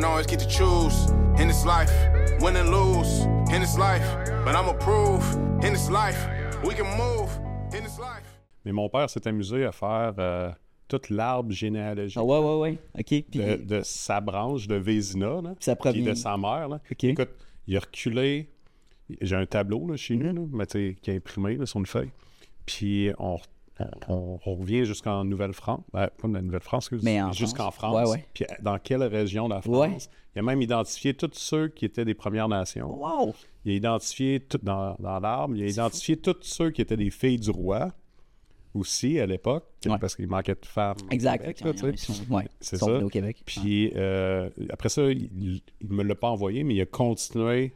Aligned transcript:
don't 0.00 0.10
always 0.10 0.26
get 0.26 0.38
to 0.38 0.46
choose 0.46 1.10
in 1.40 1.48
this 1.48 1.64
life, 1.64 1.90
win 2.40 2.56
and 2.56 2.70
lose 2.70 3.22
in 3.52 3.60
this 3.60 3.76
life. 3.76 4.04
But 4.44 4.54
I'ma 4.54 4.74
prove 4.74 5.22
in 5.64 5.72
this 5.72 5.90
life, 5.90 6.16
we 6.64 6.74
can 6.74 6.86
move 6.96 7.28
in 7.74 7.82
this 7.82 7.98
life. 7.98 8.22
Mais 8.64 8.72
mon 8.72 8.88
père 8.88 9.08
s'est 9.10 9.26
amusé 9.26 9.64
à 9.64 9.72
faire 9.72 10.14
euh, 10.18 10.50
toute 10.88 11.10
l'arbre 11.10 11.50
généalogique 11.52 12.16
Ah 12.18 12.22
ouais, 12.24 12.38
ouais, 12.38 12.56
ouais. 12.58 12.78
OK. 12.98 13.24
Puis, 13.30 13.40
de, 13.40 13.56
de 13.56 13.80
sa 13.82 14.20
branche 14.20 14.68
de 14.68 14.76
Vézina, 14.76 15.40
là, 15.42 15.54
Puis 15.56 15.64
ça 15.64 15.74
puis 15.74 15.90
provient- 15.90 16.04
de 16.10 16.14
sa 16.14 16.36
mère. 16.36 16.68
Là. 16.68 16.80
OK. 16.90 17.04
Écoute, 17.04 17.30
il 17.66 17.76
a 17.76 17.80
reculé. 17.80 18.48
J'ai 19.20 19.36
un 19.36 19.46
tableau 19.46 19.86
là, 19.88 19.96
chez 19.96 20.14
nous, 20.16 20.32
là, 20.32 20.42
mais 20.52 20.66
qui 20.66 21.10
est 21.10 21.16
imprimé 21.16 21.56
là, 21.56 21.66
sur 21.66 21.80
une 21.80 21.86
feuille. 21.86 22.10
Puis 22.66 23.10
on, 23.18 23.38
on- 24.08 24.38
on 24.44 24.54
revient 24.54 24.84
jusqu'en 24.84 25.24
Nouvelle-France. 25.24 25.80
Ben, 25.92 26.08
pas 26.20 26.28
de 26.28 26.34
la 26.34 26.42
Nouvelle-France, 26.42 26.90
jusqu'en 26.90 27.70
France. 27.70 27.74
France. 27.74 27.94
Ouais, 28.08 28.10
ouais. 28.10 28.24
Puis 28.34 28.44
dans 28.60 28.78
quelle 28.78 29.02
région 29.04 29.48
de 29.48 29.54
la 29.54 29.62
France? 29.62 29.76
Ouais. 29.76 29.96
Il 30.34 30.38
a 30.40 30.42
même 30.42 30.62
identifié 30.62 31.14
tous 31.14 31.30
ceux 31.34 31.68
qui 31.68 31.84
étaient 31.84 32.04
des 32.04 32.14
Premières 32.14 32.48
Nations. 32.48 32.94
wow! 32.96 33.34
Il 33.64 33.72
a 33.72 33.74
identifié 33.74 34.40
tout 34.40 34.58
dans, 34.62 34.94
dans 34.98 35.18
l'arbre, 35.20 35.54
il 35.56 35.62
a 35.62 35.66
identifié 35.66 36.16
tous 36.16 36.36
ceux 36.42 36.70
qui 36.70 36.80
étaient 36.82 36.96
des 36.96 37.10
filles 37.10 37.38
du 37.38 37.50
roi 37.50 37.92
aussi 38.74 39.18
à 39.18 39.26
l'époque, 39.26 39.64
parce 40.00 40.14
qu'il 40.14 40.28
manquait 40.28 40.54
de 40.54 40.64
femmes. 40.66 40.96
Exact. 41.10 41.44
C'est 42.60 42.76
ça. 42.76 42.86
venus 42.86 43.04
au 43.04 43.08
Québec. 43.08 43.42
Puis 43.44 43.92
euh, 43.96 44.48
après 44.70 44.88
ça, 44.88 45.02
il, 45.10 45.60
il 45.80 45.88
me 45.88 46.02
l'a 46.02 46.14
pas 46.14 46.28
envoyé, 46.28 46.62
mais 46.64 46.74
il 46.74 46.80
a 46.82 46.86
continué 46.86 47.74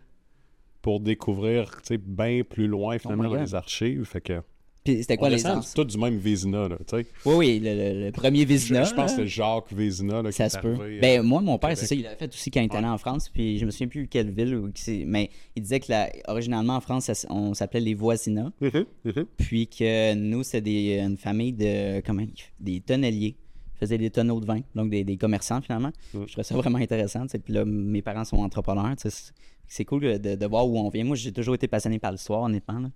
pour 0.82 1.00
découvrir 1.00 1.70
tu 1.82 1.94
sais, 1.94 1.98
bien 1.98 2.42
plus 2.48 2.66
loin 2.66 2.98
finalement 2.98 3.24
Oh 3.24 3.28
my 3.30 3.34
dans 3.36 3.40
les 3.42 3.54
archives. 3.54 4.04
Fait 4.04 4.20
que 4.20 4.42
c'était 4.84 5.16
quoi 5.16 5.28
on 5.28 5.30
les 5.30 5.46
ans? 5.46 5.60
tout 5.74 5.84
du 5.84 5.96
même 5.98 6.16
Vézina, 6.18 6.68
là, 6.68 6.76
tu 6.78 6.96
sais. 6.96 7.06
Oui, 7.24 7.34
oui, 7.36 7.60
le, 7.62 7.74
le- 7.74 8.06
le 8.06 8.12
premier 8.12 8.44
Vézina. 8.44 8.84
je 8.84 8.94
pense 8.94 9.12
que 9.12 9.22
c'est 9.22 9.26
Jacques 9.28 9.72
Vézina 9.72 10.22
là, 10.22 10.32
Ça 10.32 10.48
se 10.48 10.58
peut. 10.58 10.74
arrivé, 10.74 11.00
Ben, 11.00 11.20
euh, 11.20 11.22
moi, 11.22 11.40
mon 11.40 11.58
père, 11.58 11.76
c'est 11.76 11.86
ça, 11.86 11.94
il 11.94 12.02
l'a 12.02 12.16
fait 12.16 12.32
aussi 12.32 12.50
quand 12.50 12.60
il 12.60 12.64
était 12.66 12.76
allé 12.76 12.86
en 12.88 12.98
France, 12.98 13.28
puis 13.28 13.58
je 13.58 13.64
me 13.64 13.70
souviens 13.70 13.88
plus 13.88 14.08
quelle 14.08 14.30
ville, 14.30 14.56
ou 14.56 14.72
qui 14.72 14.82
c'est- 14.82 15.04
mais 15.06 15.30
il 15.56 15.62
disait 15.62 15.80
que 15.80 15.92
originalement 16.30 16.76
en 16.76 16.80
France, 16.80 17.04
ça 17.12 17.26
on 17.30 17.54
s'appelait 17.54 17.80
les 17.80 17.94
voisinats, 17.94 18.52
Mhm, 18.60 18.84
mhm. 19.04 19.26
puis 19.36 19.66
que 19.68 20.14
nous, 20.14 20.42
c'était 20.42 20.98
une 21.00 21.16
famille 21.16 21.52
de, 21.52 22.00
comment, 22.00 22.24
des 22.60 22.80
tonneliers. 22.80 23.36
Ils 23.74 23.78
faisaient 23.86 23.98
des 23.98 24.10
tonneaux 24.10 24.38
de 24.40 24.46
vin, 24.46 24.60
donc 24.76 24.90
des, 24.90 25.02
des 25.02 25.16
commerçants 25.16 25.60
finalement. 25.60 25.90
Je 26.14 26.18
trouvais 26.26 26.44
ça 26.44 26.54
vraiment 26.56 26.78
intéressant. 26.78 27.22
tu 27.22 27.30
sais. 27.30 27.38
Puis 27.40 27.52
là, 27.52 27.64
mes 27.64 28.00
parents 28.00 28.24
sont 28.24 28.36
entrepreneurs. 28.38 28.94
C'est 28.98 29.32
c'est 29.68 29.84
cool 29.86 30.02
de, 30.20 30.34
de 30.34 30.46
voir 30.46 30.68
où 30.68 30.78
on 30.78 30.88
vient. 30.90 31.02
Moi, 31.02 31.16
j'ai 31.16 31.32
toujours 31.32 31.54
été 31.54 31.66
passionné 31.66 31.98
par 31.98 32.12
l'histoire, 32.12 32.42
honnêtement. 32.42 32.78
Là. 32.78 32.90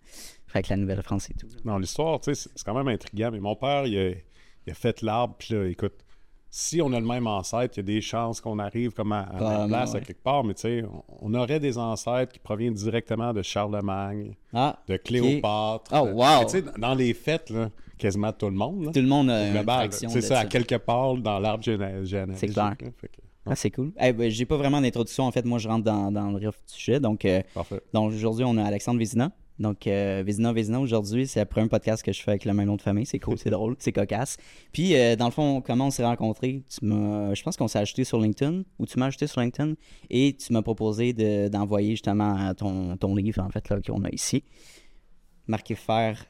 Fait 0.46 0.62
que 0.62 0.68
la 0.70 0.76
Nouvelle-France 0.76 1.28
et 1.30 1.34
tout. 1.34 1.46
là. 1.48 1.54
Dans 1.64 1.78
l'histoire, 1.78 2.20
tu 2.20 2.34
sais, 2.34 2.48
c'est- 2.54 2.64
quand 2.64 2.74
même 2.74 2.88
intriguant. 2.88 3.30
Mais 3.32 3.40
mon 3.40 3.56
père, 3.56 3.86
il 3.86 3.98
a, 3.98 4.10
il 4.10 4.70
a 4.70 4.74
fait 4.74 5.02
l'arbre, 5.02 5.34
puis 5.38 5.54
là, 5.54 5.66
écoute, 5.66 5.94
si 6.48 6.80
on 6.80 6.92
a 6.92 7.00
le 7.00 7.04
même 7.06 7.26
ancêtre, 7.26 7.74
il 7.76 7.78
y 7.78 7.80
a 7.80 7.82
des 7.82 8.00
chances 8.00 8.40
qu'on 8.40 8.58
arrive 8.58 8.92
comme 8.92 9.12
à, 9.12 9.22
à 9.22 9.40
la 9.40 9.58
même 9.58 9.68
place 9.68 9.94
à 9.94 10.00
quelque 10.00 10.22
part, 10.22 10.44
mais 10.44 10.54
tu 10.54 10.62
sais, 10.62 10.84
on, 10.84 11.32
on 11.32 11.34
aurait 11.34 11.60
des 11.60 11.76
ancêtres 11.76 12.32
qui 12.32 12.38
proviennent 12.38 12.72
directement 12.74 13.34
de 13.34 13.42
Charlemagne, 13.42 14.34
Ah, 14.54 14.78
de 14.88 14.96
Cléopâtre. 14.96 15.90
Oh, 15.92 16.06
de- 16.06 16.12
wow! 16.12 16.44
Tu 16.44 16.50
sais, 16.50 16.64
dans 16.78 16.94
les 16.94 17.12
fêtes, 17.12 17.50
là, 17.50 17.70
quasiment 17.98 18.32
tout 18.32 18.46
le 18.46 18.52
monde, 18.56 18.84
là, 18.84 18.92
tout 18.92 19.00
le 19.00 19.06
monde 19.06 19.28
a 19.30 19.48
une 19.48 19.62
fraction 19.64 20.08
c'est 20.08 20.20
ça, 20.22 20.38
à 20.40 20.44
quelque 20.46 20.76
part 20.76 21.14
dans 21.16 21.38
l'arbre 21.40 21.64
géné- 21.64 22.04
généalogique. 22.04 22.38
C'est 22.38 22.48
clair. 22.48 22.74
Ah, 23.48 23.54
c'est 23.54 23.70
cool. 23.70 23.92
Eh 24.00 24.12
ben, 24.12 24.28
j'ai 24.30 24.44
pas 24.44 24.56
vraiment 24.56 24.80
d'introduction. 24.80 25.24
En 25.24 25.30
fait, 25.32 25.44
moi, 25.44 25.58
je 25.58 25.68
rentre 25.68 25.84
dans, 25.84 26.10
dans 26.10 26.30
le 26.32 26.38
vif 26.40 26.48
du 26.66 26.72
sujet. 26.74 26.98
Donc, 26.98 27.24
euh, 27.24 27.42
donc 27.92 28.12
aujourd'hui, 28.12 28.44
on 28.44 28.56
a 28.56 28.64
Alexandre 28.64 28.98
Vézina. 28.98 29.30
Donc, 29.58 29.86
euh, 29.86 30.22
Vézina, 30.26 30.52
Vézina, 30.52 30.78
aujourd'hui, 30.80 31.26
c'est 31.26 31.40
le 31.40 31.46
premier 31.46 31.68
podcast 31.68 32.02
que 32.02 32.12
je 32.12 32.20
fais 32.22 32.32
avec 32.32 32.44
le 32.44 32.52
même 32.52 32.66
nom 32.66 32.76
de 32.76 32.82
famille. 32.82 33.06
C'est 33.06 33.18
cool, 33.18 33.38
c'est 33.38 33.48
drôle, 33.58 33.74
c'est 33.78 33.92
cocasse. 33.92 34.36
Puis, 34.72 34.94
euh, 34.94 35.16
dans 35.16 35.24
le 35.24 35.30
fond, 35.30 35.62
comment 35.62 35.86
on 35.86 35.90
s'est 35.90 36.04
rencontrés? 36.04 36.62
Tu 36.68 36.84
m'as- 36.84 37.32
je 37.32 37.42
pense 37.42 37.56
qu'on 37.56 37.66
s'est 37.68 37.78
ajouté 37.78 38.04
sur 38.04 38.20
LinkedIn, 38.20 38.64
ou 38.78 38.84
tu 38.86 38.98
m'as 38.98 39.06
ajouté 39.06 39.26
sur 39.26 39.40
LinkedIn, 39.40 39.74
et 40.10 40.34
tu 40.36 40.52
m'as 40.52 40.60
proposé 40.62 41.14
de- 41.14 41.48
d'envoyer 41.48 41.92
justement 41.92 42.52
ton, 42.54 42.96
ton 42.98 43.14
livre, 43.14 43.40
en 43.42 43.48
fait, 43.48 43.66
là, 43.70 43.78
qu'on 43.80 44.04
a 44.04 44.10
ici. 44.10 44.44
Marqué 45.46 45.74
fer 45.74 46.26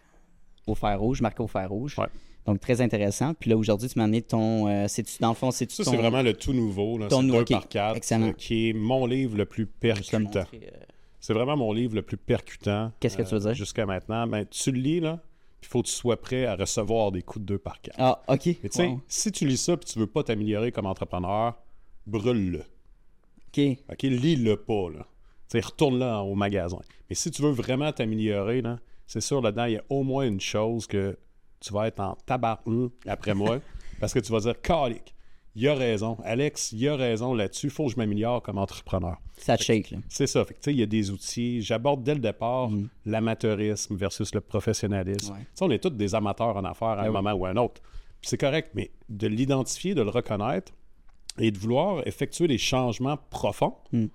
au 0.66 0.74
fer 0.74 0.98
rouge, 1.00 1.20
marqué 1.20 1.42
au 1.42 1.46
fer 1.48 1.68
rouge. 1.68 1.98
Ouais. 1.98 2.06
Donc, 2.44 2.60
très 2.60 2.80
intéressant. 2.80 3.34
Puis 3.34 3.50
là, 3.50 3.56
aujourd'hui, 3.56 3.88
tu 3.88 3.98
m'as 3.98 4.04
amené 4.04 4.22
ton... 4.22 4.68
euh, 4.68 4.86
c'est-tu, 4.88 5.18
dans 5.20 5.30
le 5.30 5.34
fond, 5.34 5.50
c'est-tu 5.50 5.74
Ça, 5.74 5.84
ton... 5.84 5.90
c'est 5.90 5.96
vraiment 5.96 6.22
le 6.22 6.32
tout 6.32 6.52
nouveau. 6.52 6.96
là. 6.98 7.08
ton 7.08 7.20
C'est 7.22 7.26
nou- 7.26 7.32
2 7.34 7.40
ok. 7.40 7.50
par 7.50 7.68
4 7.68 7.96
Excellent. 7.96 8.32
qui 8.34 8.68
est 8.68 8.72
mon 8.72 9.04
livre 9.06 9.36
le 9.36 9.46
plus 9.46 9.64
Je 9.64 9.68
te 9.68 9.78
percutant. 9.80 10.20
montrer, 10.20 10.60
euh, 10.72 10.76
C'est 11.20 11.32
vraiment 11.34 11.56
mon 11.56 11.72
livre 11.72 11.94
le 11.94 12.02
plus 12.02 12.16
percutant. 12.16 12.92
Qu'est-ce 13.00 13.16
que 13.16 13.22
tu 13.22 13.34
veux 13.34 13.40
dire? 13.40 13.54
Jusqu'à 13.54 13.86
maintenant. 13.86 14.26
Ben, 14.26 14.46
tu 14.46 14.70
le 14.72 14.78
lis, 14.78 15.00
là, 15.00 15.20
il 15.62 15.66
faut 15.68 15.82
que 15.82 15.88
tu 15.88 15.92
sois 15.94 16.20
prêt 16.20 16.44
à 16.46 16.54
recevoir 16.54 17.10
des 17.12 17.22
coups 17.22 17.44
de 17.44 17.54
2 17.54 17.58
par 17.58 17.80
4. 17.80 17.96
Ah, 17.98 18.22
OK. 18.28 18.46
Mais 18.46 18.54
tu 18.68 18.68
sais, 18.70 18.86
Wow. 18.86 19.00
si 19.08 19.32
tu 19.32 19.46
lis 19.46 19.56
ça 19.56 19.72
et 19.72 19.78
tu 19.78 19.98
veux 19.98 20.06
pas 20.06 20.22
t'améliorer 20.22 20.70
comme 20.72 20.86
entrepreneur, 20.86 21.54
brûle-le. 22.06 22.60
OK. 23.48 23.78
OK? 23.90 24.02
Lis-le 24.02 24.56
pas, 24.56 24.90
là. 24.90 25.06
Tu 25.48 25.58
sais, 25.58 25.60
retourne-le 25.60 26.04
au 26.04 26.34
magasin. 26.34 26.78
Mais 27.08 27.14
si 27.16 27.30
tu 27.30 27.42
veux 27.42 27.50
vraiment 27.50 27.90
t'améliorer, 27.92 28.62
là, 28.62 28.78
c'est 29.06 29.20
sûr, 29.20 29.40
là-dedans, 29.40 29.64
il 29.64 29.72
y 29.72 29.76
a 29.78 29.84
au 29.88 30.02
moins 30.02 30.26
une 30.26 30.40
chose 30.40 30.86
que 30.86 31.16
tu 31.60 31.72
vas 31.72 31.88
être 31.88 32.00
en 32.00 32.16
tabarnou 32.26 32.92
après 33.06 33.34
moi, 33.34 33.60
parce 34.00 34.12
que 34.12 34.18
tu 34.20 34.30
vas 34.32 34.40
dire, 34.40 34.60
calique, 34.60 35.14
il 35.56 35.66
a 35.68 35.74
raison. 35.74 36.16
Alex, 36.24 36.70
il 36.72 36.86
a 36.88 36.94
raison 36.96 37.34
là-dessus. 37.34 37.66
Il 37.66 37.70
faut 37.72 37.86
que 37.86 37.92
je 37.92 37.96
m'améliore 37.96 38.42
comme 38.42 38.58
entrepreneur. 38.58 39.16
Ça 39.38 39.56
te 39.56 39.62
shake, 39.64 39.90
là. 39.90 39.98
C'est 40.08 40.26
ça. 40.26 40.44
Fait 40.44 40.54
que, 40.54 40.70
il 40.70 40.76
y 40.78 40.82
a 40.82 40.86
des 40.86 41.10
outils. 41.10 41.62
J'aborde 41.62 42.02
dès 42.04 42.14
le 42.14 42.20
départ 42.20 42.70
Mhm. 42.70 42.88
l'amateurisme 43.06 43.96
versus 43.96 44.34
le 44.34 44.40
professionnalisme. 44.40 45.32
Ouais. 45.34 45.46
On 45.60 45.70
est 45.70 45.78
tous 45.82 45.90
des 45.90 46.14
amateurs 46.14 46.56
en 46.56 46.64
affaires 46.64 46.88
à 46.90 46.96
Ben 46.96 47.02
un 47.04 47.06
oui. 47.08 47.12
moment 47.14 47.32
ou 47.32 47.46
à 47.46 47.50
un 47.50 47.56
autre. 47.56 47.80
Puis 48.20 48.28
c'est 48.30 48.38
correct, 48.38 48.70
mais 48.74 48.90
de 49.08 49.26
l'identifier, 49.26 49.94
de 49.94 50.02
le 50.02 50.10
reconnaître 50.10 50.72
et 51.38 51.50
de 51.50 51.58
vouloir 51.58 52.06
effectuer 52.06 52.48
des 52.48 52.58
changements 52.58 53.18
profonds 53.30 53.74
Mm. 53.92 54.06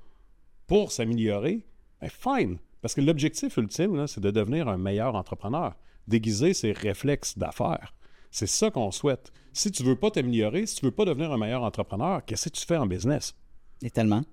pour 0.67 0.91
s'améliorer, 0.91 1.59
ben 2.01 2.09
fine. 2.09 2.57
Parce 2.81 2.95
que 2.95 3.01
l'objectif 3.01 3.57
ultime, 3.57 4.07
c'est 4.07 4.21
de 4.21 4.31
devenir 4.31 4.67
un 4.67 4.77
meilleur 4.77 5.13
entrepreneur. 5.15 5.73
Déguiser 6.07 6.53
ses 6.53 6.71
réflexes 6.71 7.37
d'affaires. 7.37 7.93
C'est 8.31 8.47
ça 8.47 8.71
qu'on 8.71 8.91
souhaite. 8.91 9.31
Si 9.53 9.71
tu 9.71 9.83
veux 9.83 9.97
pas 9.97 10.09
t'améliorer, 10.09 10.65
si 10.65 10.77
tu 10.77 10.85
veux 10.85 10.91
pas 10.91 11.05
devenir 11.05 11.31
un 11.31 11.37
meilleur 11.37 11.63
entrepreneur, 11.63 12.23
qu'est-ce 12.25 12.49
que 12.49 12.55
tu 12.55 12.65
fais 12.65 12.77
en 12.77 12.87
business? 12.87 13.35
Et 13.83 13.89
tellement. 13.89 14.23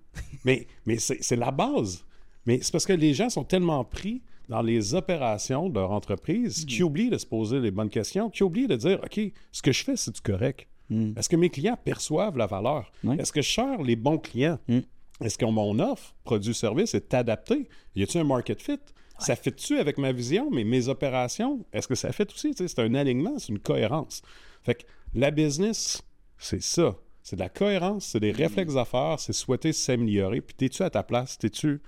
Mais, 0.44 0.66
mais 0.86 0.98
c'est 0.98 1.36
la 1.36 1.50
base. 1.50 2.04
Mais 2.46 2.60
c'est 2.62 2.72
parce 2.72 2.86
que 2.86 2.92
les 2.92 3.14
gens 3.14 3.28
sont 3.28 3.44
tellement 3.44 3.84
pris 3.84 4.22
dans 4.48 4.62
les 4.62 4.94
opérations 4.94 5.68
de 5.68 5.74
leur 5.74 5.90
entreprise 5.90 6.64
qu'ils 6.64 6.82
oublient 6.82 7.10
de 7.10 7.18
se 7.18 7.26
poser 7.26 7.60
les 7.60 7.70
bonnes 7.70 7.90
questions, 7.90 8.30
qu'ils 8.30 8.44
oublient 8.44 8.68
de 8.68 8.76
dire 8.76 9.00
OK, 9.04 9.20
ce 9.52 9.62
que 9.62 9.72
je 9.72 9.84
fais, 9.84 9.96
c'est 9.96 10.14
du 10.14 10.20
correct? 10.20 10.66
Mm. 10.88 11.12
Est-ce 11.16 11.28
que 11.28 11.36
mes 11.36 11.50
clients 11.50 11.76
perçoivent 11.82 12.38
la 12.38 12.46
valeur? 12.46 12.90
Oui. 13.04 13.16
Est-ce 13.18 13.32
que 13.32 13.42
je 13.42 13.48
cherche 13.48 13.84
les 13.84 13.96
bons 13.96 14.18
clients? 14.18 14.58
Mm. 14.68 14.78
Est-ce 15.20 15.36
que 15.36 15.44
mon 15.44 15.78
offre, 15.80 16.14
produit-service, 16.24 16.94
est 16.94 17.12
adaptée? 17.12 17.68
Y 17.94 18.04
a-t-il 18.04 18.20
un 18.20 18.24
market 18.24 18.62
fit? 18.62 18.78
Ça 19.18 19.34
fit-tu 19.36 19.78
avec 19.78 19.98
ma 19.98 20.12
vision, 20.12 20.48
mais 20.50 20.64
mes 20.64 20.88
opérations, 20.88 21.64
est-ce 21.72 21.88
que 21.88 21.94
ça 21.94 22.12
fit 22.12 22.26
aussi? 22.32 22.54
C'est 22.56 22.78
un 22.78 22.94
alignement, 22.94 23.38
c'est 23.38 23.48
une 23.48 23.58
cohérence. 23.58 24.22
Fait 24.62 24.74
que 24.74 24.84
la 25.14 25.30
business, 25.30 26.02
c'est 26.38 26.62
ça. 26.62 26.96
C'est 27.22 27.36
de 27.36 27.40
la 27.40 27.48
cohérence, 27.48 28.06
c'est 28.06 28.20
des 28.20 28.32
réflexes 28.32 28.74
d'affaires, 28.74 29.16
c'est 29.18 29.32
souhaiter 29.32 29.72
s'améliorer. 29.72 30.40
Puis 30.40 30.54
t'es-tu 30.54 30.82
à 30.82 30.90
ta 30.90 31.02
place? 31.02 31.36
T'es-tu. 31.36 31.82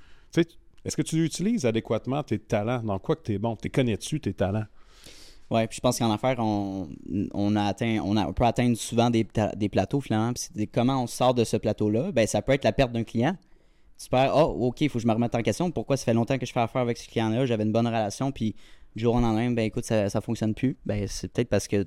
Est-ce 0.84 0.96
que 0.96 1.02
tu 1.02 1.24
utilises 1.24 1.64
adéquatement 1.66 2.22
tes 2.22 2.38
talents? 2.38 2.82
Dans 2.82 2.98
quoi 2.98 3.16
que 3.16 3.22
tu 3.22 3.34
es 3.34 3.38
bon? 3.38 3.56
T'es 3.56 3.70
connais-tu 3.70 4.20
tes 4.20 4.34
talents? 4.34 4.66
Ouais, 5.50 5.66
puis 5.66 5.76
je 5.76 5.80
pense 5.80 5.98
qu'en 5.98 6.12
affaires, 6.12 6.36
on, 6.38 6.88
on 7.34 7.56
a 7.56 7.64
atteint, 7.64 7.98
on, 8.04 8.16
on 8.16 8.32
peut 8.32 8.44
atteindre 8.44 8.76
souvent 8.76 9.10
des, 9.10 9.26
des 9.56 9.68
plateaux 9.68 10.00
finalement. 10.00 10.32
Puis 10.32 10.68
comment 10.68 11.02
on 11.02 11.06
sort 11.06 11.34
de 11.34 11.44
ce 11.44 11.56
plateau-là? 11.56 12.12
Ben, 12.12 12.26
ça 12.26 12.40
peut 12.42 12.52
être 12.52 12.64
la 12.64 12.72
perte 12.72 12.92
d'un 12.92 13.04
client. 13.04 13.36
Tu 14.02 14.08
perds, 14.08 14.32
oh, 14.34 14.68
ok, 14.68 14.80
il 14.80 14.88
faut 14.88 14.98
que 14.98 15.02
je 15.02 15.06
me 15.08 15.12
remette 15.12 15.34
en 15.34 15.42
question. 15.42 15.70
Pourquoi 15.70 15.96
ça 15.96 16.04
fait 16.06 16.14
longtemps 16.14 16.38
que 16.38 16.46
je 16.46 16.52
fais 16.52 16.60
affaire 16.60 16.80
avec 16.82 16.96
ce 16.96 17.06
client-là? 17.08 17.44
J'avais 17.46 17.64
une 17.64 17.72
bonne 17.72 17.86
relation, 17.86 18.32
puis 18.32 18.54
du 18.96 19.02
jour 19.02 19.14
au 19.14 19.20
lendemain, 19.20 19.50
ben 19.50 19.62
écoute, 19.64 19.84
ça, 19.84 20.08
ça 20.08 20.20
fonctionne 20.20 20.54
plus. 20.54 20.76
Ben, 20.86 21.06
c'est 21.06 21.30
peut-être 21.32 21.48
parce 21.50 21.68
que 21.68 21.86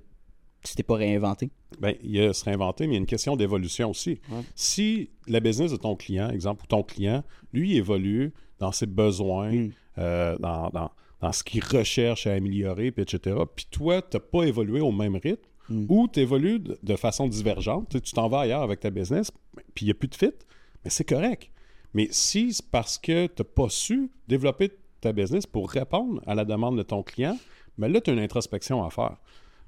tu 0.63 0.75
t'es 0.75 0.83
pas 0.83 0.95
réinventé. 0.95 1.50
Bien, 1.81 1.94
il 2.04 2.12
y 2.12 2.21
a 2.21 2.31
se 2.33 2.45
réinventer, 2.45 2.86
mais 2.88 2.94
il 2.94 2.95
y 2.95 2.98
a 2.98 3.00
une 3.00 3.06
question 3.07 3.36
d'évolution 3.36 3.89
aussi. 3.89 4.21
Ouais. 4.31 4.42
Si 4.56 5.10
la 5.27 5.39
business 5.39 5.71
de 5.71 5.77
ton 5.77 5.95
client, 5.95 6.30
exemple, 6.30 6.63
ou 6.63 6.68
ton 6.68 6.83
client, 6.83 7.24
lui, 7.51 7.71
il 7.71 7.77
évolue 7.77 8.31
dans 8.60 8.71
ses 8.71 8.86
besoins, 8.86 9.51
Mm. 9.51 9.71
euh, 9.98 10.38
dans, 10.38 10.69
dans- 10.69 10.92
dans 11.19 11.31
ce 11.31 11.44
qu'il 11.44 11.63
recherche 11.63 12.27
à 12.27 12.33
améliorer, 12.33 12.92
puis 12.92 13.01
etc., 13.04 13.36
puis 13.56 13.65
toi, 13.71 14.01
tu 14.01 14.18
n'as 14.18 14.21
pas 14.21 14.44
évolué 14.44 14.80
au 14.81 14.92
même 14.92 15.15
rythme, 15.15 15.42
Mm. 15.69 15.86
ou 15.89 16.07
tu 16.07 16.19
évolues 16.19 16.60
de, 16.60 16.77
de 16.81 16.95
façon 16.95 17.27
divergente, 17.27 18.01
tu 18.01 18.12
t'en 18.13 18.27
vas 18.30 18.42
ailleurs 18.42 18.62
avec 18.62 18.81
ta 18.81 18.89
business, 18.89 19.31
puis 19.74 19.86
il 19.86 19.88
n'y 19.88 19.92
a 19.92 19.95
plus 19.95 20.10
de 20.10 20.15
fit, 20.15 20.31
mais 20.83 20.89
c'est 20.92 21.06
correct. 21.06 21.50
Mais 21.94 22.07
si 22.12 22.54
c'est 22.54 22.66
parce 22.69 22.98
que 22.98 23.28
tu 23.28 23.42
n'as 23.42 23.45
pas 23.45 23.69
su 23.69 24.10
développer 24.28 24.72
ta 25.01 25.12
business 25.13 25.45
pour 25.45 25.69
répondre 25.69 26.22
à 26.25 26.34
la 26.36 26.45
demande 26.45 26.78
de 26.78 26.84
ton 26.84 27.04
client, 27.04 27.38
mais 27.78 27.90
là, 27.90 28.01
tu 28.01 28.10
as 28.10 28.13
une 28.13 28.19
introspection 28.19 28.84
à 28.84 28.90
faire. 28.90 29.18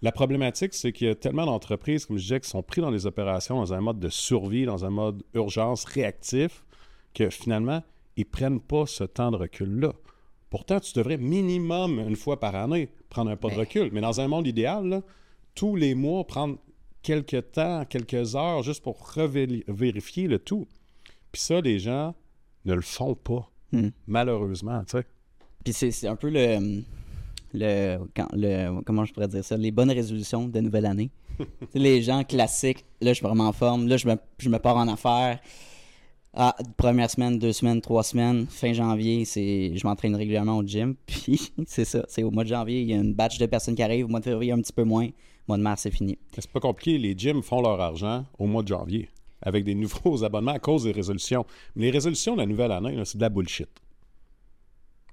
La 0.01 0.11
problématique, 0.11 0.73
c'est 0.73 0.91
qu'il 0.91 1.07
y 1.07 1.09
a 1.09 1.15
tellement 1.15 1.45
d'entreprises, 1.45 2.05
comme 2.05 2.17
je 2.17 2.23
disais, 2.23 2.39
qui 2.39 2.49
sont 2.49 2.61
pris 2.61 2.81
dans 2.81 2.91
les 2.91 3.05
opérations 3.05 3.55
dans 3.55 3.73
un 3.73 3.81
mode 3.81 3.99
de 3.99 4.09
survie, 4.09 4.65
dans 4.65 4.85
un 4.85 4.89
mode 4.89 5.23
urgence 5.33 5.85
réactif, 5.85 6.63
que 7.13 7.29
finalement, 7.29 7.81
ils 8.17 8.25
prennent 8.25 8.59
pas 8.59 8.85
ce 8.85 9.03
temps 9.03 9.31
de 9.31 9.37
recul-là. 9.37 9.93
Pourtant, 10.49 10.79
tu 10.79 10.93
devrais 10.93 11.17
minimum 11.17 11.99
une 11.99 12.15
fois 12.15 12.39
par 12.39 12.55
année 12.55 12.89
prendre 13.09 13.31
un 13.31 13.35
pas 13.35 13.49
de 13.49 13.53
Mais- 13.55 13.61
recul. 13.61 13.89
Mais 13.91 14.01
dans 14.01 14.21
un 14.21 14.27
monde 14.27 14.47
idéal, 14.47 14.87
là, 14.87 15.01
tous 15.53 15.75
les 15.75 15.95
mois, 15.95 16.25
prendre 16.25 16.57
quelques 17.01 17.51
temps, 17.51 17.85
quelques 17.85 18.35
heures, 18.35 18.63
juste 18.63 18.83
pour 18.83 19.13
revérifier 19.13 20.27
le 20.27 20.39
tout. 20.39 20.67
Puis 21.35 21.41
ça, 21.41 21.59
les 21.59 21.79
gens 21.79 22.15
ne 22.63 22.73
le 22.75 22.81
font 22.81 23.13
pas, 23.13 23.51
Hmm. 23.73 23.89
malheureusement, 24.07 24.79
tu 24.85 24.97
sais. 24.99 25.03
Puis 25.65 25.73
c'est 25.73 26.07
un 26.07 26.15
peu 26.15 26.29
le, 26.29 26.81
le, 27.53 27.97
quand- 28.15 28.29
le. 28.31 28.79
Comment 28.85 29.03
je 29.03 29.11
pourrais 29.13 29.27
dire 29.27 29.43
ça? 29.43 29.57
Les 29.57 29.71
bonnes 29.71 29.91
résolutions 29.91 30.47
de 30.47 30.59
nouvelle 30.61 30.85
année. 30.85 31.09
Les 31.73 32.01
gens 32.01 32.23
classiques, 32.23 32.85
là, 33.01 33.11
je 33.11 33.21
me 33.21 33.27
remets 33.29 33.43
en 33.43 33.51
forme, 33.51 33.89
là, 33.89 33.97
je 33.97 34.07
me, 34.07 34.15
je 34.37 34.47
me 34.47 34.59
pars 34.59 34.77
en 34.77 34.87
affaires. 34.87 35.41
Ah, 36.33 36.55
première 36.77 37.09
semaine, 37.09 37.37
deux 37.37 37.51
semaines, 37.51 37.81
trois 37.81 38.03
semaines, 38.03 38.45
fin 38.47 38.71
janvier, 38.71 39.25
c'est 39.25 39.75
je 39.75 39.85
m'entraîne 39.85 40.15
régulièrement 40.15 40.55
au 40.59 40.63
gym. 40.63 40.95
Puis 41.05 41.51
c'est 41.67 41.83
ça, 41.83 42.05
c'est 42.07 42.23
au 42.23 42.31
mois 42.31 42.45
de 42.45 42.49
janvier, 42.49 42.79
il 42.81 42.87
y 42.89 42.93
a 42.93 42.97
une 42.97 43.13
batch 43.13 43.39
de 43.39 43.45
personnes 43.45 43.75
qui 43.75 43.83
arrivent, 43.83 44.05
au 44.05 44.09
mois 44.09 44.21
de 44.21 44.25
février, 44.25 44.53
un 44.53 44.61
petit 44.61 44.71
peu 44.71 44.85
moins. 44.85 45.07
Au 45.07 45.11
mois 45.49 45.57
de 45.57 45.63
mars, 45.63 45.81
c'est 45.81 45.91
fini. 45.91 46.17
C'est 46.33 46.49
pas 46.49 46.61
compliqué. 46.61 46.97
Les 46.97 47.13
gyms 47.17 47.43
font 47.43 47.61
leur 47.61 47.81
argent 47.81 48.23
au 48.39 48.45
mois 48.47 48.63
de 48.63 48.69
janvier 48.69 49.09
avec 49.41 49.63
des 49.63 49.75
nouveaux 49.75 50.23
abonnements 50.23 50.53
à 50.53 50.59
cause 50.59 50.83
des 50.83 50.91
résolutions. 50.91 51.45
Mais 51.75 51.85
les 51.85 51.91
résolutions 51.91 52.33
de 52.33 52.39
la 52.39 52.45
nouvelle 52.45 52.71
année, 52.71 52.99
c'est 53.05 53.17
de 53.17 53.23
la 53.23 53.29
bullshit. 53.29 53.69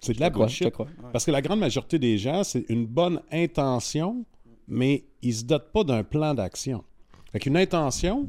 C'est 0.01 0.15
de 0.15 0.21
la 0.21 0.31
crois, 0.31 0.47
bullshit. 0.47 0.71
crois. 0.71 0.89
Parce 1.13 1.25
que 1.25 1.31
la 1.31 1.43
grande 1.43 1.61
majorité 1.61 1.99
des 1.99 2.19
gens, 2.19 2.43
c'est 2.43 2.65
une 2.69 2.87
bonne 2.87 3.21
intention, 3.31 4.25
mais 4.67 5.05
ils 5.23 5.35
se 5.35 5.45
dotent 5.45 5.71
pas 5.73 5.85
d'un 5.85 6.03
plan 6.03 6.35
d'action. 6.35 6.85
Fait 7.31 7.39
qu'une 7.39 7.57
intention 7.57 8.29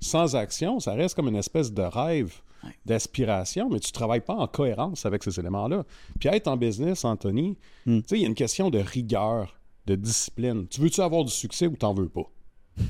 sans 0.00 0.36
action, 0.36 0.80
ça 0.80 0.92
reste 0.92 1.14
comme 1.14 1.28
une 1.28 1.36
espèce 1.36 1.72
de 1.72 1.82
rêve, 1.82 2.40
d'aspiration, 2.84 3.68
mais 3.70 3.80
tu 3.80 3.92
travailles 3.92 4.20
pas 4.20 4.34
en 4.34 4.46
cohérence 4.46 5.06
avec 5.06 5.22
ces 5.22 5.38
éléments-là. 5.40 5.84
Puis 6.18 6.28
être 6.28 6.48
en 6.48 6.56
business, 6.56 7.04
Anthony, 7.04 7.56
sais, 7.86 8.16
il 8.16 8.20
y 8.20 8.24
a 8.24 8.28
une 8.28 8.34
question 8.34 8.70
de 8.70 8.78
rigueur, 8.78 9.58
de 9.86 9.96
discipline. 9.96 10.66
Tu 10.68 10.80
veux-tu 10.80 11.00
avoir 11.00 11.24
du 11.24 11.32
succès 11.32 11.66
ou 11.66 11.76
t'en 11.76 11.94
veux 11.94 12.08
pas? 12.08 12.30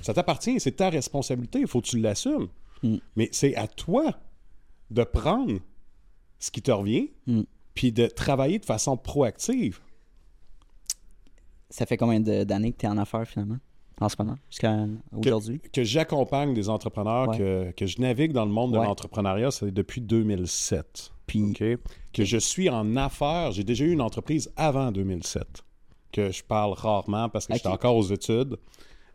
Ça 0.03 0.15
t'appartient, 0.15 0.59
c'est 0.61 0.73
ta 0.77 0.89
responsabilité, 0.91 1.61
il 1.61 1.67
faut 1.67 1.81
que 1.81 1.87
tu 1.87 1.99
l'assumes. 1.99 2.49
Hmm. 2.83 2.97
Mais 3.17 3.29
c'est 3.33 3.55
à 3.57 3.67
toi 3.69 4.15
de 4.91 5.05
prendre 5.05 5.59
ce 6.39 6.51
qui 6.51 6.63
te 6.63 6.71
revient, 6.71 7.11
Hmm. 7.27 7.43
puis 7.75 7.93
de 7.93 8.07
travailler 8.07 8.59
de 8.59 8.65
façon 8.65 8.97
proactive. 8.97 9.81
Ça 11.71 11.87
fait 11.87 11.97
combien 11.97 12.21
d'années 12.21 12.73
que 12.73 12.79
tu 12.79 12.87
es 12.87 12.89
en 12.89 12.99
affaires 12.99 13.27
finalement? 13.27 13.59
En 14.01 14.09
ce 14.09 14.17
moment? 14.19 14.37
Jusqu'à 14.51 14.87
aujourd'hui? 15.13 15.61
Que 15.73 15.85
j'accompagne 15.85 16.53
des 16.53 16.69
entrepreneurs, 16.69 17.29
Ouais. 17.29 17.39
que, 17.39 17.71
que 17.77 17.87
je 17.87 18.01
navigue 18.01 18.33
dans 18.33 18.45
le 18.45 18.51
monde 18.51 18.73
de 18.73 18.79
Ouais. 18.79 18.85
l'entrepreneuriat, 18.87 19.51
c'est 19.53 19.71
depuis 19.71 20.01
2007. 20.01 21.13
Puis? 21.27 21.53
Que 22.13 22.25
je 22.25 22.37
suis 22.39 22.69
en 22.69 22.97
affaires. 22.97 23.53
J'ai 23.53 23.65
déjà 23.65 23.85
eu 23.85 23.93
une 23.93 24.01
entreprise 24.01 24.53
avant 24.57 24.91
2007, 24.93 25.63
que 26.13 26.31
je 26.33 26.43
parle 26.43 26.73
rarement 26.75 27.29
parce 27.29 27.47
que 27.47 27.55
j'étais 27.55 27.69
encore 27.69 27.97
aux 27.97 28.07
études. 28.07 28.57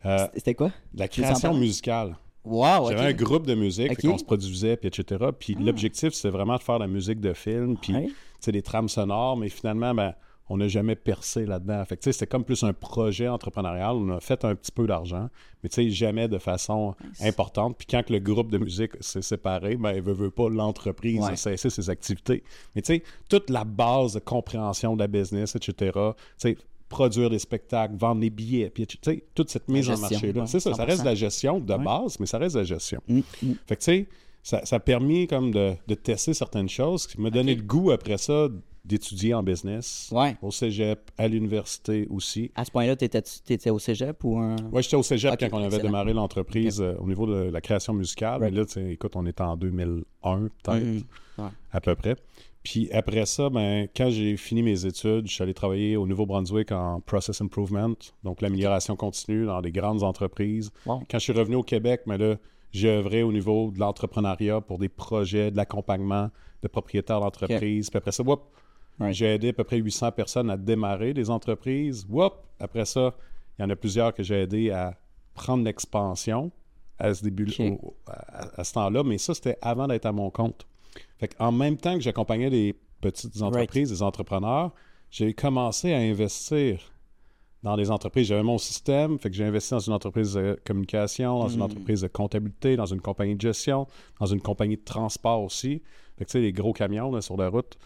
Euh, 0.06 0.26
c'était 0.34 0.54
quoi? 0.54 0.70
la 0.94 1.08
création 1.08 1.54
musicale. 1.54 2.16
Wow, 2.44 2.88
J'avais 2.90 3.08
un 3.08 3.12
groupe 3.12 3.46
de 3.46 3.54
musique, 3.54 3.90
Ok. 3.92 3.98
Ah. 3.98 4.00
fait 4.00 4.08
qu'on 4.08 4.18
se 4.18 4.24
produisait, 4.24 4.76
puis 4.78 4.88
etc. 4.88 5.26
Puis 5.38 5.54
l'objectif, 5.60 6.14
c'était 6.14 6.30
vraiment 6.30 6.56
de 6.56 6.62
faire 6.62 6.76
de 6.78 6.84
la 6.84 6.88
musique 6.88 7.20
de 7.20 7.34
film, 7.34 7.76
puis 7.76 7.94
Ouais. 7.94 8.08
des 8.52 8.62
trames 8.62 8.88
sonores, 8.88 9.36
mais 9.36 9.50
finalement, 9.50 9.94
ben, 9.94 10.14
on 10.48 10.56
n'a 10.56 10.66
jamais 10.66 10.96
percé 10.96 11.44
là-dedans. 11.46 11.84
Fait 11.84 11.96
que, 11.98 12.10
c'était 12.10 12.26
comme 12.26 12.42
plus 12.44 12.64
un 12.64 12.72
projet 12.72 13.28
entrepreneurial. 13.28 13.94
On 13.94 14.08
a 14.16 14.20
fait 14.20 14.42
un 14.44 14.54
petit 14.56 14.72
peu 14.72 14.86
d'argent, 14.86 15.28
mais 15.62 15.68
tu 15.68 15.74
sais, 15.76 15.90
jamais 15.90 16.26
de 16.28 16.38
façon 16.38 16.94
Nice. 17.04 17.22
importante. 17.26 17.76
Puis 17.78 17.86
quand 17.88 18.02
que 18.02 18.12
le 18.14 18.18
groupe 18.18 18.50
de 18.50 18.58
musique 18.58 18.92
s'est 19.00 19.22
séparé, 19.22 19.76
ben, 19.76 19.92
il 19.92 20.02
veut, 20.02 20.14
veut 20.14 20.30
pas, 20.32 20.48
l'entreprise 20.48 21.20
Ouais. 21.20 21.32
a 21.32 21.36
cessé 21.36 21.68
ses 21.70 21.88
activités. 21.90 22.42
Mais 22.74 22.82
tu 22.82 22.94
sais, 22.94 23.02
toute 23.28 23.48
la 23.50 23.62
base 23.64 24.14
de 24.14 24.18
compréhension 24.18 24.96
de 24.96 25.00
la 25.02 25.06
business, 25.08 25.54
etc., 25.54 25.92
tu 25.94 26.12
sais, 26.38 26.56
produire 26.90 27.30
des 27.30 27.38
spectacles, 27.38 27.94
vendre 27.96 28.20
des 28.20 28.28
billets, 28.28 28.68
puis 28.68 28.86
tu 28.86 28.98
sais, 29.02 29.24
toute 29.34 29.48
cette 29.48 29.68
mise 29.68 29.88
en 29.88 29.96
marché-là. 29.96 30.40
ouais, 30.42 30.46
c'est 30.46 30.60
ça, 30.60 30.74
ça 30.74 30.84
reste 30.84 30.98
de 30.98 31.04
100%. 31.04 31.04
la 31.06 31.14
gestion 31.14 31.58
de 31.60 31.72
Ouais. 31.72 31.82
base, 31.84 32.20
mais 32.20 32.26
ça 32.26 32.36
reste 32.36 32.56
de 32.56 32.60
la 32.60 32.64
gestion. 32.66 33.00
Mm, 33.08 33.20
mm. 33.42 33.52
Fait 33.66 33.76
que 33.76 33.80
tu 33.80 33.84
sais, 33.84 34.08
ça, 34.42 34.66
ça 34.66 34.76
a 34.76 34.80
permis 34.80 35.26
comme 35.26 35.50
de, 35.52 35.72
de 35.86 35.94
tester 35.94 36.34
certaines 36.34 36.68
choses, 36.68 37.06
qui 37.06 37.18
m'a 37.20 37.30
donné 37.30 37.54
le 37.54 37.62
goût 37.62 37.90
après 37.92 38.18
ça 38.18 38.48
d'étudier 38.84 39.34
en 39.34 39.42
business. 39.42 40.08
Ouais. 40.10 40.36
Au 40.42 40.50
cégep, 40.50 41.10
à 41.18 41.28
l'université 41.28 42.06
aussi. 42.10 42.50
À 42.54 42.64
ce 42.64 42.70
point-là, 42.70 42.96
tu 42.96 43.04
étais 43.04 43.70
au 43.70 43.78
cégep 43.78 44.24
ou 44.24 44.38
un? 44.38 44.56
Ouais, 44.72 44.82
j'étais 44.82 44.96
au 44.96 45.02
cégep 45.02 45.38
quand 45.38 45.48
on 45.52 45.58
avait 45.58 45.66
excellent. 45.66 45.82
démarré 45.84 46.12
l'entreprise 46.14 46.80
euh, 46.80 46.94
au 46.98 47.06
niveau 47.06 47.26
de 47.26 47.50
la 47.50 47.60
création 47.60 47.92
musicale. 47.92 48.40
Right. 48.40 48.52
Mais 48.54 48.58
là, 48.82 48.90
écoute, 48.90 49.12
on 49.16 49.26
était 49.26 49.42
en 49.42 49.56
2001, 49.56 50.48
peut-être, 50.64 50.82
Mhm. 50.84 51.02
Ouais. 51.38 51.50
à 51.72 51.80
peu 51.80 51.94
près. 51.94 52.16
Puis 52.62 52.90
après 52.92 53.24
ça, 53.24 53.48
ben, 53.48 53.88
quand 53.96 54.10
j'ai 54.10 54.36
fini 54.36 54.62
mes 54.62 54.84
études, 54.84 55.26
je 55.26 55.32
suis 55.32 55.42
allé 55.42 55.54
travailler 55.54 55.96
au 55.96 56.06
Nouveau-Brunswick 56.06 56.72
en 56.72 57.00
Process 57.00 57.40
Improvement, 57.40 57.94
donc 58.22 58.42
l'amélioration 58.42 58.96
continue 58.96 59.46
dans 59.46 59.62
des 59.62 59.72
grandes 59.72 60.02
entreprises. 60.02 60.70
Wow. 60.84 61.02
Quand 61.10 61.18
je 61.18 61.24
suis 61.24 61.32
revenu 61.32 61.56
au 61.56 61.62
Québec, 61.62 62.02
ben 62.06 62.18
là, 62.18 62.36
j'ai 62.72 62.88
œuvré 62.90 63.22
au 63.22 63.32
niveau 63.32 63.70
de 63.70 63.78
l'entrepreneuriat 63.80 64.60
pour 64.60 64.78
des 64.78 64.90
projets, 64.90 65.50
de 65.50 65.56
l'accompagnement 65.56 66.28
de 66.62 66.68
propriétaires 66.68 67.20
d'entreprises. 67.20 67.88
Puis 67.88 67.96
après 67.98 68.12
ça, 68.12 68.22
whoop, 68.22 68.42
Right. 68.98 69.14
j'ai 69.14 69.26
aidé 69.34 69.48
à 69.48 69.52
peu 69.54 69.64
près 69.64 69.78
800 69.78 70.12
personnes 70.12 70.50
à 70.50 70.58
démarrer 70.58 71.14
des 71.14 71.30
entreprises. 71.30 72.06
Whoop, 72.10 72.34
après 72.58 72.84
ça, 72.84 73.14
il 73.58 73.62
y 73.62 73.64
en 73.64 73.70
a 73.70 73.76
plusieurs 73.76 74.12
que 74.12 74.22
j'ai 74.22 74.42
aidé 74.42 74.70
à 74.70 74.94
prendre 75.32 75.64
l'expansion 75.64 76.50
à 76.98 77.14
ce 77.14 77.22
début 77.24 77.46
Ok. 77.48 77.78
au- 77.82 77.96
à, 78.06 78.60
à 78.60 78.64
ce 78.64 78.74
temps-là, 78.74 79.02
mais 79.02 79.16
ça, 79.16 79.32
c'était 79.32 79.56
avant 79.62 79.88
d'être 79.88 80.04
à 80.04 80.12
mon 80.12 80.28
compte. 80.28 80.66
Fait 81.18 81.34
en 81.38 81.52
même 81.52 81.76
temps 81.76 81.94
que 81.94 82.00
j'accompagnais 82.00 82.50
des 82.50 82.74
petites 83.00 83.40
entreprises, 83.42 83.90
des 83.90 84.02
entrepreneurs, 84.02 84.72
j'ai 85.10 85.32
commencé 85.34 85.92
à 85.92 85.98
investir 85.98 86.92
dans 87.62 87.76
des 87.76 87.90
entreprises. 87.90 88.26
J'avais 88.28 88.42
mon 88.42 88.58
système, 88.58 89.18
fait 89.18 89.28
que 89.30 89.36
j'ai 89.36 89.44
investi 89.44 89.72
dans 89.72 89.80
une 89.80 89.92
entreprise 89.92 90.34
de 90.34 90.58
communication, 90.66 91.38
dans 91.40 91.48
une 91.48 91.58
Mm. 91.58 91.62
entreprise 91.62 92.00
de 92.02 92.08
comptabilité, 92.08 92.76
dans 92.76 92.86
une 92.86 93.00
compagnie 93.00 93.34
de 93.36 93.40
gestion, 93.40 93.86
dans 94.18 94.26
une 94.26 94.40
compagnie 94.40 94.76
de 94.76 94.84
transport 94.84 95.42
aussi. 95.42 95.82
Fait 96.18 96.24
que 96.24 96.30
tu 96.30 96.32
sais, 96.32 96.40
les 96.40 96.52
gros 96.52 96.72
camions 96.72 97.10
là, 97.12 97.20
sur 97.20 97.36
la 97.36 97.48
route, 97.48 97.76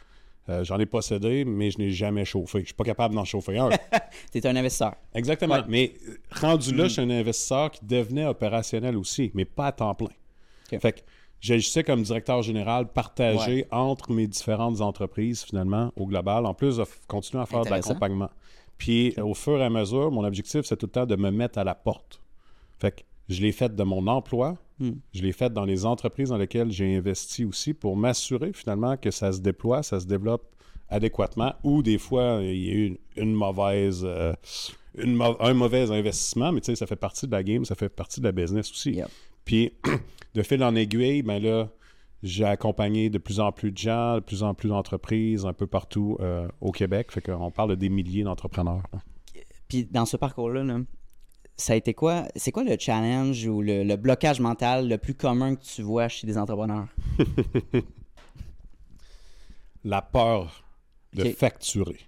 euh, 0.49 0.63
j'en 0.63 0.79
ai 0.79 0.87
possédé, 0.87 1.45
mais 1.45 1.71
je 1.71 1.79
n'ai 1.79 1.91
jamais 1.91 2.25
chauffé. 2.25 2.61
Je 2.61 2.67
suis 2.67 2.75
pas 2.75 2.85
capable 2.85 3.15
d'en 3.15 3.25
chauffer 3.25 3.57
un. 3.59 3.71
Tu 4.33 4.39
es 4.39 4.47
un 4.47 4.55
investisseur. 4.55 4.95
Exactement. 5.15 5.55
Ouais. 5.55 5.63
Mais 5.69 5.95
euh, 6.09 6.19
rendu 6.41 6.75
là, 6.75 6.85
je 6.85 6.93
suis 6.93 7.03
un 7.03 7.11
investisseur 7.11 7.71
qui 7.71 7.85
devenait 7.85 8.27
opérationnel 8.27 8.97
aussi, 8.97 9.31
mais 9.35 9.45
pas 9.47 9.69
à 9.69 9.73
temps 9.73 9.95
plein. 9.95 10.09
Ok. 10.73 10.81
Fait 10.81 10.93
que 10.93 11.01
j'agissais 11.45 11.85
comme 11.85 12.03
directeur 12.03 12.43
général 12.43 12.89
partagé 12.91 13.67
entre 13.71 14.13
mes 14.13 14.27
différentes 14.27 14.81
entreprises, 14.81 15.43
finalement, 15.43 15.93
au 15.97 16.07
global, 16.07 16.47
en 16.47 16.55
plus 16.55 16.79
de 16.79 16.85
continuer 17.07 17.43
à 17.43 17.47
faire 17.47 17.65
de 17.65 17.71
l'accompagnement. 17.71 18.31
Puis, 18.79 19.15
au 19.21 19.35
fur 19.35 19.59
et 19.61 19.65
à 19.65 19.71
mesure, 19.71 20.11
mon 20.11 20.25
objectif, 20.25 20.63
c'est 20.65 20.77
tout 20.77 20.87
le 20.87 20.93
temps 20.93 21.07
de 21.07 21.17
me 21.17 21.31
mettre 21.31 21.59
à 21.59 21.65
la 21.65 21.75
porte. 21.75 22.21
Fait 22.79 22.93
que 22.93 23.03
je 23.29 23.43
l'ai 23.43 23.53
fait 23.53 23.75
de 23.75 23.83
mon 23.83 24.07
emploi, 24.07 24.57
Hmm. 24.81 24.95
je 25.13 25.23
l'ai 25.23 25.31
fait 25.31 25.53
dans 25.53 25.65
les 25.65 25.87
entreprises 25.87 26.31
dans 26.31 26.37
lesquelles 26.37 26.73
j'ai 26.73 26.97
investi 26.97 27.45
aussi 27.45 27.75
pour 27.75 27.97
m'assurer, 27.97 28.53
finalement, 28.53 28.97
que 28.97 29.13
ça 29.13 29.33
se 29.33 29.39
déploie, 29.41 29.85
ça 29.85 30.01
se 30.01 30.07
développe 30.07 30.43
adéquatement, 30.89 31.55
ou 31.63 31.81
des 31.81 31.97
fois, 31.97 32.41
il 32.43 32.65
y 32.65 32.71
a 32.71 32.73
eu 32.73 32.87
une, 32.87 32.99
une 33.17 33.35
mauvaise... 33.35 34.03
euh, 34.05 34.35
une 34.99 35.21
un 35.41 35.55
mauvais 35.55 35.91
investissement, 35.93 36.51
mais 36.51 36.61
tu 36.61 36.67
sais, 36.67 36.77
ça 36.77 36.87
fait 36.87 36.97
partie 36.97 37.27
de 37.27 37.33
la 37.33 37.45
game, 37.45 37.65
ça 37.65 37.77
fait 37.77 37.89
partie 37.89 38.21
de 38.21 38.25
la 38.27 38.33
business 38.33 38.71
aussi. 38.73 38.93
Yep. 38.93 39.09
Puis, 39.45 39.73
de 40.35 40.43
fil 40.43 40.63
en 40.65 40.75
aiguille, 40.75 41.23
ben 41.23 41.43
là, 41.43 41.69
j'ai 42.23 42.45
accompagné 42.45 43.11
de 43.11 43.19
plus 43.19 43.41
en 43.41 43.53
plus 43.53 43.71
de 43.71 43.79
gens, 43.79 44.17
de 44.17 44.21
plus 44.21 44.43
en 44.43 44.55
plus 44.55 44.69
d'entreprises 44.69 45.45
un 45.45 45.53
peu 45.53 45.67
partout 45.67 46.17
euh, 46.21 46.49
au 46.61 46.73
Québec. 46.73 47.13
Fait 47.13 47.21
qu'on 47.21 47.51
parle 47.51 47.71
de 47.71 47.75
des 47.75 47.91
milliers 47.91 48.25
d'entrepreneurs. 48.25 48.83
Puis 49.69 49.85
dans 49.85 50.07
ce 50.07 50.17
parcours-là, 50.17 50.65
là, 50.65 50.79
ça 51.57 51.75
a 51.75 51.77
été 51.77 51.95
quoi? 51.95 52.25
C'est 52.35 52.51
quoi 52.51 52.65
le 52.65 52.77
challenge 52.79 53.47
ou 53.47 53.63
le, 53.63 53.85
le 53.85 53.97
blocage 53.97 54.41
mental 54.41 54.89
le 54.89 54.99
plus 54.99 55.15
commun 55.15 55.55
que 55.55 55.63
tu 55.63 55.83
vois 55.83 56.09
chez 56.09 56.27
des 56.27 56.39
entrepreneurs? 56.39 56.89
La 59.85 60.01
peur 60.01 60.65
de 61.13 61.25
facturer. 61.25 62.01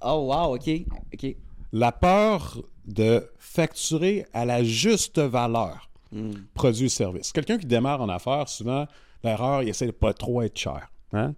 Oh 0.00 0.28
wow, 0.32 0.54
ok. 0.54 0.70
Ok. 1.12 1.36
La 1.72 1.90
peur 1.90 2.62
de 2.86 3.28
facturer 3.36 4.26
à 4.32 4.44
la 4.44 4.62
juste 4.62 5.18
valeur 5.18 5.90
Hmm. 6.14 6.30
produit 6.54 6.88
service. 6.88 7.32
Quelqu'un 7.32 7.58
qui 7.58 7.66
démarre 7.66 8.00
en 8.00 8.08
affaires, 8.08 8.48
souvent, 8.48 8.86
l'erreur, 9.24 9.62
il 9.64 9.68
essaie 9.68 9.86
de 9.86 9.90
pas 9.90 10.12
trop 10.14 10.42
être 10.42 10.56
cher. 10.58 10.88
hein. 11.12 11.34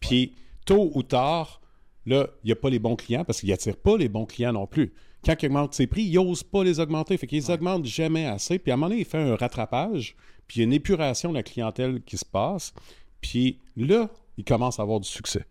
Puis, 0.00 0.34
tôt 0.66 0.90
ou 0.94 1.02
tard, 1.02 1.60
là, 2.06 2.26
il 2.44 2.46
n'y 2.48 2.52
a 2.52 2.56
pas 2.56 2.68
les 2.70 2.78
bons 2.78 2.96
clients 2.96 3.24
parce 3.24 3.40
qu'il 3.40 3.48
n'attire 3.50 3.76
pas 3.76 3.96
les 3.96 4.08
bons 4.08 4.26
clients 4.26 4.52
non 4.52 4.66
plus. 4.66 4.92
Quand 5.24 5.34
il 5.42 5.46
augmente 5.46 5.74
ses 5.74 5.86
prix, 5.86 6.02
il 6.02 6.14
n'ose 6.14 6.42
pas 6.42 6.64
les 6.64 6.80
augmenter. 6.80 7.16
Fait 7.18 7.26
qu'ils 7.26 7.50
augmentent 7.50 7.84
jamais 7.86 8.26
assez. 8.26 8.58
Puis, 8.58 8.70
à 8.70 8.74
un 8.74 8.76
moment 8.76 8.88
donné, 8.88 9.00
il 9.00 9.04
fait 9.06 9.18
un 9.18 9.36
rattrapage. 9.36 10.16
Puis, 10.46 10.56
il 10.56 10.60
y 10.60 10.62
a 10.62 10.64
une 10.64 10.72
épuration 10.72 11.30
de 11.30 11.34
la 11.34 11.42
clientèle 11.42 12.02
qui 12.02 12.16
se 12.16 12.24
passe. 12.24 12.72
Puis, 13.20 13.58
là, 13.76 14.08
il 14.38 14.44
commence 14.44 14.78
à 14.80 14.82
avoir 14.82 15.00
du 15.00 15.08
succès. 15.08 15.44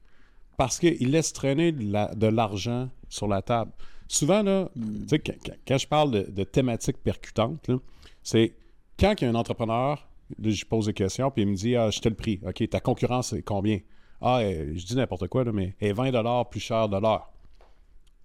Parce 0.58 0.80
qu'il 0.80 1.12
laisse 1.12 1.32
traîner 1.34 1.72
de 1.72 1.92
la- 1.92 2.14
de 2.16 2.28
l'argent 2.28 2.90
sur 3.10 3.28
la 3.28 3.42
table. 3.42 3.72
Souvent, 4.08 4.42
là, 4.42 4.70
sais, 5.08 5.20
quand, 5.20 5.34
quand- 5.46 5.54
quand 5.68 5.78
je 5.78 5.88
parle 5.88 6.12
de, 6.12 6.22
de 6.32 6.44
thématiques 6.44 6.98
percutantes, 6.98 7.68
là, 7.68 7.78
c'est 8.24 8.54
quand 9.00 9.14
il 9.20 9.24
y 9.24 9.28
a 9.28 9.30
un 9.32 9.36
entrepreneur, 9.36 10.08
là, 10.40 10.50
je 10.50 10.66
pose 10.66 10.86
des 10.88 10.94
questions, 10.94 11.32
puis 11.32 11.44
il 11.44 11.48
me 11.48 11.56
dit 11.56 11.76
Ah, 11.76 11.90
je 11.90 12.00
te 12.00 12.10
le 12.10 12.16
prix. 12.16 12.40
OK, 12.46 12.70
ta 12.70 12.80
concurrence, 12.80 13.30
c'est 13.30 13.42
combien? 13.42 13.80
Ah, 14.22 14.40
euh, 14.40 14.74
je 14.76 14.86
dis 14.86 14.96
n'importe 14.96 15.28
quoi, 15.28 15.44
là, 15.46 15.52
mais 15.52 15.76
elle 15.80 15.90
est 15.90 15.94
20 15.94 16.44
plus 16.50 16.60
cher 16.60 16.90
de 16.90 16.98
l'heure? 16.98 17.32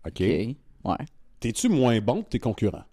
OK. 0.07 0.21
Ouais. 0.21 0.57
T'es-tu 1.41 1.69
moins 1.69 2.01
bon 2.01 2.23
que 2.23 2.31
tes 2.31 2.39
concurrents? 2.39 2.85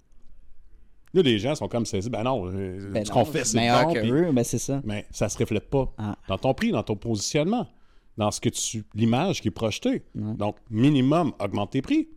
Là, 1.14 1.22
les 1.24 1.40
gens 1.40 1.56
sont 1.56 1.68
comme 1.68 1.86
saisis. 1.86 2.10
Ben 2.10 2.24
non, 2.24 2.48
euh, 2.48 2.90
Ben 2.92 3.04
ce 3.04 3.12
non, 3.12 3.16
qu'on 3.20 3.26
fait, 3.26 3.44
c'est 3.44 3.58
meilleur 3.58 3.88
bon. 3.88 3.94
que 3.94 4.00
eux, 4.06 4.32
ben 4.32 4.44
c'est 4.46 4.60
ça. 4.60 4.82
Mais 4.86 5.06
ça 5.12 5.28
se 5.28 5.38
reflète 5.38 5.70
pas 5.70 5.92
Ah. 5.98 6.16
dans 6.30 6.38
ton 6.38 6.54
prix, 6.54 6.72
dans 6.72 6.84
ton 6.84 6.96
positionnement, 6.96 7.68
dans 8.18 8.32
ce 8.32 8.40
que 8.40 8.48
tu. 8.50 8.86
l'image 8.94 9.42
qui 9.42 9.50
est 9.50 9.52
projetée. 9.52 10.04
Donc, 10.16 10.56
minimum, 10.70 11.34
augmente 11.40 11.72
tes 11.72 11.82
prix. 11.82 12.08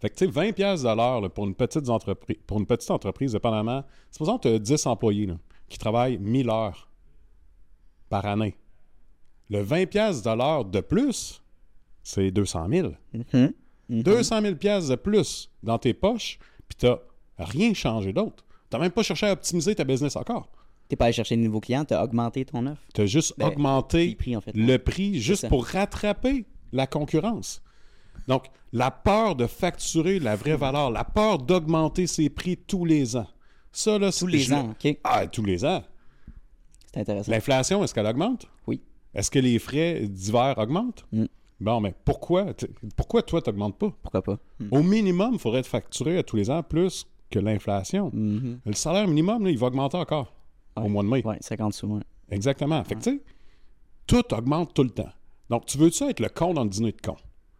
Fait 0.00 0.10
que, 0.10 0.14
tu 0.14 0.26
sais, 0.26 0.30
20$ 0.30 0.52
piastres 0.52 0.88
de 0.88 0.96
l'heure 0.96 1.30
pour, 1.30 1.44
une 1.46 1.54
petite 1.54 1.88
entreprise, 1.88 2.36
pour 2.46 2.58
une 2.58 2.66
petite 2.66 2.90
entreprise, 2.90 3.32
dépendamment. 3.32 3.84
Supposons 4.10 4.38
que 4.38 4.48
tu 4.48 4.54
as 4.54 4.58
10 4.58 4.86
employés 4.86 5.26
là, 5.26 5.34
qui 5.68 5.78
travaillent 5.78 6.18
1000 6.18 6.48
heures 6.50 6.88
par 8.08 8.24
année. 8.26 8.56
Le 9.50 9.64
20$ 9.64 9.86
piastres 9.86 10.30
de 10.30 10.36
l'heure 10.36 10.64
de 10.64 10.80
plus, 10.80 11.42
c'est 12.02 12.30
200 12.30 12.68
000. 12.70 12.88
Mhm. 13.12 13.52
Mhm. 13.88 14.02
200 14.02 14.40
000 14.42 14.54
pièces 14.56 14.88
de 14.88 14.94
plus 14.96 15.50
dans 15.62 15.78
tes 15.78 15.94
poches, 15.94 16.38
puis 16.68 16.76
t'as 16.78 16.98
rien 17.38 17.74
changé 17.74 18.12
d'autre. 18.12 18.44
T'as 18.70 18.78
même 18.78 18.90
pas 18.92 19.02
cherché 19.02 19.26
à 19.26 19.32
optimiser 19.32 19.74
ta 19.74 19.84
business 19.84 20.14
encore. 20.16 20.48
T'es 20.88 20.96
pas 20.96 21.06
allé 21.06 21.12
chercher 21.14 21.36
de 21.36 21.42
nouveaux 21.42 21.60
clients, 21.60 21.84
t'as 21.84 22.02
augmenté 22.04 22.44
ton 22.44 22.66
offre? 22.66 22.82
T'as 22.94 23.06
juste 23.06 23.34
Ben, 23.38 23.48
augmenté 23.48 24.06
les 24.08 24.14
prix, 24.14 24.36
en 24.36 24.40
fait. 24.40 24.52
le 24.54 24.76
prix 24.78 25.20
juste 25.20 25.48
pour 25.48 25.66
rattraper 25.66 26.44
la 26.72 26.86
concurrence. 26.86 27.62
Donc, 28.26 28.46
la 28.72 28.90
peur 28.90 29.36
de 29.36 29.46
facturer 29.46 30.18
la 30.18 30.36
vraie 30.36 30.56
valeur, 30.56 30.90
la 30.90 31.04
peur 31.04 31.38
d'augmenter 31.38 32.06
ses 32.06 32.28
prix 32.28 32.56
tous 32.56 32.84
les 32.84 33.16
ans. 33.16 33.26
Ça, 33.72 33.98
là, 33.98 34.10
Tous 34.10 34.26
les 34.26 34.52
ans, 34.52 34.70
OK. 34.70 34.98
Ah, 35.04 35.26
tous 35.26 35.44
les 35.44 35.64
ans. 35.64 35.82
C'est 36.92 37.00
intéressant. 37.00 37.30
L'inflation, 37.30 37.84
est-ce 37.84 37.94
qu'elle 37.94 38.06
augmente? 38.06 38.46
Oui. 38.66 38.80
Est-ce 39.14 39.30
que 39.30 39.38
les 39.38 39.58
frais 39.58 40.06
divers 40.08 40.58
augmentent? 40.58 41.04
Mm. 41.12 41.24
Bon, 41.60 41.80
mais 41.80 41.94
pourquoi? 42.04 42.46
Pourquoi 42.96 43.22
toi, 43.22 43.42
tu 43.42 43.50
n'augmentes 43.50 43.78
pas? 43.78 43.92
Pourquoi 44.02 44.22
pas? 44.22 44.38
Mm. 44.58 44.68
Au 44.70 44.82
minimum, 44.82 45.30
il 45.34 45.38
faudrait 45.38 45.62
te 45.62 45.68
facturer 45.68 46.18
à 46.18 46.22
tous 46.22 46.36
les 46.36 46.50
ans 46.50 46.62
plus 46.62 47.06
que 47.30 47.38
l'inflation. 47.38 48.10
Mhm. 48.12 48.60
Le 48.64 48.72
salaire 48.72 49.06
minimum, 49.06 49.44
là, 49.44 49.50
il 49.50 49.58
va 49.58 49.66
augmenter 49.66 49.96
encore 49.96 50.32
au 50.76 50.88
mois 50.88 51.02
de 51.02 51.08
mai. 51.08 51.22
Ouais, 51.24 51.38
50 51.40 51.74
sous, 51.74 51.86
ouais. 51.86 52.02
Exactement. 52.30 52.82
Fait 52.84 52.94
que, 52.94 53.00
tu 53.00 53.10
sais, 53.10 53.22
tout 54.06 54.34
augmente 54.34 54.74
tout 54.74 54.84
le 54.84 54.90
temps. 54.90 55.10
Donc, 55.50 55.66
tu 55.66 55.78
veux-tu 55.78 56.04
être 56.04 56.20
le 56.20 56.28
con 56.28 56.54
dans 56.54 56.64
le 56.64 56.70
dîner 56.70 56.92
de 56.92 57.00
con? 57.00 57.16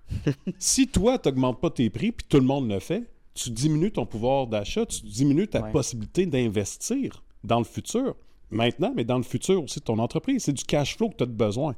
si 0.59 0.89
toi, 0.89 1.19
tu 1.19 1.29
n'augmentes 1.29 1.61
pas 1.61 1.71
tes 1.71 1.91
prix, 1.91 2.13
puis 2.13 2.27
tout 2.29 2.39
le 2.39 2.45
monde 2.47 2.69
le 2.71 2.79
fait, 2.79 3.11
tu 3.35 3.51
diminues 3.51 3.93
ton 3.93 4.07
pouvoir 4.07 4.47
d'achat, 4.47 4.85
tu 4.87 5.03
diminues 5.03 5.47
ta 5.49 5.63
Ouais. 5.63 5.71
possibilité 5.73 6.27
d'investir 6.27 7.23
dans 7.45 7.59
le 7.59 7.65
futur. 7.65 8.17
Maintenant, 8.51 8.93
mais 8.97 9.05
dans 9.05 9.19
le 9.19 9.23
futur 9.23 9.63
aussi 9.63 9.79
de 9.81 9.85
ton 9.85 9.99
entreprise. 9.99 10.45
C'est 10.45 10.53
du 10.53 10.65
cash 10.65 10.97
flow 10.97 11.11
que 11.11 11.17
tu 11.17 11.23
as 11.25 11.27
besoin. 11.27 11.77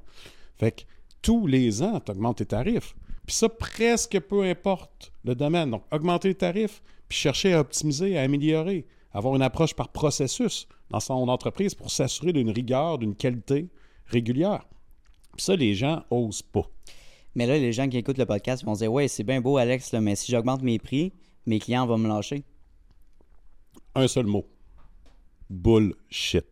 Fait 0.56 0.70
que 0.72 0.82
tous 1.20 1.46
les 1.46 1.82
ans, 1.82 2.00
tu 2.00 2.12
augmentes 2.12 2.38
tes 2.38 2.46
tarifs. 2.46 2.94
Puis 3.26 3.34
ça, 3.36 3.48
presque 3.48 4.18
peu 4.20 4.42
importe 4.44 5.12
le 5.24 5.34
domaine. 5.34 5.70
Donc, 5.72 5.82
augmenter 5.92 6.28
les 6.28 6.34
tarifs, 6.34 6.82
puis 7.08 7.18
chercher 7.18 7.52
à 7.54 7.60
optimiser, 7.60 8.16
à 8.16 8.22
améliorer, 8.22 8.86
avoir 9.12 9.34
une 9.34 9.42
approche 9.42 9.74
par 9.74 9.88
processus 9.88 10.66
dans 10.90 11.00
son 11.00 11.28
entreprise 11.28 11.74
pour 11.74 11.90
s'assurer 11.90 12.32
d'une 12.32 12.50
rigueur, 12.50 12.98
d'une 12.98 13.14
qualité 13.16 13.68
régulière. 14.06 14.64
Puis 15.36 15.44
ça, 15.44 15.56
les 15.56 15.74
gens 15.74 16.04
osent 16.10 16.42
pas. 16.42 16.62
Mais 17.34 17.46
là, 17.46 17.58
les 17.58 17.72
gens 17.72 17.88
qui 17.88 17.96
écoutent 17.96 18.18
le 18.18 18.26
podcast 18.26 18.64
vont 18.64 18.72
dire 18.74 18.92
Ouais, 18.92 19.08
c'est 19.08 19.24
bien 19.24 19.40
beau, 19.40 19.56
Alex, 19.56 19.92
mais 19.94 20.16
si 20.16 20.32
j'augmente 20.32 20.62
mes 20.62 20.78
prix, 20.78 21.12
mes 21.46 21.58
clients 21.58 21.86
vont 21.86 21.98
me 21.98 22.08
lâcher. 22.08 22.44
Un 23.94 24.08
seul 24.08 24.26
mot. 24.26 24.46
Bullshit. 25.48 26.46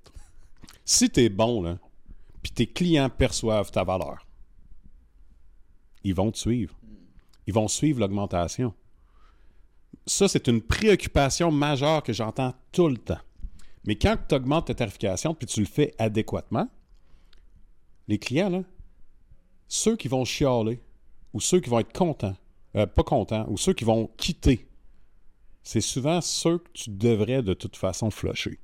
Si 0.84 1.10
tu 1.10 1.28
bon, 1.28 1.62
là, 1.62 1.78
puis 2.42 2.52
tes 2.52 2.66
clients 2.66 3.10
perçoivent 3.10 3.70
ta 3.70 3.84
valeur, 3.84 4.26
ils 6.04 6.14
vont 6.14 6.30
te 6.30 6.38
suivre. 6.38 6.74
Ils 7.46 7.54
vont 7.54 7.68
suivre 7.68 8.00
l'augmentation. 8.00 8.74
Ça, 10.06 10.28
c'est 10.28 10.48
une 10.48 10.62
préoccupation 10.62 11.50
majeure 11.50 12.02
que 12.02 12.12
j'entends 12.12 12.54
tout 12.72 12.88
le 12.88 12.98
temps. 12.98 13.20
Mais 13.84 13.96
quand 13.96 14.16
tu 14.28 14.34
augmentes 14.34 14.66
ta 14.66 14.74
tarification 14.74 15.34
puis 15.34 15.46
tu 15.46 15.60
le 15.60 15.66
fais 15.66 15.94
adéquatement, 15.98 16.68
les 18.06 18.18
clients, 18.18 18.50
là, 18.50 18.62
ceux 19.68 19.96
qui 19.96 20.08
vont 20.08 20.24
chialer 20.24 20.80
ou 21.34 21.40
ceux 21.40 21.60
qui 21.60 21.70
vont 21.70 21.78
être 21.78 21.92
contents, 21.92 22.36
euh, 22.74 22.86
pas 22.86 23.02
contents, 23.02 23.46
ou 23.48 23.56
ceux 23.56 23.74
qui 23.74 23.84
vont 23.84 24.10
quitter, 24.16 24.66
c'est 25.62 25.82
souvent 25.82 26.20
ceux 26.20 26.58
que 26.58 26.70
tu 26.72 26.90
devrais 26.90 27.42
de 27.42 27.54
toute 27.54 27.76
façon 27.76 28.10
flusher. 28.10 28.58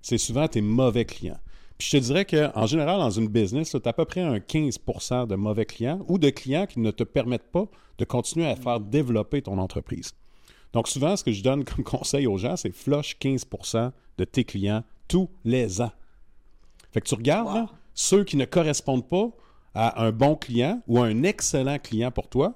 C'est 0.00 0.18
souvent 0.18 0.46
tes 0.48 0.60
mauvais 0.60 1.04
clients. 1.04 1.40
Puis 1.76 1.88
je 1.88 1.96
te 1.96 2.02
dirais 2.02 2.24
qu'en 2.24 2.66
général, 2.66 3.00
dans 3.00 3.10
une 3.10 3.28
business, 3.28 3.70
tu 3.70 3.76
as 3.76 3.88
à 3.88 3.92
peu 3.92 4.04
près 4.04 4.20
un 4.20 4.36
15% 4.36 5.26
de 5.26 5.34
mauvais 5.34 5.64
clients 5.64 6.04
ou 6.08 6.18
de 6.18 6.30
clients 6.30 6.66
qui 6.66 6.78
ne 6.78 6.90
te 6.90 7.04
permettent 7.04 7.50
pas 7.50 7.66
de 7.98 8.04
continuer 8.04 8.46
à 8.46 8.54
faire 8.54 8.80
développer 8.80 9.42
ton 9.42 9.58
entreprise. 9.58 10.12
Donc 10.72 10.88
souvent, 10.88 11.16
ce 11.16 11.24
que 11.24 11.32
je 11.32 11.42
donne 11.42 11.64
comme 11.64 11.84
conseil 11.84 12.26
aux 12.26 12.38
gens, 12.38 12.56
c'est 12.56 12.72
flush 12.72 13.16
15% 13.20 13.90
de 14.18 14.24
tes 14.24 14.44
clients 14.44 14.84
tous 15.08 15.28
les 15.44 15.80
ans. 15.80 15.92
Fait 16.92 17.00
que 17.00 17.08
tu 17.08 17.14
regardes 17.14 17.54
là, 17.54 17.68
ceux 17.94 18.24
qui 18.24 18.36
ne 18.36 18.44
correspondent 18.44 19.08
pas 19.08 19.30
à 19.74 20.02
un 20.04 20.12
bon 20.12 20.34
client 20.36 20.82
ou 20.86 20.98
à 21.00 21.06
un 21.06 21.22
excellent 21.22 21.78
client 21.78 22.10
pour 22.10 22.28
toi. 22.28 22.54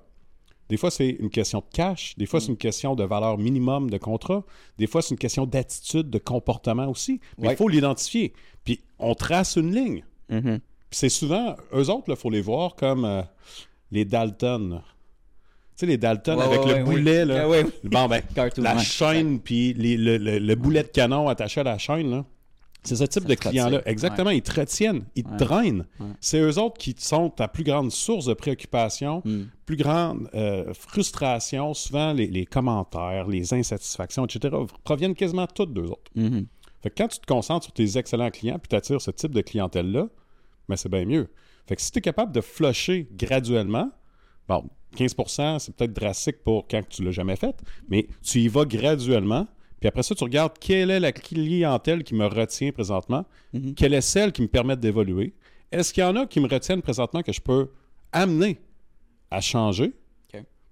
Des 0.71 0.77
fois, 0.79 0.91
c'est 0.91 1.09
une 1.11 1.29
question 1.31 1.59
de 1.61 1.65
cash. 1.73 2.15
Des 2.17 2.25
fois, 2.27 2.41
c'est 2.41 2.49
une 2.49 2.57
question 2.57 2.95
de 2.97 3.05
valeur 3.05 3.37
minimum 3.39 3.91
de 3.91 3.99
contrat. 3.99 4.43
Des 4.79 4.87
fois, 4.87 5.03
c'est 5.03 5.11
une 5.11 5.19
question 5.19 5.45
d'attitude, 5.47 6.09
de 6.09 6.19
comportement 6.19 6.89
aussi. 6.89 7.21
Mais 7.39 7.45
il 7.45 7.49
Ouais. 7.51 7.57
faut 7.57 7.69
l'identifier. 7.69 8.33
Puis, 8.65 8.81
on 8.99 9.15
trace 9.15 9.57
une 9.57 9.75
ligne. 9.75 10.05
Mhm. 10.31 10.61
Puis 10.91 10.99
c'est 10.99 11.09
souvent, 11.11 11.55
eux 11.75 11.91
autres, 11.91 12.05
il 12.09 12.17
faut 12.17 12.31
les 12.31 12.41
voir 12.41 12.77
comme 12.77 13.05
euh, 13.05 13.23
les 13.91 14.05
Dalton. 14.07 14.81
Tu 15.77 15.81
sais, 15.81 15.87
les 15.87 15.99
Dalton 15.99 16.39
Ouais, 16.39 16.45
avec 16.45 16.65
ouais, 16.65 16.79
le 16.79 16.85
boulet, 16.85 17.25
là. 17.27 17.47
Bon, 17.85 18.07
ben, 18.09 18.23
la 18.57 18.79
chaîne, 18.79 19.41
puis 19.41 19.75
les- 19.75 19.97
le, 19.99 20.17
le- 20.17 20.39
le 20.39 20.55
boulet 20.55 20.83
de 20.83 20.89
canon 20.89 21.29
attaché 21.29 21.61
à 21.61 21.65
la 21.65 21.79
chaîne, 21.79 22.11
là. 22.11 22.25
C'est 22.85 22.97
ce 22.97 23.05
type 23.05 23.23
Ça 23.23 23.29
de 23.29 23.35
clients-là. 23.35 23.83
Exactement, 23.87 24.31
ils 24.31 24.43
te 24.43 24.61
retiennent, 24.61 25.05
ils 25.15 25.25
te 25.25 25.37
drainent. 25.37 25.87
Ouais. 25.99 26.07
C'est 26.21 26.39
eux 26.41 26.59
autres 26.59 26.77
qui 26.79 26.95
sont 26.99 27.31
ta 27.31 27.49
plus 27.49 27.65
grande 27.65 27.91
source 27.91 28.27
de 28.27 28.35
préoccupation, 28.35 29.23
Mm. 29.25 29.43
plus 29.65 29.77
grande 29.77 30.29
euh, 30.35 30.73
frustration. 30.75 31.73
Souvent, 31.75 32.13
les, 32.13 32.27
les 32.27 32.45
commentaires, 32.47 33.27
les 33.27 33.55
insatisfactions, 33.55 34.27
etc., 34.27 34.55
proviennent 34.85 35.15
quasiment 35.15 35.47
toutes 35.47 35.73
d'eux 35.73 35.87
autres. 35.89 36.11
Mhm. 36.15 36.47
Fait 36.83 36.91
que 36.91 36.97
quand 37.03 37.09
tu 37.09 37.19
te 37.19 37.27
concentres 37.27 37.65
sur 37.65 37.73
tes 37.73 37.97
excellents 37.97 38.31
clients 38.31 38.59
puis 38.59 38.69
tu 38.69 38.77
attires 38.77 39.01
ce 39.01 39.11
type 39.11 39.33
de 39.33 39.41
clientèle-là, 39.41 40.09
ben 40.69 40.77
c'est 40.77 40.91
bien 40.91 41.07
mieux. 41.07 41.29
Fait 41.67 41.77
que 41.77 41.83
si 41.83 41.91
tu 41.91 41.99
es 41.99 42.03
capable 42.03 42.33
de 42.33 42.43
flusher 42.43 43.09
graduellement, 43.13 43.91
bon, 44.49 44.69
15 44.97 45.15
c'est 45.59 45.75
peut-être 45.75 45.95
drastique 45.95 46.43
pour 46.45 46.69
quand 46.69 46.83
tu 46.89 47.03
l'as 47.03 47.11
jamais 47.11 47.37
fait, 47.37 47.57
mais 47.89 48.07
tu 48.23 48.41
y 48.41 48.49
vas 48.49 48.67
graduellement. 48.67 49.47
Puis 49.85 49.89
après 49.91 50.03
ça, 50.03 50.15
tu 50.15 50.25
regardes 50.25 50.59
quelle 50.59 50.91
est 50.91 50.99
la 50.99 51.13
clientèle 51.13 52.05
qui 52.05 52.15
me 52.15 52.25
retient 52.25 52.73
présentement, 52.73 53.27
Mhm. 53.53 53.75
quelle 53.75 53.93
est 53.93 54.01
celle 54.01 54.33
qui 54.33 54.41
me 54.41 54.49
permet 54.49 54.79
d'évoluer. 54.79 55.35
Est-ce 55.71 55.93
qu'il 55.93 56.03
y 56.03 56.07
en 56.07 56.17
a 56.17 56.25
qui 56.25 56.41
me 56.41 56.49
retiennent 56.49 56.81
présentement 56.81 57.21
que 57.21 57.35
je 57.35 57.41
peux 57.43 57.69
amener 58.11 58.57
à 59.31 59.43
changer 59.43 59.93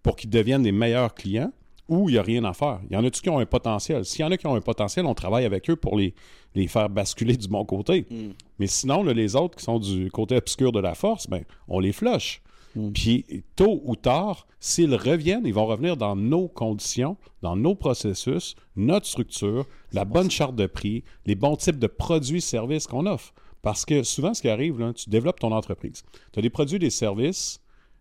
pour 0.02 0.16
qu'ils 0.16 0.30
deviennent 0.30 0.62
des 0.62 0.72
meilleurs 0.72 1.12
clients 1.12 1.52
ou 1.88 2.08
il 2.08 2.12
n'y 2.12 2.18
a 2.18 2.22
rien 2.22 2.42
à 2.44 2.54
faire? 2.54 2.80
Il 2.88 2.94
y 2.94 2.96
en 2.96 3.04
a-tu 3.04 3.20
qui 3.20 3.28
ont 3.28 3.38
un 3.38 3.44
potentiel? 3.44 4.02
S'il 4.06 4.22
y 4.22 4.24
en 4.24 4.30
a 4.30 4.38
qui 4.38 4.46
ont 4.46 4.54
un 4.54 4.62
potentiel, 4.62 5.04
on 5.04 5.12
travaille 5.12 5.44
avec 5.44 5.68
eux 5.68 5.76
pour 5.76 5.98
les, 5.98 6.14
les 6.54 6.66
faire 6.66 6.88
basculer 6.88 7.36
du 7.36 7.48
bon 7.48 7.66
côté. 7.66 8.06
Mm. 8.10 8.30
Mais 8.60 8.66
sinon, 8.66 9.02
là, 9.02 9.12
les 9.12 9.36
autres 9.36 9.58
qui 9.58 9.64
sont 9.64 9.78
du 9.78 10.10
côté 10.10 10.36
obscur 10.36 10.72
de 10.72 10.80
la 10.80 10.94
force, 10.94 11.28
ben, 11.28 11.42
on 11.68 11.80
les 11.80 11.92
flush. 11.92 12.40
Mm. 12.74 12.92
Puis 12.92 13.44
tôt 13.56 13.80
ou 13.84 13.96
tard, 13.96 14.46
s'ils 14.60 14.94
reviennent, 14.94 15.46
ils 15.46 15.54
vont 15.54 15.66
revenir 15.66 15.96
dans 15.96 16.16
nos 16.16 16.48
conditions, 16.48 17.16
dans 17.42 17.56
nos 17.56 17.74
processus, 17.74 18.54
notre 18.76 19.06
structure, 19.06 19.66
la 19.92 20.04
bonne 20.04 20.30
charte 20.30 20.56
de 20.56 20.66
prix, 20.66 21.04
les 21.26 21.34
bons 21.34 21.56
types 21.56 21.78
de 21.78 21.86
produits, 21.86 22.40
services 22.40 22.86
qu'on 22.86 23.06
offre. 23.06 23.34
Parce 23.62 23.84
que 23.84 24.02
souvent, 24.02 24.34
ce 24.34 24.42
qui 24.42 24.48
arrive, 24.48 24.80
là, 24.80 24.92
tu 24.92 25.08
développes 25.08 25.40
ton 25.40 25.52
entreprise. 25.52 26.02
Tu 26.32 26.38
as 26.38 26.42
des 26.42 26.50
produits, 26.50 26.78
des 26.78 26.90
services 26.90 27.60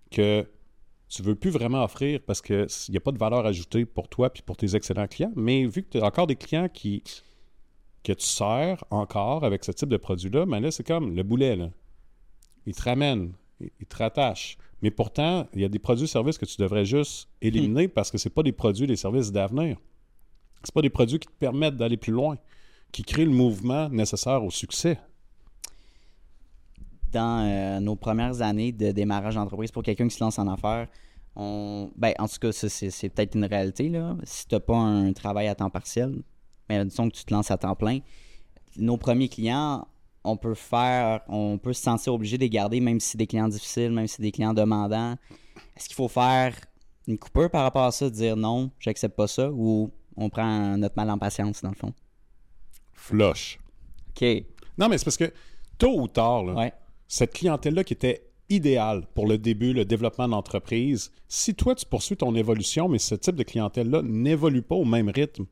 que 0.10 0.48
tu 1.08 1.22
ne 1.22 1.28
veux 1.28 1.36
plus 1.36 1.52
vraiment 1.52 1.84
offrir 1.84 2.22
parce 2.26 2.42
qu'il 2.42 2.68
n'y 2.90 2.98
a 2.98 3.02
pas 3.02 3.12
de 3.12 3.18
valeur 3.18 3.46
ajoutée 3.46 3.86
pour 3.86 4.08
toi 4.08 4.32
et 4.34 4.42
pour 4.42 4.58
tes 4.58 4.76
excellents 4.76 5.08
clients. 5.08 5.34
Mais 5.36 5.66
vu 5.66 5.84
que 5.84 5.90
tu 5.90 6.00
as 6.00 6.06
encore 6.06 6.26
des 6.26 6.36
clients 6.36 6.70
qui, 6.70 7.04
que 8.04 8.14
tu 8.14 8.26
sers 8.26 8.84
encore 8.90 9.44
avec 9.44 9.64
ce 9.64 9.72
type 9.72 9.90
de 9.90 9.98
produit-là, 9.98 10.46
ben 10.46 10.60
là, 10.60 10.72
c'est 10.72 10.86
comme 10.86 11.16
le 11.16 11.24
boulet. 11.24 11.56
Là. 11.56 11.70
Il 12.66 12.74
te 12.74 12.84
ramène, 12.84 13.34
il 13.62 13.70
il 13.80 13.86
te 13.86 13.98
rattache. 13.98 14.58
Mais 14.82 14.92
pourtant, 14.92 15.48
il 15.54 15.62
y 15.62 15.66
a 15.66 15.70
des 15.70 15.80
produits 15.80 16.06
et 16.06 16.08
services 16.08 16.38
que 16.38 16.46
tu 16.46 16.58
devrais 16.60 16.86
juste 16.86 17.30
éliminer 17.42 17.88
parce 17.88 18.10
que 18.10 18.18
ce 18.18 18.30
pas 18.30 18.44
des 18.44 18.52
produits, 18.52 18.88
des 18.88 18.96
services 18.96 19.32
d'avenir. 19.32 19.78
Ce 20.64 20.72
pas 20.72 20.82
des 20.82 20.90
produits 20.90 21.20
qui 21.20 21.28
te 21.28 21.34
permettent 21.34 21.78
d'aller 21.78 21.98
plus 21.98 22.14
loin, 22.14 22.38
qui 22.92 23.04
créent 23.04 23.26
le 23.26 23.32
mouvement 23.32 23.90
nécessaire 23.90 24.44
au 24.44 24.52
succès. 24.52 25.00
Dans 27.12 27.46
euh, 27.46 27.80
nos 27.80 27.96
premières 27.96 28.42
années 28.42 28.72
de 28.72 28.92
démarrage 28.92 29.36
d'entreprise, 29.36 29.72
pour 29.72 29.84
quelqu'un 29.84 30.08
qui 30.08 30.16
se 30.16 30.24
lance 30.24 30.40
en 30.40 30.48
affaires, 30.48 30.88
on... 31.36 31.92
ben, 31.96 32.14
en 32.20 32.28
tout 32.28 32.40
cas, 32.40 32.52
c'est, 32.52 32.70
c'est 32.70 33.10
peut-être 33.10 33.36
une 33.36 33.46
réalité. 33.46 33.90
Là. 33.90 34.16
Si 34.24 34.48
tu 34.48 34.56
n'as 34.56 34.62
pas 34.62 34.78
un 34.78 35.14
travail 35.14 35.48
à 35.48 35.56
temps 35.56 35.70
partiel, 35.70 36.24
mais 36.70 36.84
disons 36.86 37.10
que 37.10 37.16
tu 37.16 37.26
te 37.26 37.34
lances 37.34 37.52
à 37.52 37.58
temps 37.58 37.76
plein, 37.76 38.00
nos 38.78 38.98
premiers 38.98 39.30
clients, 39.30 39.88
on 40.24 40.38
peut 40.38 40.54
faire, 40.54 41.22
on 41.28 41.58
peut 41.58 41.74
se 41.74 41.82
sentir 41.82 42.14
obligé 42.14 42.38
de 42.38 42.44
les 42.44 42.50
garder, 42.50 42.80
même 42.80 43.00
si 43.00 43.10
c'est 43.10 43.18
des 43.18 43.28
clients 43.28 43.48
difficiles, 43.48 43.92
même 43.92 44.08
si 44.08 44.16
c'est 44.16 44.22
des 44.24 44.32
clients 44.32 44.54
demandants. 44.54 45.16
Est-ce 45.76 45.88
qu'il 45.88 45.96
faut 45.96 46.08
faire 46.08 46.56
une 47.08 47.18
coupure 47.18 47.50
par 47.50 47.64
rapport 47.64 47.84
à 47.86 47.92
ça, 47.92 48.10
dire 48.10 48.38
non, 48.38 48.72
j'accepte 48.80 49.16
pas 49.16 49.28
ça, 49.28 49.50
ou 49.52 49.92
on 50.16 50.30
prend 50.30 50.78
notre 50.78 50.96
mal 50.96 51.10
en 51.10 51.18
patience, 51.18 51.62
dans 51.62 51.70
le 51.70 51.76
fond? 51.76 51.94
Flush. 52.94 53.60
OK. 54.10 54.26
Non, 54.78 54.88
mais 54.90 54.98
c'est 54.98 55.06
parce 55.06 55.18
que 55.18 55.32
tôt 55.78 56.00
ou 56.00 56.08
tard, 56.08 56.44
là, 56.44 56.54
Ouais. 56.54 56.74
cette 57.08 57.34
clientèle-là 57.34 57.84
qui 57.84 57.94
était 57.94 58.28
idéale 58.50 59.08
pour 59.16 59.28
le 59.28 59.38
début, 59.38 59.74
le 59.74 59.86
développement 59.86 60.28
d'entreprise, 60.28 61.12
si 61.28 61.56
toi, 61.56 61.74
tu 61.74 61.86
poursuis 61.86 62.18
ton 62.18 62.36
évolution, 62.36 62.90
mais 62.90 63.00
ce 63.00 63.16
type 63.16 63.36
de 63.36 63.44
clientèle-là 63.44 64.02
n'évolue 64.04 64.62
pas 64.62 64.76
au 64.76 64.86
même 64.86 65.10
rythme 65.10 65.46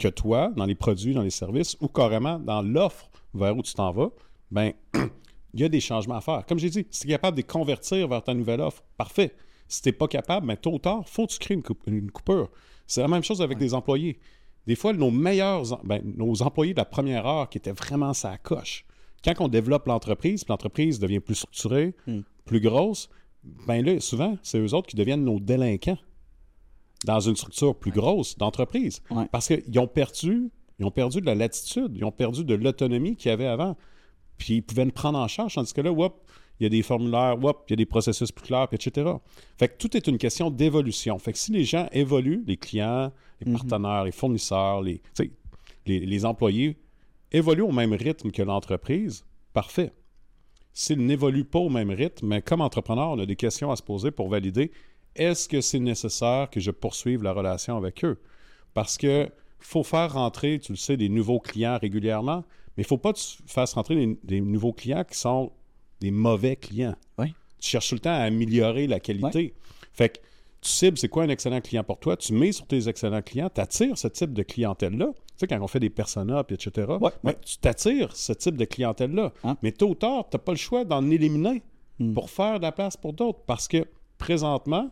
que 0.00 0.08
toi, 0.08 0.50
dans 0.56 0.64
les 0.64 0.74
produits, 0.74 1.14
dans 1.14 1.22
les 1.22 1.30
services, 1.30 1.76
ou 1.80 1.86
carrément 1.86 2.40
dans 2.40 2.60
l'offre 2.62 3.08
vers 3.36 3.56
où 3.56 3.62
tu 3.62 3.74
t'en 3.74 3.92
vas, 3.92 4.10
ben 4.50 4.72
il 5.54 5.60
y 5.60 5.64
a 5.64 5.68
des 5.68 5.80
changements 5.80 6.16
à 6.16 6.20
faire. 6.20 6.44
Comme 6.46 6.58
j'ai 6.58 6.70
dit, 6.70 6.86
si 6.90 7.00
tu 7.02 7.06
es 7.08 7.10
capable 7.12 7.36
de 7.36 7.40
les 7.42 7.46
convertir 7.46 8.08
vers 8.08 8.22
ta 8.22 8.34
nouvelle 8.34 8.60
offre, 8.60 8.82
parfait. 8.96 9.32
Si 9.68 9.82
tu 9.82 9.88
n'es 9.88 9.92
pas 9.92 10.06
capable, 10.08 10.46
ben, 10.46 10.56
tôt 10.56 10.72
ou 10.74 10.78
tard, 10.78 11.02
il 11.06 11.10
faut 11.10 11.26
que 11.26 11.32
tu 11.32 11.38
crées 11.38 11.54
une, 11.54 11.62
coup- 11.62 11.76
une 11.86 12.10
coupure. 12.10 12.50
C'est 12.86 13.00
la 13.00 13.08
même 13.08 13.24
chose 13.24 13.42
avec 13.42 13.58
des 13.58 13.74
employés. 13.74 14.18
Des 14.66 14.76
fois, 14.76 14.92
nos 14.92 15.10
meilleurs, 15.10 15.82
ben, 15.84 16.02
nos 16.16 16.42
employés 16.42 16.72
de 16.74 16.78
la 16.78 16.84
première 16.84 17.26
heure 17.26 17.48
qui 17.48 17.58
étaient 17.58 17.72
vraiment 17.72 18.12
sa 18.12 18.36
coche, 18.38 18.84
quand 19.24 19.34
on 19.40 19.48
développe 19.48 19.86
l'entreprise, 19.86 20.44
puis 20.44 20.52
l'entreprise 20.52 20.98
devient 21.00 21.20
plus 21.20 21.34
structurée, 21.36 21.94
plus 22.44 22.60
grosse, 22.60 23.08
ben 23.66 23.84
là, 23.84 23.98
souvent, 24.00 24.36
c'est 24.42 24.58
eux 24.58 24.74
autres 24.74 24.88
qui 24.88 24.96
deviennent 24.96 25.24
nos 25.24 25.40
délinquants 25.40 25.98
dans 27.04 27.20
une 27.20 27.36
structure 27.36 27.74
plus 27.76 27.90
grosse 27.92 28.36
d'entreprise. 28.38 29.02
Ouais. 29.10 29.26
Parce 29.30 29.48
qu'ils 29.48 29.78
ont 29.78 29.86
perdu, 29.88 30.50
ils 30.78 30.84
ont 30.84 30.90
perdu 30.90 31.20
de 31.20 31.26
la 31.26 31.34
latitude, 31.34 31.92
ils 31.94 32.04
ont 32.04 32.12
perdu 32.12 32.44
de 32.44 32.54
l'autonomie 32.54 33.16
qu'il 33.16 33.30
y 33.30 33.32
avait 33.32 33.46
avant. 33.46 33.76
Puis 34.38 34.56
ils 34.56 34.62
pouvaient 34.62 34.84
nous 34.84 34.92
prendre 34.92 35.18
en 35.18 35.28
charge, 35.28 35.54
tandis 35.54 35.72
que 35.72 35.80
là, 35.80 35.90
whoop, 35.90 36.14
il 36.60 36.64
y 36.64 36.66
a 36.66 36.68
des 36.68 36.82
formulaires, 36.82 37.42
whoop, 37.42 37.64
il 37.68 37.72
y 37.72 37.74
a 37.74 37.76
des 37.76 37.86
processus 37.86 38.32
plus 38.32 38.44
clairs, 38.44 38.68
etc. 38.72 39.10
Fait 39.58 39.68
que 39.68 39.76
tout 39.78 39.96
est 39.96 40.06
une 40.06 40.18
question 40.18 40.50
d'évolution. 40.50 41.18
Fait 41.18 41.32
que 41.32 41.38
si 41.38 41.52
les 41.52 41.64
gens 41.64 41.88
évoluent, 41.92 42.44
les 42.46 42.56
clients, 42.56 43.12
les 43.40 43.52
partenaires, 43.52 44.04
les 44.04 44.12
fournisseurs, 44.12 44.82
les, 44.82 45.00
les 45.86 46.24
employés 46.24 46.76
évoluent 47.32 47.62
au 47.62 47.72
même 47.72 47.92
rythme 47.92 48.30
que 48.30 48.42
l'entreprise, 48.42 49.24
parfait. 49.52 49.92
S'ils 50.72 51.04
n'évoluent 51.04 51.44
pas 51.44 51.58
au 51.58 51.70
même 51.70 51.90
rythme, 51.90 52.26
mais 52.26 52.42
comme 52.42 52.60
entrepreneur, 52.60 53.10
on 53.10 53.18
a 53.18 53.26
des 53.26 53.36
questions 53.36 53.70
à 53.70 53.76
se 53.76 53.82
poser 53.82 54.10
pour 54.10 54.28
valider 54.28 54.70
est-ce 55.16 55.48
que 55.48 55.60
c'est 55.60 55.80
nécessaire 55.80 56.50
que 56.50 56.60
je 56.60 56.70
poursuive 56.70 57.22
la 57.22 57.32
relation 57.32 57.76
avec 57.76 58.04
eux? 58.04 58.20
Parce 58.74 58.98
que 58.98 59.30
faut 59.58 59.82
faire 59.82 60.12
rentrer, 60.12 60.58
tu 60.58 60.72
le 60.72 60.76
sais, 60.76 60.96
des 60.96 61.08
nouveaux 61.08 61.40
clients 61.40 61.78
régulièrement, 61.80 62.44
mais 62.76 62.82
il 62.82 62.86
ne 62.86 62.86
faut 62.88 62.98
pas 62.98 63.12
que 63.12 63.18
tu 63.18 63.42
fasses 63.46 63.72
rentrer 63.74 63.94
des, 63.94 64.18
des 64.22 64.40
nouveaux 64.40 64.72
clients 64.72 65.04
qui 65.04 65.18
sont 65.18 65.52
des 66.00 66.10
mauvais 66.10 66.56
clients. 66.56 66.94
Oui. 67.18 67.34
Tu 67.58 67.70
cherches 67.70 67.88
tout 67.88 67.94
le 67.94 68.00
temps 68.00 68.10
à 68.10 68.18
améliorer 68.24 68.86
la 68.86 69.00
qualité. 69.00 69.54
Fait 69.92 70.10
que 70.10 70.18
tu 70.60 70.70
cibles 70.70 70.98
c'est 70.98 71.08
quoi 71.08 71.24
un 71.24 71.28
excellent 71.28 71.60
client 71.60 71.84
pour 71.84 71.98
toi, 71.98 72.16
tu 72.16 72.32
mets 72.32 72.52
sur 72.52 72.66
tes 72.66 72.88
excellents 72.88 73.22
clients, 73.22 73.50
tu 73.54 73.60
attires 73.60 73.96
ce 73.96 74.08
type 74.08 74.32
de 74.32 74.42
clientèle-là. 74.42 75.08
Tu 75.14 75.22
sais, 75.36 75.46
quand 75.46 75.60
on 75.60 75.66
fait 75.66 75.80
des 75.80 75.90
personas, 75.90 76.44
puis 76.44 76.54
etc., 76.54 76.86
Ouais, 77.00 77.10
ben, 77.24 77.34
tu 77.44 77.58
t'attires 77.58 78.14
ce 78.16 78.32
type 78.32 78.56
de 78.56 78.64
clientèle-là. 78.64 79.32
Hein? 79.44 79.56
Mais 79.62 79.72
tôt 79.72 79.88
ou 79.90 79.94
tard, 79.94 80.26
tu 80.30 80.36
n'as 80.36 80.42
pas 80.42 80.52
le 80.52 80.58
choix 80.58 80.84
d'en 80.84 81.08
éliminer 81.10 81.62
Hmm. 81.98 82.12
pour 82.12 82.28
faire 82.28 82.58
de 82.58 82.62
la 82.62 82.72
place 82.72 82.94
pour 82.94 83.14
d'autres. 83.14 83.40
Parce 83.46 83.68
que 83.68 83.86
présentement, 84.18 84.90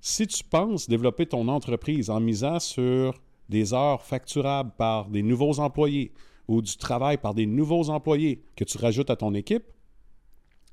si 0.00 0.26
tu 0.26 0.44
penses 0.44 0.88
développer 0.88 1.26
ton 1.26 1.48
entreprise 1.48 2.08
en 2.10 2.20
misant 2.20 2.60
sur 2.60 3.14
des 3.48 3.74
heures 3.74 4.02
facturables 4.02 4.72
par 4.76 5.08
des 5.08 5.22
nouveaux 5.22 5.58
employés 5.60 6.12
ou 6.48 6.60
du 6.62 6.76
travail 6.76 7.16
par 7.18 7.34
des 7.34 7.46
nouveaux 7.46 7.88
employés 7.90 8.42
que 8.56 8.64
tu 8.64 8.78
rajoutes 8.78 9.10
à 9.10 9.16
ton 9.16 9.34
équipe, 9.34 9.64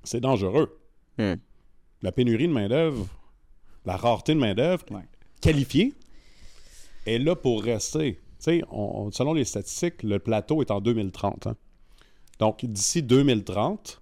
c'est 0.03 0.19
dangereux. 0.19 0.79
Hmm. 1.17 1.35
La 2.01 2.11
pénurie 2.11 2.47
de 2.47 2.53
main-d'œuvre, 2.53 3.07
la 3.85 3.95
rareté 3.97 4.33
de 4.33 4.39
main-d'œuvre 4.39 4.83
Ouais. 4.91 5.05
qualifiée 5.41 5.93
est 7.05 7.19
là 7.19 7.35
pour 7.35 7.63
rester. 7.63 8.15
Tu 8.15 8.19
sais, 8.39 8.63
on- 8.71 9.05
on- 9.07 9.11
selon 9.11 9.33
les 9.33 9.45
statistiques, 9.45 10.03
le 10.03 10.17
plateau 10.19 10.61
est 10.61 10.71
en 10.71 10.81
2030. 10.81 11.47
hein. 11.47 11.55
Donc, 12.39 12.65
d'ici 12.65 13.03
2030, 13.03 14.01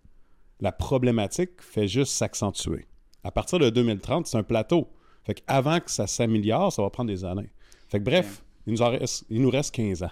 la 0.61 0.71
problématique 0.71 1.61
fait 1.61 1.87
juste 1.87 2.13
s'accentuer. 2.13 2.85
À 3.23 3.31
partir 3.31 3.59
de 3.59 3.69
2030, 3.69 4.27
c'est 4.27 4.37
un 4.37 4.43
plateau. 4.43 4.87
Fait 5.25 5.33
qu'avant 5.33 5.79
que 5.81 5.91
ça 5.91 6.07
s'améliore, 6.07 6.71
ça 6.71 6.81
va 6.81 6.89
prendre 6.89 7.09
des 7.09 7.25
années. 7.25 7.49
Fait 7.89 7.99
que 7.99 8.03
bref, 8.05 8.43
il, 8.69 8.73
nous 8.73 8.85
reste, 8.85 9.25
il 9.29 9.41
nous 9.41 9.49
reste 9.49 9.73
15 9.73 10.03
ans 10.03 10.11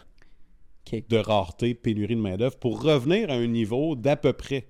de 1.09 1.17
rareté, 1.17 1.73
pénurie 1.73 2.15
de 2.15 2.21
main-d'œuvre 2.21 2.57
pour 2.57 2.81
revenir 2.81 3.29
à 3.29 3.33
un 3.33 3.47
niveau 3.47 3.95
d'à 3.95 4.15
peu 4.15 4.33
près 4.33 4.67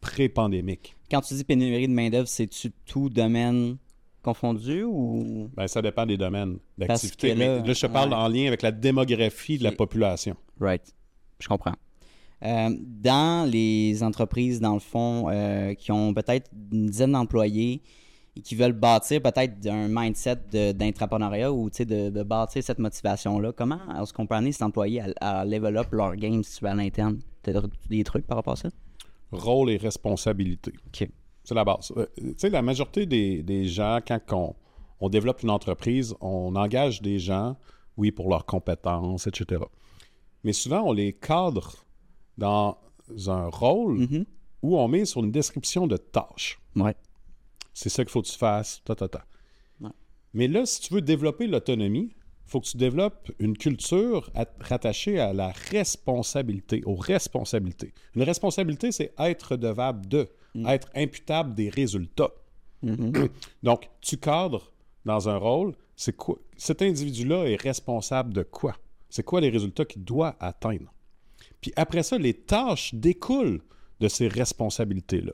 pré-pandémique. 0.00 0.94
Quand 1.10 1.22
tu 1.22 1.34
dis 1.34 1.44
pénurie 1.44 1.88
de 1.88 1.92
main-d'œuvre, 1.92 2.28
c'est-tu 2.28 2.70
tout 2.84 3.08
domaine 3.08 3.78
confondu 4.22 4.82
ou? 4.82 5.48
Ben, 5.56 5.66
ça 5.66 5.80
dépend 5.80 6.06
des 6.06 6.16
domaines 6.16 6.58
d'activité. 6.76 7.34
là, 7.34 7.62
là, 7.62 7.72
je 7.72 7.80
te 7.80 7.86
parle 7.86 8.10
ouais. 8.10 8.16
en 8.16 8.28
lien 8.28 8.46
avec 8.46 8.62
la 8.62 8.72
démographie 8.72 9.58
de 9.58 9.64
la 9.64 9.72
population. 9.72 10.36
Right. 10.60 10.94
Je 11.38 11.48
comprends. 11.48 11.74
Euh, 12.42 12.70
dans 12.78 13.48
les 13.50 14.02
entreprises, 14.02 14.60
dans 14.60 14.74
le 14.74 14.80
fond, 14.80 15.28
euh, 15.30 15.74
qui 15.74 15.92
ont 15.92 16.12
peut-être 16.12 16.50
une 16.72 16.86
dizaine 16.86 17.12
d'employés 17.12 17.82
et 18.36 18.40
qui 18.40 18.54
veulent 18.54 18.72
bâtir 18.72 19.22
peut-être 19.22 19.66
un 19.66 19.86
mindset 19.88 20.36
de- 20.50 20.72
d'intrapreneuriat 20.72 21.52
ou 21.52 21.70
de, 21.70 22.10
de 22.10 22.22
bâtir 22.22 22.62
cette 22.62 22.78
motivation-là, 22.78 23.52
comment 23.52 23.78
est-ce 24.02 24.12
qu'on 24.12 24.26
peut 24.26 24.34
amener 24.34 24.52
cet 24.52 24.62
employé 24.62 25.00
à, 25.20 25.40
à 25.40 25.44
level 25.44 25.76
up 25.76 25.88
leur 25.92 26.16
game 26.16 26.42
si 26.42 26.58
tu 26.58 26.64
veux 26.64 26.70
à 26.70 26.74
l'interne? 26.74 27.18
Tu 27.42 27.50
as 27.50 27.62
des 27.88 28.04
trucs 28.04 28.26
par 28.26 28.38
rapport 28.38 28.54
à 28.54 28.56
ça? 28.56 28.68
Rôle 29.32 29.70
et 29.70 29.76
responsabilité. 29.76 30.72
OK. 30.88 31.08
C'est 31.44 31.54
la 31.54 31.64
base. 31.64 31.92
Euh, 31.96 32.06
tu 32.16 32.34
sais, 32.38 32.50
la 32.50 32.62
majorité 32.62 33.04
des, 33.06 33.42
des 33.42 33.66
gens, 33.66 33.98
quand 34.06 34.20
on, 34.32 34.54
on 35.00 35.08
développe 35.08 35.42
une 35.42 35.50
entreprise, 35.50 36.14
on 36.20 36.56
engage 36.56 37.02
des 37.02 37.18
gens, 37.18 37.56
oui, 37.96 38.10
pour 38.10 38.28
leurs 38.30 38.46
compétences, 38.46 39.26
etc. 39.26 39.62
Mais 40.42 40.52
souvent, 40.52 40.82
on 40.82 40.92
les 40.92 41.12
cadre 41.12 41.74
dans 42.38 42.78
un 43.28 43.46
rôle 43.48 43.98
Mhm. 43.98 44.24
où 44.62 44.78
on 44.78 44.88
met 44.88 45.04
sur 45.04 45.22
une 45.22 45.30
description 45.30 45.86
de 45.86 45.96
tâches. 45.98 46.58
Ouais. 46.76 46.94
C'est 47.74 47.88
ça 47.90 48.04
qu'il 48.04 48.10
faut 48.12 48.22
que 48.22 48.28
tu 48.28 48.38
fasses, 48.38 48.80
ta, 48.84 48.94
ta, 48.94 49.08
ta. 49.08 49.26
Ouais. 49.80 49.90
Mais 50.32 50.48
là, 50.48 50.64
si 50.64 50.80
tu 50.80 50.94
veux 50.94 51.02
développer 51.02 51.46
l'autonomie, 51.46 52.14
il 52.46 52.50
faut 52.50 52.60
que 52.60 52.66
tu 52.66 52.76
développes 52.76 53.30
une 53.38 53.56
culture 53.56 54.30
at- 54.34 54.46
rattachée 54.60 55.18
à 55.18 55.32
la 55.32 55.48
responsabilité, 55.70 56.82
aux 56.86 56.94
responsabilités. 56.94 57.92
Une 58.14 58.22
responsabilité, 58.22 58.92
c'est 58.92 59.12
être 59.18 59.52
redevable 59.52 60.06
de, 60.06 60.28
être 60.66 60.88
imputable 60.94 61.54
des 61.54 61.68
résultats. 61.68 62.30
Donc, 63.62 63.88
tu 64.00 64.16
cadres 64.18 64.72
dans 65.04 65.28
un 65.28 65.36
rôle, 65.36 65.74
c'est 65.96 66.16
quoi? 66.16 66.38
Cet 66.56 66.82
individu-là 66.82 67.44
est 67.44 67.60
responsable 67.60 68.32
de 68.32 68.42
quoi? 68.42 68.76
C'est 69.08 69.22
quoi 69.24 69.40
les 69.40 69.50
résultats 69.50 69.84
qu'il 69.84 70.04
doit 70.04 70.36
atteindre? 70.40 70.92
Puis 71.60 71.72
après 71.76 72.02
ça, 72.02 72.18
les 72.18 72.34
tâches 72.34 72.94
découlent 72.94 73.62
de 74.00 74.08
ces 74.08 74.28
responsabilités-là. 74.28 75.32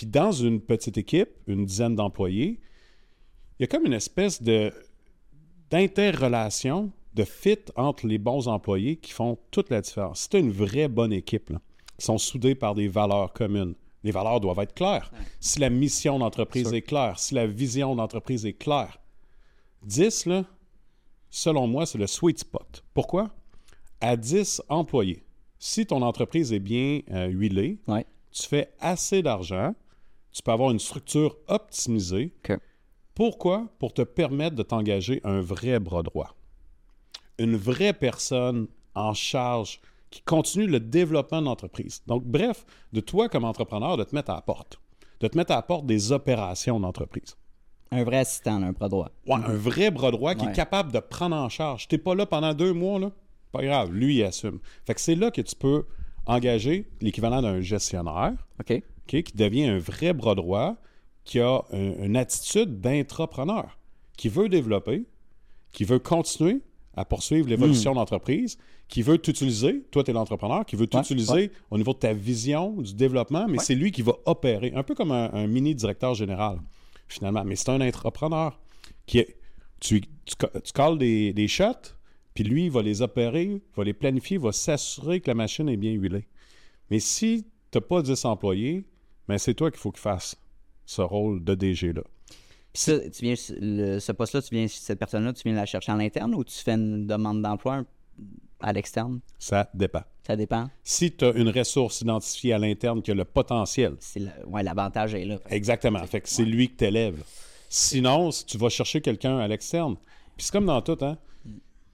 Puis 0.00 0.06
dans 0.06 0.32
une 0.32 0.62
petite 0.62 0.96
équipe, 0.96 1.28
une 1.46 1.66
dizaine 1.66 1.94
d'employés, 1.94 2.58
il 3.58 3.62
y 3.62 3.64
a 3.64 3.66
comme 3.66 3.84
une 3.84 3.92
espèce 3.92 4.42
de 4.42 4.72
d'interrelation, 5.68 6.90
de 7.12 7.22
fit 7.24 7.58
entre 7.76 8.06
les 8.06 8.16
bons 8.16 8.48
employés 8.48 8.96
qui 8.96 9.12
font 9.12 9.36
toute 9.50 9.68
la 9.68 9.82
différence. 9.82 10.20
Si 10.22 10.28
tu 10.30 10.36
as 10.36 10.40
une 10.40 10.52
vraie 10.52 10.88
bonne 10.88 11.12
équipe, 11.12 11.50
là, 11.50 11.60
qui 11.98 12.06
sont 12.06 12.16
soudés 12.16 12.54
par 12.54 12.74
des 12.74 12.88
valeurs 12.88 13.34
communes, 13.34 13.74
les 14.02 14.10
valeurs 14.10 14.40
doivent 14.40 14.60
être 14.60 14.72
claires. 14.74 15.12
Si 15.38 15.58
la 15.60 15.68
mission 15.68 16.18
d'entreprise 16.18 16.72
est 16.72 16.80
claire, 16.80 17.18
si 17.18 17.34
la 17.34 17.46
vision 17.46 17.94
d'entreprise 17.94 18.46
est 18.46 18.54
claire, 18.54 19.02
10, 19.82 20.24
là, 20.24 20.44
selon 21.28 21.66
moi, 21.66 21.84
c'est 21.84 21.98
le 21.98 22.06
sweet 22.06 22.38
spot. 22.38 22.84
Pourquoi? 22.94 23.28
À 24.00 24.16
10 24.16 24.62
employés, 24.70 25.26
si 25.58 25.84
ton 25.84 26.00
entreprise 26.00 26.54
est 26.54 26.58
bien 26.58 27.00
euh, 27.10 27.26
huilée, 27.26 27.80
Ouais. 27.86 28.06
tu 28.30 28.48
fais 28.48 28.72
assez 28.80 29.20
d'argent, 29.20 29.74
tu 30.32 30.42
peux 30.42 30.52
avoir 30.52 30.70
une 30.70 30.78
structure 30.78 31.36
optimisée. 31.48 32.32
Pourquoi? 33.14 33.68
Pour 33.78 33.92
te 33.92 34.02
permettre 34.02 34.56
de 34.56 34.62
t'engager 34.62 35.20
un 35.24 35.40
vrai 35.40 35.78
bras 35.78 36.02
droit. 36.02 36.34
Une 37.38 37.56
vraie 37.56 37.92
personne 37.92 38.68
en 38.94 39.14
charge 39.14 39.80
qui 40.10 40.22
continue 40.22 40.66
le 40.66 40.80
développement 40.80 41.40
de 41.40 41.46
l'entreprise. 41.46 42.02
Donc, 42.06 42.24
bref, 42.24 42.64
de 42.92 43.00
toi 43.00 43.28
comme 43.28 43.44
entrepreneur, 43.44 43.96
de 43.96 44.04
te 44.04 44.14
mettre 44.14 44.30
à 44.30 44.34
la 44.36 44.40
porte. 44.42 44.80
De 45.20 45.28
te 45.28 45.36
mettre 45.36 45.52
à 45.52 45.56
la 45.56 45.62
porte 45.62 45.86
des 45.86 46.12
opérations 46.12 46.80
d'entreprise. 46.80 47.36
Un 47.92 48.04
vrai 48.04 48.18
assistant, 48.18 48.58
là, 48.58 48.68
un 48.68 48.72
bras 48.72 48.88
droit. 48.88 49.10
Ouais, 49.26 49.34
un 49.34 49.54
vrai 49.54 49.90
bras 49.90 50.10
droit 50.10 50.34
qui 50.34 50.44
Ouais. 50.46 50.52
est 50.52 50.54
capable 50.54 50.92
de 50.92 51.00
prendre 51.00 51.36
en 51.36 51.48
charge. 51.48 51.88
T'es 51.88 51.98
pas 51.98 52.14
là 52.14 52.24
pendant 52.26 52.54
deux 52.54 52.72
mois, 52.72 52.98
là? 52.98 53.10
Pas 53.52 53.62
grave, 53.62 53.92
lui, 53.92 54.16
il 54.18 54.22
assume. 54.24 54.60
Fait 54.86 54.94
que 54.94 55.00
c'est 55.00 55.16
là 55.16 55.30
que 55.30 55.40
tu 55.40 55.56
peux 55.56 55.84
engager 56.26 56.88
l'équivalent 57.00 57.42
d'un 57.42 57.60
gestionnaire, 57.60 58.32
OK. 58.60 58.82
Qui 59.10 59.36
devient 59.36 59.64
un 59.64 59.78
vrai 59.78 60.12
bras 60.12 60.34
droit, 60.34 60.76
qui 61.24 61.40
a 61.40 61.62
un- 61.72 62.04
une 62.04 62.16
attitude 62.16 62.80
d'intrapreneur, 62.80 63.78
qui 64.16 64.28
veut 64.28 64.48
développer, 64.48 65.04
qui 65.72 65.84
veut 65.84 65.98
continuer 65.98 66.60
à 66.94 67.04
poursuivre 67.04 67.48
l'évolution 67.48 67.92
de 67.92 67.96
l'entreprise, 67.96 68.58
qui 68.88 69.02
veut 69.02 69.18
t'utiliser, 69.18 69.82
toi 69.90 70.02
tu 70.02 70.10
es 70.10 70.14
l'entrepreneur, 70.14 70.64
qui 70.66 70.74
veut 70.76 70.82
Ouais, 70.82 71.00
t'utiliser 71.02 71.50
au 71.70 71.76
niveau 71.78 71.92
de 71.92 71.98
ta 71.98 72.12
vision, 72.12 72.72
du 72.80 72.94
développement, 72.94 73.46
mais 73.48 73.58
c'est 73.58 73.74
lui 73.74 73.92
qui 73.92 74.02
va 74.02 74.14
opérer, 74.26 74.72
un 74.74 74.82
peu 74.82 74.94
comme 74.94 75.12
un, 75.12 75.30
un 75.32 75.46
mini 75.46 75.74
directeur 75.74 76.14
général, 76.14 76.58
finalement. 77.08 77.44
Mais 77.44 77.56
c'est 77.56 77.68
un 77.70 77.80
entrepreneur 77.80 78.58
qui 79.06 79.18
est, 79.18 79.36
tu, 79.80 80.00
tu, 80.00 80.08
tu 80.64 80.72
cales 80.72 80.98
des, 80.98 81.32
des 81.32 81.48
shots, 81.48 81.94
Puis 82.34 82.44
lui, 82.44 82.66
il 82.66 82.70
va 82.70 82.82
les 82.82 83.02
opérer, 83.02 83.60
va 83.76 83.82
les 83.84 83.92
planifier, 83.92 84.38
va 84.38 84.52
s'assurer 84.52 85.20
que 85.20 85.28
la 85.30 85.34
machine 85.34 85.68
est 85.68 85.76
bien 85.76 85.92
huilée. 85.92 86.26
Mais 86.90 87.00
si 87.00 87.44
tu 87.70 87.78
n'as 87.78 87.82
pas 87.82 88.02
10 88.02 88.24
employés, 88.24 88.84
ben 89.30 89.38
c'est 89.38 89.54
toi 89.54 89.70
qu'il 89.70 89.80
faut 89.80 89.90
qu'il 89.92 90.00
fasse 90.02 90.36
ce 90.86 91.02
rôle 91.02 91.42
de 91.42 91.54
DG-là. 91.54 92.02
Puis 92.72 92.82
ça, 92.82 92.98
tu 93.10 93.22
viens, 93.22 93.34
le- 93.60 93.98
ce 93.98 94.12
poste-là, 94.12 94.42
tu 94.42 94.54
viens, 94.54 94.66
cette 94.68 94.98
personne-là, 94.98 95.32
tu 95.32 95.42
viens 95.44 95.54
la 95.54 95.66
chercher 95.66 95.90
en 95.92 95.98
interne 95.98 96.34
ou 96.34 96.44
tu 96.44 96.54
fais 96.54 96.72
une 96.74 97.06
demande 97.06 97.42
d'emploi 97.42 97.84
à 98.60 98.72
l'externe? 98.72 99.20
Ça 99.38 99.68
dépend. 99.74 100.02
Ça 100.26 100.36
dépend. 100.36 100.68
Si 100.84 101.10
tu 101.12 101.24
as 101.24 101.32
une 101.32 101.48
ressource 101.48 102.00
identifiée 102.02 102.52
à 102.52 102.58
l'interne 102.58 103.02
qui 103.02 103.10
a 103.10 103.14
le 103.14 103.24
potentiel, 103.24 103.96
ouais, 104.46 104.62
l'avantage 104.62 105.14
est 105.14 105.24
là. 105.24 105.38
exactement, 105.48 106.04
fait 106.06 106.20
que 106.20 106.28
c'est 106.28 106.44
lui 106.44 106.68
qui 106.68 106.76
t'élève. 106.76 107.22
Sinon, 107.68 108.30
si 108.30 108.44
tu 108.46 108.58
vas 108.58 108.68
chercher 108.68 109.00
quelqu'un 109.00 109.38
à 109.38 109.48
l'externe, 109.48 109.96
puis 110.36 110.44
c'est 110.46 110.52
comme 110.52 110.66
dans 110.66 110.82
tout, 110.82 110.98
hein? 111.02 111.16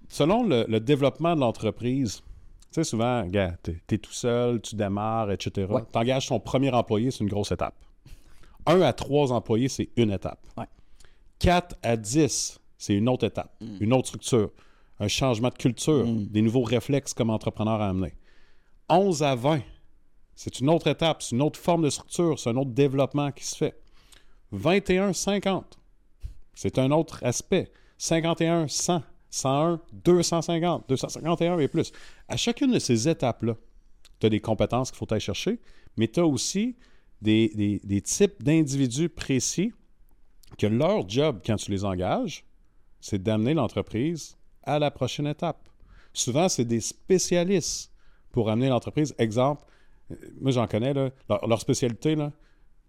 Selon 0.09 0.45
le, 0.47 0.65
le 0.69 0.81
développement 0.81 1.35
de 1.35 1.41
l'entreprise, 1.41 2.23
tu 2.73 2.81
sais, 2.81 2.85
souvent, 2.85 3.25
gars, 3.27 3.57
t'es 3.63 3.81
es 3.91 3.99
tout 3.99 4.13
seul, 4.13 4.61
tu 4.61 4.77
démarres, 4.77 5.31
etc. 5.33 5.67
Ouais. 5.71 5.83
Tu 5.93 5.99
engages 5.99 6.27
ton 6.29 6.41
premier 6.41 6.71
employé, 6.73 7.11
c'est 7.11 7.21
une 7.25 7.29
grosse 7.31 7.53
étape. 7.53 7.75
Un 8.67 8.81
à 8.83 8.93
trois 8.93 9.33
employés, 9.33 9.69
c'est 9.69 9.89
une 9.97 10.11
étape. 10.11 10.41
Ouais. 10.59 10.67
4 11.39 11.77
à 11.83 11.97
10, 11.97 12.59
c'est 12.79 12.95
une 12.95 13.09
autre 13.09 13.25
étape, 13.25 13.53
Mm. 13.61 13.77
une 13.81 13.93
autre 13.93 14.09
structure, 14.09 14.51
un 14.99 15.09
changement 15.09 15.49
de 15.51 15.55
culture, 15.55 16.05
des 16.07 16.43
nouveaux 16.43 16.63
réflexes 16.63 17.15
comme 17.15 17.31
entrepreneur 17.31 17.81
à 17.81 17.89
amener. 17.91 18.15
11 18.89 19.23
à 19.23 19.35
20, 19.35 19.61
c'est 20.35 20.61
une 20.61 20.69
autre 20.71 20.87
étape, 20.89 21.23
c'est 21.23 21.35
une 21.37 21.43
autre 21.43 21.59
forme 21.59 21.83
de 21.83 21.91
structure, 21.91 22.39
c'est 22.39 22.51
un 22.51 22.57
autre 22.57 22.71
développement 22.71 23.31
qui 23.33 23.45
se 23.45 23.57
fait. 23.57 23.79
21, 24.53 25.13
50, 25.13 25.79
c'est 26.55 26.79
un 26.79 26.91
autre 26.91 27.21
aspect. 27.23 27.71
51, 27.99 28.69
100, 28.69 29.03
101, 29.37 29.81
250, 30.05 30.89
251 30.89 31.59
et 31.59 31.69
plus. 31.69 31.93
À 32.29 32.37
chacune 32.37 32.73
de 32.73 32.79
ces 32.79 33.09
étapes-là, 33.09 33.55
tu 34.19 34.27
as 34.27 34.31
des 34.31 34.41
compétences 34.41 34.91
qu'il 34.91 34.99
faut 34.99 35.13
aller 35.13 35.21
chercher, 35.21 35.59
mais 35.97 36.09
tu 36.09 36.21
as 36.21 36.27
aussi 36.27 36.77
des, 37.21 38.03
types 38.05 38.43
d'individus 38.43 39.09
précis 39.09 39.73
que 40.59 40.67
leur 40.67 41.09
job, 41.09 41.41
quand 41.45 41.57
tu 41.57 41.71
les 41.71 41.85
engages, 41.85 42.45
c'est 43.01 43.23
d'amener 43.23 43.53
l'entreprise 43.53 44.37
à 44.63 44.79
la 44.79 44.91
prochaine 44.91 45.27
étape. 45.27 45.69
Souvent, 46.13 46.49
c'est 46.49 46.65
des 46.65 46.81
spécialistes 46.81 47.93
pour 48.33 48.49
amener 48.49 48.69
l'entreprise. 48.69 49.15
Exemple, 49.19 49.65
euh, 50.11 50.15
moi 50.41 50.51
j'en 50.51 50.67
connais, 50.67 50.95
leur, 50.95 51.13
leur 51.29 51.61
spécialité, 51.61 52.15
là, 52.15 52.33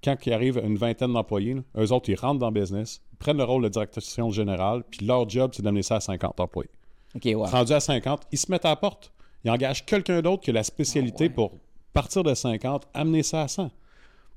quand 0.04 0.16
il 0.26 0.34
arrive 0.34 0.62
une 0.64 0.78
vingtaine 0.78 1.14
d'employés, 1.14 1.56
là, 1.56 1.62
eux 1.78 1.92
autres, 1.92 2.10
ils 2.10 2.16
rentrent 2.20 2.40
dans 2.40 2.50
le 2.52 2.60
business, 2.60 3.02
ils 3.14 3.18
prennent 3.18 3.38
le 3.38 3.44
rôle 3.44 3.64
de 3.64 3.70
direction 3.70 4.30
générale, 4.32 4.84
puis 4.90 5.06
leur 5.06 5.28
job, 5.30 5.52
c'est 5.54 5.62
d'amener 5.64 5.84
ça 5.84 5.96
à 5.98 6.00
50 6.00 6.40
employés. 6.40 6.70
OK, 7.16 7.24
ouais. 7.26 7.36
Rendu 7.36 7.74
à 7.74 7.80
50, 7.80 8.24
ils 8.32 8.38
se 8.38 8.52
mettent 8.52 8.66
à 8.66 8.70
la 8.70 8.76
porte. 8.76 9.12
Ils 9.44 9.52
engagent 9.52 9.86
quelqu'un 9.86 10.22
d'autre 10.22 10.44
qui 10.44 10.50
a 10.50 10.54
la 10.54 10.64
spécialité 10.64 11.26
Ah 11.26 11.28
ouais. 11.28 11.30
pour 11.34 11.52
partir 11.94 12.24
de 12.24 12.34
50, 12.34 12.88
amener 12.94 13.24
ça 13.24 13.42
à 13.44 13.48
100. 13.48 13.72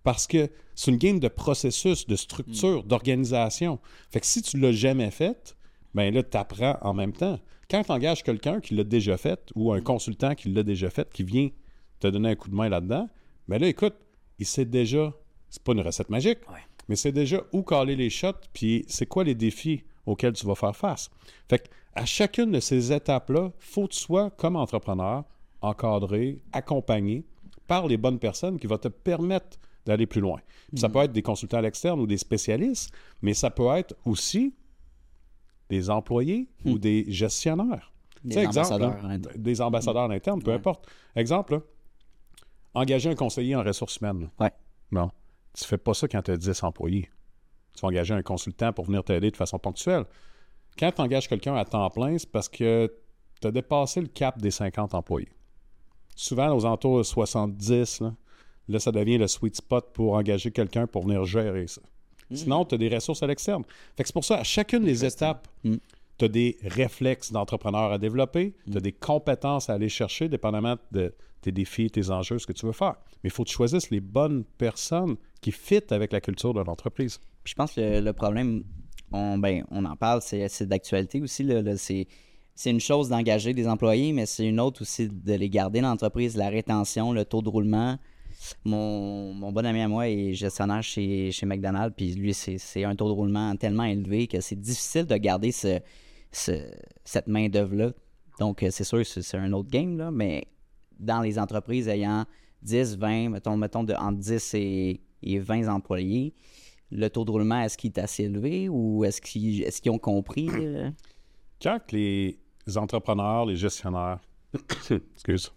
Parce 0.03 0.27
que 0.27 0.49
c'est 0.75 0.91
une 0.91 0.97
game 0.97 1.19
de 1.21 1.29
processus, 1.29 2.07
de 2.07 2.15
Hmm. 2.15 2.17
structure, 2.17 2.85
d'organisation. 2.85 3.79
Fait 4.11 4.21
que 4.21 4.27
si 4.27 4.41
tu 4.41 4.59
l'as 4.59 4.73
jamais 4.73 5.11
fait, 5.11 5.57
ben 5.95 6.15
là, 6.15 6.23
tu 6.23 6.37
apprends 6.39 6.79
en 6.81 6.95
même 6.95 7.13
temps. 7.13 7.39
Quand 7.71 7.83
tu 7.85 7.93
engages 7.93 8.23
quelqu'un 8.23 8.61
qui 8.61 8.75
l'a 8.75 8.85
déjà 8.85 9.17
fait 9.19 9.51
ou 9.55 9.73
Hmm. 9.73 9.77
un 9.77 9.81
consultant 9.83 10.35
qui 10.35 10.49
l'a 10.51 10.63
déjà 10.63 10.89
fait, 10.89 11.13
qui 11.13 11.23
vient 11.23 11.51
te 11.99 12.07
donner 12.09 12.31
un 12.31 12.35
coup 12.35 12.49
de 12.49 12.55
main 12.55 12.69
là-dedans, 12.71 13.09
ben 13.47 13.61
là, 13.61 13.67
écoute, 13.69 13.95
il 14.39 14.47
sait 14.47 14.65
déjà, 14.65 15.13
c'est 15.51 15.63
pas 15.63 15.73
une 15.73 15.81
recette 15.81 16.09
magique, 16.11 16.39
Ouais. 16.51 16.61
mais 16.89 16.97
c'est 16.97 17.13
déjà 17.13 17.43
où 17.53 17.63
caler 17.63 17.97
les 17.97 18.09
shots, 18.11 18.33
puis 18.53 18.85
c'est 18.89 19.07
quoi 19.07 19.25
les 19.25 19.35
défis 19.35 19.85
auxquels 20.07 20.33
tu 20.33 20.47
vas 20.47 20.55
faire 20.55 20.75
face. 20.77 21.11
Fait 21.49 21.59
que 21.59 21.69
à 21.95 22.05
chacune 22.07 22.53
de 22.53 22.61
ces 22.61 22.93
étapes-là, 22.93 23.51
faut 23.59 23.87
que 23.89 23.93
tu 23.93 23.99
sois, 23.99 24.31
comme 24.31 24.57
entrepreneur, 24.57 25.25
encadré, 25.61 26.41
accompagné 26.53 27.25
par 27.67 27.87
les 27.89 27.97
bonnes 27.97 28.19
personnes 28.19 28.59
qui 28.59 28.67
vont 28.67 28.79
te 28.79 28.89
permettre 28.89 29.59
d'aller 29.87 30.07
plus 30.07 30.21
loin. 30.21 30.41
Puis 30.71 30.79
Ça 30.81 30.89
peut 30.89 31.01
être 31.01 31.13
des 31.13 31.23
consultants 31.23 31.59
à 31.59 31.63
l'externe 31.63 32.01
ou 32.01 32.07
des 32.07 32.17
spécialistes, 32.17 32.93
mais 33.23 33.35
ça 33.35 33.51
peut 33.51 33.69
être 33.75 33.95
aussi 34.05 34.55
des 35.69 35.91
employés 35.91 36.49
ou 36.65 36.79
des 36.79 37.07
gestionnaires. 37.09 37.93
Des 38.25 38.39
exemple, 38.39 38.67
ambassadeurs 38.75 39.03
l'interne. 39.03 39.37
des 39.43 39.61
ambassadeurs 39.61 40.03
à 40.03 40.09
l'interne, 40.09 40.43
peu 40.43 40.51
Ouais. 40.51 40.57
importe. 40.57 40.87
Exemple, 41.17 41.55
là, 41.55 41.61
engager 42.75 43.11
un 43.11 43.15
conseiller 43.15 43.57
en 43.57 43.63
ressources 43.65 43.97
humaines. 43.99 44.31
Ouais. 44.39 44.53
Non. 44.93 45.11
Tu 45.59 45.65
fais 45.65 45.79
pas 45.79 45.95
ça 45.95 46.09
quand 46.09 46.23
tu 46.23 46.31
as 46.31 46.37
10 46.37 46.63
employés. 46.63 47.09
Tu 47.75 47.81
vas 47.83 47.89
engager 47.89 48.15
un 48.15 48.23
consultant 48.23 48.73
pour 48.73 48.87
venir 48.87 49.05
t'aider 49.05 49.31
de 49.31 49.37
façon 49.37 49.59
ponctuelle. 49.59 50.05
Quand 50.79 50.93
tu 50.93 51.01
engages 51.01 51.29
quelqu'un 51.29 51.55
à 51.57 51.65
temps 51.65 51.89
plein, 51.91 52.17
c'est 52.19 52.31
parce 52.31 52.49
que 52.49 52.93
tu 53.41 53.47
as 53.47 53.51
dépassé 53.51 54.01
le 54.01 54.07
cap 54.07 54.39
des 54.39 54.51
50 54.51 54.95
employés. 54.95 55.29
Souvent, 56.15 56.55
aux 56.55 56.65
alentours 56.67 56.99
de 56.99 57.03
70, 57.03 58.01
là, 58.01 58.15
là, 58.69 58.79
ça 58.79 58.93
devient 58.93 59.19
le 59.19 59.27
sweet 59.27 59.57
spot 59.57 59.93
pour 59.93 60.15
engager 60.15 60.51
quelqu'un 60.51 60.87
pour 60.87 61.03
venir 61.03 61.25
gérer 61.25 61.67
ça. 61.67 61.81
Sinon, 62.33 62.65
tu 62.65 62.77
as 62.77 62.79
des 62.79 62.89
ressources 62.89 63.23
à 63.25 63.27
l'externe. 63.27 63.65
Fait 63.97 64.05
que 64.05 64.09
c'est 64.09 64.13
pour 64.13 64.25
ça, 64.25 64.37
à 64.37 64.45
chacune 64.45 64.85
des 64.85 65.05
étapes, 65.05 65.49
Mm. 65.65 65.77
tu 66.19 66.25
as 66.25 66.29
des 66.29 66.59
réflexes 66.63 67.33
d'entrepreneur 67.33 67.91
à 67.93 67.99
développer, 67.99 68.55
tu 68.71 68.77
as 68.77 68.81
des 68.81 68.93
compétences 68.93 69.69
à 69.69 69.75
aller 69.75 69.89
chercher, 69.89 70.29
dépendamment 70.29 70.77
de 70.93 71.13
tes 71.41 71.51
défis, 71.51 71.91
tes 71.91 72.11
enjeux, 72.11 72.39
ce 72.39 72.47
que 72.47 72.53
tu 72.53 72.67
veux 72.67 72.73
faire. 72.73 72.95
Mais 73.25 73.29
il 73.29 73.31
faut 73.31 73.43
que 73.43 73.49
tu 73.49 73.55
choisisses 73.57 73.91
les 73.91 74.01
bonnes 74.01 74.45
personnes 74.45 75.17
qui 75.41 75.53
fitent 75.53 75.93
avec 75.93 76.13
la 76.13 76.21
culture 76.21 76.53
de 76.55 76.61
l'entreprise. 76.61 77.19
Je 77.45 77.55
pense 77.55 77.73
que 77.73 78.01
le 78.01 78.13
problème, 78.13 78.63
on, 79.13 79.39
ben, 79.39 79.65
on 79.71 79.85
en 79.85 79.97
parle, 79.97 80.21
c'est 80.23 80.67
d'actualité 80.67 81.21
aussi. 81.21 81.43
là, 81.43 81.63
c'est 81.77 82.07
une 82.71 82.81
chose 82.81 83.09
d'engager 83.09 83.55
des 83.55 83.67
employés, 83.67 84.13
mais 84.13 84.27
c'est 84.27 84.47
une 84.47 84.61
autre 84.61 84.83
aussi 84.83 85.09
de 85.09 85.33
les 85.35 85.49
garder 85.49 85.81
dans 85.81 85.89
l'entreprise, 85.89 86.37
la 86.37 86.49
rétention, 86.51 87.13
le 87.13 87.25
taux 87.25 87.41
de 87.43 87.49
roulement. 87.49 87.99
Mon, 88.65 89.35
mon 89.35 89.53
bon 89.53 89.65
ami 89.67 89.81
à 89.81 89.89
moi 89.89 90.09
est 90.09 90.33
gestionnaire 90.35 90.83
chez, 90.83 91.31
chez 91.33 91.47
McDonald's, 91.47 91.95
puis 91.97 92.15
lui, 92.15 92.33
c'est 92.35 92.85
un 92.85 92.95
taux 92.97 93.09
de 93.09 93.13
roulement 93.13 93.55
tellement 93.57 93.85
élevé 93.85 94.27
que 94.27 94.41
c'est 94.41 94.59
difficile 94.59 95.05
de 95.07 95.17
garder 95.17 95.53
ce, 95.53 95.79
ce- 96.33 96.71
cette 97.05 97.27
main-d'œuvre-là. 97.27 97.93
Donc, 98.39 98.63
euh, 98.63 98.69
c'est 98.71 98.85
sûr, 98.85 99.05
c'est 99.05 99.37
un 99.37 99.53
autre 99.53 99.69
game, 99.71 99.99
là, 99.99 100.11
mais 100.11 100.45
dans 100.99 101.21
les 101.21 101.39
entreprises 101.39 101.89
ayant 101.89 102.25
10, 102.63 102.97
20, 102.99 103.29
mettons, 103.31 103.57
mettons 103.57 103.85
de, 103.85 103.93
entre 103.95 104.19
10 104.19 104.55
et, 104.55 105.01
et 105.23 105.39
20 105.39 105.69
employés, 105.69 106.35
le 106.91 107.09
taux 107.09 107.25
de 107.25 107.31
roulement, 107.31 107.61
est-ce 107.63 107.79
qu'il 107.79 107.91
est 107.91 107.99
assez 107.99 108.25
élevé 108.25 108.69
ou 108.69 109.05
est-ce 109.05 109.21
qu'ils 109.21 109.65
qu'ils 109.65 109.93
ont 109.93 109.99
compris? 109.99 110.49
euh? 110.51 110.91
Quand 111.63 111.93
les 111.93 112.39
entrepreneurs, 112.77 113.47
les 113.47 113.57
gestionnaires, 113.57 114.19
excuse, 115.15 115.53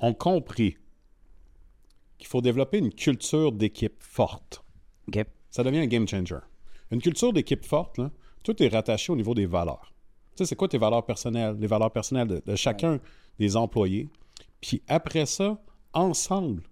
ont 0.00 0.14
compris 0.14 0.76
qu'il 2.16 2.28
faut 2.28 2.40
développer 2.40 2.78
une 2.78 2.92
culture 2.92 3.52
d'équipe 3.52 4.00
forte, 4.00 4.64
ça 5.50 5.62
devient 5.62 5.78
un 5.78 5.86
game 5.86 6.06
changer. 6.06 6.38
Une 6.90 7.00
culture 7.00 7.32
d'équipe 7.32 7.64
forte, 7.64 7.98
là, 7.98 8.10
tout 8.44 8.62
est 8.62 8.68
rattaché 8.68 9.12
au 9.12 9.16
niveau 9.16 9.34
des 9.34 9.46
valeurs. 9.46 9.92
Tu 10.36 10.44
sais, 10.44 10.46
c'est 10.46 10.56
quoi 10.56 10.68
tes 10.68 10.78
valeurs 10.78 11.04
personnelles, 11.04 11.56
les 11.58 11.66
valeurs 11.66 11.90
personnelles 11.90 12.28
de, 12.28 12.42
de 12.44 12.54
chacun 12.56 13.00
des 13.38 13.56
employés. 13.56 14.08
Puis 14.60 14.82
après 14.88 15.26
ça, 15.26 15.60
ensemble, 15.92 16.62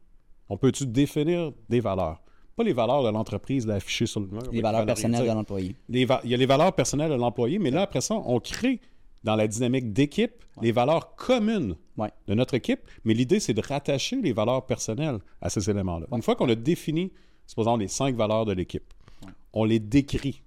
on 0.49 0.57
peut-tu 0.57 0.87
définir 0.87 1.53
des 1.69 1.81
valeurs? 1.81 2.21
Pas 2.57 2.65
les 2.65 2.73
valeurs 2.73 3.03
de 3.05 3.11
l'entreprise 3.11 3.69
affichées 3.69 4.07
sur 4.07 4.21
le 4.21 4.29
mur. 4.29 4.43
Les 4.51 4.63
valeurs 4.63 4.87
personnelles 4.87 5.27
de 5.27 5.33
l'employé. 5.33 5.77
Il 5.91 5.99
y 5.99 6.35
a 6.35 6.37
les 6.37 6.47
valeurs 6.47 6.73
personnelles 6.73 7.11
de 7.11 7.17
l'employé, 7.17 7.59
mais 7.59 7.71
là, 7.71 7.83
après 7.83 8.01
ça, 8.01 8.15
on 8.15 8.41
crée 8.41 8.81
dans 9.25 9.37
la 9.37 9.47
dynamique 9.47 9.93
d'équipe 9.93 10.33
les 10.63 10.73
valeurs 10.73 11.15
communes 11.17 11.77
Ouais. 11.99 12.11
de 12.29 12.35
notre 12.35 12.55
équipe, 12.55 12.81
mais 13.05 13.13
l'idée, 13.15 13.41
c'est 13.41 13.55
de 13.55 13.61
rattacher 13.63 14.21
les 14.23 14.33
valeurs 14.33 14.65
personnelles 14.67 15.19
à 15.41 15.49
ces 15.51 15.69
éléments-là. 15.71 16.07
Une 16.13 16.23
fois 16.23 16.35
qu'on 16.37 16.49
a 16.49 16.55
défini, 16.55 17.11
supposons, 17.47 17.77
les 17.77 17.89
cinq 17.89 18.15
valeurs 18.15 18.45
de 18.47 18.53
l'équipe, 18.53 18.93
on 19.53 19.65
les 19.65 19.79
décrit. 19.79 20.43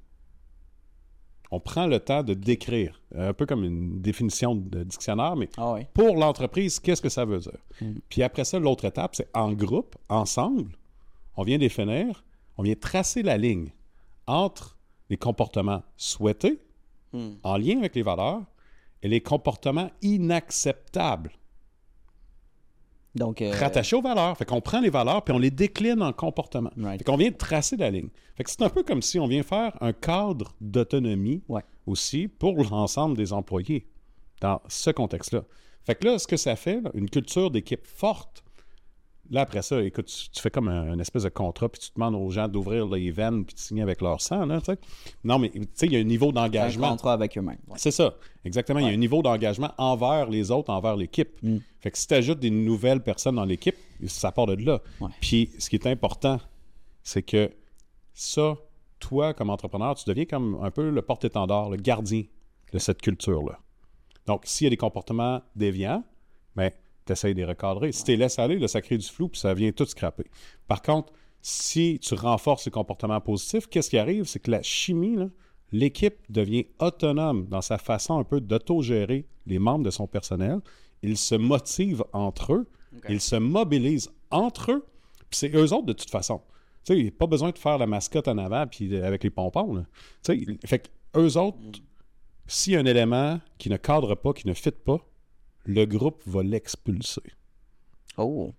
On 1.51 1.59
prend 1.59 1.87
le 1.87 1.99
temps 1.99 2.21
de 2.21 2.35
décrire, 2.35 3.01
un 3.15 3.33
peu 3.33 3.45
comme 3.47 3.63
une 3.63 4.01
définition 4.01 4.53
de 4.55 4.83
dictionnaire, 4.83 5.35
mais 5.35 5.49
Ah 5.57 5.75
pour 5.93 6.15
l'entreprise, 6.15 6.79
qu'est-ce 6.79 7.01
que 7.01 7.09
ça 7.09 7.25
veut 7.25 7.39
dire? 7.39 7.57
Puis 8.07 8.21
après 8.21 8.45
ça, 8.45 8.59
l'autre 8.59 8.85
étape, 8.85 9.15
c'est 9.15 9.29
en 9.33 9.51
groupe, 9.53 9.95
ensemble, 10.09 10.71
on 11.35 11.43
vient 11.43 11.57
définir, 11.57 12.23
on 12.57 12.63
vient 12.63 12.75
tracer 12.75 13.23
la 13.23 13.37
ligne 13.37 13.71
entre 14.27 14.77
les 15.09 15.17
comportements 15.17 15.81
souhaités, 15.97 16.59
Hmm. 17.11 17.37
en 17.41 17.57
lien 17.57 17.79
avec 17.79 17.95
les 17.95 18.03
valeurs, 18.03 18.43
et 19.01 19.07
les 19.07 19.19
comportements 19.21 19.89
inacceptables, 20.03 21.31
Donc, 23.19 23.41
euh, 23.41 23.51
rattachés 23.53 23.95
aux 23.95 24.01
valeurs. 24.01 24.35
Fait 24.37 24.45
qu'on 24.45 24.61
prend 24.61 24.79
les 24.79 24.89
valeurs, 24.89 25.23
puis 25.23 25.33
on 25.33 25.37
les 25.39 25.51
décline 25.51 26.01
en 26.01 26.13
comportement. 26.13 26.71
Right. 26.77 26.99
Fait 26.99 27.03
qu'on 27.03 27.17
vient 27.17 27.31
tracer 27.31 27.75
la 27.77 27.91
ligne. 27.91 28.09
Fait 28.35 28.43
que 28.43 28.49
c'est 28.49 28.61
un 28.63 28.69
peu 28.69 28.81
comme 28.83 29.01
si 29.01 29.19
on 29.19 29.27
vient 29.27 29.43
faire 29.43 29.75
un 29.81 29.93
cadre 29.93 30.53
d'autonomie 30.61 31.43
Ouais. 31.49 31.61
aussi 31.85 32.27
pour 32.27 32.55
l'ensemble 32.63 33.17
des 33.17 33.33
employés 33.33 33.85
dans 34.41 34.61
ce 34.67 34.89
contexte-là. 34.89 35.43
Fait 35.85 35.95
que 35.95 36.05
là, 36.07 36.17
ce 36.17 36.27
que 36.27 36.37
ça 36.37 36.55
fait, 36.55 36.81
là, 36.81 36.91
une 36.93 37.09
culture 37.09 37.51
d'équipe 37.51 37.85
forte, 37.85 38.43
Là, 39.31 39.41
après 39.41 39.61
ça, 39.61 39.81
écoute, 39.83 40.07
tu, 40.07 40.29
tu 40.29 40.41
fais 40.41 40.49
comme 40.49 40.67
un, 40.69 40.93
une 40.93 40.99
espèce 40.99 41.23
de 41.23 41.29
contrat, 41.29 41.69
puis 41.69 41.79
tu 41.79 41.89
demandes 41.95 42.15
aux 42.15 42.31
gens 42.31 42.47
d'ouvrir 42.47 42.87
les 42.87 43.11
veines, 43.11 43.45
puis 43.45 43.53
de 43.53 43.59
signer 43.59 43.83
avec 43.83 44.01
leur 44.01 44.19
sang, 44.21 44.45
là, 44.45 44.59
tu 44.59 44.65
sais. 44.73 44.79
Non, 45.23 45.37
mais 45.37 45.49
tu 45.49 45.61
sais, 45.75 45.85
il 45.85 45.93
y 45.93 45.97
a 45.97 45.99
un 45.99 46.03
niveau 46.03 46.29
Un 46.29 46.33
d'engagement. 46.33 46.89
contrat 46.89 47.13
avec 47.13 47.37
eux-mêmes. 47.37 47.59
ouais. 47.67 47.77
C'est 47.77 47.91
ça, 47.91 48.15
exactement. 48.43 48.79
Il 48.79 48.87
y 48.87 48.89
a 48.89 48.93
un 48.93 48.97
niveau 48.97 49.21
d'engagement 49.21 49.71
envers 49.77 50.29
les 50.29 50.49
autres, 50.49 50.71
envers 50.71 50.95
l'équipe. 50.95 51.29
Fait 51.79 51.91
que 51.91 51.97
si 51.97 52.07
tu 52.07 52.13
ajoutes 52.15 52.39
des 52.39 52.49
nouvelles 52.49 53.01
personnes 53.03 53.35
dans 53.35 53.45
l'équipe, 53.45 53.75
ça 54.07 54.31
part 54.31 54.47
de 54.47 54.55
là. 54.65 54.81
Ouais. 54.99 55.09
Puis 55.21 55.51
ce 55.59 55.69
qui 55.69 55.75
est 55.75 55.85
important, 55.87 56.39
c'est 57.03 57.21
que 57.23 57.51
ça, 58.13 58.55
toi, 58.99 59.33
comme 59.33 59.49
entrepreneur, 59.51 59.93
tu 59.95 60.03
deviens 60.09 60.25
comme 60.25 60.57
un 60.63 60.71
peu 60.71 60.89
le 60.89 61.01
porte-étendard, 61.01 61.69
le 61.69 61.77
gardien 61.77 62.23
de 62.73 62.79
cette 62.79 63.01
culture-là. 63.01 63.59
Donc, 64.25 64.41
s'il 64.45 64.65
y 64.65 64.67
a 64.67 64.69
des 64.71 64.77
comportements 64.77 65.41
déviants, 65.55 66.03
ben, 66.55 66.71
tu 67.09 67.13
essaies 67.13 67.33
de 67.33 67.39
les 67.39 67.45
recadrer. 67.45 67.91
Si 67.91 68.03
tu 68.03 68.11
les 68.11 68.17
laisses 68.17 68.39
aller, 68.39 68.57
là, 68.59 68.67
ça 68.67 68.81
crée 68.81 68.97
du 68.97 69.07
flou, 69.07 69.29
puis 69.29 69.39
ça 69.39 69.53
vient 69.53 69.71
tout 69.71 69.85
scraper. 69.85 70.25
Par 70.67 70.81
contre, 70.81 71.11
si 71.41 71.99
tu 72.01 72.13
renforces 72.15 72.63
ces 72.63 72.71
comportements 72.71 73.21
positifs, 73.21 73.67
qu'est-ce 73.67 73.89
qui 73.89 73.97
arrive? 73.97 74.25
C'est 74.25 74.39
que 74.39 74.51
la 74.51 74.61
chimie, 74.61 75.17
l'équipe 75.71 76.15
devient 76.29 76.65
autonome 76.79 77.45
dans 77.47 77.61
sa 77.61 77.77
façon 77.77 78.17
un 78.19 78.23
peu 78.23 78.41
d'autogérer 78.41 79.25
les 79.45 79.59
membres 79.59 79.85
de 79.85 79.89
son 79.91 80.07
personnel. 80.07 80.59
Ils 81.01 81.17
se 81.17 81.35
motivent 81.35 82.03
entre 82.13 82.53
eux, 82.53 82.67
ils 83.07 83.21
se 83.21 83.35
mobilisent 83.37 84.11
entre 84.31 84.71
eux, 84.71 84.85
puis 85.29 85.37
c'est 85.39 85.55
eux 85.55 85.71
autres 85.73 85.85
de 85.85 85.93
toute 85.93 86.09
façon. 86.09 86.41
Tu 86.83 86.93
sais, 86.93 86.97
il 86.99 87.03
n'y 87.03 87.09
a 87.09 87.11
pas 87.11 87.27
besoin 87.27 87.51
de 87.51 87.57
faire 87.57 87.77
la 87.77 87.87
mascotte 87.87 88.27
en 88.27 88.37
avant 88.37 88.65
puis 88.67 88.87
de- 88.89 89.01
avec 89.01 89.23
les 89.23 89.29
pompons. 89.29 89.73
là. 89.75 89.85
Tu 90.23 90.45
sais, 90.45 90.57
fait 90.65 90.79
que 90.79 91.19
eux 91.19 91.37
autres, 91.37 91.57
s'il 92.47 92.73
y 92.73 92.75
a 92.75 92.79
un 92.79 92.85
élément 92.85 93.39
qui 93.57 93.69
ne 93.69 93.77
cadre 93.77 94.15
pas, 94.15 94.33
qui 94.33 94.47
ne 94.47 94.53
fit 94.53 94.71
pas, 94.71 94.99
le 95.65 95.85
groupe 95.85 96.21
va 96.25 96.43
l'expulser 96.43 97.21
Oh. 98.17 98.51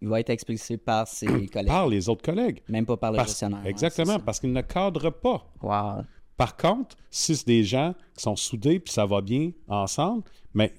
Il 0.00 0.08
va 0.08 0.20
être 0.20 0.30
expulsé 0.30 0.76
par 0.76 1.08
ses 1.08 1.26
collègues. 1.48 1.66
par 1.66 1.88
les 1.88 2.08
autres 2.08 2.22
collègues. 2.22 2.62
Même 2.68 2.86
pas 2.86 2.96
par 2.96 3.10
le 3.12 3.16
Parce- 3.16 3.30
gestionnaire. 3.30 3.62
ouais, 3.64 3.70
exactement, 3.70 4.18
parce 4.20 4.38
qu'ils 4.40 4.52
ne 4.52 4.60
cadrent 4.60 5.12
pas. 5.12 5.44
Wow. 5.60 6.04
Par 6.36 6.56
contre, 6.56 6.96
si 7.10 7.34
c'est 7.36 7.46
des 7.46 7.64
gens 7.64 7.94
qui 8.16 8.22
sont 8.22 8.36
soudés 8.36 8.78
puis 8.78 8.92
ça 8.92 9.06
va 9.06 9.20
bien 9.20 9.50
ensemble, 9.66 10.22
mais 10.54 10.72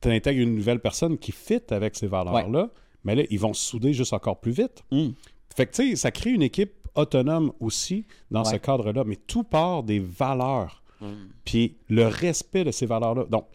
tu 0.00 0.08
intègres 0.10 0.40
une 0.42 0.54
nouvelle 0.54 0.78
personne 0.80 1.18
qui 1.18 1.32
fit 1.32 1.60
avec 1.70 1.96
ces 1.96 2.06
valeurs-là, 2.06 2.70
mais 3.02 3.16
là, 3.16 3.24
ils 3.30 3.38
vont 3.40 3.52
se 3.52 3.64
souder 3.64 3.92
juste 3.92 4.12
encore 4.12 4.38
plus 4.40 4.52
vite. 4.52 4.84
Mm. 4.92 5.08
Fait 5.56 5.66
que, 5.66 5.72
tu 5.74 5.90
sais, 5.90 5.96
ça 5.96 6.10
crée 6.12 6.30
une 6.30 6.42
équipe 6.42 6.72
autonome 6.94 7.52
aussi 7.60 8.06
dans 8.30 8.44
ce 8.44 8.56
cadre-là, 8.56 9.02
mais 9.04 9.16
tout 9.16 9.42
part 9.42 9.82
des 9.82 9.98
valeurs, 9.98 10.82
puis 11.44 11.78
le 11.88 12.06
respect 12.06 12.62
de 12.64 12.70
ces 12.70 12.86
valeurs-là. 12.86 13.24
Donc, 13.24 13.46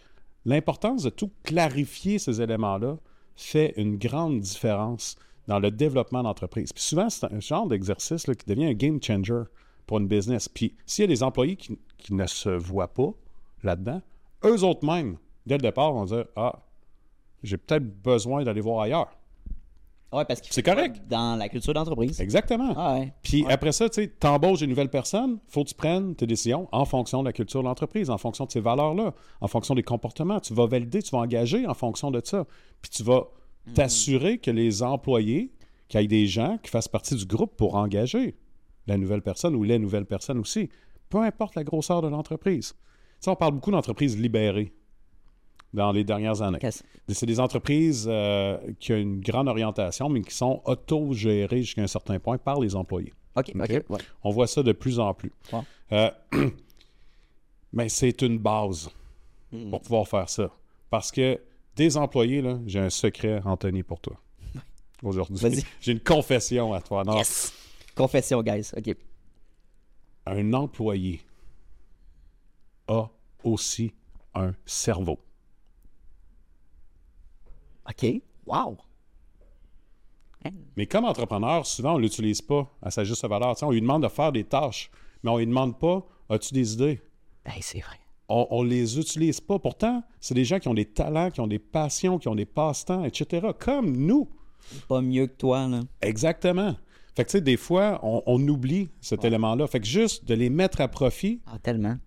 l'importance 0.45 1.03
de 1.03 1.09
tout 1.09 1.31
clarifier 1.43 2.19
ces 2.19 2.41
éléments-là 2.41 2.97
fait 3.35 3.73
une 3.77 3.97
grande 3.97 4.39
différence 4.39 5.15
dans 5.47 5.59
le 5.59 5.71
développement 5.71 6.23
d'entreprise. 6.23 6.71
Puis 6.73 6.83
souvent, 6.83 7.09
c'est 7.09 7.25
un 7.31 7.39
genre 7.39 7.67
d'exercice 7.67 8.25
qui 8.25 8.45
devient 8.45 8.65
un 8.65 8.73
game 8.73 9.01
changer 9.01 9.43
pour 9.85 9.97
une 9.97 10.07
business. 10.07 10.47
Puis 10.47 10.75
s'il 10.85 11.03
y 11.03 11.05
a 11.05 11.07
des 11.07 11.23
employés 11.23 11.55
qui, 11.55 11.77
qui 11.97 12.13
ne 12.13 12.25
se 12.27 12.49
voient 12.49 12.93
pas 12.93 13.11
là-dedans, 13.63 14.01
eux 14.45 14.63
autres 14.63 14.85
mêmes, 14.85 15.17
dès 15.45 15.55
le 15.55 15.61
départ, 15.61 15.93
vont 15.93 16.05
dire 16.05 16.25
Ah, 16.35 16.59
j'ai 17.43 17.57
peut-être 17.57 18.01
besoin 18.01 18.43
d'aller 18.43 18.61
voir 18.61 18.81
ailleurs. 18.81 19.11
Ouais, 20.11 20.25
parce 20.25 20.41
qu'il 20.41 20.51
C'est 20.51 20.63
correct. 20.63 21.01
Dans 21.07 21.37
la 21.37 21.47
culture 21.47 21.73
d'entreprise? 21.73 22.19
Exactement. 22.19 22.73
Ah 22.75 22.99
ouais. 22.99 23.13
Puis 23.23 23.45
après 23.47 23.71
ça, 23.71 23.87
tu 23.89 24.01
sais, 24.01 24.07
t'embauches 24.09 24.61
une 24.61 24.69
nouvelle 24.69 24.89
personne, 24.89 25.39
faut 25.47 25.63
que 25.63 25.69
tu 25.69 25.75
prennes 25.75 26.15
tes 26.15 26.27
décisions 26.27 26.67
en 26.73 26.83
fonction 26.83 27.21
de 27.21 27.27
la 27.27 27.33
culture 27.33 27.61
de 27.61 27.67
l'entreprise, 27.67 28.09
en 28.09 28.17
fonction 28.17 28.45
de 28.45 28.51
ces 28.51 28.59
valeurs-là, 28.59 29.13
en 29.39 29.47
fonction 29.47 29.73
des 29.73 29.83
comportements. 29.83 30.39
Tu 30.41 30.53
vas 30.53 30.67
valider, 30.67 31.01
tu 31.01 31.11
vas 31.11 31.19
engager 31.19 31.65
en 31.65 31.73
fonction 31.73 32.11
de 32.11 32.21
ça. 32.23 32.45
Puis 32.81 32.91
tu 32.91 33.03
vas 33.03 33.23
t'assurer 33.73 34.39
que 34.39 34.51
les 34.51 34.83
employés, 34.83 35.53
qu'il 35.87 36.01
y 36.01 36.03
ait 36.03 36.07
des 36.07 36.27
gens 36.27 36.57
qui 36.61 36.69
fassent 36.69 36.87
partie 36.87 37.15
du 37.15 37.25
groupe 37.25 37.55
pour 37.55 37.75
engager 37.75 38.35
la 38.87 38.97
nouvelle 38.97 39.21
personne 39.21 39.55
ou 39.55 39.63
les 39.63 39.79
nouvelles 39.79 40.05
personnes 40.05 40.39
aussi, 40.39 40.69
peu 41.09 41.19
importe 41.19 41.55
la 41.55 41.63
grosseur 41.63 42.01
de 42.01 42.07
l'entreprise. 42.07 42.73
Tu 42.73 42.77
sais, 43.25 43.29
on 43.29 43.35
parle 43.35 43.53
beaucoup 43.53 43.71
d'entreprises 43.71 44.17
libérées 44.17 44.73
dans 45.73 45.91
les 45.91 46.03
dernières 46.03 46.41
années. 46.41 46.59
C'est 47.07 47.25
des 47.25 47.39
entreprises 47.39 48.05
euh, 48.09 48.57
qui 48.79 48.93
ont 48.93 48.97
une 48.97 49.21
grande 49.21 49.47
orientation, 49.47 50.09
mais 50.09 50.21
qui 50.21 50.35
sont 50.35 50.61
autogérées 50.65 51.61
jusqu'à 51.63 51.81
un 51.83 51.87
certain 51.87 52.19
point 52.19 52.37
par 52.37 52.59
les 52.59 52.75
employés. 52.75 53.13
OK, 53.35 53.51
OK? 53.55 53.69
Ouais. 53.89 53.99
On 54.23 54.29
voit 54.31 54.47
ça 54.47 54.61
de 54.63 54.71
plus 54.73 54.99
en 54.99 55.13
plus. 55.13 55.31
Euh, 55.91 56.11
mais 57.73 57.89
c'est 57.89 58.21
une 58.21 58.37
base 58.37 58.89
Mm. 59.51 59.69
pour 59.69 59.81
pouvoir 59.81 60.07
faire 60.07 60.29
ça. 60.29 60.49
Parce 60.89 61.11
que 61.11 61.39
des 61.75 61.97
employés, 61.97 62.41
là, 62.41 62.57
j'ai 62.65 62.79
un 62.79 62.89
secret, 62.89 63.41
Anthony, 63.43 63.83
pour 63.83 63.99
toi. 63.99 64.15
Aujourd'hui. 65.03 65.63
J'ai 65.81 65.91
une 65.91 65.99
confession 65.99 66.73
à 66.73 66.81
toi. 66.81 67.03
Non, 67.03 67.17
Yes! 67.17 67.53
Confession, 67.95 68.41
guys. 68.41 68.71
OK. 68.77 68.95
Un 70.25 70.53
employé 70.53 71.21
a 72.87 73.07
aussi 73.43 73.93
un 74.33 74.53
cerveau. 74.65 75.19
OK. 77.91 78.21
Wow! 78.45 78.77
Hein? 80.45 80.49
Mais 80.75 80.87
comme 80.87 81.05
entrepreneur, 81.05 81.65
souvent, 81.65 81.93
on 81.93 81.97
ne 81.97 82.03
l'utilise 82.03 82.41
pas 82.41 82.71
à 82.81 82.89
sa 82.91 83.03
juste 83.03 83.27
valeur. 83.27 83.55
On 83.61 83.71
lui 83.71 83.81
demande 83.81 84.03
de 84.03 84.07
faire 84.07 84.31
des 84.31 84.43
tâches, 84.43 84.89
mais 85.23 85.29
on 85.29 85.35
ne 85.35 85.39
lui 85.39 85.47
demande 85.47 85.77
pas 85.79 86.05
As-tu 86.29 86.53
des 86.53 86.73
idées? 86.73 87.01
Hey, 87.45 87.61
c'est 87.61 87.79
vrai. 87.81 87.97
On 88.29 88.63
ne 88.63 88.69
les 88.69 88.97
utilise 88.97 89.41
pas. 89.41 89.59
Pourtant, 89.59 90.01
c'est 90.21 90.33
des 90.33 90.45
gens 90.45 90.59
qui 90.59 90.69
ont 90.69 90.73
des 90.73 90.85
talents, 90.85 91.29
qui 91.29 91.41
ont 91.41 91.47
des 91.47 91.59
passions, 91.59 92.17
qui 92.17 92.29
ont 92.29 92.35
des 92.35 92.45
passe-temps, 92.45 93.03
etc. 93.03 93.47
Comme 93.59 93.97
nous. 93.97 94.29
Pas 94.87 95.01
mieux 95.01 95.27
que 95.27 95.33
toi, 95.35 95.67
là. 95.67 95.81
Exactement. 96.01 96.77
Fait 97.13 97.25
que, 97.25 97.29
tu 97.29 97.31
sais, 97.33 97.41
des 97.41 97.57
fois, 97.57 97.99
on, 98.03 98.23
on 98.25 98.47
oublie 98.47 98.89
cet 99.01 99.25
élément-là. 99.25 99.67
Fait 99.67 99.81
que 99.81 99.85
juste 99.85 100.23
de 100.23 100.33
les 100.33 100.49
mettre 100.49 100.79
à 100.79 100.87
profit, 100.87 101.41
Ah, 101.45 101.59
tellement. 101.59 101.97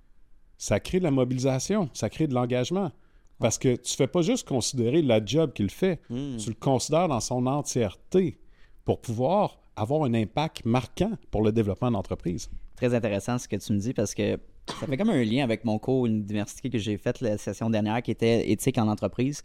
ça 0.57 0.81
crée 0.81 0.99
de 1.01 1.05
la 1.05 1.11
mobilisation, 1.11 1.91
ça 1.93 2.09
crée 2.09 2.27
de 2.27 2.33
l'engagement. 2.33 2.91
Parce 3.39 3.59
que 3.59 3.77
tu 3.77 3.95
fais 3.97 4.07
pas 4.07 4.23
juste 4.23 4.47
considérer 4.47 5.03
la 5.03 5.25
job 5.25 5.53
qu'il 5.53 5.71
fait, 5.71 6.01
tu 6.09 6.49
le 6.49 6.55
considères 6.55 7.09
dans 7.09 7.21
son 7.21 7.47
entièreté 7.47 8.39
pour 8.85 9.01
pouvoir 9.01 9.59
avoir 9.77 10.05
un 10.05 10.15
impact 10.15 10.65
marquant 10.65 11.13
pour 11.31 11.43
le 11.43 11.53
développement 11.53 11.89
de 11.89 11.95
l'entreprise. 11.95 12.49
Très 12.77 12.95
intéressant 12.95 13.39
ce 13.39 13.49
que 13.49 13.57
tu 13.57 13.73
me 13.73 13.79
dis 13.79 13.93
parce 13.93 14.15
que 14.15 14.39
ça 14.67 14.87
fait 14.87 14.97
comme 14.97 15.11
un 15.11 15.25
lien 15.25 15.45
avec 15.45 15.65
mon 15.65 15.79
cours 15.79 16.07
université 16.07 16.71
que 16.71 16.79
j'ai 16.79 16.97
fait 16.97 17.21
la 17.21 17.37
session 17.39 17.71
dernière 17.71 18.03
qui 18.03 18.11
était 18.11 18.51
éthique 18.51 18.79
en 18.79 18.89
entreprise. 18.89 19.43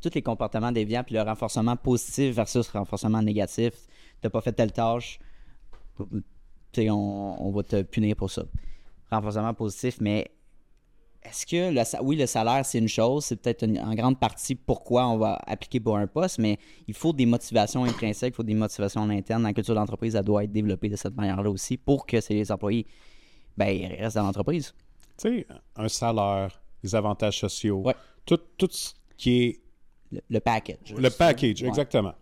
Tous 0.00 0.10
les 0.14 0.22
comportements 0.22 0.72
déviants 0.72 1.04
puis 1.04 1.14
le 1.14 1.22
renforcement 1.22 1.76
positif 1.76 2.34
versus 2.34 2.68
renforcement 2.68 3.22
négatif. 3.22 3.72
T'as 4.20 4.30
pas 4.30 4.40
fait 4.40 4.52
telle 4.52 4.72
tâche, 4.72 5.18
tu 5.98 6.22
sais, 6.74 6.90
on, 6.90 7.46
on 7.46 7.50
va 7.50 7.62
te 7.62 7.82
punir 7.82 8.16
pour 8.16 8.30
ça. 8.30 8.44
Renforcement 9.10 9.54
positif, 9.54 9.98
mais 10.00 10.30
est-ce 11.28 11.46
que, 11.46 11.70
le, 11.72 12.02
oui, 12.04 12.16
le 12.16 12.26
salaire, 12.26 12.64
c'est 12.64 12.78
une 12.78 12.88
chose, 12.88 13.24
c'est 13.26 13.36
peut-être 13.36 13.64
en 13.64 13.94
grande 13.94 14.18
partie 14.18 14.54
pourquoi 14.54 15.06
on 15.08 15.18
va 15.18 15.38
appliquer 15.46 15.80
pour 15.80 15.96
un 15.96 16.06
poste, 16.06 16.38
mais 16.38 16.58
il 16.86 16.94
faut 16.94 17.12
des 17.12 17.26
motivations 17.26 17.84
intrinsèques, 17.84 18.32
il 18.34 18.36
faut 18.36 18.42
des 18.42 18.54
motivations 18.54 19.00
en 19.02 19.10
interne. 19.10 19.42
La 19.42 19.52
culture 19.52 19.74
d'entreprise, 19.74 20.14
elle 20.14 20.24
doit 20.24 20.44
être 20.44 20.52
développée 20.52 20.88
de 20.88 20.96
cette 20.96 21.16
manière-là 21.16 21.50
aussi 21.50 21.76
pour 21.76 22.06
que 22.06 22.20
ces 22.20 22.50
employés 22.52 22.86
ben, 23.56 23.68
ils 23.68 23.86
restent 23.86 24.16
dans 24.16 24.24
l'entreprise. 24.24 24.74
Tu 25.18 25.28
sais, 25.40 25.46
un 25.76 25.88
salaire, 25.88 26.60
les 26.82 26.94
avantages 26.94 27.38
sociaux, 27.40 27.82
Ouais. 27.84 27.94
tout, 28.26 28.38
tout 28.58 28.68
ce 28.70 28.92
qui 29.16 29.42
est 29.44 29.60
Le, 30.12 30.20
le 30.28 30.40
package. 30.40 30.94
le 30.96 31.08
package, 31.10 31.62
Ouais. 31.62 31.68
exactement. 31.68 32.14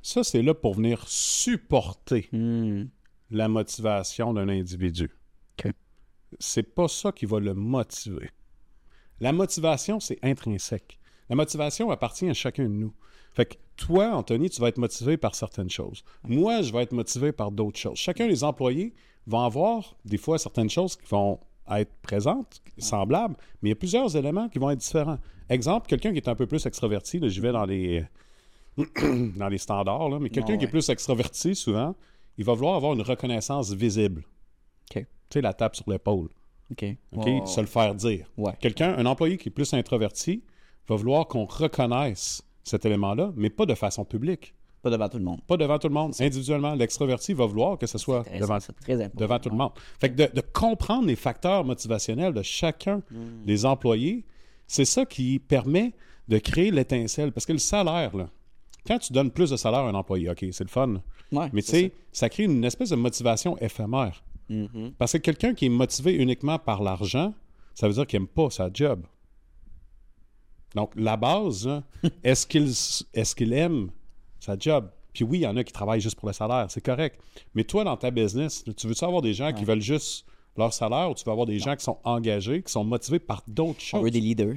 Ça, 0.00 0.22
c'est 0.22 0.42
là 0.42 0.54
pour 0.54 0.74
venir 0.74 1.04
supporter 1.08 2.28
Hmm. 2.32 2.84
la 3.30 3.48
motivation 3.48 4.32
d'un 4.32 4.48
individu. 4.48 5.10
C'est 6.38 6.74
pas 6.74 6.88
ça 6.88 7.12
qui 7.12 7.26
va 7.26 7.40
le 7.40 7.54
motiver. 7.54 8.30
La 9.20 9.32
motivation, 9.32 10.00
c'est 10.00 10.18
intrinsèque. 10.22 10.98
La 11.28 11.36
motivation 11.36 11.90
appartient 11.90 12.28
à 12.28 12.34
chacun 12.34 12.64
de 12.64 12.68
nous. 12.68 12.94
Fait 13.32 13.46
que 13.46 13.54
toi, 13.76 14.14
Anthony, 14.14 14.50
tu 14.50 14.60
vas 14.60 14.68
être 14.68 14.78
motivé 14.78 15.16
par 15.16 15.34
certaines 15.34 15.70
choses. 15.70 16.02
Moi, 16.24 16.62
je 16.62 16.72
vais 16.72 16.82
être 16.82 16.92
motivé 16.92 17.32
par 17.32 17.50
d'autres 17.50 17.78
choses. 17.78 17.98
Chacun 17.98 18.26
des 18.26 18.44
employés 18.44 18.94
va 19.26 19.44
avoir 19.44 19.96
des 20.04 20.18
fois 20.18 20.38
certaines 20.38 20.70
choses 20.70 20.96
qui 20.96 21.06
vont 21.06 21.38
être 21.70 21.92
présentes, 22.02 22.62
semblables, 22.78 23.36
mais 23.60 23.68
il 23.68 23.72
y 23.72 23.72
a 23.72 23.76
plusieurs 23.76 24.16
éléments 24.16 24.48
qui 24.48 24.58
vont 24.58 24.70
être 24.70 24.78
différents. 24.78 25.18
Exemple, 25.50 25.86
quelqu'un 25.86 26.12
qui 26.12 26.18
est 26.18 26.28
un 26.28 26.34
peu 26.34 26.46
plus 26.46 26.64
extraverti, 26.66 27.18
là, 27.18 27.28
j'y 27.28 27.40
vais 27.40 27.52
dans 27.52 27.66
les, 27.66 28.04
dans 29.36 29.48
les 29.48 29.58
standards, 29.58 30.08
là, 30.08 30.18
mais 30.18 30.30
quelqu'un 30.30 30.54
Ouais, 30.54 30.58
qui 30.58 30.64
est 30.64 30.68
plus 30.68 30.88
extraverti, 30.88 31.54
souvent, 31.54 31.94
il 32.38 32.44
va 32.44 32.54
vouloir 32.54 32.76
avoir 32.76 32.94
une 32.94 33.02
reconnaissance 33.02 33.72
visible. 33.72 34.24
Sais, 35.30 35.40
la 35.40 35.52
tape 35.54 35.76
sur 35.76 35.88
l'épaule. 35.90 36.28
OK. 36.70 36.84
OK? 37.16 37.48
Se 37.48 37.60
le 37.60 37.66
faire 37.66 37.94
dire. 37.94 38.26
Ouais. 38.36 38.52
Quelqu'un, 38.60 38.94
un 38.96 39.06
employé 39.06 39.36
qui 39.36 39.48
est 39.48 39.52
plus 39.52 39.72
introverti, 39.74 40.42
va 40.88 40.96
vouloir 40.96 41.26
qu'on 41.26 41.44
reconnaisse 41.44 42.42
cet 42.64 42.84
élément-là, 42.86 43.32
mais 43.36 43.50
pas 43.50 43.66
de 43.66 43.74
façon 43.74 44.04
publique. 44.04 44.54
Pas 44.82 44.90
devant 44.90 45.08
tout 45.08 45.18
le 45.18 45.24
monde. 45.24 45.40
Pas 45.46 45.56
devant 45.56 45.78
tout 45.78 45.88
le 45.88 45.94
monde. 45.94 46.14
Individuellement, 46.20 46.74
l'extroverti 46.74 47.32
va 47.34 47.46
vouloir 47.46 47.78
que 47.78 47.86
ce 47.86 47.98
soit 47.98 48.22
devant, 48.38 48.58
devant 49.14 49.38
tout 49.40 49.48
le 49.50 49.56
monde. 49.56 49.72
Fait 50.00 50.08
que 50.10 50.14
de, 50.14 50.30
de 50.32 50.40
comprendre 50.40 51.06
les 51.06 51.16
facteurs 51.16 51.64
motivationnels 51.64 52.32
de 52.32 52.42
chacun 52.42 53.02
Hmm. 53.10 53.44
des 53.44 53.66
employés, 53.66 54.24
c'est 54.66 54.84
ça 54.84 55.04
qui 55.04 55.40
permet 55.40 55.92
de 56.28 56.38
créer 56.38 56.70
l'étincelle. 56.70 57.32
Parce 57.32 57.44
que 57.46 57.52
le 57.52 57.58
salaire, 57.58 58.16
là, 58.16 58.28
quand 58.86 58.98
tu 58.98 59.12
donnes 59.12 59.30
plus 59.32 59.50
de 59.50 59.56
salaire 59.56 59.80
à 59.80 59.88
un 59.88 59.94
employé, 59.94 60.30
OK, 60.30 60.46
c'est 60.52 60.64
le 60.64 60.68
fun. 60.70 61.02
Ouais, 61.32 61.48
Mais 61.52 61.62
tu 61.62 61.70
sais, 61.70 61.92
ça 62.12 62.28
crée 62.28 62.44
une 62.44 62.64
espèce 62.64 62.90
de 62.90 62.96
motivation 62.96 63.58
éphémère. 63.58 64.22
Mhm. 64.48 64.92
Parce 64.98 65.12
que 65.12 65.18
quelqu'un 65.18 65.54
qui 65.54 65.66
est 65.66 65.70
motivé 65.70 66.14
uniquement 66.14 66.58
par 66.58 66.82
l'argent, 66.82 67.34
ça 67.74 67.86
veut 67.88 67.94
dire 67.94 68.06
qu'il 68.06 68.18
n'aime 68.20 68.28
pas 68.28 68.50
sa 68.50 68.70
job. 68.72 69.04
Donc, 70.74 70.92
la 70.96 71.16
base, 71.16 71.66
là, 71.66 71.82
est-ce 72.24 72.46
qu'il 72.46 72.68
est 72.68 73.34
qu'il 73.34 73.52
aime 73.52 73.90
sa 74.40 74.56
job? 74.58 74.90
Puis 75.12 75.24
oui, 75.24 75.38
il 75.38 75.42
y 75.42 75.46
en 75.46 75.56
a 75.56 75.64
qui 75.64 75.72
travaillent 75.72 76.00
juste 76.00 76.16
pour 76.18 76.28
le 76.28 76.34
salaire, 76.34 76.66
c'est 76.68 76.84
correct. 76.84 77.20
Mais 77.54 77.64
toi, 77.64 77.84
dans 77.84 77.96
ta 77.96 78.10
business, 78.10 78.64
tu 78.76 78.86
veux-tu 78.86 79.04
avoir 79.04 79.22
des 79.22 79.34
gens 79.34 79.52
qui 79.52 79.64
veulent 79.64 79.80
juste 79.80 80.26
leur 80.56 80.72
salaire 80.72 81.10
ou 81.10 81.14
tu 81.14 81.24
veux 81.24 81.32
avoir 81.32 81.46
des 81.46 81.58
gens 81.58 81.74
qui 81.76 81.84
sont 81.84 81.98
engagés, 82.04 82.62
qui 82.62 82.70
sont 82.70 82.84
motivés 82.84 83.18
par 83.18 83.42
d'autres 83.46 83.80
On 83.94 83.98
veut 83.98 84.04
choses? 84.04 84.12
des 84.12 84.20
leaders. 84.20 84.56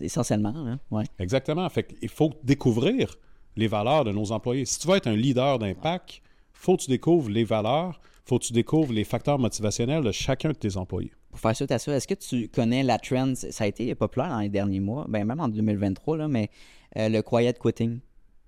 Essentiellement. 0.00 0.78
Ouais. 0.90 1.04
Exactement. 1.18 1.68
Fait 1.68 1.84
qu'il 1.84 2.08
faut 2.08 2.32
découvrir 2.42 3.16
les 3.56 3.66
valeurs 3.66 4.04
de 4.04 4.12
nos 4.12 4.32
employés. 4.32 4.64
Si 4.64 4.78
tu 4.78 4.88
veux 4.88 4.96
être 4.96 5.06
un 5.06 5.16
leader 5.16 5.58
d'impact, 5.58 6.22
faut 6.52 6.76
que 6.76 6.82
tu 6.82 6.90
découvres 6.90 7.30
les 7.30 7.44
valeurs, 7.44 8.00
faut 8.24 8.38
que 8.38 8.44
tu 8.44 8.52
découvres 8.52 8.92
les 8.92 9.04
facteurs 9.04 9.38
motivationnels 9.38 10.02
de 10.02 10.12
chacun 10.12 10.50
de 10.50 10.54
tes 10.54 10.76
employés. 10.76 11.12
Pour 11.30 11.40
faire 11.40 11.54
suite 11.54 11.70
à 11.72 11.78
ça, 11.78 11.94
est-ce 11.94 12.08
que 12.08 12.14
tu 12.14 12.48
connais 12.48 12.82
la 12.82 12.98
trend, 12.98 13.34
ça 13.34 13.64
a 13.64 13.66
été 13.66 13.94
populaire 13.94 14.28
dans 14.30 14.40
les 14.40 14.48
derniers 14.48 14.80
mois, 14.80 15.04
ben 15.08 15.24
même 15.24 15.40
en 15.40 15.48
2023, 15.48 16.16
là, 16.16 16.28
mais 16.28 16.48
euh, 16.96 17.08
le 17.08 17.22
quiet 17.22 17.54
quitting. 17.60 17.98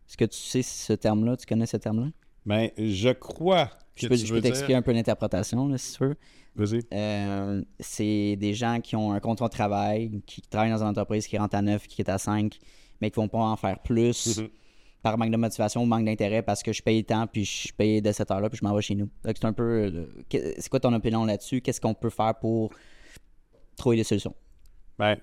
Est-ce 0.09 0.17
que 0.17 0.25
tu 0.25 0.39
sais 0.39 0.62
ce 0.62 0.93
terme-là, 0.93 1.37
tu 1.37 1.47
connais 1.47 1.67
ce 1.67 1.77
terme-là? 1.77 2.09
Mais 2.45 2.73
je 2.79 3.11
crois 3.11 3.67
que 3.67 3.73
Je 4.03 4.09
peux, 4.09 4.17
tu 4.17 4.27
je 4.27 4.35
peux 4.35 4.41
t'expliquer 4.41 4.73
dire... 4.75 4.79
un 4.79 4.83
peu 4.83 4.93
l'interprétation, 4.93 5.67
là, 5.69 5.79
si 5.79 5.97
tu 5.97 6.05
veux. 6.05 6.17
Vas-y. 6.55 6.81
Euh, 6.95 7.62
c'est 7.81 8.37
des 8.37 8.55
gens 8.55 8.81
qui 8.81 8.97
ont 8.97 9.12
un 9.12 9.21
contrat 9.21 9.49
de 9.49 9.53
travail, 9.53 10.23
qui 10.27 10.41
travaillent 10.43 10.71
dans 10.71 10.83
une 10.83 10.89
entreprise 10.89 11.27
qui 11.27 11.37
rentre 11.37 11.57
à 11.57 11.61
9, 11.62 11.87
qui 11.87 12.01
est 12.01 12.09
à 12.09 12.19
5, 12.19 12.57
mais 13.01 13.11
qui 13.11 13.17
vont 13.17 13.29
pas 13.29 13.41
en 13.41 13.57
faire 13.57 13.81
plus 13.83 14.39
Mhm. 14.39 14.49
Par 15.07 15.19
manque 15.19 15.31
de 15.31 15.37
motivation 15.37 15.83
ou 15.85 15.87
manque 15.87 16.05
d'intérêt 16.05 16.42
parce 16.42 16.64
que 16.64 16.73
je 16.73 16.83
paye 16.83 17.05
tant, 17.05 17.29
puis 17.29 17.45
je 17.45 17.73
paye 17.73 18.03
de 18.03 18.11
cette 18.11 18.29
heure-là, 18.33 18.49
puis 18.51 18.59
je 18.61 18.64
m'en 18.66 18.75
vais 18.75 18.83
chez 18.83 18.97
nous. 18.97 19.09
Donc, 19.25 19.37
c'est 19.37 19.45
un 19.45 19.53
peu. 19.53 19.62
euh, 19.62 20.07
C'est 20.59 20.69
quoi 20.69 20.81
ton 20.81 20.92
opinion 20.92 21.25
là-dessus? 21.25 21.61
Qu'est-ce 21.61 21.81
qu'on 21.81 21.95
peut 21.95 22.11
faire 22.11 22.35
pour 22.40 22.73
trouver 23.77 23.97
des 23.97 24.03
solutions? 24.05 24.35
Ben, 24.99 25.16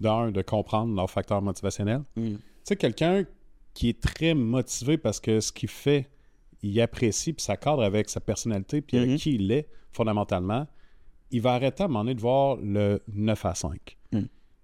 d'un, 0.00 0.32
de 0.32 0.42
comprendre 0.42 0.96
leurs 0.96 1.08
facteurs 1.10 1.40
motivationnels. 1.42 2.02
Mm. 2.16 2.34
Tu 2.34 2.38
sais, 2.64 2.74
quelqu'un 2.76 3.24
qui 3.72 3.88
est 3.90 4.00
très 4.00 4.34
motivé 4.34 4.98
parce 4.98 5.20
que 5.20 5.38
ce 5.38 5.52
qu'il 5.52 5.68
fait, 5.68 6.08
il 6.62 6.80
apprécie, 6.80 7.32
puis 7.32 7.44
ça 7.44 7.56
cadre 7.56 7.84
avec 7.84 8.08
sa 8.08 8.18
personnalité, 8.20 8.80
puis 8.80 8.96
avec 8.96 9.10
Mhm. 9.10 9.16
qui 9.16 9.34
il 9.36 9.52
est, 9.52 9.68
fondamentalement, 9.92 10.66
il 11.30 11.40
va 11.40 11.52
arrêter 11.54 11.82
à 11.82 11.86
un 11.86 11.88
moment 11.88 12.00
donné 12.04 12.14
de 12.16 12.20
voir 12.20 12.56
le 12.56 13.00
9 13.12 13.44
à 13.46 13.54
5. 13.54 13.96
Mm. 14.12 14.22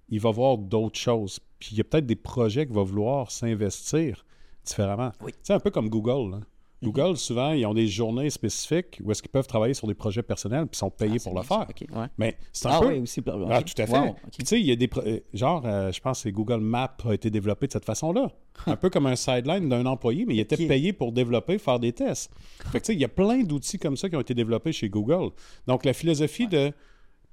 Il 0.09 0.21
va 0.21 0.31
voir 0.33 0.59
d'autres 0.59 0.99
choses. 0.99 1.39
Puis 1.61 1.69
il 1.73 1.79
y 1.79 1.81
a 1.81 1.85
peut-être 1.85 2.07
des 2.07 2.17
projets 2.17 2.67
qu'il 2.67 2.75
va 2.75 2.83
vouloir 2.83 3.31
s'investir 3.31 4.25
différemment. 4.65 5.13
Oui. 5.23 5.33
C'est 5.43 5.53
un 5.55 5.61
peu 5.61 5.71
comme 5.71 5.89
Google. 5.89 6.33
là. 6.33 6.41
Google, 6.83 7.19
souvent, 7.19 7.53
ils 7.53 7.67
ont 7.67 7.75
des 7.75 7.87
journées 7.87 8.31
spécifiques 8.31 9.03
où 9.05 9.11
est-ce 9.11 9.21
qu'ils 9.21 9.31
peuvent 9.31 9.47
travailler 9.47 9.75
sur 9.75 9.87
des 9.87 9.93
projets 9.93 10.23
personnels 10.23 10.67
puis 10.67 10.79
sont 10.79 10.89
payés 10.89 11.19
Ah, 11.21 11.23
pour 11.25 11.35
le 11.39 11.43
faire. 11.43 11.59
ça, 11.59 11.67
ok, 11.69 11.85
ouais. 11.95 12.07
Mais 12.17 12.39
c'est 12.55 12.69
un 12.69 12.71
Ah 12.73 12.81
peu... 12.81 12.87
oui, 12.89 12.99
aussi. 13.01 13.21
Ah, 13.51 13.63
tout 13.63 13.83
à 13.83 13.87
fait. 13.87 13.99
Wow, 13.99 14.07
ok. 14.09 14.17
Puis 14.33 14.45
tu 14.45 14.47
sais, 14.47 14.61
il 14.61 14.67
y 14.67 14.73
a 14.73 14.77
des. 14.77 14.89
euh, 14.97 15.21
Genre, 15.35 15.63
euh, 15.67 15.93
je 15.93 16.01
pense 16.01 16.23
que 16.23 16.31
Google 16.31 16.61
Maps 16.61 16.97
a 17.05 17.13
été 17.13 17.29
développé 17.29 17.67
de 17.67 17.73
cette 17.73 17.85
façon-là. 17.85 18.33
un 18.67 18.77
peu 18.77 18.89
comme 18.89 19.05
un 19.05 19.15
sideline 19.17 19.69
d'un 19.69 19.85
employé, 19.85 20.25
mais 20.25 20.35
il 20.37 20.41
était 20.41 20.57
payé 20.57 20.95
pour 20.95 21.13
développer, 21.13 21.59
faire 21.59 21.79
des 21.81 21.93
tests. 21.93 22.31
Fait 22.73 22.79
que 22.81 22.85
tu 22.85 22.87
sais, 22.87 22.95
il 22.95 23.01
y 23.01 23.05
a 23.05 23.09
plein 23.09 23.43
d'outils 23.43 23.79
comme 23.79 23.99
ça 23.99 24.09
qui 24.09 24.17
ont 24.17 24.21
été 24.23 24.33
développés 24.33 24.73
chez 24.73 24.89
Google. 24.89 25.33
Donc, 25.67 25.85
la 25.85 25.93
philosophie 25.93 26.47
de 26.49 26.73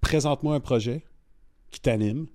présente-moi 0.02 0.56
un 0.56 0.60
projet 0.60 1.04
qui 1.72 1.80
t'anime. 1.80 2.28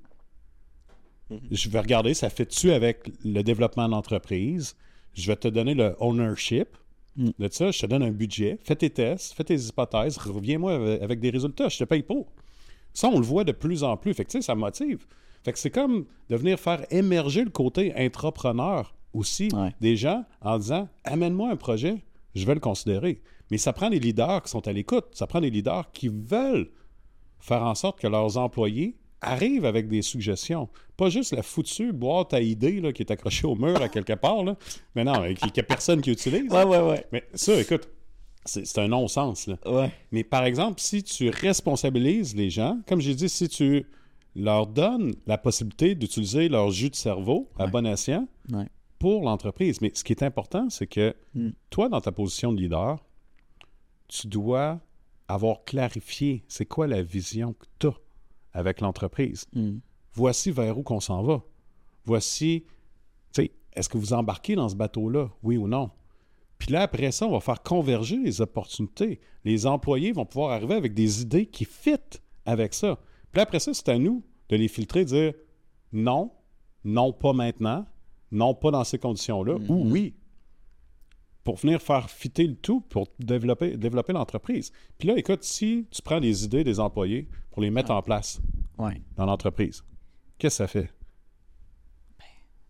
Mhm. 1.32 1.40
Je 1.50 1.68
vais 1.68 1.80
regarder, 1.80 2.14
ça 2.14 2.30
fait 2.30 2.44
dessus 2.46 2.72
avec 2.72 3.10
le 3.24 3.42
développement 3.42 3.88
d'entreprise? 3.88 4.76
Je 5.14 5.26
vais 5.26 5.36
te 5.36 5.48
donner 5.48 5.74
le 5.74 5.94
ownership 6.00 6.68
Mm. 7.16 7.28
de 7.38 7.48
ça. 7.50 7.70
Je 7.70 7.78
te 7.80 7.86
donne 7.86 8.02
un 8.02 8.10
budget. 8.10 8.58
Fais 8.64 8.74
tes 8.76 8.88
tests, 8.88 9.34
fais 9.34 9.44
tes 9.44 9.56
hypothèses. 9.58 10.16
Reviens-moi 10.16 10.74
avec- 10.74 11.02
avec 11.02 11.20
des 11.20 11.28
résultats. 11.30 11.68
Je 11.68 11.78
te 11.78 11.84
paye 11.84 12.02
pour. 12.02 12.32
Ça, 12.94 13.08
on 13.08 13.18
le 13.18 13.24
voit 13.26 13.44
de 13.44 13.52
plus 13.52 13.84
en 13.84 13.96
plus. 13.98 14.14
Fait 14.14 14.24
que, 14.24 14.40
ça 14.40 14.54
motive. 14.54 15.04
Fait 15.44 15.52
que 15.52 15.58
c'est 15.58 15.70
comme 15.70 16.06
de 16.30 16.36
venir 16.36 16.58
faire 16.58 16.86
émerger 16.90 17.44
le 17.44 17.50
côté 17.50 17.92
intrapreneur 17.96 18.94
aussi 19.12 19.48
Ouais. 19.52 19.74
des 19.80 19.96
gens 19.96 20.24
en 20.40 20.58
disant 20.58 20.88
Amène-moi 21.04 21.50
un 21.50 21.56
projet, 21.56 22.02
je 22.34 22.46
vais 22.46 22.54
le 22.54 22.60
considérer. 22.60 23.20
Mais 23.50 23.58
ça 23.58 23.74
prend 23.74 23.90
des 23.90 23.98
leaders 24.00 24.42
qui 24.42 24.50
sont 24.50 24.66
à 24.66 24.72
l'écoute. 24.72 25.04
Ça 25.12 25.26
prend 25.26 25.40
des 25.42 25.50
leaders 25.50 25.90
qui 25.92 26.08
veulent 26.08 26.70
faire 27.40 27.62
en 27.62 27.74
sorte 27.74 28.00
que 28.00 28.06
leurs 28.06 28.38
employés 28.38 28.96
arrivent 29.22 29.64
avec 29.64 29.88
des 29.88 30.02
suggestions. 30.02 30.68
Pas 30.96 31.08
juste 31.08 31.32
la 31.32 31.42
foutue 31.42 31.92
boîte 31.92 32.34
à 32.34 32.40
idées 32.40 32.80
là, 32.80 32.92
qui 32.92 33.02
est 33.02 33.10
accrochée 33.10 33.46
au 33.46 33.54
mur 33.54 33.80
à 33.80 33.88
quelque 33.88 34.12
part. 34.12 34.44
Là. 34.44 34.56
Mais 34.94 35.04
non, 35.04 35.14
qu'il 35.34 35.50
n'y 35.54 35.60
a 35.60 35.62
personne 35.62 36.00
qui 36.02 36.10
utilise. 36.10 36.50
Ouais, 36.52 36.64
ouais, 36.64 36.80
ouais. 36.80 37.06
Mais 37.12 37.24
ça, 37.34 37.58
écoute, 37.60 37.88
c'est 38.44 38.78
un 38.78 38.88
non-sens. 38.88 39.46
là. 39.46 39.56
Ouais. 39.66 39.90
Mais 40.10 40.24
par 40.24 40.44
exemple, 40.44 40.80
si 40.80 41.02
tu 41.02 41.28
responsabilises 41.30 42.34
les 42.36 42.50
gens, 42.50 42.78
comme 42.86 43.00
j'ai 43.00 43.14
dit, 43.14 43.28
si 43.28 43.48
tu 43.48 43.86
leur 44.34 44.66
donnes 44.66 45.14
la 45.26 45.38
possibilité 45.38 45.94
d'utiliser 45.94 46.48
leur 46.48 46.70
jus 46.70 46.90
de 46.90 46.96
cerveau 46.96 47.48
à 47.58 47.64
Ouais. 47.64 47.70
bon 47.70 47.86
escient 47.86 48.26
Ouais. 48.50 48.66
pour 48.98 49.22
l'entreprise. 49.24 49.80
Mais 49.80 49.92
ce 49.94 50.02
qui 50.04 50.12
est 50.12 50.22
important, 50.22 50.68
c'est 50.70 50.86
que 50.86 51.14
Mm. 51.34 51.50
toi, 51.70 51.88
dans 51.88 52.00
ta 52.00 52.12
position 52.12 52.52
de 52.52 52.60
leader, 52.60 52.98
tu 54.08 54.26
dois 54.26 54.80
avoir 55.28 55.64
clarifié 55.64 56.44
c'est 56.48 56.66
quoi 56.66 56.86
la 56.86 57.02
vision 57.02 57.54
que 57.54 57.66
tu 57.78 57.86
as 57.86 57.94
avec 58.52 58.80
l'entreprise. 58.80 59.46
Mm. 59.54 59.78
Voici 60.14 60.50
vers 60.50 60.78
où 60.78 60.82
qu'on 60.82 61.00
s'en 61.00 61.22
va. 61.22 61.42
Voici, 62.04 62.64
tu 63.32 63.42
sais, 63.42 63.52
est-ce 63.72 63.88
que 63.88 63.98
vous 63.98 64.12
embarquez 64.12 64.54
dans 64.54 64.68
ce 64.68 64.74
bateau-là, 64.74 65.30
oui 65.42 65.56
ou 65.56 65.68
non? 65.68 65.90
Puis 66.58 66.72
là, 66.72 66.82
après 66.82 67.10
ça, 67.10 67.26
on 67.26 67.32
va 67.32 67.40
faire 67.40 67.62
converger 67.62 68.16
les 68.16 68.40
opportunités. 68.40 69.20
Les 69.44 69.66
employés 69.66 70.12
vont 70.12 70.26
pouvoir 70.26 70.52
arriver 70.52 70.74
avec 70.74 70.94
des 70.94 71.22
idées 71.22 71.46
qui 71.46 71.64
fit 71.64 71.96
avec 72.46 72.74
ça. 72.74 72.98
Puis 73.32 73.38
là, 73.38 73.42
après 73.42 73.58
ça, 73.58 73.74
c'est 73.74 73.88
à 73.88 73.98
nous 73.98 74.22
de 74.48 74.56
les 74.56 74.68
filtrer, 74.68 75.04
de 75.04 75.08
dire 75.08 75.32
non, 75.92 76.30
non, 76.84 77.12
pas 77.12 77.32
maintenant, 77.32 77.86
non, 78.30 78.54
pas 78.54 78.70
dans 78.70 78.84
ces 78.84 78.98
conditions-là, 78.98 79.56
ou 79.68 79.90
oui. 79.90 80.14
Pour 81.44 81.56
venir 81.56 81.82
faire 81.82 82.08
fitter 82.08 82.46
le 82.46 82.54
tout, 82.54 82.80
pour 82.82 83.08
développer, 83.18 83.76
développer 83.76 84.12
l'entreprise. 84.12 84.70
Puis 84.98 85.08
là, 85.08 85.14
écoute, 85.16 85.42
si 85.42 85.86
tu 85.90 86.00
prends 86.02 86.20
des 86.20 86.44
idées 86.44 86.62
des 86.62 86.78
employés 86.78 87.26
pour 87.50 87.62
les 87.62 87.70
mettre 87.70 87.90
en 87.90 88.00
place 88.02 88.40
Ouais. 88.78 89.00
dans 89.16 89.26
l'entreprise, 89.26 89.82
qu'est-ce 90.38 90.54
que 90.58 90.64
ça 90.64 90.66
fait? 90.68 90.90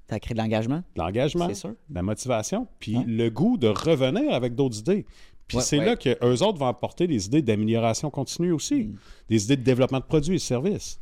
Ça 0.09 0.21
crée 0.21 0.35
de 0.35 0.39
l'engagement? 0.39 0.79
De 0.95 1.01
L'engagement, 1.01 1.49
C'est 1.49 1.55
sûr. 1.55 1.75
la 1.91 2.03
motivation, 2.03 2.67
puis 2.79 2.97
le 3.07 3.29
goût 3.31 3.57
de 3.57 3.69
revenir 3.69 4.33
avec 4.35 4.55
d'autres 4.55 4.79
idées. 4.81 5.07
Puis 5.49 5.59
Ouais, 5.59 5.63
c'est 5.63 5.79
ouais. 5.79 5.85
là 5.87 5.97
qu'eux 5.97 6.43
autres 6.43 6.59
vont 6.59 6.67
apporter 6.67 7.07
des 7.07 7.27
idées 7.27 7.43
d'amélioration 7.43 8.11
continue 8.11 8.53
aussi, 8.53 8.85
Mm. 8.85 8.97
des 9.29 9.45
idées 9.45 9.57
de 9.57 9.63
développement 9.63 10.01
de 10.01 10.05
produits 10.05 10.37
et 10.37 10.39
services. 10.39 10.99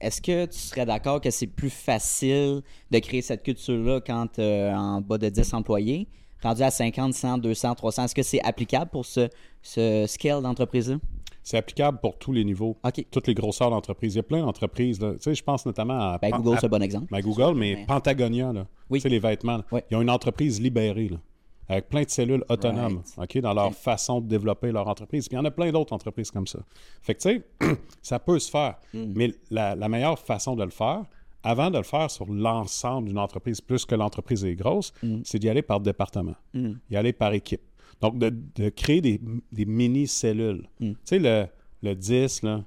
Est-ce 0.00 0.20
que 0.22 0.46
tu 0.46 0.58
serais 0.58 0.86
d'accord 0.86 1.20
que 1.20 1.30
c'est 1.30 1.46
plus 1.48 1.70
facile 1.70 2.62
de 2.90 2.98
créer 3.00 3.20
cette 3.22 3.42
culture-là 3.42 4.00
quand 4.00 4.38
euh, 4.38 4.72
en 4.72 5.00
bas 5.00 5.18
de 5.18 5.28
10 5.28 5.54
employés, 5.54 6.06
rendu 6.42 6.62
à 6.62 6.70
50, 6.70 7.14
100, 7.14 7.38
200, 7.38 7.74
300? 7.74 8.04
Est-ce 8.04 8.14
que 8.14 8.22
c'est 8.22 8.40
applicable 8.42 8.90
pour 8.90 9.04
ce, 9.06 9.28
ce 9.62 10.04
scale 10.06 10.42
d'entreprise-là? 10.42 10.96
C'est 11.42 11.56
applicable 11.56 11.98
pour 12.02 12.18
tous 12.18 12.32
les 12.32 12.44
niveaux, 12.44 12.76
toutes 13.10 13.26
les 13.26 13.32
grosseurs 13.34 13.70
d'entreprises. 13.70 14.14
Il 14.14 14.18
y 14.18 14.20
a 14.20 14.22
plein 14.22 14.42
d'entreprises. 14.42 14.98
Tu 14.98 15.06
sais, 15.20 15.34
je 15.34 15.42
pense 15.42 15.64
notamment 15.64 15.98
à, 15.98 16.18
Ben, 16.18 16.30
Google, 16.30 16.58
c'est 16.60 16.66
un 16.66 16.68
bon 16.68 16.82
exemple. 16.82 17.06
ben, 17.10 17.20
Google, 17.22 17.54
mais 17.58 17.74
mais- 17.76 17.86
Pentagonia, 17.86 18.52
là. 18.52 18.66
Oui. 18.90 18.98
tu 18.98 19.04
sais, 19.04 19.08
les 19.08 19.18
vêtements. 19.18 19.60
Ouais. 19.72 19.82
Ils 19.90 19.96
ont 19.96 20.02
une 20.02 20.10
entreprise 20.10 20.60
libérée, 20.60 21.08
là, 21.08 21.16
avec 21.70 21.88
plein 21.88 22.02
de 22.02 22.10
cellules 22.10 22.44
autonomes 22.50 23.02
ok, 23.16 23.38
dans 23.38 23.54
leur 23.54 23.72
façon 23.74 24.20
de 24.20 24.28
développer 24.28 24.72
leur 24.72 24.88
entreprise. 24.88 25.26
Puis 25.26 25.36
il 25.36 25.38
y 25.38 25.40
en 25.40 25.44
a 25.46 25.50
plein 25.50 25.72
d'autres 25.72 25.94
entreprises 25.94 26.30
comme 26.30 26.46
ça. 26.46 26.58
Fait 27.00 27.14
que, 27.14 27.20
tu 27.22 27.42
sais, 27.62 27.76
ça 28.02 28.18
peut 28.18 28.38
se 28.38 28.50
faire. 28.50 28.74
Hmm. 28.92 29.12
Mais 29.14 29.32
la, 29.50 29.74
la 29.74 29.88
meilleure 29.88 30.18
façon 30.18 30.54
de 30.54 30.64
le 30.64 30.70
faire, 30.70 31.02
avant 31.42 31.70
de 31.70 31.76
le 31.78 31.84
faire 31.84 32.10
sur 32.10 32.26
l'ensemble 32.26 33.08
d'une 33.08 33.18
entreprise, 33.18 33.60
plus 33.60 33.84
que 33.86 33.94
l'entreprise 33.94 34.44
est 34.44 34.54
grosse, 34.56 34.92
Hmm. 35.02 35.20
c'est 35.24 35.38
d'y 35.38 35.48
aller 35.48 35.62
par 35.62 35.80
département, 35.80 36.34
Mm. 36.54 36.72
y 36.90 36.96
aller 36.96 37.12
par 37.12 37.32
équipe. 37.32 37.62
Donc, 38.00 38.18
de, 38.18 38.30
de 38.54 38.68
créer 38.68 39.00
des, 39.00 39.20
des 39.52 39.64
mini-cellules. 39.64 40.68
Mm. 40.80 40.90
Tu 40.92 40.96
sais, 41.04 41.18
le, 41.18 41.46
le 41.82 41.94
10, 41.94 42.42
là, 42.42 42.64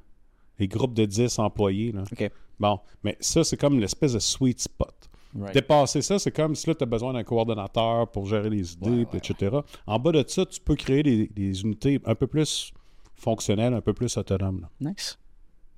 les 0.59 0.67
groupes 0.67 0.93
de 0.93 1.05
10 1.05 1.39
employés. 1.39 1.91
Là. 1.91 2.03
OK. 2.11 2.31
Bon, 2.59 2.79
mais 3.03 3.17
ça, 3.19 3.43
c'est 3.43 3.57
comme 3.57 3.79
l'espèce 3.79 4.13
de 4.13 4.19
sweet 4.19 4.59
spot. 4.59 4.93
Right. 5.33 5.53
Dépasser 5.53 6.01
ça, 6.01 6.19
c'est 6.19 6.31
comme 6.31 6.55
si 6.55 6.67
là, 6.67 6.75
tu 6.75 6.83
as 6.83 6.85
besoin 6.85 7.13
d'un 7.13 7.23
coordonnateur 7.23 8.09
pour 8.11 8.25
gérer 8.25 8.49
les 8.49 8.73
idées, 8.73 9.07
Ouais, 9.11 9.17
etc. 9.17 9.57
En 9.87 9.97
bas 9.97 10.11
de 10.11 10.23
ça, 10.27 10.45
tu 10.45 10.59
peux 10.59 10.75
créer 10.75 11.03
des, 11.03 11.27
des 11.27 11.61
unités 11.61 11.99
un 12.05 12.15
peu 12.15 12.27
plus 12.27 12.73
fonctionnelles, 13.15 13.73
un 13.73 13.81
peu 13.81 13.93
plus 13.93 14.15
autonomes. 14.17 14.61
là. 14.81 14.91
Nice. 14.91 15.17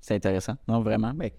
C'est 0.00 0.14
intéressant. 0.14 0.54
Non, 0.68 0.80
vraiment. 0.80 1.12
Ben, 1.14 1.30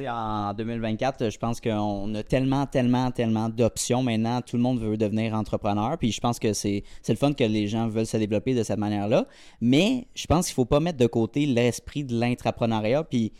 en 0.00 0.54
2024, 0.54 1.30
je 1.30 1.38
pense 1.38 1.60
qu'on 1.60 2.14
a 2.14 2.22
tellement, 2.22 2.66
tellement, 2.66 3.10
tellement 3.10 3.48
d'options 3.48 4.02
maintenant. 4.02 4.40
Tout 4.42 4.56
le 4.56 4.62
monde 4.62 4.80
veut 4.80 4.96
devenir 4.96 5.34
entrepreneur. 5.34 5.96
Puis 5.98 6.12
je 6.12 6.20
pense 6.20 6.38
que 6.38 6.52
c'est 6.52 6.82
le 7.08 7.14
fun 7.14 7.32
que 7.32 7.44
les 7.44 7.68
gens 7.68 7.88
veulent 7.88 8.06
se 8.06 8.16
développer 8.16 8.54
de 8.54 8.62
cette 8.62 8.78
manière-là. 8.78 9.26
Mais 9.60 10.06
je 10.14 10.26
pense 10.26 10.46
qu'il 10.46 10.52
ne 10.52 10.56
faut 10.56 10.64
pas 10.64 10.80
mettre 10.80 10.98
de 10.98 11.06
côté 11.06 11.46
l'esprit 11.46 12.04
de 12.04 12.18
l'intrapreneuriat. 12.18 13.04
Puis 13.04 13.32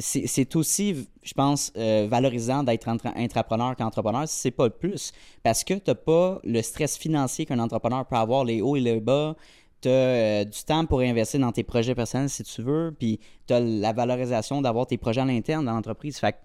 c'est 0.00 0.56
aussi, 0.56 1.08
je 1.22 1.34
pense, 1.34 1.72
euh, 1.76 2.06
valorisant 2.08 2.62
d'être 2.62 2.88
intrapreneur 2.88 3.76
qu'entrepreneur, 3.76 4.28
si 4.28 4.38
c'est 4.38 4.50
pas 4.50 4.64
le 4.64 4.70
plus. 4.70 5.12
Parce 5.42 5.64
que 5.64 5.74
tu 5.74 5.82
n'as 5.88 5.94
pas 5.94 6.40
le 6.44 6.62
stress 6.62 6.96
financier 6.96 7.46
qu'un 7.46 7.58
entrepreneur 7.58 8.06
peut 8.06 8.16
avoir, 8.16 8.44
les 8.44 8.60
hauts 8.62 8.76
et 8.76 8.80
les 8.80 9.00
bas. 9.00 9.36
Tu 9.80 9.88
as 9.88 10.44
du 10.44 10.58
temps 10.64 10.84
pour 10.86 11.00
investir 11.00 11.38
dans 11.40 11.52
tes 11.52 11.62
projets 11.62 11.94
personnels 11.94 12.28
si 12.30 12.42
tu 12.42 12.62
veux. 12.62 12.94
Puis 12.98 13.20
tu 13.46 13.54
as 13.54 13.60
la 13.60 13.92
valorisation 13.92 14.60
d'avoir 14.60 14.86
tes 14.86 14.98
projets 14.98 15.20
à 15.20 15.24
l'interne 15.24 15.64
dans 15.64 15.72
l'entreprise. 15.74 16.18
Fait 16.18 16.32
que, 16.32 16.38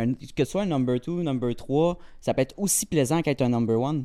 un- 0.00 0.14
que 0.14 0.44
ce 0.44 0.44
soit 0.44 0.62
un 0.62 0.66
number 0.66 0.98
2, 1.00 1.22
number 1.22 1.54
3, 1.54 1.98
ça 2.20 2.32
peut 2.34 2.42
être 2.42 2.54
aussi 2.58 2.86
plaisant 2.86 3.20
qu'être 3.22 3.42
un 3.42 3.50
number 3.50 3.84
1. 3.84 4.04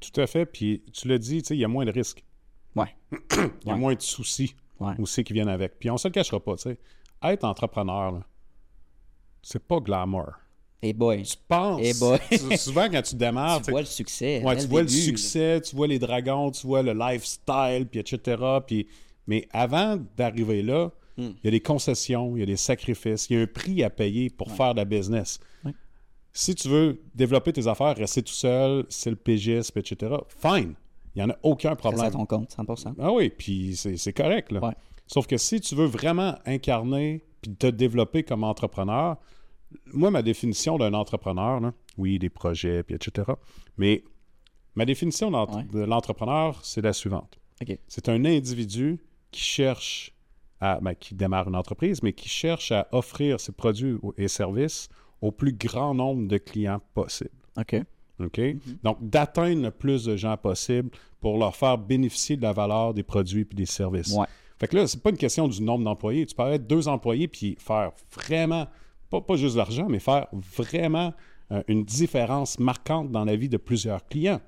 Tout 0.00 0.20
à 0.20 0.26
fait. 0.26 0.46
Puis 0.46 0.82
tu 0.92 1.08
l'as 1.08 1.18
dit, 1.18 1.42
tu 1.42 1.54
il 1.54 1.60
y 1.60 1.64
a 1.64 1.68
moins 1.68 1.84
de 1.84 1.90
risques. 1.90 2.24
Ouais. 2.76 2.94
Il 3.12 3.66
y 3.66 3.70
a 3.70 3.74
Ouais. 3.74 3.78
moins 3.78 3.94
de 3.94 4.00
soucis 4.02 4.54
Ouais. 4.78 4.92
aussi 5.00 5.24
qui 5.24 5.32
viennent 5.32 5.48
avec. 5.48 5.78
Puis 5.78 5.90
on 5.90 5.96
se 5.98 6.06
le 6.06 6.12
cachera 6.12 6.38
pas, 6.38 6.54
tu 6.56 6.62
sais. 6.62 6.78
Être 7.24 7.44
entrepreneur, 7.44 8.22
c'est 9.42 9.62
pas 9.66 9.80
glamour. 9.80 10.30
Et 10.82 10.92
boy, 10.92 11.22
Tu 11.22 11.36
penses? 11.48 11.80
Eh 11.82 11.92
boy. 11.94 12.18
souvent, 12.58 12.88
quand 12.88 13.02
tu 13.02 13.16
démarres, 13.16 13.62
tu 13.62 13.70
vois 13.72 13.80
le 13.80 13.86
succès. 13.86 14.42
Ouais, 14.44 14.54
dès 14.54 14.62
tu 14.62 14.68
vois 14.68 14.82
le 14.82 14.86
là. 14.86 14.92
succès, 14.92 15.60
tu 15.60 15.74
vois 15.74 15.86
les 15.88 15.98
dragons, 15.98 16.50
tu 16.52 16.66
vois 16.66 16.82
le 16.82 16.92
lifestyle, 16.92 17.86
puis 17.90 17.98
etc. 18.00 18.36
Puis, 18.66 18.86
mais 19.26 19.48
avant 19.52 19.98
d'arriver 20.16 20.62
là, 20.62 20.90
il 21.16 21.24
Hmm. 21.24 21.32
y 21.42 21.48
a 21.48 21.50
des 21.50 21.58
concessions, 21.60 22.36
il 22.36 22.40
y 22.40 22.42
a 22.44 22.46
des 22.46 22.56
sacrifices, 22.56 23.26
il 23.28 23.36
y 23.36 23.40
a 23.40 23.42
un 23.42 23.46
prix 23.48 23.82
à 23.82 23.90
payer 23.90 24.30
pour 24.30 24.52
faire 24.52 24.72
de 24.72 24.78
la 24.78 24.84
business. 24.84 25.40
Ouais. 25.64 25.72
Si 26.32 26.54
tu 26.54 26.68
veux 26.68 27.02
développer 27.12 27.52
tes 27.52 27.66
affaires, 27.66 27.96
rester 27.96 28.22
tout 28.22 28.32
seul, 28.32 28.84
c'est 28.88 29.10
le 29.10 29.16
pégisme, 29.16 29.76
etc. 29.80 30.12
Fine. 30.40 30.74
Il 31.16 31.18
n'y 31.18 31.22
en 31.24 31.30
a 31.30 31.36
aucun 31.42 31.70
Ça, 31.70 31.76
c'est 31.82 31.88
à 31.88 31.90
problème. 31.90 32.12
ton 32.12 32.24
compte, 32.24 32.50
100%. 32.56 32.94
Ah 33.00 33.10
oui, 33.12 33.30
puis 33.30 33.74
c'est 33.74 34.12
correct. 34.12 34.52
Là. 34.52 34.60
Ouais. 34.64 34.74
Sauf 35.08 35.26
que 35.26 35.36
si 35.38 35.60
tu 35.60 35.74
veux 35.74 35.86
vraiment 35.86 36.36
incarner 36.46 37.24
puis 37.42 37.52
te 37.56 37.66
développer 37.66 38.22
comme 38.22 38.44
entrepreneur, 38.44 39.16
moi, 39.92 40.10
ma 40.10 40.22
définition 40.22 40.78
d'un 40.78 40.94
entrepreneur, 40.94 41.60
là, 41.60 41.72
oui, 41.96 42.18
des 42.18 42.30
projets, 42.30 42.82
puis 42.82 42.94
etc. 42.94 43.30
Mais 43.76 44.02
ma 44.74 44.84
définition 44.84 45.30
Ouais. 45.30 45.64
de 45.72 45.80
l'entrepreneur, 45.80 46.58
c'est 46.64 46.80
la 46.82 46.92
suivante. 46.92 47.38
C'est 47.88 48.08
un 48.08 48.24
individu 48.24 48.98
qui 49.30 49.40
cherche 49.42 50.12
à, 50.60 50.78
ben, 50.80 50.94
qui 50.94 51.14
démarre 51.14 51.48
une 51.48 51.56
entreprise, 51.56 52.02
mais 52.02 52.12
qui 52.12 52.28
cherche 52.28 52.72
à 52.72 52.88
offrir 52.92 53.40
ses 53.40 53.52
produits 53.52 53.96
et 54.16 54.28
services 54.28 54.88
au 55.20 55.32
plus 55.32 55.52
grand 55.52 55.94
nombre 55.94 56.28
de 56.28 56.38
clients 56.38 56.80
possible. 56.94 57.30
OK. 57.58 57.76
OK? 58.20 58.40
Donc, 58.82 58.98
d'atteindre 59.00 59.62
le 59.62 59.70
plus 59.70 60.04
de 60.04 60.16
gens 60.16 60.36
possible 60.36 60.90
pour 61.20 61.38
leur 61.38 61.54
faire 61.56 61.78
bénéficier 61.78 62.36
de 62.36 62.42
la 62.42 62.52
valeur 62.52 62.94
des 62.94 63.02
produits 63.02 63.46
et 63.50 63.54
des 63.54 63.66
services. 63.66 64.12
Ouais. 64.12 64.26
Fait 64.58 64.66
que 64.66 64.76
là, 64.76 64.86
c'est 64.88 65.00
pas 65.02 65.10
une 65.10 65.16
question 65.16 65.46
du 65.46 65.62
nombre 65.62 65.84
d'employés. 65.84 66.26
Tu 66.26 66.34
peux 66.34 66.42
être 66.52 66.66
deux 66.66 66.88
employés 66.88 67.28
puis 67.28 67.56
faire 67.60 67.92
vraiment, 68.12 68.66
pas, 69.10 69.20
pas 69.20 69.36
juste 69.36 69.56
l'argent, 69.56 69.86
mais 69.88 69.98
faire 69.98 70.26
vraiment 70.32 71.12
euh, 71.50 71.62
une 71.68 71.84
différence 71.84 72.58
marquante 72.58 73.10
dans 73.10 73.24
la 73.24 73.34
vie 73.36 73.48
de 73.48 73.56
plusieurs 73.56 74.06
clients. 74.06 74.40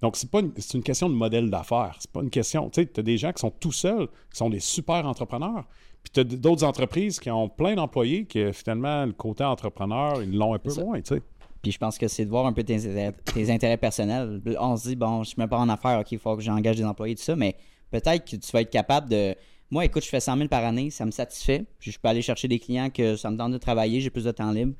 Donc, 0.00 0.16
c'est 0.16 0.30
pas 0.30 0.40
une, 0.40 0.52
c'est 0.56 0.78
une 0.78 0.82
question 0.82 1.08
de 1.08 1.14
modèle 1.14 1.50
d'affaires. 1.50 1.96
C'est 1.98 2.10
pas 2.10 2.22
une 2.22 2.30
question. 2.30 2.70
Tu 2.70 2.82
sais, 2.82 2.86
tu 2.86 3.00
as 3.00 3.02
des 3.02 3.18
gens 3.18 3.32
qui 3.32 3.40
sont 3.40 3.50
tout 3.50 3.72
seuls, 3.72 4.06
qui 4.30 4.38
sont 4.38 4.48
des 4.50 4.60
super 4.60 5.06
entrepreneurs. 5.06 5.64
Puis 6.02 6.10
tu 6.12 6.20
as 6.20 6.24
d'autres 6.24 6.64
entreprises 6.64 7.20
qui 7.20 7.30
ont 7.30 7.48
plein 7.48 7.74
d'employés 7.74 8.24
que 8.24 8.50
finalement, 8.52 9.04
le 9.06 9.12
côté 9.12 9.44
entrepreneur, 9.44 10.22
ils 10.22 10.36
l'ont 10.36 10.54
un 10.54 10.58
peu 10.58 10.70
moins, 10.82 11.00
tu 11.00 11.14
sais. 11.14 11.22
Puis 11.60 11.70
je 11.70 11.78
pense 11.78 11.96
que 11.96 12.08
c'est 12.08 12.24
de 12.24 12.30
voir 12.30 12.46
un 12.46 12.52
peu 12.52 12.64
tes, 12.64 12.74
intérêts- 12.74 13.14
tes 13.24 13.50
intérêts 13.52 13.76
personnels. 13.76 14.40
On 14.58 14.76
se 14.76 14.88
dit, 14.88 14.96
bon, 14.96 15.22
je 15.22 15.28
suis 15.28 15.38
même 15.38 15.48
pas 15.48 15.58
en 15.58 15.68
affaires, 15.68 16.00
OK, 16.00 16.10
il 16.10 16.18
faut 16.18 16.34
que 16.36 16.42
j'engage 16.42 16.76
des 16.76 16.84
employés, 16.84 17.14
tout 17.14 17.22
ça, 17.22 17.36
mais 17.36 17.54
peut-être 17.92 18.24
que 18.28 18.36
tu 18.36 18.50
vas 18.52 18.62
être 18.62 18.70
capable 18.70 19.08
de. 19.10 19.36
Moi, 19.72 19.86
écoute, 19.86 20.04
je 20.04 20.10
fais 20.10 20.20
100 20.20 20.36
000 20.36 20.48
par 20.48 20.62
année, 20.64 20.90
ça 20.90 21.06
me 21.06 21.10
satisfait. 21.10 21.64
Je 21.80 21.98
peux 21.98 22.06
aller 22.06 22.20
chercher 22.20 22.46
des 22.46 22.58
clients 22.58 22.90
que 22.90 23.16
ça 23.16 23.30
me 23.30 23.38
tente 23.38 23.52
de 23.52 23.56
travailler, 23.56 24.02
j'ai 24.02 24.10
plus 24.10 24.24
de 24.24 24.30
temps 24.30 24.50
libre. 24.52 24.74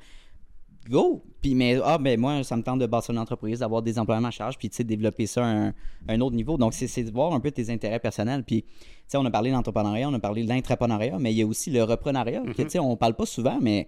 Go! 0.87 1.23
Puis, 1.41 1.55
mais, 1.55 1.79
ah, 1.83 1.97
ben, 1.97 2.19
moi, 2.19 2.43
ça 2.43 2.55
me 2.55 2.61
tente 2.61 2.77
de 2.77 2.85
bâtir 2.85 3.09
une 3.09 3.17
entreprise, 3.17 3.61
d'avoir 3.61 3.81
des 3.81 3.97
employés 3.97 4.19
à 4.19 4.21
ma 4.21 4.29
charge, 4.29 4.55
puis, 4.55 4.69
tu 4.69 4.75
sais, 4.75 4.83
développer 4.83 5.25
ça 5.25 5.43
à 5.43 5.47
un, 5.47 5.73
un 6.07 6.21
autre 6.21 6.35
niveau. 6.35 6.57
Donc, 6.57 6.75
c'est 6.75 7.03
de 7.03 7.09
voir 7.09 7.33
un 7.33 7.39
peu 7.39 7.49
tes 7.49 7.71
intérêts 7.71 7.97
personnels. 7.97 8.43
Puis, 8.43 8.61
tu 8.61 8.69
sais, 9.07 9.17
on 9.17 9.25
a 9.25 9.31
parlé 9.31 9.49
d'entrepreneuriat, 9.49 10.07
on 10.07 10.13
a 10.13 10.19
parlé 10.19 10.43
de 10.43 10.49
l'intrapreneuriat, 10.49 11.17
mais 11.17 11.33
il 11.33 11.39
y 11.39 11.41
a 11.41 11.47
aussi 11.47 11.71
le 11.71 11.81
reprenariat, 11.81 12.43
que, 12.55 12.61
tu 12.61 12.69
sais, 12.69 12.77
on 12.77 12.95
parle 12.95 13.15
pas 13.15 13.25
souvent, 13.25 13.57
mais 13.59 13.87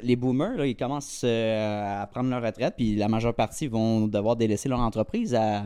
les 0.00 0.14
boomers, 0.14 0.58
là, 0.58 0.66
ils 0.68 0.76
commencent 0.76 1.22
euh, 1.24 2.02
à 2.02 2.06
prendre 2.06 2.30
leur 2.30 2.40
retraite, 2.40 2.74
puis 2.76 2.94
la 2.94 3.08
majeure 3.08 3.34
partie 3.34 3.66
vont 3.66 4.06
devoir 4.06 4.36
délaisser 4.36 4.68
leur 4.68 4.78
entreprise 4.78 5.34
à 5.34 5.64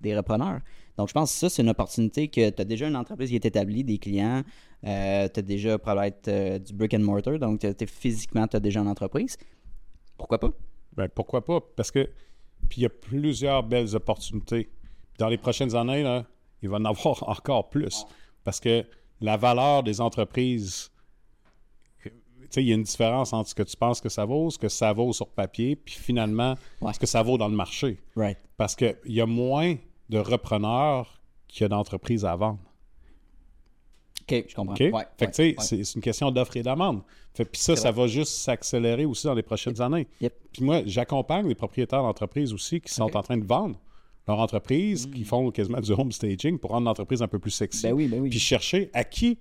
des 0.00 0.16
repreneurs. 0.16 0.62
Donc, 0.96 1.08
je 1.08 1.12
pense 1.12 1.32
que 1.32 1.38
ça, 1.38 1.48
c'est 1.50 1.62
une 1.62 1.68
opportunité 1.68 2.28
que 2.28 2.48
tu 2.50 2.62
as 2.62 2.64
déjà 2.64 2.88
une 2.88 2.96
entreprise 2.96 3.28
qui 3.28 3.34
est 3.36 3.44
établie, 3.44 3.84
des 3.84 3.98
clients, 3.98 4.42
tu 4.82 4.88
as 4.88 5.28
déjà 5.42 5.78
probablement 5.78 6.16
euh, 6.28 6.58
du 6.58 6.72
brick 6.72 6.94
and 6.94 7.00
mortar, 7.00 7.38
donc 7.38 7.60
physiquement, 7.86 8.46
tu 8.46 8.56
as 8.56 8.60
déjà 8.60 8.80
une 8.80 8.88
entreprise. 8.88 9.36
Pourquoi 10.16 10.38
pas? 10.38 10.50
Ben, 10.96 11.08
pourquoi 11.08 11.44
pas? 11.44 11.60
Parce 11.76 11.90
que 11.90 12.08
puis 12.68 12.80
il 12.80 12.82
y 12.84 12.86
a 12.86 12.90
plusieurs 12.90 13.62
belles 13.62 13.94
opportunités. 13.94 14.70
Dans 15.18 15.28
les 15.28 15.38
prochaines 15.38 15.74
années, 15.76 16.02
là, 16.02 16.24
il 16.62 16.68
va 16.68 16.78
en 16.78 16.84
avoir 16.84 17.28
encore 17.28 17.68
plus. 17.68 18.04
Parce 18.42 18.58
que 18.60 18.84
la 19.20 19.36
valeur 19.36 19.82
des 19.82 20.00
entreprises, 20.00 20.90
il 22.56 22.62
y 22.62 22.72
a 22.72 22.74
une 22.74 22.82
différence 22.82 23.32
entre 23.32 23.50
ce 23.50 23.54
que 23.54 23.62
tu 23.62 23.76
penses 23.76 24.00
que 24.00 24.08
ça 24.08 24.24
vaut, 24.24 24.50
ce 24.50 24.58
que 24.58 24.68
ça 24.68 24.92
vaut 24.92 25.12
sur 25.12 25.28
papier, 25.28 25.76
puis 25.76 25.94
finalement, 25.94 26.54
Ouais. 26.80 26.92
ce 26.92 26.98
que 26.98 27.06
ça 27.06 27.22
vaut 27.22 27.36
dans 27.38 27.48
le 27.48 27.54
marché. 27.56 27.98
Right. 28.16 28.38
Parce 28.56 28.74
qu'il 28.74 28.96
y 29.06 29.20
a 29.20 29.26
moins 29.26 29.76
de 30.08 30.18
repreneurs 30.18 31.20
qu'il 31.48 31.62
y 31.62 31.64
a 31.64 31.68
d'entreprises 31.68 32.24
à 32.24 32.34
vendre. 32.36 32.60
OK, 34.22 34.44
je 34.48 34.54
comprends. 34.54 34.74
OK? 34.74 34.80
Ouais, 34.80 35.06
fait 35.16 35.26
que, 35.26 35.30
tu 35.30 35.36
sais, 35.36 35.42
ouais, 35.42 35.56
ouais. 35.58 35.84
c'est 35.84 35.94
une 35.94 36.00
question 36.00 36.30
d'offre 36.30 36.56
et 36.56 36.62
d'amende. 36.62 37.02
Fait 37.34 37.44
Puis 37.44 37.60
ça, 37.60 37.76
ça 37.76 37.92
va 37.92 38.06
juste 38.06 38.32
s'accélérer 38.32 39.04
aussi 39.04 39.26
dans 39.26 39.34
les 39.34 39.42
prochaines 39.42 39.80
années. 39.80 40.06
Yep. 40.20 40.34
Puis 40.52 40.64
moi, 40.64 40.82
j'accompagne 40.84 41.46
les 41.46 41.54
propriétaires 41.54 42.02
d'entreprises 42.02 42.52
aussi 42.52 42.80
qui 42.80 42.92
sont. 42.92 43.08
Mm. 43.08 43.16
en 43.16 43.22
train 43.22 43.36
de 43.36 43.46
vendre 43.46 43.78
leur 44.26 44.40
entreprise, 44.40 45.06
qui 45.06 45.24
font 45.24 45.50
quasiment 45.50 45.80
du 45.80 45.92
home 45.92 46.10
staging 46.10 46.58
pour 46.58 46.70
rendre 46.70 46.86
l'entreprise 46.86 47.22
un 47.22 47.28
peu 47.28 47.38
plus 47.38 47.52
sexy. 47.52 47.84
Ben 47.84 47.92
oui, 47.92 48.08
ben 48.08 48.20
oui. 48.20 48.30
Puis 48.30 48.40
chercher 48.40 48.90
à 48.92 49.04
qui 49.04 49.38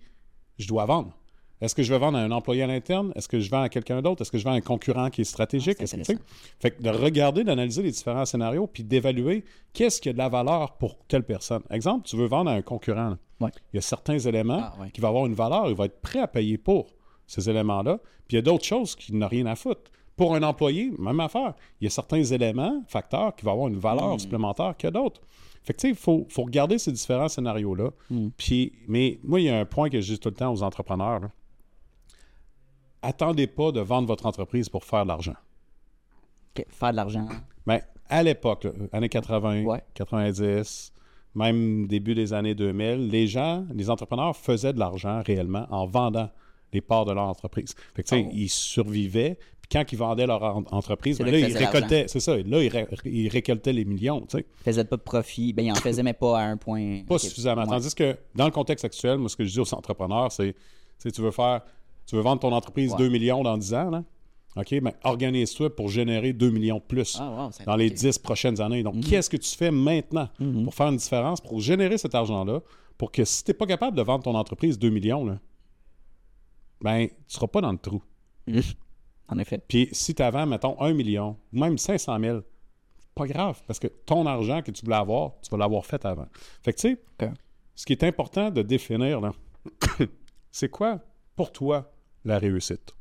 je 0.59 0.67
dois 0.67 0.85
vendre. 0.85 1.17
Est-ce 1.61 1.73
que 1.73 1.83
je 1.83 1.93
vais 1.93 1.99
vendre 1.99 2.17
à 2.17 2.21
un 2.21 2.31
employé 2.31 2.63
à 2.63 2.67
l'interne? 2.67 3.11
Est-ce 3.15 3.27
que 3.29 3.39
je 3.39 3.49
vends 3.49 3.61
à 3.61 3.69
quelqu'un 3.69 4.01
d'autre? 4.01 4.21
Est-ce 4.21 4.31
que 4.31 4.37
je 4.37 4.43
vends 4.43 4.51
à 4.51 4.55
un 4.55 4.61
concurrent 4.61 5.09
qui 5.09 5.21
est 5.21 5.25
stratégique? 5.25 5.77
Ah, 5.79 5.87
c'est 5.87 5.99
Est-ce 5.99 6.11
que- 6.13 6.17
tu 6.17 6.19
sais? 6.19 6.23
fait 6.59 6.71
que 6.71 6.81
de 6.83 6.89
regarder, 6.89 7.43
d'analyser 7.45 7.81
les 7.81 7.91
différents 7.91 8.25
scénarios, 8.25 8.67
puis 8.67 8.83
d'évaluer 8.83 9.45
qu'est-ce 9.73 10.01
qui 10.01 10.09
a 10.09 10.13
de 10.13 10.17
la 10.17 10.27
valeur 10.29 10.73
pour 10.73 10.97
telle 11.07 11.23
personne. 11.23 11.61
Exemple, 11.71 12.07
tu 12.07 12.17
veux 12.17 12.25
vendre 12.27 12.51
à 12.51 12.53
un 12.53 12.61
concurrent. 12.61 13.15
Ouais. 13.39 13.51
Il 13.73 13.77
y 13.77 13.79
a 13.79 13.81
certains 13.81 14.19
éléments 14.19 14.61
Ah, 14.61 14.73
ouais. 14.81 14.89
qui 14.91 14.99
vont 15.01 15.07
avoir 15.09 15.25
une 15.25 15.33
valeur, 15.33 15.69
il 15.69 15.75
va 15.75 15.85
être 15.85 16.01
prêt 16.01 16.19
à 16.19 16.27
payer 16.27 16.57
pour 16.57 16.87
ces 17.25 17.49
éléments-là. 17.49 17.99
Puis 18.27 18.33
il 18.33 18.35
y 18.35 18.39
a 18.39 18.41
d'autres 18.41 18.65
choses 18.65 18.95
qui 18.95 19.13
n'ont 19.13 19.27
rien 19.27 19.45
à 19.45 19.55
foutre. 19.55 19.91
Pour 20.17 20.33
un 20.35 20.43
employé, 20.43 20.91
même 20.97 21.19
affaire. 21.19 21.53
Il 21.81 21.85
y 21.85 21.87
a 21.87 21.89
certains 21.89 22.23
éléments, 22.23 22.83
facteurs, 22.87 23.35
qui 23.35 23.43
vont 23.43 23.51
avoir 23.51 23.67
une 23.67 23.77
valeur 23.77 24.15
Hmm. 24.15 24.19
supplémentaire 24.19 24.75
que 24.77 24.87
d'autres. 24.87 25.21
Fait 25.63 25.73
que 25.73 25.79
tu 25.79 25.87
sais, 25.87 25.89
il 25.89 25.95
faut, 25.95 26.25
faut 26.29 26.43
regarder 26.43 26.77
ces 26.77 26.91
différents 26.91 27.27
scénarios-là. 27.27 27.89
Hmm. 28.09 28.29
Puis, 28.37 28.71
mais 28.87 29.19
moi, 29.23 29.39
il 29.41 29.45
y 29.45 29.49
a 29.49 29.59
un 29.59 29.65
point 29.65 29.89
que 29.89 29.99
je 29.99 30.13
dis 30.13 30.19
tout 30.19 30.29
le 30.29 30.35
temps 30.35 30.53
aux 30.53 30.61
entrepreneurs. 30.63 31.19
là. 31.21 31.31
Attendez 33.05 33.47
pas 33.47 33.71
de 33.71 33.79
vendre 33.81 34.07
votre 34.07 34.25
entreprise 34.25 34.67
pour 34.69 34.83
faire 34.83 35.03
de 35.03 35.09
l'argent. 35.09 35.35
Faire 36.69 36.91
de 36.91 36.95
l'argent. 36.95 37.27
Mais 37.67 37.83
à 38.09 38.23
l'époque, 38.23 38.67
années 38.91 39.09
80, 39.09 39.63
Ouais. 39.63 39.83
90, 39.93 40.91
même 41.35 41.85
début 41.87 42.15
des 42.15 42.33
années 42.33 42.55
2000, 42.55 43.09
les 43.09 43.27
gens, 43.27 43.65
les 43.73 43.89
entrepreneurs 43.89 44.35
faisaient 44.35 44.73
de 44.73 44.79
l'argent 44.79 45.21
réellement 45.25 45.67
en 45.69 45.85
vendant 45.85 46.29
les 46.71 46.81
parts 46.81 47.05
de 47.05 47.11
leur 47.13 47.25
entreprise. 47.27 47.75
Fait 47.93 48.03
que, 48.03 48.07
tu 48.07 48.15
sais, 48.15 48.25
Oh. 48.27 48.31
ils 48.33 48.49
survivaient. 48.49 49.37
Puis 49.61 49.69
quand 49.71 49.91
ils 49.91 49.97
vendaient 49.97 50.27
leur 50.27 50.43
en- 50.43 50.63
entreprise, 50.71 51.17
ben 51.17 51.29
là 51.31 51.39
ils 51.39 51.45
faisaient 51.45 51.65
récoltaient, 51.65 52.05
c'est 52.07 52.19
ça, 52.19 52.37
là, 52.37 52.63
ils, 52.63 52.69
ré- 52.69 52.87
ils 53.05 53.27
récoltaient 53.29 53.73
les 53.73 53.83
millions, 53.85 54.21
tu 54.21 54.37
sais. 54.37 54.45
Faisait 54.63 54.85
pas 54.85 54.95
de 54.97 55.01
profit. 55.01 55.53
Ben, 55.53 55.65
il 55.65 55.71
en 55.71 55.75
faisait 55.75 56.03
mais 56.03 56.13
pas 56.13 56.39
à 56.39 56.43
un 56.43 56.57
point. 56.57 57.01
Pas 57.07 57.17
suffisamment. 57.17 57.65
Tandis 57.65 57.93
que 57.95 58.15
dans 58.35 58.45
le 58.45 58.51
contexte 58.51 58.85
actuel, 58.85 59.17
moi, 59.17 59.27
ce 59.29 59.35
que 59.35 59.43
je 59.43 59.51
dis 59.51 59.59
aux 59.59 59.73
entrepreneurs, 59.73 60.31
c'est, 60.31 60.55
tu 60.99 61.21
veux 61.21 61.31
faire, 61.31 61.61
tu 62.05 62.15
veux 62.15 62.21
vendre 62.21 62.41
ton 62.41 62.51
entreprise 62.51 62.91
Ouais. 62.91 62.97
2 62.99 63.09
millions 63.09 63.43
dans 63.43 63.57
10 63.57 63.73
ans, 63.73 63.89
là? 63.89 64.03
OK, 64.57 64.71
mais 64.81 64.93
organise-toi 65.03 65.75
pour 65.75 65.89
générer 65.89 66.31
2 66.31 66.49
millions 66.49 66.77
de 66.77 66.83
plus 66.83 67.17
Ah, 67.19 67.29
wow, 67.47 67.65
dans 67.65 67.75
les 67.75 67.87
OK. 67.87 67.93
10 67.93 68.19
prochaines 68.19 68.61
années. 68.61 68.83
Mhm. 68.83 68.91
Donc, 68.91 69.03
qu'est-ce 69.03 69.29
que 69.29 69.37
tu 69.37 69.55
fais 69.55 69.71
maintenant 69.71 70.29
pour 70.63 70.73
faire 70.73 70.87
une 70.87 70.97
différence, 70.97 71.41
pour 71.41 71.59
générer 71.59 71.97
cet 71.97 72.15
argent-là, 72.15 72.61
pour 72.97 73.11
que 73.11 73.25
si 73.25 73.43
tu 73.43 73.51
n'es 73.51 73.55
pas 73.55 73.65
capable 73.65 73.97
de 73.97 74.01
vendre 74.01 74.23
ton 74.23 74.33
entreprise 74.35 74.79
2 74.79 74.89
millions, 74.89 75.25
là, 75.25 75.39
ben, 76.81 77.07
tu 77.07 77.13
ne 77.13 77.17
seras 77.27 77.47
pas 77.47 77.61
dans 77.61 77.71
le 77.71 77.77
trou. 77.77 78.01
En 79.27 79.39
effet. 79.39 79.57
Puis 79.67 79.89
si 79.91 80.13
tu 80.13 80.21
vends, 80.21 80.45
mettons, 80.45 80.79
1 80.79 80.93
million, 80.93 81.35
ou 81.51 81.59
même 81.59 81.79
500 81.79 82.19
000, 82.19 82.39
pas 83.15 83.25
grave, 83.25 83.59
parce 83.65 83.79
que 83.79 83.87
ton 83.87 84.27
argent 84.27 84.61
que 84.61 84.69
tu 84.69 84.85
voulais 84.85 84.97
avoir, 84.97 85.31
tu 85.41 85.49
vas 85.49 85.57
l'avoir 85.57 85.83
fait 85.83 86.05
avant. 86.05 86.27
Fait 86.61 86.73
que, 86.73 86.79
tu 86.79 86.99
sais, 87.19 87.31
ce 87.73 87.85
qui 87.87 87.93
est 87.93 88.03
important 88.03 88.51
de 88.51 88.61
définir, 88.61 89.21
là, 89.21 89.31
c'est 90.51 90.69
quoi, 90.69 90.99
pour 91.35 91.51
toi, 91.51 91.91
la 92.25 92.39
réussite? 92.39 92.93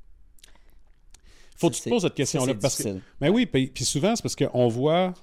Faut 1.57 1.71
que 1.71 1.75
tu 1.77 1.83
te 1.83 1.89
poses 1.89 2.03
cette 2.03 2.15
question-là. 2.15 2.53
que, 2.55 2.59
difficile. 2.59 3.01
mais 3.21 3.29
oui, 3.29 3.47
puis, 3.47 3.69
puis 3.69 3.85
souvent, 3.85 4.15
c'est 4.17 4.23
parce 4.23 4.37
qu'on 4.37 4.69
voit 4.69 5.15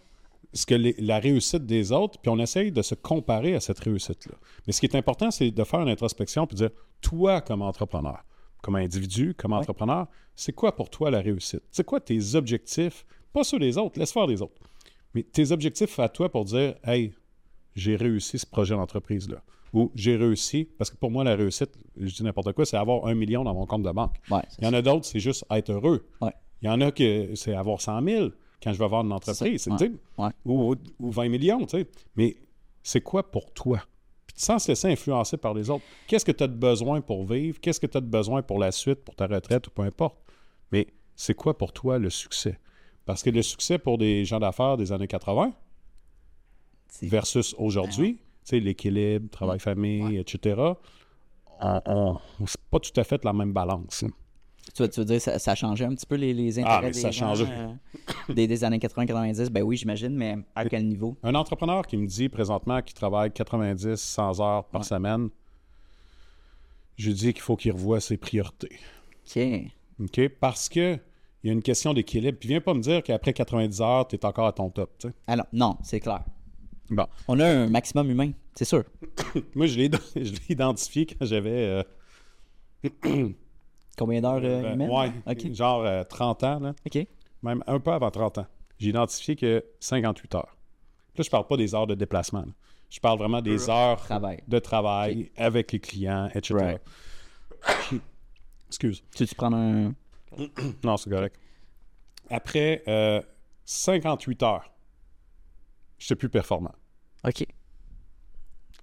ce 0.53 0.65
que 0.65 0.75
les- 0.75 0.95
la 0.97 1.19
réussite 1.19 1.65
des 1.65 1.91
autres, 1.91 2.19
puis 2.19 2.29
on 2.29 2.39
essaye 2.39 2.71
de 2.71 2.81
se 2.81 2.95
comparer 2.95 3.55
à 3.55 3.59
cette 3.59 3.79
réussite-là. 3.79 4.35
Mais 4.65 4.73
ce 4.73 4.79
qui 4.79 4.85
est 4.85 4.95
important, 4.95 5.29
c'est 5.31 5.51
de 5.51 5.63
faire 5.63 5.81
une 5.81 5.89
introspection 5.89 6.47
puis 6.47 6.55
de 6.55 6.67
dire, 6.67 6.75
toi, 7.01 7.41
comme 7.41 7.61
entrepreneur, 7.61 8.23
comme 8.61 8.75
individu, 8.75 9.33
comme 9.33 9.53
entrepreneur, 9.53 10.07
c'est 10.35 10.53
quoi 10.53 10.75
pour 10.75 10.89
toi 10.89 11.11
la 11.11 11.19
réussite? 11.21 11.63
C'est 11.71 11.85
quoi 11.85 11.99
tes 11.99 12.35
objectifs? 12.35 13.05
Pas 13.33 13.43
ceux 13.43 13.59
des 13.59 13.77
autres, 13.77 13.99
laisse 13.99 14.11
faire 14.11 14.27
les 14.27 14.41
autres. 14.41 14.61
Mais 15.13 15.23
tes 15.23 15.51
objectifs 15.51 15.99
à 15.99 16.09
toi 16.09 16.29
pour 16.31 16.45
dire, 16.45 16.75
hey, 16.85 17.13
j'ai 17.75 17.95
réussi 17.95 18.39
ce 18.39 18.45
projet 18.45 18.75
d'entreprise-là. 18.75 19.41
Ou 19.73 19.89
j'ai 19.95 20.15
réussi, 20.17 20.67
parce 20.77 20.89
que 20.89 20.97
pour 20.97 21.11
moi, 21.11 21.23
la 21.23 21.35
réussite, 21.35 21.71
je 21.97 22.13
dis 22.13 22.23
n'importe 22.23 22.51
quoi, 22.53 22.65
c'est 22.65 22.75
avoir 22.77 23.05
un 23.07 23.13
million 23.15 23.43
dans 23.43 23.53
mon 23.53 23.65
compte 23.65 23.83
de 23.83 23.91
banque. 23.91 24.17
Ouais, 24.29 24.41
Il 24.59 24.65
y 24.65 24.67
en 24.67 24.73
a 24.73 24.81
d'autres, 24.81 25.05
c'est 25.05 25.19
juste 25.21 25.45
être 25.49 25.71
heureux. 25.71 26.05
Ouais. 26.21 26.33
Il 26.61 26.67
y 26.67 26.69
en 26.69 26.81
a 26.81 26.91
que 26.91 27.33
c'est 27.35 27.53
avoir 27.55 27.79
100 27.79 28.03
000 28.03 28.29
quand 28.61 28.73
je 28.73 28.77
vais 28.79 28.87
vendre 28.87 29.05
une 29.07 29.13
entreprise. 29.13 29.67
Ouais. 30.17 30.29
ou, 30.45 30.75
ou 30.99 31.09
20 31.11 31.29
millions, 31.29 31.65
tu 31.65 31.79
sais. 31.79 31.87
Mais 32.15 32.35
c'est 32.83 33.01
quoi 33.01 33.31
pour 33.31 33.51
toi? 33.53 33.79
Puis 34.27 34.35
sans 34.37 34.59
se 34.59 34.69
laisser 34.71 34.89
influencer 34.91 35.37
par 35.37 35.53
les 35.53 35.69
autres. 35.69 35.83
Qu'est-ce 36.07 36.25
que 36.25 36.31
tu 36.33 36.43
as 36.43 36.47
de 36.47 36.53
besoin 36.55 36.99
pour 37.01 37.25
vivre? 37.25 37.59
Qu'est-ce 37.61 37.79
que 37.79 37.87
tu 37.87 37.97
as 37.97 38.01
de 38.01 38.05
besoin 38.07 38.41
pour 38.41 38.59
la 38.59 38.71
suite, 38.71 39.03
pour 39.05 39.15
ta 39.15 39.25
retraite 39.27 39.67
ou 39.67 39.71
peu 39.71 39.81
importe? 39.83 40.17
Mais 40.71 40.87
c'est 41.15 41.33
quoi 41.33 41.57
pour 41.57 41.71
toi 41.73 41.97
le 41.97 42.09
succès? 42.09 42.59
Parce 43.05 43.23
que 43.23 43.29
le 43.29 43.41
succès 43.41 43.77
pour 43.79 43.97
des 43.97 44.25
gens 44.25 44.39
d'affaires 44.39 44.75
des 44.77 44.91
années 44.91 45.07
80 45.07 45.53
C'est- 46.89 47.07
versus 47.07 47.55
aujourd'hui, 47.57 48.19
sais, 48.43 48.59
l'équilibre, 48.59 49.29
travail-famille, 49.29 50.17
etc., 50.17 50.59
on, 51.61 51.81
on- 51.85 52.17
c'est 52.47 52.59
pas 52.71 52.79
tout 52.79 52.97
à 52.99 53.03
fait 53.03 53.23
la 53.23 53.33
même 53.33 53.53
balance. 53.53 54.03
hein. 54.03 54.09
Tu, 54.75 54.83
veux, 54.83 54.89
tu 54.89 54.99
veux 55.01 55.05
dire 55.05 55.19
ça, 55.19 55.37
ça 55.39 55.51
a 55.51 55.55
changé 55.55 55.83
un 55.85 55.93
petit 55.93 56.05
peu 56.05 56.15
les, 56.15 56.33
les 56.33 56.57
intérêts 56.59 56.75
Ah, 56.77 56.81
mais 56.83 56.91
des 56.91 56.99
ça 57.01 57.07
a 57.07 57.11
gens, 57.11 57.29
changé. 57.35 57.45
euh, 57.49 57.73
des, 58.33 58.47
des 58.47 58.63
années 58.63 58.77
80-90? 58.77 59.49
Ben 59.49 59.63
oui, 59.63 59.75
j'imagine, 59.75 60.15
mais 60.15 60.37
à 60.55 60.63
quel 60.69 60.87
niveau? 60.87 61.17
Un 61.23 61.35
entrepreneur 61.35 61.85
qui 61.85 61.97
me 61.97 62.05
dit 62.07 62.29
présentement 62.29 62.81
qu'il 62.81 62.93
travaille 62.93 63.31
90, 63.31 63.95
100 63.95 64.39
heures 64.39 64.63
par 64.65 64.81
Ouais. 64.81 64.87
semaine, 64.87 65.29
je 66.97 67.11
dis 67.11 67.33
qu'il 67.33 67.41
faut 67.41 67.55
qu'il 67.55 67.71
revoie 67.71 67.99
ses 67.99 68.17
priorités. 68.17 68.77
OK. 69.35 69.41
OK? 70.03 70.29
Parce 70.39 70.69
que 70.69 70.97
il 71.43 71.47
y 71.47 71.49
a 71.49 71.53
une 71.53 71.63
question 71.63 71.93
d'équilibre. 71.95 72.37
Puis 72.39 72.49
viens 72.49 72.61
pas 72.61 72.75
me 72.75 72.81
dire 72.81 73.01
qu'après 73.01 73.33
90 73.33 73.81
heures, 73.81 74.07
tu 74.07 74.15
es 74.15 74.25
encore 74.25 74.45
à 74.45 74.51
ton 74.53 74.69
top. 74.69 74.91
Alors, 75.25 75.47
non, 75.51 75.75
c'est 75.81 75.99
clair. 75.99 76.23
Bon. 76.91 77.07
On 77.27 77.39
a 77.39 77.45
un 77.47 77.67
maximum 77.69 78.09
humain, 78.11 78.31
c'est 78.53 78.65
sûr. 78.65 78.83
Moi, 79.55 79.65
je 79.67 79.77
l'ai 79.79 79.89
je 80.15 80.31
l'ai 80.33 80.39
identifié 80.49 81.05
quand 81.05 81.25
j'avais. 81.25 81.83
euh, 82.83 83.29
Combien 83.97 84.21
d'heures 84.21 84.41
euh, 84.43 84.61
ben, 84.61 84.73
humaines? 84.73 84.89
ouais, 84.91 85.53
genre 85.53 85.83
euh, 85.85 86.03
30 86.03 86.43
ans, 86.43 86.59
là, 86.59 86.73
OK. 86.85 87.07
même 87.43 87.63
un 87.67 87.79
peu 87.79 87.91
avant 87.91 88.09
30 88.11 88.39
ans. 88.39 88.47
J'ai 88.79 88.89
identifié 88.89 89.35
que 89.35 89.63
58 89.79 90.35
heures. 90.35 90.57
Là, 91.17 91.23
je 91.23 91.29
parle 91.29 91.47
pas 91.47 91.57
des 91.57 91.73
heures 91.75 91.87
de 91.87 91.95
déplacement. 91.95 92.41
là. 92.41 92.51
Je 92.89 92.99
parle 92.99 93.19
vraiment 93.19 93.41
des 93.41 93.69
heures 93.69 93.97
Travail. 94.01 94.43
de 94.47 94.59
travail 94.59 95.31
avec 95.37 95.71
les 95.71 95.79
clients, 95.79 96.29
etc. 96.33 96.53
Right. 96.55 96.81
Excuse. 98.67 99.03
Tu 99.15 99.23
veux-tu 99.23 99.35
prendre 99.35 99.55
un. 99.57 99.93
Non, 100.83 100.97
c'est 100.97 101.09
correct. 101.09 101.37
Après 102.29 102.83
euh, 102.87 103.21
58 103.65 104.43
heures, 104.43 104.71
je 105.99 106.05
suis 106.07 106.15
plus 106.15 106.29
performant. 106.29 106.73
OK. 107.27 107.45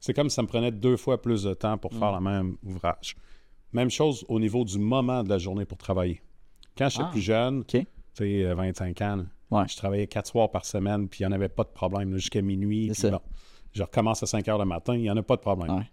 C'est 0.01 0.14
comme 0.14 0.28
si 0.30 0.36
ça 0.36 0.43
me 0.43 0.47
prenait 0.49 0.70
deux 0.70 0.97
fois 0.97 1.20
plus 1.20 1.43
de 1.43 1.55
temps 1.55 1.76
pour 1.78 1.93
Mm. 1.93 1.99
faire 1.99 2.12
le 2.12 2.20
même 2.20 2.57
ouvrage. 2.64 3.16
Même 3.72 3.91
chose 3.91 4.24
au 4.28 4.39
niveau 4.41 4.64
du 4.64 4.78
moment 4.78 5.22
de 5.24 5.28
la 5.28 5.39
journée 5.39 5.64
pour 5.64 5.76
travailler. 5.78 6.22
Quand 6.76 6.89
j'étais 6.89 7.05
Ah. 7.07 7.11
plus 7.11 7.20
jeune, 7.20 7.64
tu 7.64 7.86
sais, 8.14 8.45
euh, 8.45 8.55
25 8.55 9.01
ans, 9.03 9.16
là, 9.16 9.24
Ouais. 9.51 9.68
je 9.68 9.76
travaillais 9.76 10.07
quatre 10.07 10.26
soirs 10.28 10.51
par 10.51 10.64
semaine, 10.64 11.09
puis 11.09 11.20
il 11.20 11.26
n'y 11.26 11.32
en 11.32 11.34
avait 11.34 11.49
pas 11.49 11.64
de 11.64 11.68
problème 11.70 12.14
jusqu'à 12.16 12.41
minuit. 12.43 12.91
Puis 12.93 13.11
bon, 13.11 13.20
je 13.72 13.82
recommence 13.82 14.22
à 14.22 14.26
5 14.26 14.47
heures 14.49 14.59
le 14.59 14.64
matin, 14.64 14.95
il 14.95 15.03
n'y 15.03 15.11
en 15.11 15.16
a 15.16 15.22
pas 15.22 15.36
de 15.36 15.41
problème. 15.41 15.76
Ouais. 15.78 15.91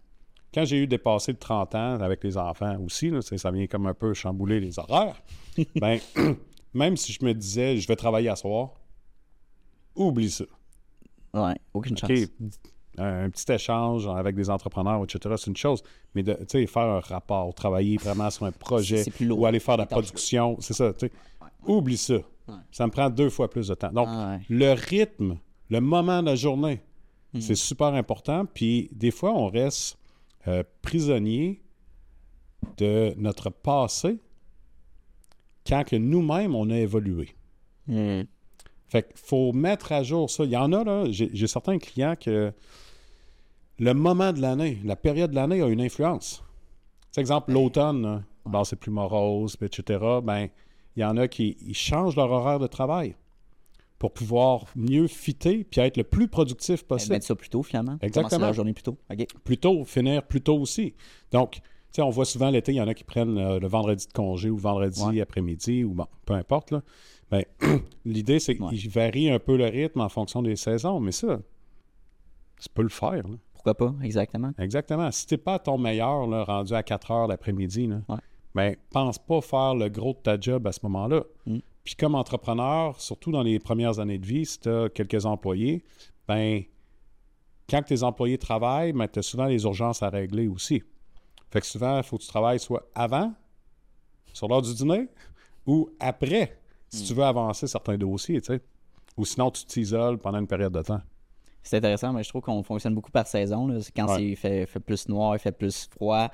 Quand 0.54 0.64
j'ai 0.66 0.78
eu 0.78 0.88
dépassé 0.88 1.34
de 1.34 1.38
30 1.40 1.76
ans 1.76 2.00
avec 2.00 2.24
les 2.24 2.38
enfants 2.38 2.78
aussi, 2.80 3.10
là, 3.10 3.22
ça 3.22 3.52
vient 3.52 3.68
comme 3.68 3.88
un 3.88 3.94
peu 3.94 4.14
chambouler 4.14 4.60
les 4.60 4.78
horaires, 4.80 5.22
ben, 5.76 6.00
même 6.74 6.96
si 6.96 7.12
je 7.12 7.26
me 7.26 7.34
disais 7.34 7.78
je 7.78 7.88
vais 7.88 7.96
travailler 7.98 8.30
à 8.30 8.36
soir, 8.38 8.70
oublie 9.96 10.30
ça. 10.30 10.46
Ouais. 11.36 11.56
Aucune 11.74 11.98
chance. 11.98 12.10
Un 12.98 13.30
petit 13.30 13.52
échange 13.52 14.08
avec 14.08 14.36
des 14.36 14.50
entrepreneurs, 14.50 15.04
etc., 15.04 15.36
c'est 15.38 15.48
une 15.52 15.58
chose. 15.58 15.84
Mais 16.16 16.24
de 16.24 16.34
tu 16.34 16.46
sais, 16.48 16.66
faire 16.68 16.84
un 16.84 17.00
rapport, 17.02 17.54
travailler 17.54 17.98
vraiment 17.98 18.30
sur 18.30 18.46
un 18.46 18.52
projet 18.54 19.04
C'est 19.04 19.12
plus 19.12 19.26
lourd. 19.26 19.40
ou 19.42 19.46
aller 19.46 19.60
faire 19.60 19.76
de 19.76 19.82
la 19.82 19.86
production, 19.86 20.56
c'est 20.62 20.74
ça. 20.74 20.94
tu 20.94 21.08
sais. 21.08 21.12
Oublie 21.68 21.98
ça. 21.98 22.16
Ça 22.72 22.86
me 22.88 22.92
prend 22.92 23.10
deux 23.10 23.30
fois 23.30 23.50
plus 23.50 23.68
de 23.68 23.74
temps. 23.74 23.92
Donc, 23.92 24.08
Ah 24.10 24.38
ouais. 24.38 24.42
le 24.50 24.72
rythme, 24.74 25.38
le 25.70 25.82
moment 25.82 26.22
de 26.22 26.28
la 26.28 26.36
journée, 26.36 26.82
Hmm. 27.34 27.42
c'est 27.42 27.56
super 27.56 27.88
important. 27.88 28.46
Puis, 28.46 28.88
des 28.94 29.12
fois, 29.12 29.34
on 29.34 29.50
reste 29.50 29.98
euh, 30.48 30.64
prisonnier 30.82 31.62
de 32.78 33.14
notre 33.18 33.50
passé 33.50 34.20
quand 35.68 35.84
que 35.84 35.98
nous-mêmes, 35.98 36.56
on 36.56 36.70
a 36.70 36.78
évolué. 36.78 37.36
Hmm. 37.88 38.22
Fait 38.88 39.04
qu'il 39.04 39.18
faut 39.18 39.52
mettre 39.52 39.92
à 39.92 40.04
jour 40.04 40.30
ça. 40.30 40.44
Il 40.44 40.52
y 40.52 40.58
en 40.58 40.72
a, 40.74 40.84
là, 40.84 41.06
j'ai 41.10 41.48
certains 41.48 41.80
clients 41.80 42.16
que 42.20 42.54
le 43.80 43.94
moment 43.94 44.32
de 44.32 44.42
l'année, 44.42 44.80
la 44.84 44.96
période 44.96 45.32
de 45.32 45.36
l'année 45.36 45.62
a 45.62 45.68
une 45.68 45.82
influence. 45.82 46.44
C'est 47.12 47.22
exemple, 47.22 47.52
l'automne, 47.52 48.04
là, 48.04 48.24
bon, 48.46 48.64
c'est 48.64 48.76
plus 48.76 48.92
morose, 48.92 49.58
etc. 49.62 50.00
Ben, 50.24 50.48
il 50.96 51.02
y 51.02 51.04
en 51.06 51.18
a 51.18 51.28
qui 51.28 51.58
ils 51.66 51.74
changent 51.74 52.16
leur 52.16 52.32
horaire 52.32 52.60
de 52.60 52.68
travail 52.68 53.16
pour 54.00 54.12
pouvoir 54.12 54.66
mieux 54.76 55.08
fitter 55.08 55.64
puis 55.64 55.82
être 55.82 55.98
le 55.98 56.04
plus 56.04 56.28
productif 56.28 56.84
possible. 56.84 57.14
Mettre 57.14 57.26
ça 57.26 57.36
plus 57.36 57.50
tôt, 57.50 57.64
finalement. 57.64 57.98
Exactement. 58.02 58.48
La 58.48 58.54
journée 58.54 58.74
plus 58.74 58.84
tôt. 58.84 58.98
Plus 59.44 59.58
tôt, 59.58 59.84
finir 59.86 60.24
plus 60.24 60.42
tôt 60.42 60.58
aussi. 60.60 60.94
Donc, 61.32 61.54
tu 61.54 61.62
sais, 61.94 62.02
on 62.02 62.10
voit 62.10 62.26
souvent 62.26 62.50
l'été, 62.50 62.74
il 62.74 62.76
y 62.76 62.82
en 62.82 62.88
a 62.88 62.94
qui 62.94 63.06
prennent 63.06 63.38
euh, 63.38 63.60
le 63.60 63.68
vendredi 63.68 64.06
de 64.06 64.12
congé 64.12 64.50
ou 64.50 64.58
vendredi 64.58 65.02
Ouais. 65.02 65.22
après-midi 65.22 65.86
ou 65.86 65.94
bon, 65.94 66.08
peu 66.26 66.34
importe. 66.34 66.72
Là. 66.72 66.82
Ben, 67.32 67.44
l'idée, 68.06 68.40
c'est 68.40 68.60
Ouais. 68.60 68.70
qu'il 68.76 68.90
varie 68.90 69.30
un 69.32 69.40
peu 69.40 69.58
le 69.58 69.66
rythme 69.66 70.02
en 70.02 70.10
fonction 70.10 70.42
des 70.42 70.56
saisons, 70.56 71.00
mais 71.00 71.12
ça, 71.12 71.40
tu 72.62 72.70
peux 72.74 72.84
le 72.84 72.90
faire. 72.90 73.28
là. 73.28 73.36
Pourquoi 73.54 73.74
pas? 73.76 73.96
Exactement. 74.04 74.52
Exactement. 74.60 75.12
Si 75.12 75.26
t'es 75.26 75.38
pas 75.38 75.56
à 75.56 75.60
ton 75.60 75.78
meilleur, 75.78 76.28
là, 76.28 76.44
rendu 76.44 76.74
à 76.74 76.84
4 76.84 77.12
heures 77.12 77.28
l'après-midi, 77.28 77.88
là, 77.88 78.02
Ouais. 78.08 78.18
ben, 78.54 78.76
pense 78.92 79.18
pas 79.18 79.42
faire 79.42 79.74
le 79.76 79.90
gros 79.90 80.14
de 80.14 80.20
ta 80.20 80.40
job 80.40 80.68
à 80.68 80.72
ce 80.72 80.80
moment-là. 80.84 81.24
Mm. 81.48 81.58
Puis 81.84 81.96
comme 81.96 82.16
entrepreneur, 82.16 83.00
surtout 83.02 83.32
dans 83.32 83.44
les 83.44 83.60
premières 83.60 84.00
années 84.00 84.18
de 84.20 84.26
vie, 84.26 84.46
si 84.46 84.60
tu 84.60 84.70
as 84.70 84.90
quelques 84.90 85.26
employés, 85.26 85.84
ben, 86.28 86.62
quand 87.70 87.82
tes 87.84 88.04
employés 88.04 88.38
travaillent, 88.38 88.94
ben, 88.94 89.08
tu 89.08 89.20
as 89.20 89.24
souvent 89.24 89.46
les 89.46 89.64
urgences 89.64 90.04
à 90.04 90.10
régler 90.10 90.48
aussi. 90.48 90.84
Fait 91.52 91.60
que 91.62 91.66
souvent, 91.68 91.98
il 91.98 92.04
faut 92.04 92.18
que 92.18 92.24
tu 92.24 92.28
travailles 92.28 92.60
soit 92.60 92.88
avant, 92.94 93.34
sur 94.34 94.48
l'heure 94.48 94.62
du 94.62 94.74
dîner, 94.76 95.08
ou 95.66 95.90
après, 96.00 96.58
si 96.90 97.04
Mm. 97.04 97.06
tu 97.08 97.14
veux 97.14 97.24
avancer 97.24 97.68
certains 97.68 97.98
dossiers, 97.98 98.42
tu 98.42 98.54
sais. 98.54 98.62
Ou 99.18 99.26
sinon, 99.26 99.50
tu 99.52 99.66
t'isoles 99.66 100.18
pendant 100.18 100.40
une 100.40 100.48
période 100.48 100.74
de 100.74 100.82
temps. 100.82 101.02
C'est 101.64 101.78
intéressant, 101.78 102.14
mais 102.14 102.22
je 102.22 102.30
trouve 102.30 102.44
qu'on 102.44 102.62
fonctionne 102.62 102.94
beaucoup 102.94 103.10
par 103.10 103.26
saison. 103.26 103.66
là. 103.68 103.82
C'est 103.82 103.92
Quand 103.96 104.14
Ouais. 104.14 104.24
il 104.24 104.36
fait, 104.36 104.68
fait 104.68 104.80
plus 104.80 105.10
noir, 105.10 105.36
il 105.36 105.40
fait 105.40 105.52
plus 105.52 105.88
froid. 105.90 106.30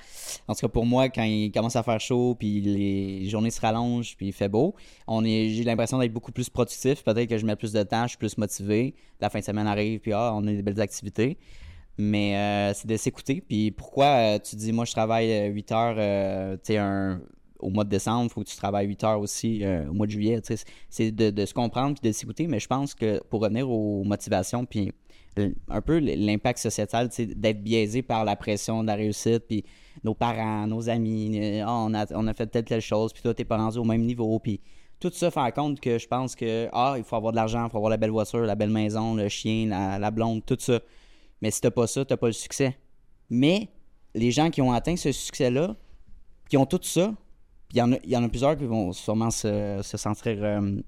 En 0.45 0.54
tout 0.54 0.60
cas, 0.60 0.68
pour 0.68 0.86
moi, 0.86 1.08
quand 1.08 1.24
il 1.24 1.52
commence 1.54 1.78
à 1.78 1.84
faire 1.84 2.02
chaud, 2.02 2.36
puis 2.38 2.60
les 2.60 3.30
journées 3.30 3.49
se 3.52 3.62
rallongent, 3.62 4.18
puis 4.18 4.28
il 4.28 4.34
fait 4.34 4.49
beau, 4.49 4.76
on 5.08 5.24
est, 5.24 5.47
j'ai 5.52 5.64
l'impression 5.64 5.99
d'être 5.99 6.12
beaucoup 6.12 6.34
plus 6.34 6.49
productif. 6.49 7.02
Peut-être 7.06 7.30
que 7.30 7.38
je 7.38 7.45
mets 7.45 7.56
plus 7.56 7.72
de 7.72 7.82
temps, 7.84 8.04
je 8.04 8.10
suis 8.10 8.18
plus 8.18 8.38
motivé. 8.38 8.93
La 9.22 9.30
fin 9.30 9.39
de 9.39 9.45
semaine 9.45 9.68
arrive, 9.68 10.02
puis 10.02 10.12
ah, 10.12 10.34
on 10.36 10.45
a 10.47 10.52
des 10.52 10.62
belles 10.62 10.82
activités. 10.82 11.38
Mais 11.97 12.36
euh, 12.36 12.74
c'est 12.74 12.88
de 12.88 12.97
s'écouter. 12.97 13.39
Puis 13.47 13.72
pourquoi 13.72 14.06
euh, 14.36 14.39
tu 14.39 14.58
dis, 14.58 14.74
moi, 14.74 14.84
je 14.84 14.91
travaille 14.91 15.32
euh, 15.32 15.47
8 15.47 15.72
heures, 15.72 15.95
euh, 15.97 16.56
tu 16.58 16.74
sais, 16.74 16.78
un- 16.78 17.22
au 17.62 17.70
mois 17.70 17.84
de 17.84 17.89
décembre, 17.89 18.26
il 18.26 18.34
faut 18.34 18.41
que 18.43 18.49
tu 18.49 18.55
travailles 18.55 18.88
8 18.88 19.03
heures 19.03 19.20
aussi 19.20 19.64
euh, 19.64 19.88
au 19.89 19.93
mois 19.93 20.07
de 20.07 20.12
juillet. 20.12 20.41
C'est 20.89 21.12
de, 21.12 21.45
se 21.45 21.53
comprendre 21.53 21.97
puis 21.99 22.09
de 22.09 22.14
s'écouter. 22.14 22.47
Mais 22.47 22.59
je 22.59 22.68
pense 22.68 22.93
que 22.93 23.22
pour 23.30 23.41
revenir 23.41 23.70
aux 23.70 24.03
motivations, 24.03 24.66
puis 24.66 24.91
l- 25.38 25.55
un 25.70 25.82
peu 25.82 25.99
l'impact 25.99 26.59
sociétal, 26.59 27.09
d'être 27.36 27.64
biaisé 27.64 28.01
par 28.01 28.26
la 28.26 28.36
pression 28.36 28.82
de 28.82 28.88
la 28.88 28.95
réussite, 28.95 29.45
puis 29.47 29.64
nos 30.03 30.14
parents, 30.14 30.68
nos 30.68 30.89
amis, 30.89 31.39
euh, 31.39 31.66
on, 31.68 31.93
a, 31.93 32.05
on 32.16 32.28
a 32.28 32.34
fait 32.34 32.47
telle, 32.47 32.66
telle 32.66 32.82
chose, 32.82 33.14
puis 33.14 33.22
toi, 33.22 33.34
t'es 33.34 33.45
pas 33.45 33.57
rendu 33.57 33.78
au 33.78 33.84
même 33.84 34.03
niveau, 34.03 34.39
puis 34.39 34.59
tout 34.99 35.12
ça 35.14 35.32
faire 35.32 35.51
compte 35.53 35.80
que 35.80 35.97
je 35.97 36.07
pense 36.07 36.36
que, 36.36 36.70
ah, 36.74 36.93
il 36.97 37.03
faut 37.03 37.16
avoir 37.16 37.32
de 37.32 37.38
l'argent, 37.38 37.66
il 37.66 37.72
faut 37.72 37.78
avoir 37.78 37.89
la 37.89 37.97
belle 37.97 38.12
voiture, 38.12 38.41
la 38.41 38.55
belle 38.55 38.70
maison, 38.70 39.16
le 39.16 39.28
chien, 39.30 39.68
la, 39.68 39.97
la 39.97 40.12
blonde, 40.12 40.45
tout 40.45 40.57
ça. 40.59 40.80
Mais 41.41 41.49
si 41.49 41.59
t'as 41.59 41.72
pas 41.72 41.88
ça, 41.88 42.05
t'as 42.05 42.18
pas 42.18 42.28
le 42.28 42.34
succès. 42.34 42.78
Mais 43.30 43.68
les 44.14 44.30
gens 44.30 44.51
qui 44.51 44.62
ont 44.62 44.72
atteint 44.72 44.95
ce 44.95 45.12
succès-là, 45.12 45.76
qui 46.49 46.57
ont 46.57 46.68
tout 46.68 46.80
ça, 46.84 47.16
puis 47.72 47.78
il 47.78 47.80
y, 47.80 47.82
en 47.82 47.93
a- 47.93 48.05
y 48.05 48.17
en 48.17 48.24
a 48.26 48.28
plusieurs 48.28 48.57
qui 48.57 48.65
vont 48.65 48.91
sûrement 48.91 49.32
se, 49.32 49.80
se 49.82 49.95
sentir 49.97 50.36
euh, 50.43 50.82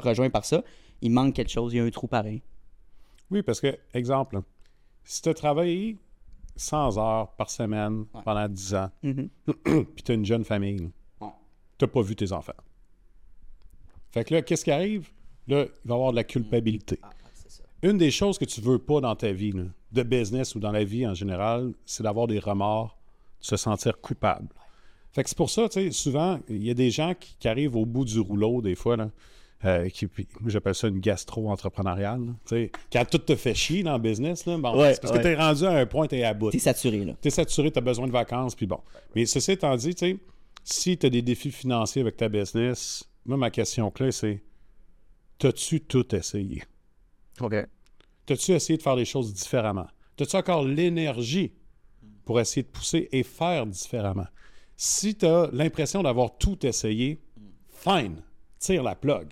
rejoints 0.00 0.30
par 0.30 0.44
ça, 0.44 0.64
il 1.00 1.12
manque 1.12 1.34
quelque 1.34 1.50
chose, 1.52 1.72
il 1.72 1.76
y 1.76 1.80
a 1.80 1.84
un 1.84 1.90
trou 1.90 2.08
pareil. 2.08 2.42
Oui, 3.30 3.42
parce 3.44 3.60
que, 3.60 3.78
exemple, 3.94 4.40
si 5.04 5.22
tu 5.22 5.28
as 5.28 5.34
travaillé 5.34 5.96
100 6.56 6.98
heures 6.98 7.28
par 7.36 7.50
semaine 7.50 8.04
Ouais. 8.12 8.20
pendant 8.24 8.48
10 8.48 8.74
ans, 8.74 8.90
Mhm. 9.04 9.28
puis 9.94 10.02
tu 10.04 10.10
as 10.10 10.14
une 10.16 10.24
jeune 10.24 10.44
famille, 10.44 10.90
Ouais. 11.20 11.28
tu 11.78 11.84
n'as 11.84 11.88
pas 11.88 12.02
vu 12.02 12.16
tes 12.16 12.32
enfants. 12.32 12.52
Fait 14.10 14.24
que 14.24 14.34
là, 14.34 14.42
qu'est-ce 14.42 14.64
qui 14.64 14.70
arrive? 14.72 15.08
Là, 15.46 15.62
il 15.84 15.88
va 15.88 15.94
y 15.94 15.96
avoir 15.96 16.10
de 16.10 16.16
la 16.16 16.24
culpabilité. 16.24 16.98
Ah, 17.02 17.10
ça. 17.48 17.62
Une 17.82 17.96
des 17.96 18.10
choses 18.10 18.38
que 18.38 18.44
tu 18.44 18.60
veux 18.60 18.78
pas 18.78 19.00
dans 19.00 19.14
ta 19.16 19.30
vie, 19.32 19.52
là, 19.52 19.64
de 19.92 20.02
business 20.02 20.54
ou 20.56 20.60
dans 20.60 20.72
la 20.72 20.84
vie 20.84 21.06
en 21.06 21.14
général, 21.14 21.72
c'est 21.86 22.02
d'avoir 22.02 22.26
des 22.26 22.38
remords, 22.40 22.98
de 23.40 23.46
se 23.46 23.56
sentir 23.56 24.00
coupable. 24.00 24.48
Fait 25.12 25.22
que 25.22 25.28
c'est 25.28 25.36
pour 25.36 25.50
ça, 25.50 25.68
tu 25.68 25.80
sais, 25.80 25.90
souvent, 25.90 26.40
il 26.48 26.64
y 26.64 26.70
a 26.70 26.74
des 26.74 26.90
gens 26.90 27.14
qui, 27.18 27.36
qui 27.38 27.46
arrivent 27.48 27.76
au 27.76 27.84
bout 27.84 28.04
du 28.04 28.18
rouleau, 28.18 28.62
des 28.62 28.74
fois, 28.74 28.96
là, 28.96 29.10
euh, 29.64 29.88
qui, 29.90 30.08
j'appelle 30.46 30.74
ça 30.74 30.88
une 30.88 31.00
gastro-entrepreneuriale. 31.00 32.20
Tu 32.46 32.48
sais, 32.56 32.72
Quand 32.92 33.04
tout 33.08 33.18
te 33.18 33.36
fait 33.36 33.54
chier 33.54 33.82
dans 33.82 33.92
le 33.92 33.98
business, 33.98 34.46
là, 34.46 34.56
bon, 34.56 34.76
Ouais, 34.80 34.94
c'est 34.94 35.00
parce 35.02 35.12
ouais. 35.12 35.18
que 35.18 35.22
t'es 35.24 35.34
rendu 35.36 35.64
à 35.64 35.72
un 35.72 35.86
point, 35.86 36.06
t'es 36.06 36.22
à 36.24 36.32
bout. 36.34 36.50
T'es 36.50 36.58
saturé, 36.58 37.04
là. 37.04 37.12
T'es 37.20 37.30
saturé, 37.30 37.70
t'as 37.70 37.80
besoin 37.82 38.06
de 38.06 38.12
vacances, 38.12 38.54
puis 38.54 38.66
bon. 38.66 38.80
Mais 39.14 39.26
ceci 39.26 39.52
étant 39.52 39.76
dit, 39.76 39.94
tu 39.94 40.06
sais, 40.06 40.18
si 40.64 40.96
t'as 40.96 41.10
des 41.10 41.22
défis 41.22 41.50
financiers 41.50 42.02
avec 42.02 42.16
ta 42.16 42.28
business, 42.28 43.04
moi, 43.26 43.36
ma 43.36 43.50
question 43.50 43.90
clé, 43.90 44.12
c'est 44.12 44.42
t'as-tu 45.38 45.80
tout 45.80 46.14
essayé? 46.14 46.62
OK. 47.40 47.54
T'as-tu 48.26 48.52
essayé 48.52 48.76
de 48.78 48.82
faire 48.82 48.96
les 48.96 49.04
choses 49.04 49.32
différemment? 49.34 49.86
T'as-tu 50.16 50.36
encore 50.36 50.64
l'énergie 50.64 51.52
pour 52.24 52.40
essayer 52.40 52.62
de 52.62 52.68
pousser 52.68 53.08
et 53.12 53.22
faire 53.22 53.66
différemment? 53.66 54.26
Si 54.84 55.14
tu 55.14 55.26
as 55.26 55.48
l'impression 55.52 56.02
d'avoir 56.02 56.36
tout 56.36 56.66
essayé, 56.66 57.22
fine, 57.68 58.20
tire 58.58 58.82
la 58.82 58.96
plug. 58.96 59.28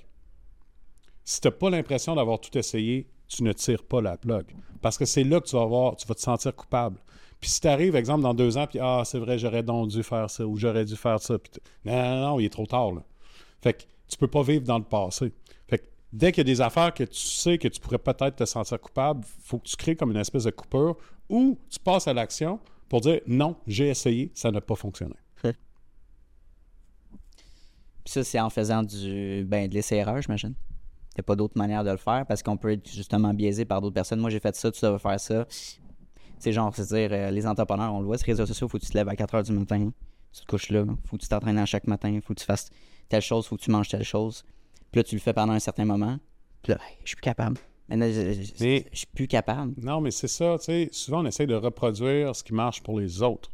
Si 1.25 1.41
tu 1.41 1.49
n'as 1.49 1.53
pas 1.53 1.71
l'impression 1.71 2.15
d'avoir 2.15 2.39
tout 2.39 2.57
essayé, 2.57 3.09
tu 3.27 3.43
ne 3.43 3.53
tires 3.53 3.83
pas 3.83 4.01
la 4.01 4.17
plug. 4.17 4.47
Parce 4.81 4.97
que 4.97 5.05
c'est 5.05 5.25
là 5.25 5.41
que 5.41 5.49
tu 5.49 5.57
vas 5.57 5.63
avoir, 5.63 5.97
tu 5.97 6.07
vas 6.07 6.15
te 6.15 6.21
sentir 6.21 6.55
coupable. 6.55 7.01
Puis 7.41 7.51
si 7.51 7.61
tu 7.61 7.67
arrives, 7.67 7.97
exemple, 7.97 8.23
dans 8.23 8.33
deux 8.33 8.59
ans, 8.59 8.69
puis 8.69 8.79
ah, 8.81 9.03
c'est 9.05 9.19
vrai, 9.19 9.39
j'aurais 9.39 9.65
donc 9.65 9.89
dû 9.89 10.05
faire 10.05 10.31
ça 10.31 10.47
ou 10.47 10.57
j'aurais 10.57 10.85
dû 10.85 10.95
faire 10.95 11.21
ça. 11.21 11.37
puis 11.37 11.51
non, 11.85 12.01
non, 12.01 12.21
non, 12.21 12.39
il 12.39 12.45
est 12.45 12.51
trop 12.51 12.67
tard. 12.67 12.93
Là. 12.93 13.03
Fait 13.61 13.73
que 13.73 13.83
tu 14.07 14.17
peux 14.19 14.29
pas 14.29 14.45
vivre 14.45 14.65
dans 14.65 14.79
le 14.79 14.85
passé. 14.85 15.33
Fait 15.67 15.79
que 15.79 15.87
dès 16.13 16.31
qu'il 16.31 16.47
y 16.47 16.49
a 16.49 16.55
des 16.55 16.61
affaires 16.61 16.95
que 16.95 17.03
tu 17.03 17.19
sais 17.19 17.59
que 17.59 17.67
tu 17.67 17.81
pourrais 17.81 17.99
peut-être 17.99 18.37
te 18.37 18.45
sentir 18.45 18.81
coupable, 18.81 19.25
faut 19.43 19.59
que 19.59 19.67
tu 19.67 19.75
crées 19.75 19.97
comme 19.97 20.13
une 20.13 20.17
espèce 20.19 20.45
de 20.45 20.53
coupure 20.53 20.97
ou 21.29 21.59
tu 21.69 21.81
passes 21.81 22.07
à 22.07 22.13
l'action 22.13 22.61
pour 22.89 23.01
dire 23.01 23.21
non, 23.27 23.57
j'ai 23.67 23.89
essayé, 23.89 24.31
ça 24.33 24.53
n'a 24.53 24.61
pas 24.61 24.77
fonctionné. 24.77 25.17
Puis 28.11 28.15
ça, 28.15 28.25
c'est 28.25 28.41
en 28.41 28.51
faisant 28.51 28.83
du 28.83 29.45
ben, 29.47 29.69
de 29.69 29.75
l'essai-erreur, 29.75 30.21
j'imagine. 30.21 30.55
Il 31.13 31.19
n'y 31.19 31.21
a 31.21 31.23
pas 31.23 31.37
d'autre 31.37 31.57
manière 31.57 31.85
de 31.85 31.93
le 31.93 31.97
faire 31.97 32.27
parce 32.27 32.43
qu'on 32.43 32.57
peut 32.57 32.73
être 32.73 32.91
justement 32.91 33.33
biaisé 33.33 33.65
par 33.65 33.81
d'autres 33.81 33.95
personnes. 33.95 34.19
Moi, 34.19 34.31
j'ai 34.31 34.41
fait 34.41 34.57
ça, 34.57 34.73
tu 34.73 34.81
devrais 34.85 34.99
faire 34.99 35.21
ça. 35.21 35.47
C'est 36.41 36.51
genre, 36.51 36.75
c'est-à-dire, 36.75 37.11
euh, 37.13 37.31
les 37.31 37.47
entrepreneurs, 37.47 37.95
on 37.95 38.01
le 38.01 38.07
voit, 38.07 38.19
sur 38.19 38.27
les 38.27 38.33
réseaux 38.33 38.47
sociaux, 38.47 38.67
faut 38.67 38.79
que 38.81 38.85
tu 38.85 38.91
te 38.91 38.99
lèves 38.99 39.09
à 39.09 39.15
4 39.15 39.37
h 39.37 39.45
du 39.45 39.53
matin, 39.53 39.93
tu 40.33 40.41
te 40.41 40.47
couches 40.47 40.71
là, 40.71 40.85
faut 41.05 41.19
que 41.19 41.23
tu 41.23 41.29
t'entraînes 41.29 41.59
à 41.59 41.67
chaque 41.67 41.87
matin, 41.87 42.19
faut 42.21 42.35
que 42.35 42.41
tu 42.41 42.45
fasses 42.47 42.71
telle 43.09 43.23
chose, 43.23 43.47
faut 43.47 43.57
que 43.57 43.63
tu 43.63 43.71
manges 43.71 43.89
telle 43.89 44.03
chose. 44.03 44.43
Puis 44.91 44.99
là, 44.99 45.05
tu 45.05 45.15
le 45.15 45.21
fais 45.21 45.33
pendant 45.33 45.53
un 45.53 45.61
certain 45.61 45.85
moment. 45.85 46.19
Puis 46.65 46.73
là, 46.73 46.79
hey, 46.89 46.97
je 47.05 47.11
suis 47.11 47.17
plus 47.17 47.23
capable. 47.23 47.59
Maintenant, 47.89 48.07
je, 48.09 48.33
je- 48.33 48.43
je- 48.43 48.53
Mais- 48.59 48.87
je 48.91 48.99
suis 48.99 49.07
plus 49.07 49.29
capable. 49.29 49.75
Non, 49.81 50.01
mais 50.01 50.11
c'est 50.11 50.27
ça, 50.27 50.57
tu 50.59 50.65
sais, 50.65 50.89
souvent 50.91 51.23
on 51.23 51.27
essaie 51.27 51.47
de 51.47 51.55
reproduire 51.55 52.35
ce 52.35 52.43
qui 52.43 52.55
marche 52.55 52.83
pour 52.83 52.99
les 52.99 53.23
autres. 53.23 53.51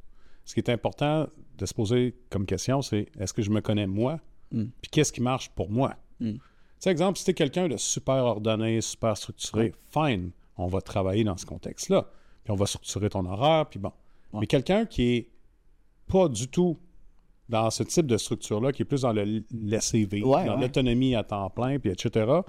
Ce 0.47 0.55
qui 0.55 0.61
est 0.61 0.71
important 0.71 1.27
de 1.59 1.67
se 1.67 1.75
poser 1.75 2.15
comme 2.31 2.47
question, 2.47 2.81
c'est 2.81 3.09
est-ce 3.21 3.35
que 3.35 3.43
je 3.43 3.51
me 3.51 3.61
connais 3.61 3.87
moi? 3.87 4.19
Mm. 4.53 4.65
Puis 4.81 4.91
qu'est-ce 4.91 5.13
qui 5.13 5.21
marche 5.21 5.51
pour 5.51 5.71
moi? 5.71 5.95
Mm. 6.21 6.33
Tu 6.33 6.41
sais, 6.79 6.91
exemple, 6.91 7.19
si 7.19 7.25
tu 7.25 7.31
es 7.31 7.35
quelqu'un 7.35 7.69
de 7.69 7.77
super 7.77 8.25
ordonné, 8.25 8.81
super 8.81 9.17
structuré, 9.17 9.75
fine, 9.91 10.31
on 10.57 10.67
va 10.67 10.81
travailler 10.81 11.25
dans 11.25 11.37
ce 11.37 11.47
contexte-là. 11.47 12.11
Puis 12.45 12.53
on 12.53 12.57
va 12.57 12.67
structurer 12.67 13.09
ton 13.11 13.25
horaire, 13.25 13.67
puis 13.67 13.79
bon. 13.79 13.93
Ouais. 14.33 14.41
Mais 14.41 14.47
quelqu'un 14.47 14.87
qui 14.87 15.15
est 15.15 15.31
pas 16.09 16.29
du 16.29 16.49
tout 16.49 16.79
dans 17.49 17.71
ce 17.71 17.83
type 17.83 18.07
de 18.07 18.17
structure-là, 18.17 18.73
qui 18.73 18.83
est 18.83 18.85
plus 18.85 19.03
dans 19.03 19.13
le 19.13 19.45
laisser 19.53 20.05
vivre, 20.05 20.29
Ouais, 20.29 20.47
dans 20.47 20.57
l'autonomie 20.57 21.15
à 21.15 21.23
temps 21.23 21.49
plein, 21.51 21.79
puis 21.79 21.91
etc., 21.91 22.41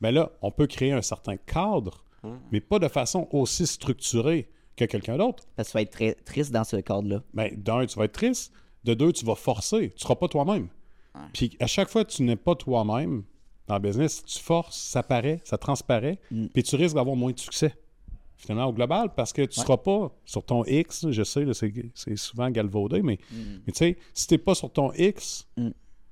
ben 0.00 0.10
là, 0.10 0.32
on 0.42 0.50
peut 0.50 0.66
créer 0.66 0.92
un 0.92 1.02
certain 1.02 1.36
cadre, 1.36 2.04
mais 2.50 2.60
pas 2.60 2.78
de 2.78 2.88
façon 2.88 3.28
aussi 3.32 3.66
structurée 3.66 4.48
que 4.76 4.84
quelqu'un 4.84 5.16
d'autre. 5.16 5.44
Parce 5.56 5.68
que 5.68 5.72
tu 5.72 5.76
vas 5.78 5.82
être 5.82 5.90
très 5.90 6.14
triste 6.14 6.52
dans 6.52 6.64
ce 6.64 6.76
cadre-là. 6.76 7.22
Ben, 7.32 7.54
d'un, 7.56 7.86
tu 7.86 7.98
vas 7.98 8.04
être 8.04 8.12
triste. 8.12 8.52
De 8.84 8.94
deux, 8.94 9.12
tu 9.12 9.24
vas 9.24 9.34
forcer. 9.34 9.92
Tu 9.96 10.02
seras 10.02 10.16
pas 10.16 10.28
toi-même. 10.28 10.68
Puis 11.32 11.56
à 11.60 11.66
chaque 11.66 11.88
fois 11.88 12.04
que 12.04 12.10
tu 12.12 12.22
n'es 12.22 12.36
pas 12.36 12.54
toi-même 12.54 13.24
dans 13.66 13.74
le 13.74 13.80
business, 13.80 14.24
tu 14.24 14.38
forces, 14.38 14.76
ça 14.76 15.02
paraît, 15.02 15.40
ça 15.44 15.58
transparaît, 15.58 16.18
puis 16.54 16.62
tu 16.62 16.76
risques 16.76 16.94
d'avoir 16.94 17.16
moins 17.16 17.32
de 17.32 17.38
succès. 17.38 17.74
Finalement, 18.38 18.66
au 18.66 18.72
global, 18.72 19.12
parce 19.16 19.32
que 19.32 19.42
tu 19.42 19.58
ne 19.58 19.64
seras 19.64 19.78
pas 19.78 20.12
sur 20.26 20.44
ton 20.44 20.62
X, 20.66 21.10
je 21.10 21.22
sais, 21.24 21.44
c'est 21.94 22.16
souvent 22.16 22.50
galvaudé, 22.50 23.00
mais, 23.02 23.18
mais 23.66 23.72
tu 23.72 23.78
sais, 23.78 23.96
si 24.12 24.26
tu 24.26 24.34
n'es 24.34 24.38
pas 24.38 24.54
sur 24.54 24.70
ton 24.70 24.92
X, 24.92 25.46
Mm. 25.56 25.70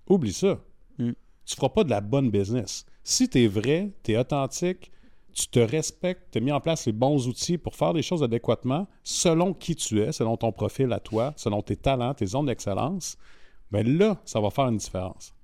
oublie 0.09 0.33
ça. 0.33 0.59
Mm. 0.99 1.11
Tu 1.45 1.53
ne 1.53 1.57
feras 1.57 1.69
pas 1.69 1.85
de 1.85 1.91
la 1.91 2.01
bonne 2.01 2.31
business. 2.31 2.87
Si 3.03 3.29
tu 3.29 3.45
es 3.45 3.47
vrai, 3.47 3.91
tu 4.03 4.13
es 4.13 4.17
authentique, 4.19 4.91
tu 5.35 5.47
te 5.49 5.59
respectes, 5.59 6.31
tu 6.33 6.39
as 6.39 6.41
mis 6.41 6.51
en 6.53 6.61
place 6.61 6.87
les 6.87 6.93
bons 6.93 7.29
outils 7.29 7.59
pour 7.59 7.75
faire 7.77 7.93
les 7.93 8.03
choses 8.03 8.23
adéquatement, 8.23 8.87
selon 9.03 9.53
qui 9.53 9.77
tu 9.77 10.01
es, 10.01 10.11
selon 10.13 10.37
ton 10.39 10.51
profil 10.53 10.93
à 10.93 11.01
toi, 11.01 11.35
selon 11.37 11.61
tes 11.61 11.77
talents, 11.77 12.15
tes 12.15 12.27
zones 12.27 12.47
d'excellence, 12.47 13.19
bien 13.83 13.93
là, 13.99 14.21
ça 14.25 14.41
va 14.41 14.51
faire 14.51 14.67
une 14.69 14.77
différence. 14.79 15.35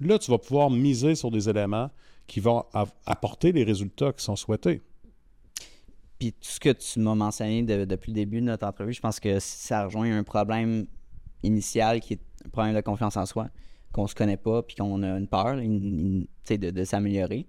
Là, 0.00 0.18
tu 0.18 0.30
vas 0.30 0.38
pouvoir 0.38 0.70
miser 0.70 1.14
sur 1.14 1.30
des 1.30 1.48
éléments 1.48 1.90
qui 2.26 2.40
vont 2.40 2.64
apporter 3.06 3.52
les 3.52 3.64
résultats 3.64 4.12
qui 4.12 4.24
sont 4.24 4.36
souhaités. 4.36 4.82
Puis 6.18 6.32
tout 6.32 6.38
ce 6.48 6.60
que 6.60 6.70
tu 6.70 6.98
m'as 7.00 7.14
mentionné 7.14 7.62
de- 7.62 7.84
depuis 7.84 8.10
le 8.10 8.16
début 8.16 8.40
de 8.40 8.46
notre 8.46 8.66
entrevue, 8.66 8.92
je 8.92 9.00
pense 9.00 9.20
que 9.20 9.38
ça 9.38 9.84
rejoint 9.84 10.16
un 10.16 10.24
problème 10.24 10.86
initial 11.42 12.00
qui 12.00 12.14
est 12.14 12.20
un 12.44 12.48
problème 12.48 12.74
de 12.74 12.80
confiance 12.80 13.16
en 13.16 13.26
soi, 13.26 13.48
qu'on 13.92 14.06
se 14.06 14.14
connaît 14.14 14.36
pas, 14.38 14.62
puis 14.62 14.76
qu'on 14.76 15.02
a 15.02 15.18
une 15.18 15.28
peur 15.28 15.58
une- 15.58 16.26
une- 16.50 16.56
de, 16.58 16.84
s'améliorer. 16.84 17.46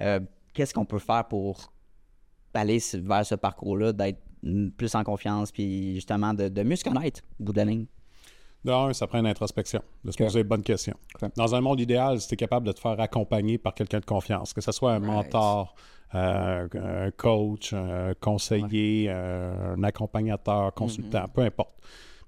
Euh, 0.00 0.20
Qu'est-ce 0.52 0.74
qu'on 0.74 0.84
peut 0.84 0.98
faire 0.98 1.28
pour 1.28 1.72
aller 2.54 2.80
vers 2.94 3.24
ce 3.24 3.36
parcours-là, 3.36 3.92
d'être 3.92 4.18
plus 4.76 4.94
en 4.96 5.04
confiance, 5.04 5.52
puis 5.52 5.94
justement 5.94 6.34
de, 6.34 6.62
mieux 6.64 6.74
se 6.76 6.82
connaître 6.84 7.20
bout? 7.38 7.52
De 8.64 8.70
un, 8.72 8.92
ça 8.92 9.06
prend 9.06 9.18
une 9.20 9.26
introspection, 9.26 9.80
de 10.04 10.10
se 10.10 10.18
poser 10.18 10.40
les 10.40 10.44
bonnes 10.44 10.62
questions. 10.62 10.96
Dans 11.36 11.54
un 11.54 11.60
monde 11.62 11.80
idéal, 11.80 12.20
si 12.20 12.28
tu 12.28 12.34
es 12.34 12.36
capable 12.36 12.66
de 12.66 12.72
te 12.72 12.80
faire 12.80 13.00
accompagner 13.00 13.56
par 13.56 13.72
quelqu'un 13.74 14.00
de 14.00 14.04
confiance, 14.04 14.52
que 14.52 14.60
ce 14.60 14.70
soit 14.70 14.92
un 14.92 14.98
Right. 15.00 15.06
mentor, 15.32 15.74
euh, 16.14 16.68
un 16.74 17.10
coach, 17.12 17.72
un 17.72 18.12
conseiller, 18.20 19.06
euh, 19.08 19.74
un 19.76 19.82
accompagnateur, 19.82 20.74
consultant, 20.74 21.24
Mm-hmm. 21.24 21.32
peu 21.32 21.40
importe. 21.42 21.74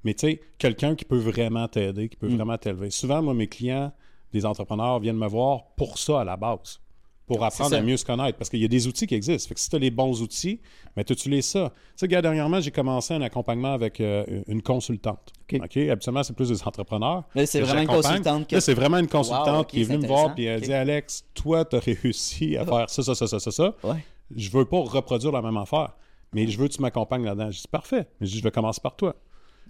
Mais 0.05 0.14
tu 0.14 0.26
sais, 0.28 0.41
quelqu'un 0.57 0.95
qui 0.95 1.05
peut 1.05 1.18
vraiment 1.18 1.68
t'aider, 1.68 2.09
qui 2.09 2.16
peut 2.16 2.28
Mm. 2.28 2.37
vraiment 2.37 2.57
t'élever. 2.57 2.91
Souvent, 2.91 3.20
moi, 3.22 3.35
mes 3.35 3.47
clients, 3.47 3.93
des 4.33 4.47
entrepreneurs, 4.47 5.01
viennent 5.01 5.16
me 5.18 5.28
voir 5.28 5.64
pour 5.76 5.99
ça 5.99 6.22
à 6.22 6.24
la 6.24 6.37
base. 6.39 6.80
Pour 7.27 7.45
apprendre 7.45 7.75
à 7.77 7.81
mieux 7.81 7.97
se 7.97 8.05
connaître. 8.05 8.37
Parce 8.37 8.51
qu'il 8.51 8.61
y 8.61 8.64
a 8.64 8.68
des 8.68 8.87
outils 8.89 9.07
qui 9.07 9.14
existent. 9.14 9.49
Fait 9.49 9.55
que 9.55 9.61
si 9.61 9.70
tu 9.70 9.77
as 9.77 9.79
les 9.79 9.91
bons 9.91 10.20
outils, 10.23 10.61
mais 10.97 11.05
tu 11.05 11.12
utilises 11.12 11.47
ça? 11.47 11.70
Tu 11.70 11.83
sais, 11.97 12.09
gars, 12.09 12.20
dernièrement, 12.20 12.61
j'ai 12.61 12.70
commencé 12.73 13.14
un 13.14 13.23
accompagnement 13.23 13.73
avec 13.73 14.01
euh, 14.01 14.25
une 14.49 14.61
consultante. 14.61 15.33
OK. 15.51 15.61
OK? 15.64 15.77
Habituellement, 15.89 16.23
c'est 16.25 16.35
plus 16.35 16.49
des 16.49 16.62
entrepreneurs. 16.62 17.23
Là, 17.35 17.47
c'est 17.47 17.61
vraiment 17.61 17.81
une 17.83 17.87
consultante 17.89 18.49
que- 18.49 18.55
Là, 18.57 18.61
c'est 18.61 18.75
vraiment 18.75 18.99
une 18.99 19.09
consultante 19.09 19.57
Wow, 19.59 19.64
qui 19.64 19.81
est 19.81 19.85
venue 19.85 19.99
me 20.03 20.07
voir 20.09 20.35
et 20.37 20.45
elle 20.45 20.59
Ok. 20.59 20.64
dit 20.64 20.73
Alex, 20.73 21.25
toi, 21.33 21.64
tu 21.64 21.77
as 21.77 21.79
réussi 21.79 22.57
à 22.57 22.66
faire 22.66 22.91
ça, 22.91 23.03
ça, 23.03 23.14
ça, 23.14 23.27
ça, 23.27 23.39
ça, 23.41 23.51
ça. 23.51 23.75
Ouais. 23.85 24.05
Je 24.35 24.51
veux 24.51 24.64
pas 24.64 24.81
reproduire 24.81 25.33
la 25.33 25.43
même 25.43 25.57
affaire, 25.57 25.93
mais 26.35 26.47
je 26.49 26.59
veux 26.59 26.66
que 26.68 26.73
tu 26.75 26.83
m'accompagnes 26.83 27.25
là-dedans. 27.25 27.51
Je 27.51 27.61
dis 27.61 27.68
parfait. 27.70 28.09
Mais 28.20 28.27
je 28.27 28.33
dis 28.33 28.39
je 28.39 28.43
vais 28.43 28.51
commencer 28.51 28.81
par 28.83 28.97
toi. 28.97 29.14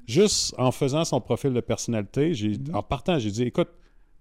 Juste 0.06 0.54
en 0.58 0.72
faisant 0.72 1.04
son 1.04 1.20
profil 1.20 1.52
de 1.52 1.60
personnalité, 1.60 2.34
j'ai, 2.34 2.48
Mhm. 2.58 2.74
en 2.74 2.82
partant, 2.82 3.18
j'ai 3.18 3.30
dit 3.30 3.42
écoute, 3.44 3.68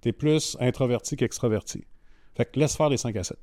tu 0.01 0.09
es 0.09 0.11
plus 0.11 0.55
introverti 0.59 1.15
qu'extroverti. 1.15 1.83
Fait 2.35 2.45
que 2.45 2.59
laisse 2.59 2.75
faire 2.75 2.89
les 2.89 2.97
5 2.97 3.15
à 3.15 3.23
7. 3.23 3.37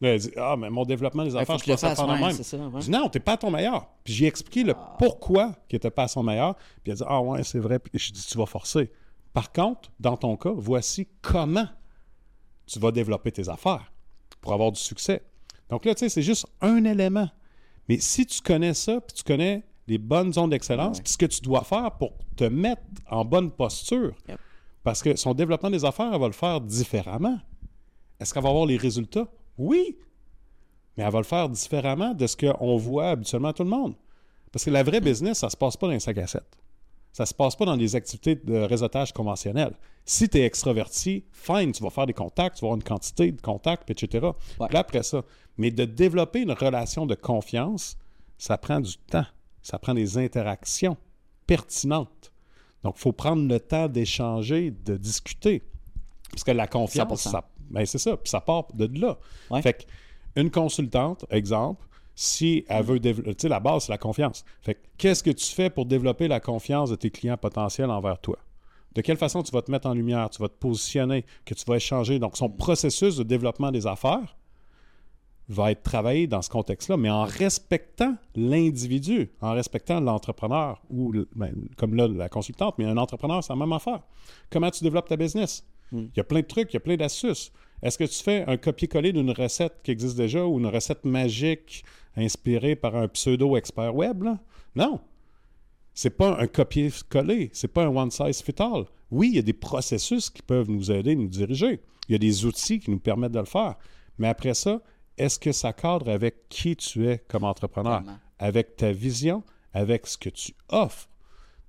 Là, 0.00 0.08
elle 0.14 0.20
dit 0.20 0.30
Ah, 0.36 0.56
mais 0.58 0.70
mon 0.70 0.84
développement 0.84 1.24
des 1.24 1.34
Ouais, 1.34 1.42
affaires, 1.42 1.58
je 1.58 1.64
pense 1.70 1.84
à 1.84 1.94
faire 1.94 2.06
ouais, 2.08 2.20
même. 2.20 2.32
ça, 2.32 2.56
ouais. 2.56 2.70
Je 2.80 2.84
dis 2.86 2.90
non, 2.90 3.08
t'es 3.08 3.20
pas 3.20 3.32
à 3.32 3.36
ton 3.36 3.50
meilleur. 3.50 3.86
Puis 4.02 4.12
j'ai 4.14 4.26
expliqué 4.26 4.64
le 4.64 4.74
pourquoi 4.98 5.52
qu'il 5.68 5.76
était 5.76 5.90
pas 5.90 6.04
à 6.04 6.08
son 6.08 6.22
meilleur. 6.22 6.56
Puis 6.82 6.90
elle 6.92 6.96
dit 6.96 7.04
Ah 7.06 7.20
ouais, 7.20 7.42
c'est 7.44 7.58
vrai. 7.60 7.78
Puis 7.78 7.98
je 7.98 8.12
dis 8.12 8.26
Tu 8.26 8.36
vas 8.38 8.46
forcer. 8.46 8.90
Par 9.32 9.52
contre, 9.52 9.90
dans 10.00 10.16
ton 10.16 10.36
cas, 10.36 10.52
voici 10.54 11.08
comment 11.22 11.68
tu 12.66 12.78
vas 12.78 12.90
développer 12.92 13.30
tes 13.32 13.48
affaires 13.48 13.92
pour 14.40 14.52
avoir 14.52 14.72
du 14.72 14.80
succès. 14.80 15.22
Donc 15.70 15.84
là, 15.84 15.94
tu 15.94 16.00
sais, 16.00 16.08
c'est 16.08 16.22
juste 16.22 16.46
un 16.60 16.84
élément. 16.84 17.28
Mais 17.88 17.98
si 17.98 18.24
tu 18.26 18.40
connais 18.40 18.74
ça, 18.74 19.00
puis 19.00 19.14
tu 19.16 19.22
connais 19.24 19.62
les 19.86 19.98
bonnes 19.98 20.32
zones 20.32 20.50
d'excellence, 20.50 21.00
puis 21.00 21.12
ce 21.12 21.18
que 21.18 21.26
tu 21.26 21.40
dois 21.42 21.62
faire 21.62 21.90
pour 21.98 22.12
te 22.36 22.44
mettre 22.44 22.82
en 23.10 23.24
bonne 23.24 23.50
posture, 23.50 24.14
Yep. 24.28 24.38
parce 24.82 25.02
que 25.02 25.14
son 25.16 25.34
développement 25.34 25.70
des 25.70 25.84
affaires, 25.84 26.10
elle 26.14 26.20
va 26.20 26.26
le 26.26 26.32
faire 26.32 26.60
différemment. 26.60 27.38
Est-ce 28.20 28.32
qu'elle 28.32 28.42
va 28.42 28.50
avoir 28.50 28.66
les 28.66 28.76
résultats? 28.76 29.28
Oui. 29.58 29.98
Mais 30.96 31.04
elle 31.04 31.12
va 31.12 31.18
le 31.18 31.24
faire 31.24 31.48
différemment 31.48 32.14
de 32.14 32.26
ce 32.26 32.36
qu'on 32.36 32.76
voit 32.76 33.10
habituellement 33.10 33.48
à 33.48 33.52
tout 33.52 33.64
le 33.64 33.70
monde. 33.70 33.94
Parce 34.52 34.64
que 34.64 34.70
la 34.70 34.82
vraie 34.82 35.00
business, 35.00 35.38
ça 35.38 35.46
ne 35.46 35.50
se 35.50 35.56
passe 35.56 35.76
pas 35.76 35.88
dans 35.88 35.92
les 35.92 36.00
5 36.00 36.16
à 36.18 36.26
7. 36.26 36.42
Ça 37.12 37.22
ne 37.22 37.26
se 37.26 37.34
passe 37.34 37.54
pas 37.54 37.64
dans 37.64 37.76
des 37.76 37.94
activités 37.96 38.34
de 38.34 38.56
réseautage 38.56 39.12
conventionnelles. 39.12 39.74
Si 40.04 40.28
tu 40.28 40.38
es 40.38 40.44
extraverti, 40.44 41.24
fine, 41.32 41.72
tu 41.72 41.82
vas 41.82 41.90
faire 41.90 42.06
des 42.06 42.12
contacts, 42.12 42.56
tu 42.56 42.62
vas 42.62 42.68
avoir 42.68 42.76
une 42.76 42.82
quantité 42.82 43.32
de 43.32 43.40
contacts, 43.40 43.90
etc. 43.90 44.26
Ouais. 44.26 44.66
Puis 44.66 44.74
là, 44.74 44.80
après 44.80 45.02
ça. 45.02 45.22
Mais 45.56 45.70
de 45.70 45.84
développer 45.84 46.42
une 46.42 46.52
relation 46.52 47.06
de 47.06 47.14
confiance, 47.14 47.96
ça 48.36 48.58
prend 48.58 48.80
du 48.80 48.96
temps. 48.96 49.26
Ça 49.62 49.78
prend 49.78 49.94
des 49.94 50.18
interactions 50.18 50.96
pertinentes. 51.46 52.32
Donc, 52.82 52.94
il 52.96 53.00
faut 53.00 53.12
prendre 53.12 53.48
le 53.48 53.60
temps 53.60 53.88
d'échanger, 53.88 54.70
de 54.70 54.96
discuter. 54.96 55.62
Parce 56.30 56.44
que 56.44 56.50
la 56.50 56.66
confiance, 56.66 57.26
100%. 57.26 57.30
ça, 57.30 57.48
ben 57.70 57.84
c'est 57.86 57.98
ça. 57.98 58.16
Puis 58.16 58.30
ça 58.30 58.40
part 58.40 58.66
de 58.74 58.88
là. 59.00 59.18
Ouais. 59.50 59.62
Fait 59.62 59.74
que 59.74 60.40
une 60.40 60.50
consultante, 60.50 61.24
exemple, 61.30 61.86
si 62.14 62.64
elle 62.68 62.84
veut 62.84 63.00
développer. 63.00 63.34
Tu 63.34 63.42
sais, 63.42 63.48
la 63.48 63.60
base, 63.60 63.84
c'est 63.84 63.92
la 63.92 63.98
confiance. 63.98 64.44
Fait 64.62 64.74
que, 64.74 64.80
qu'est-ce 64.98 65.22
que 65.22 65.30
tu 65.30 65.46
fais 65.46 65.70
pour 65.70 65.86
développer 65.86 66.28
la 66.28 66.40
confiance 66.40 66.90
de 66.90 66.96
tes 66.96 67.10
clients 67.10 67.36
potentiels 67.36 67.90
envers 67.90 68.20
toi? 68.20 68.38
De 68.94 69.00
quelle 69.00 69.16
façon 69.16 69.42
tu 69.42 69.50
vas 69.50 69.62
te 69.62 69.70
mettre 69.70 69.88
en 69.88 69.94
lumière, 69.94 70.30
tu 70.30 70.40
vas 70.40 70.48
te 70.48 70.54
positionner, 70.54 71.24
que 71.44 71.54
tu 71.54 71.64
vas 71.66 71.76
échanger? 71.76 72.18
Donc, 72.20 72.36
son 72.36 72.48
processus 72.48 73.16
de 73.16 73.24
développement 73.24 73.72
des 73.72 73.86
affaires 73.86 74.36
va 75.48 75.72
être 75.72 75.82
travaillé 75.82 76.26
dans 76.26 76.40
ce 76.40 76.48
contexte-là, 76.48 76.96
mais 76.96 77.10
en 77.10 77.24
respectant 77.24 78.16
l'individu, 78.34 79.30
en 79.40 79.52
respectant 79.52 80.00
l'entrepreneur, 80.00 80.80
ou 80.88 81.12
ben, 81.34 81.52
comme 81.76 81.94
là, 81.94 82.08
la 82.08 82.28
consultante, 82.28 82.76
mais 82.78 82.84
un 82.84 82.96
entrepreneur, 82.96 83.42
c'est 83.42 83.52
la 83.52 83.58
même 83.58 83.72
affaire. 83.72 84.00
Comment 84.50 84.70
tu 84.70 84.82
développes 84.84 85.08
ta 85.08 85.16
business? 85.16 85.66
Il 85.92 86.10
y 86.16 86.20
a 86.20 86.24
plein 86.24 86.40
de 86.40 86.46
trucs, 86.46 86.72
il 86.72 86.74
y 86.74 86.76
a 86.76 86.80
plein 86.80 86.96
d'astuces. 86.96 87.52
Est-ce 87.82 87.98
que 87.98 88.04
tu 88.04 88.22
fais 88.22 88.44
un 88.46 88.56
copier-coller 88.56 89.12
d'une 89.12 89.30
recette 89.30 89.74
qui 89.82 89.90
existe 89.90 90.16
déjà 90.16 90.44
ou 90.44 90.58
une 90.58 90.66
recette 90.66 91.04
magique 91.04 91.84
inspirée 92.16 92.76
par 92.76 92.96
un 92.96 93.08
pseudo-expert 93.08 93.94
web? 93.94 94.22
Là? 94.22 94.38
Non. 94.74 95.00
C'est 95.92 96.16
pas 96.16 96.38
un 96.40 96.46
copier-coller, 96.46 97.50
c'est 97.52 97.68
pas 97.68 97.84
un 97.84 97.94
one 97.94 98.10
size 98.10 98.42
fit 98.42 98.54
all. 98.58 98.86
Oui, 99.10 99.28
il 99.28 99.36
y 99.36 99.38
a 99.38 99.42
des 99.42 99.52
processus 99.52 100.30
qui 100.30 100.42
peuvent 100.42 100.70
nous 100.70 100.90
aider, 100.90 101.14
nous 101.14 101.28
diriger. 101.28 101.80
Il 102.08 102.12
y 102.12 102.14
a 102.16 102.18
des 102.18 102.44
outils 102.44 102.80
qui 102.80 102.90
nous 102.90 102.98
permettent 102.98 103.32
de 103.32 103.38
le 103.38 103.44
faire. 103.44 103.76
Mais 104.18 104.28
après 104.28 104.54
ça, 104.54 104.80
est-ce 105.16 105.38
que 105.38 105.52
ça 105.52 105.72
cadre 105.72 106.10
avec 106.10 106.48
qui 106.48 106.74
tu 106.74 107.06
es 107.08 107.18
comme 107.28 107.44
entrepreneur, 107.44 108.02
avec 108.38 108.76
ta 108.76 108.92
vision, 108.92 109.44
avec 109.72 110.06
ce 110.06 110.18
que 110.18 110.30
tu 110.30 110.52
offres? 110.68 111.08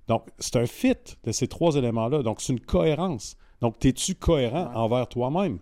Donc, 0.08 0.28
c'est 0.38 0.56
un 0.56 0.66
fit 0.66 0.94
de 1.24 1.32
ces 1.32 1.46
trois 1.46 1.76
éléments-là. 1.76 2.22
Donc, 2.22 2.40
c'est 2.40 2.52
une 2.52 2.60
cohérence. 2.60 3.36
Donc, 3.60 3.84
es-tu 3.84 4.14
cohérent 4.14 4.70
envers 4.74 5.08
toi-même? 5.08 5.58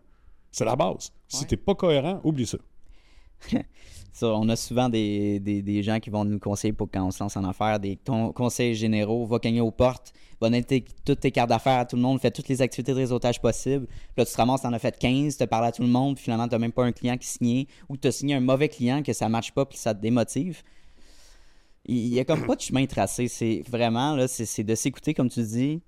C'est 0.51 0.65
la 0.65 0.77
base. 0.77 1.13
Si 1.29 1.41
Ouais. 1.43 1.47
tu 1.49 1.55
n'es 1.55 1.59
pas 1.61 1.75
cohérent, 1.75 2.21
oublie 2.25 2.47
ça. 2.47 2.59
Ça, 4.13 4.29
on 4.29 4.49
a 4.49 4.55
souvent 4.55 4.89
des, 4.89 5.41
des- 5.41 5.61
des 5.61 5.83
gens 5.83 5.99
qui 5.99 6.09
vont 6.09 6.25
nous 6.25 6.39
conseiller 6.39 6.73
pour 6.73 6.89
quand 6.89 7.05
on 7.05 7.11
se 7.11 7.21
lance 7.21 7.37
en 7.37 7.43
affaires, 7.43 7.81
des 7.81 7.97
con- 7.97 8.33
conseils 8.33 8.77
généraux, 8.77 9.27
va 9.27 9.41
cogner 9.41 9.61
aux 9.61 9.73
portes, 9.73 10.13
va 10.41 10.47
donner 10.47 10.63
tes- 10.63 10.85
toutes 11.05 11.19
tes 11.19 11.33
cartes 11.33 11.49
d'affaires 11.49 11.81
à 11.81 11.85
tout 11.85 11.97
le 11.97 12.03
monde, 12.03 12.21
fais 12.21 12.31
toutes 12.31 12.47
les 12.49 12.63
activités 12.63 12.93
de 12.93 12.97
réseautage 12.97 13.41
possibles. 13.43 13.89
Là, 14.17 14.25
tu 14.25 14.31
te 14.31 14.37
ramasses, 14.37 14.63
t'en 14.63 14.73
as 14.73 14.79
fait 14.79 14.97
15, 14.97 15.37
tu 15.37 15.47
parles 15.49 15.65
à 15.67 15.73
tout 15.73 15.83
le 15.83 15.89
monde, 15.89 16.15
puis 16.15 16.23
finalement, 16.25 16.47
tu 16.47 16.57
même 16.59 16.71
pas 16.71 16.85
un 16.85 16.93
client 16.93 17.17
qui 17.19 17.27
signait, 17.27 17.67
ou 17.89 17.97
tu 17.97 18.07
as 18.07 18.13
signé 18.13 18.35
un 18.37 18.41
mauvais 18.41 18.69
client 18.69 19.03
que 19.03 19.13
ça 19.13 19.29
matche 19.29 19.51
pas, 19.51 19.65
puis 19.67 19.79
ça 19.79 19.93
te 19.93 20.01
démotive. 20.01 20.63
Il 21.87 22.11
n'y 22.11 22.21
a 22.21 22.25
comme 22.25 22.47
pas 22.47 22.55
de 22.55 22.61
chemin 22.61 22.87
tracé. 22.87 23.27
C'est 23.27 23.65
vraiment, 23.69 24.15
là, 24.15 24.29
c'est 24.29 24.63
de 24.63 24.75
s'écouter, 24.77 25.13
comme 25.13 25.29
tu 25.29 25.43
dis. 25.43 25.81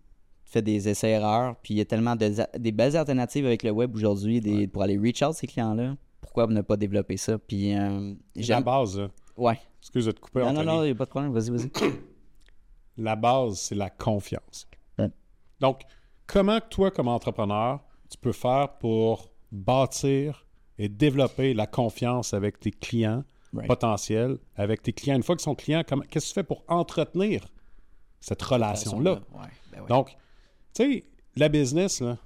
Tu 0.46 0.52
fais 0.52 0.62
des 0.62 0.88
essais-erreurs, 0.88 1.56
puis 1.56 1.74
il 1.74 1.76
y 1.78 1.80
a 1.80 1.84
tellement 1.84 2.14
de- 2.16 2.32
des 2.58 2.72
belles 2.72 2.96
alternatives 2.96 3.44
avec 3.46 3.62
le 3.64 3.70
web 3.72 3.94
aujourd'hui 3.94 4.40
des- 4.40 4.66
pour 4.68 4.82
aller 4.82 4.96
reach 4.96 5.20
out 5.22 5.34
ces 5.34 5.46
clients-là. 5.48 5.96
Pourquoi 6.20 6.46
ne 6.46 6.60
pas 6.62 6.76
développer 6.76 7.16
ça? 7.16 7.36
Puis, 7.38 7.76
euh, 7.76 8.14
La 8.36 8.60
base, 8.60 8.98
là. 8.98 9.08
Ouais. 9.36 9.58
excuse 9.80 10.06
de 10.06 10.12
te 10.12 10.20
couper. 10.20 10.40
Non, 10.40 10.46
non, 10.46 10.60
Anthony. 10.60 10.66
non, 10.66 10.82
il 10.82 10.86
n'y 10.86 10.92
a 10.92 10.94
pas 10.94 11.04
de 11.04 11.10
problème. 11.10 11.32
Vas-y, 11.32 11.50
vas-y. 11.50 11.70
La 12.96 13.14
base, 13.16 13.58
c'est 13.58 13.74
la 13.74 13.90
confiance. 13.90 14.66
Ouais. 14.98 15.10
Donc, 15.60 15.82
comment 16.26 16.60
toi, 16.60 16.90
comme 16.90 17.08
entrepreneur, 17.08 17.80
tu 18.08 18.16
peux 18.16 18.32
faire 18.32 18.78
pour 18.78 19.30
bâtir 19.52 20.46
et 20.78 20.88
développer 20.88 21.52
la 21.54 21.66
confiance 21.66 22.32
avec 22.34 22.58
tes 22.60 22.70
clients 22.70 23.24
Right. 23.52 23.68
potentiels, 23.68 24.38
avec 24.56 24.82
tes 24.82 24.92
clients? 24.92 25.16
Une 25.16 25.22
fois 25.22 25.36
qu'ils 25.36 25.44
sont 25.44 25.54
clients, 25.54 25.82
comment- 25.86 26.04
qu'est-ce 26.08 26.26
que 26.26 26.30
tu 26.30 26.34
fais 26.34 26.44
pour 26.44 26.62
entretenir 26.68 27.46
cette 28.20 28.42
relation-là? 28.42 29.12
Ouais, 29.12 29.48
ben 29.72 29.80
ouais. 29.82 29.88
Donc, 29.88 30.16
tu 30.76 30.92
sais, 30.92 31.04
la 31.36 31.48
business, 31.48 32.00
là, 32.00 32.18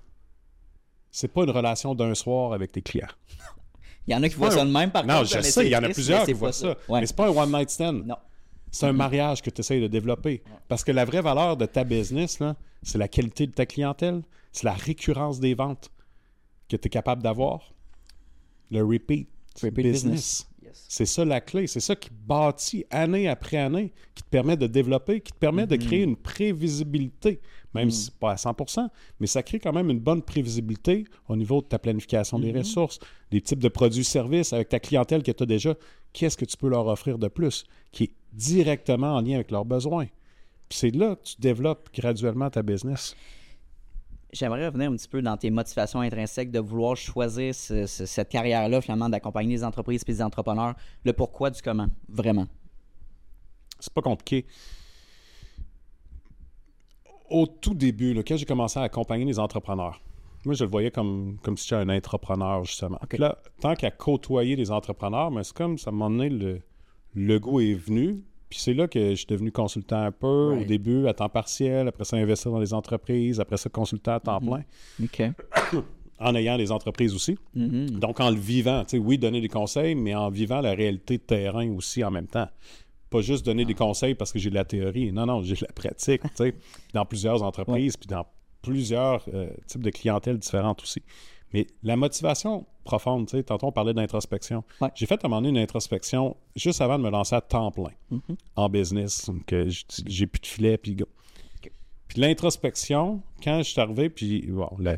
c'est 1.11 1.29
pas 1.29 1.45
une 1.45 1.51
relation 1.51 1.95
d'un 1.95 2.15
soir 2.15 2.53
avec 2.53 2.73
tes 2.73 2.83
clients. 2.83 3.07
il 4.07 4.13
y 4.13 4.17
en 4.17 4.23
a 4.23 4.29
qui 4.29 4.35
voient 4.35 4.49
Ouais, 4.49 4.55
ça 4.55 4.65
de 4.65 4.71
même, 4.71 4.91
par 4.91 5.07
non, 5.07 5.19
contre. 5.19 5.29
je 5.31 5.37
mais 5.37 5.43
sais, 5.43 5.67
il 5.67 5.71
y 5.73 5.77
en 5.77 5.83
a 5.83 5.89
plusieurs 5.89 6.25
qui 6.25 6.33
voient 6.33 6.49
pas 6.49 6.53
ça. 6.53 6.77
Ouais. 6.89 7.01
Mais 7.01 7.07
c'est 7.07 7.17
pas 7.17 7.27
un 7.29 7.37
one 7.37 7.53
night 7.53 7.71
stand. 7.71 8.07
Non. 8.07 8.17
C'est 8.73 8.87
un 8.87 8.93
mariage 8.93 9.43
que 9.43 9.51
tu 9.51 9.61
essaies 9.61 9.81
de 9.81 9.89
développer. 9.89 10.43
Parce 10.69 10.85
que 10.85 10.93
la 10.93 11.05
vraie 11.05 11.23
valeur 11.23 11.57
de 11.57 11.67
ta 11.67 11.83
business, 11.85 12.39
là, 12.39 12.55
c'est 12.83 12.99
la 12.99 13.09
qualité 13.09 13.47
de 13.49 13.53
ta 13.53 13.67
clientèle, 13.67 14.23
c'est 14.53 14.65
la 14.65 14.75
récurrence 14.75 15.41
des 15.41 15.55
ventes 15.55 15.91
que 16.69 16.77
tu 16.77 16.87
es 16.87 16.91
capable 16.91 17.23
d'avoir. 17.23 17.73
Le 18.71 18.85
repeat, 18.85 19.29
Repeat 19.61 19.75
business. 19.75 19.93
business. 20.05 20.47
Yes. 20.63 20.85
C'est 20.89 21.07
ça 21.07 21.25
la 21.25 21.41
clé. 21.41 21.67
C'est 21.67 21.81
ça 21.81 21.97
qui 21.97 22.11
bâtit 22.13 22.85
année 22.91 23.29
après 23.29 23.57
année, 23.57 23.93
qui 24.15 24.23
te 24.23 24.29
permet 24.29 24.57
de 24.57 24.69
développer, 24.69 25.21
qui 25.21 25.33
te 25.33 25.39
permet 25.39 25.67
de 25.67 25.75
créer 25.75 26.03
une 26.05 26.17
prévisibilité, 26.17 27.41
même 27.75 27.91
si 27.91 28.05
c'est 28.07 28.15
pas 28.15 28.33
à 28.33 28.35
100% 28.37 28.89
mais 29.21 29.27
ça 29.27 29.43
crée 29.43 29.59
quand 29.61 29.73
même 29.73 29.91
une 29.91 30.01
bonne 30.01 30.23
prévisibilité 30.23 31.05
au 31.29 31.37
niveau 31.37 31.61
de 31.63 31.67
ta 31.67 31.79
planification 31.79 32.39
des 32.39 32.53
ressources, 32.53 32.99
des 33.31 33.41
types 33.41 33.61
de 33.61 33.69
produits-services 33.69 34.53
avec 34.53 34.69
ta 34.69 34.81
clientèle 34.81 35.23
que 35.23 35.31
tu 35.33 35.43
as 35.43 35.47
déjà. 35.47 35.75
Qu'est-ce 36.13 36.37
que 36.37 36.45
tu 36.45 36.57
peux 36.57 36.69
leur 36.69 36.87
offrir 36.89 37.19
de 37.19 37.29
plus 37.29 37.65
qui 37.93 38.05
est 38.05 38.13
directement 38.33 39.15
en 39.15 39.21
lien 39.21 39.35
avec 39.37 39.51
leurs 39.51 39.65
besoins? 39.65 40.07
Puis 40.69 40.79
c'est 40.79 40.91
là 40.91 41.17
que 41.17 41.23
tu 41.25 41.35
développes 41.41 41.89
graduellement 41.95 42.51
ta 42.51 42.63
business. 42.63 43.15
J'aimerais 44.33 44.67
revenir 44.67 44.91
un 44.91 44.97
petit 44.97 45.09
peu 45.09 45.21
dans 45.23 45.37
tes 45.37 45.51
motivations 45.51 46.01
intrinsèques 46.01 46.53
de 46.53 46.61
vouloir 46.61 46.97
choisir 46.97 47.53
ce- 47.53 47.87
ce- 47.87 48.07
cette 48.07 48.29
carrière-là, 48.29 48.81
finalement, 48.81 49.09
d'accompagner 49.09 49.57
les 49.57 49.65
entreprises 49.65 50.03
et 50.07 50.13
les 50.13 50.23
entrepreneurs. 50.23 50.75
Le 51.05 51.13
pourquoi 51.13 51.51
du 51.51 51.61
comment, 51.61 51.89
vraiment? 52.09 52.47
C'est 53.81 53.93
pas 53.93 54.03
compliqué. 54.03 54.47
Au 57.31 57.47
tout 57.47 57.75
début, 57.75 58.13
là, 58.13 58.23
quand 58.27 58.37
j'ai 58.37 58.45
commencé 58.45 58.79
à 58.79 58.83
accompagner 58.83 59.25
les 59.25 59.39
entrepreneurs, 59.39 60.03
moi, 60.45 60.55
je 60.55 60.65
le 60.65 60.71
voyais 60.71 60.91
comme, 60.91 61.37
comme 61.43 61.57
si 61.57 61.69
j'étais 61.69 61.83
un 61.83 61.89
entrepreneur, 61.91 62.65
justement. 62.65 62.99
Là, 63.19 63.39
tant 63.61 63.75
qu'à 63.75 63.91
côtoyer 63.91 64.57
les 64.57 64.71
entrepreneurs, 64.71 65.31
mais 65.31 65.45
c'est 65.45 65.55
comme, 65.55 65.77
ça 65.77 65.91
m'a 65.91 66.09
donné, 66.09 66.31
le, 66.31 66.61
le 67.15 67.39
goût 67.39 67.61
est 67.61 67.75
venu. 67.75 68.23
Puis 68.49 68.59
c'est 68.59 68.75
là 68.75 68.89
que 68.89 69.11
je 69.11 69.15
suis 69.15 69.27
devenu 69.27 69.53
consultant 69.53 70.03
un 70.03 70.13
peu, 70.13 70.57
au 70.61 70.65
début, 70.65 71.07
à 71.07 71.15
temps 71.15 71.29
partiel, 71.29 71.87
après 71.87 72.05
ça, 72.05 72.17
investir 72.17 72.51
dans 72.51 72.59
les 72.59 72.75
entreprises, 72.75 73.39
après 73.39 73.59
ça, 73.59 73.69
consultant 73.69 74.15
à 74.15 74.21
temps 74.21 74.41
plein, 74.41 74.65
OK. 75.03 75.23
en 76.19 76.35
ayant 76.35 76.57
les 76.57 76.73
entreprises 76.73 77.15
aussi. 77.15 77.39
Mhm. 77.55 77.91
Donc, 77.91 78.19
en 78.19 78.31
le 78.31 78.37
vivant, 78.37 78.83
tu 78.85 78.97
sais, 78.97 78.99
oui, 78.99 79.19
donner 79.19 79.41
des 79.41 79.49
conseils, 79.49 79.95
mais 79.95 80.15
en 80.15 80.31
vivant 80.31 80.61
la 80.61 80.73
réalité 80.73 81.19
de 81.19 81.23
terrain 81.23 81.71
aussi 81.71 82.03
en 82.03 82.11
même 82.11 82.27
temps. 82.27 82.49
Pas 83.11 83.21
juste 83.21 83.45
donner 83.45 83.65
des 83.65 83.75
conseils 83.75 84.15
parce 84.15 84.33
que 84.33 84.39
j'ai 84.39 84.51
de 84.51 84.55
la 84.55 84.65
théorie. 84.65 85.11
Non, 85.13 85.27
non, 85.27 85.43
j'ai 85.43 85.55
de 85.57 85.61
la 85.67 85.73
pratique, 85.73 86.23
tu 86.23 86.29
sais, 86.37 86.55
dans 86.95 87.05
plusieurs 87.05 87.43
entreprises, 87.43 87.97
puis 87.97 88.07
dans 88.07 88.25
plusieurs 88.63 89.25
euh, 89.35 89.51
types 89.67 89.83
de 89.83 89.91
clientèle 89.91 90.39
différentes 90.39 90.83
aussi. 90.83 91.03
Mais 91.53 91.67
la 91.83 91.97
motivation 91.97 92.67
profonde, 92.85 93.27
tu 93.27 93.37
sais, 93.37 93.43
tantôt 93.43 93.67
on 93.67 93.73
parlait 93.73 93.93
d'introspection. 93.95 94.63
Ouais. 94.81 94.89
J'ai 94.95 95.07
fait 95.07 95.15
à 95.25 95.27
un 95.27 95.29
moment 95.29 95.43
donné 95.43 95.49
une 95.59 95.59
introspection 95.65 96.37
juste 96.55 96.81
avant 96.81 96.97
de 96.99 97.03
me 97.03 97.11
lancer 97.11 97.35
à 97.35 97.41
temps 97.41 97.73
plein 97.73 97.91
en 98.55 98.69
business, 98.69 99.29
que 99.47 99.69
j- 99.69 99.85
j'ai 100.07 100.27
plus 100.29 100.41
de 100.41 100.47
filet, 100.47 100.79
puis 100.79 100.95
go. 100.95 101.07
Puis 102.07 102.21
l'introspection, 102.21 103.23
quand 103.43 103.59
je 103.59 103.71
suis 103.71 103.81
arrivé, 103.81 104.11
puis 104.11 104.47
bon, 104.49 104.69
la 104.79 104.97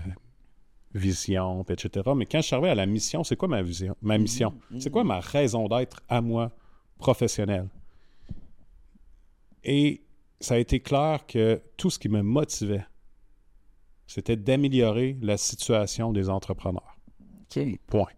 vision, 0.94 1.64
puis 1.64 1.74
etc. 1.74 2.10
Mais 2.16 2.26
quand 2.26 2.38
je 2.40 2.46
suis 2.46 2.54
arrivé 2.54 2.70
à 2.70 2.74
la 2.74 2.86
mission, 2.86 3.24
c'est 3.24 3.36
quoi 3.36 3.48
ma 3.48 3.62
vision, 3.62 3.96
ma 4.02 4.18
mission? 4.18 4.52
C'est 4.78 4.90
quoi 4.90 5.04
ma 5.04 5.20
raison 5.20 5.68
d'être 5.68 6.02
à 6.08 6.20
moi 6.20 6.50
professionnelle? 6.98 7.68
Et 9.64 10.02
ça 10.40 10.54
a 10.54 10.58
été 10.58 10.80
clair 10.80 11.26
que 11.26 11.60
tout 11.76 11.90
ce 11.90 11.98
qui 11.98 12.08
me 12.08 12.22
motivait, 12.22 12.84
c'était 14.06 14.36
d'améliorer 14.36 15.16
la 15.22 15.36
situation 15.36 16.12
des 16.12 16.28
entrepreneurs. 16.28 16.96
OK. 17.56 17.78
Point. 17.86 18.08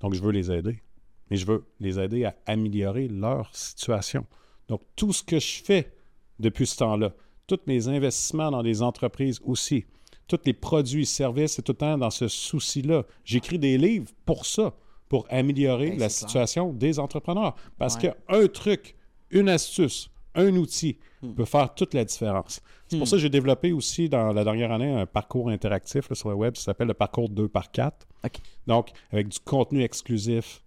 Donc, 0.00 0.14
je 0.14 0.22
veux 0.22 0.32
les 0.32 0.50
aider. 0.50 0.80
Mais 1.30 1.36
je 1.36 1.46
veux 1.46 1.64
les 1.78 1.98
aider 1.98 2.24
à 2.24 2.34
améliorer 2.46 3.08
leur 3.08 3.54
situation. 3.54 4.26
Donc, 4.68 4.82
tout 4.96 5.12
ce 5.12 5.22
que 5.22 5.38
je 5.38 5.62
fais 5.62 5.92
depuis 6.38 6.66
ce 6.66 6.76
temps-là, 6.78 7.12
tous 7.46 7.60
mes 7.66 7.88
investissements 7.88 8.50
dans 8.50 8.62
les 8.62 8.82
entreprises 8.82 9.40
aussi, 9.44 9.84
tous 10.28 10.38
les 10.44 10.52
produits 10.52 11.02
et 11.02 11.06
services, 11.06 11.52
c'est 11.54 11.62
tout 11.62 11.72
le 11.72 11.78
temps 11.78 11.98
dans 11.98 12.10
ce 12.10 12.28
souci-là. 12.28 13.04
J'écris 13.24 13.58
des 13.58 13.78
livres 13.78 14.10
pour 14.24 14.46
ça, 14.46 14.74
pour 15.08 15.26
améliorer 15.28 15.96
la 15.96 16.08
situation 16.08 16.72
des 16.72 16.98
entrepreneurs. 17.00 17.56
Parce 17.78 17.96
Ouais. 17.96 18.12
qu'un 18.28 18.46
truc, 18.46 18.94
une 19.30 19.48
astuce, 19.48 20.08
un 20.34 20.54
outil 20.56 20.98
Hmm. 21.22 21.34
peut 21.34 21.44
faire 21.44 21.74
toute 21.74 21.92
la 21.92 22.04
différence. 22.04 22.62
C'est 22.88 22.96
pour 22.96 23.06
ça 23.06 23.16
que 23.16 23.22
j'ai 23.22 23.28
développé 23.28 23.72
aussi 23.72 24.08
dans 24.08 24.32
la 24.32 24.42
dernière 24.42 24.72
année 24.72 24.90
un 24.90 25.04
parcours 25.04 25.50
interactif 25.50 26.08
là, 26.08 26.14
sur 26.14 26.30
le 26.30 26.34
web, 26.34 26.56
ça 26.56 26.64
s'appelle 26.64 26.88
le 26.88 26.94
parcours 26.94 27.28
2 27.28 27.46
par 27.48 27.70
4. 27.70 28.06
OK. 28.24 28.32
Donc, 28.66 28.90
avec 29.12 29.28
du 29.28 29.38
contenu 29.40 29.82
exclusif, 29.82 30.62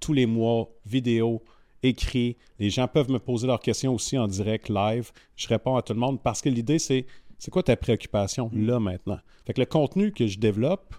tous 0.00 0.14
les 0.14 0.24
mois, 0.24 0.70
vidéo, 0.86 1.42
écrit. 1.82 2.38
Les 2.58 2.70
gens 2.70 2.88
peuvent 2.88 3.10
me 3.10 3.18
poser 3.18 3.46
leurs 3.46 3.60
questions 3.60 3.92
aussi 3.94 4.16
en 4.16 4.26
direct, 4.26 4.70
live. 4.70 5.12
Je 5.36 5.46
réponds 5.48 5.76
à 5.76 5.82
tout 5.82 5.92
le 5.92 6.00
monde 6.00 6.22
parce 6.22 6.40
que 6.40 6.48
l'idée, 6.48 6.78
c'est 6.78 7.04
c'est 7.38 7.50
quoi 7.50 7.62
ta 7.62 7.76
préoccupation 7.76 8.50
là 8.54 8.80
maintenant? 8.80 9.18
Fait 9.46 9.52
que 9.52 9.60
le 9.60 9.66
contenu 9.66 10.12
que 10.12 10.26
je 10.26 10.38
développe 10.38 10.94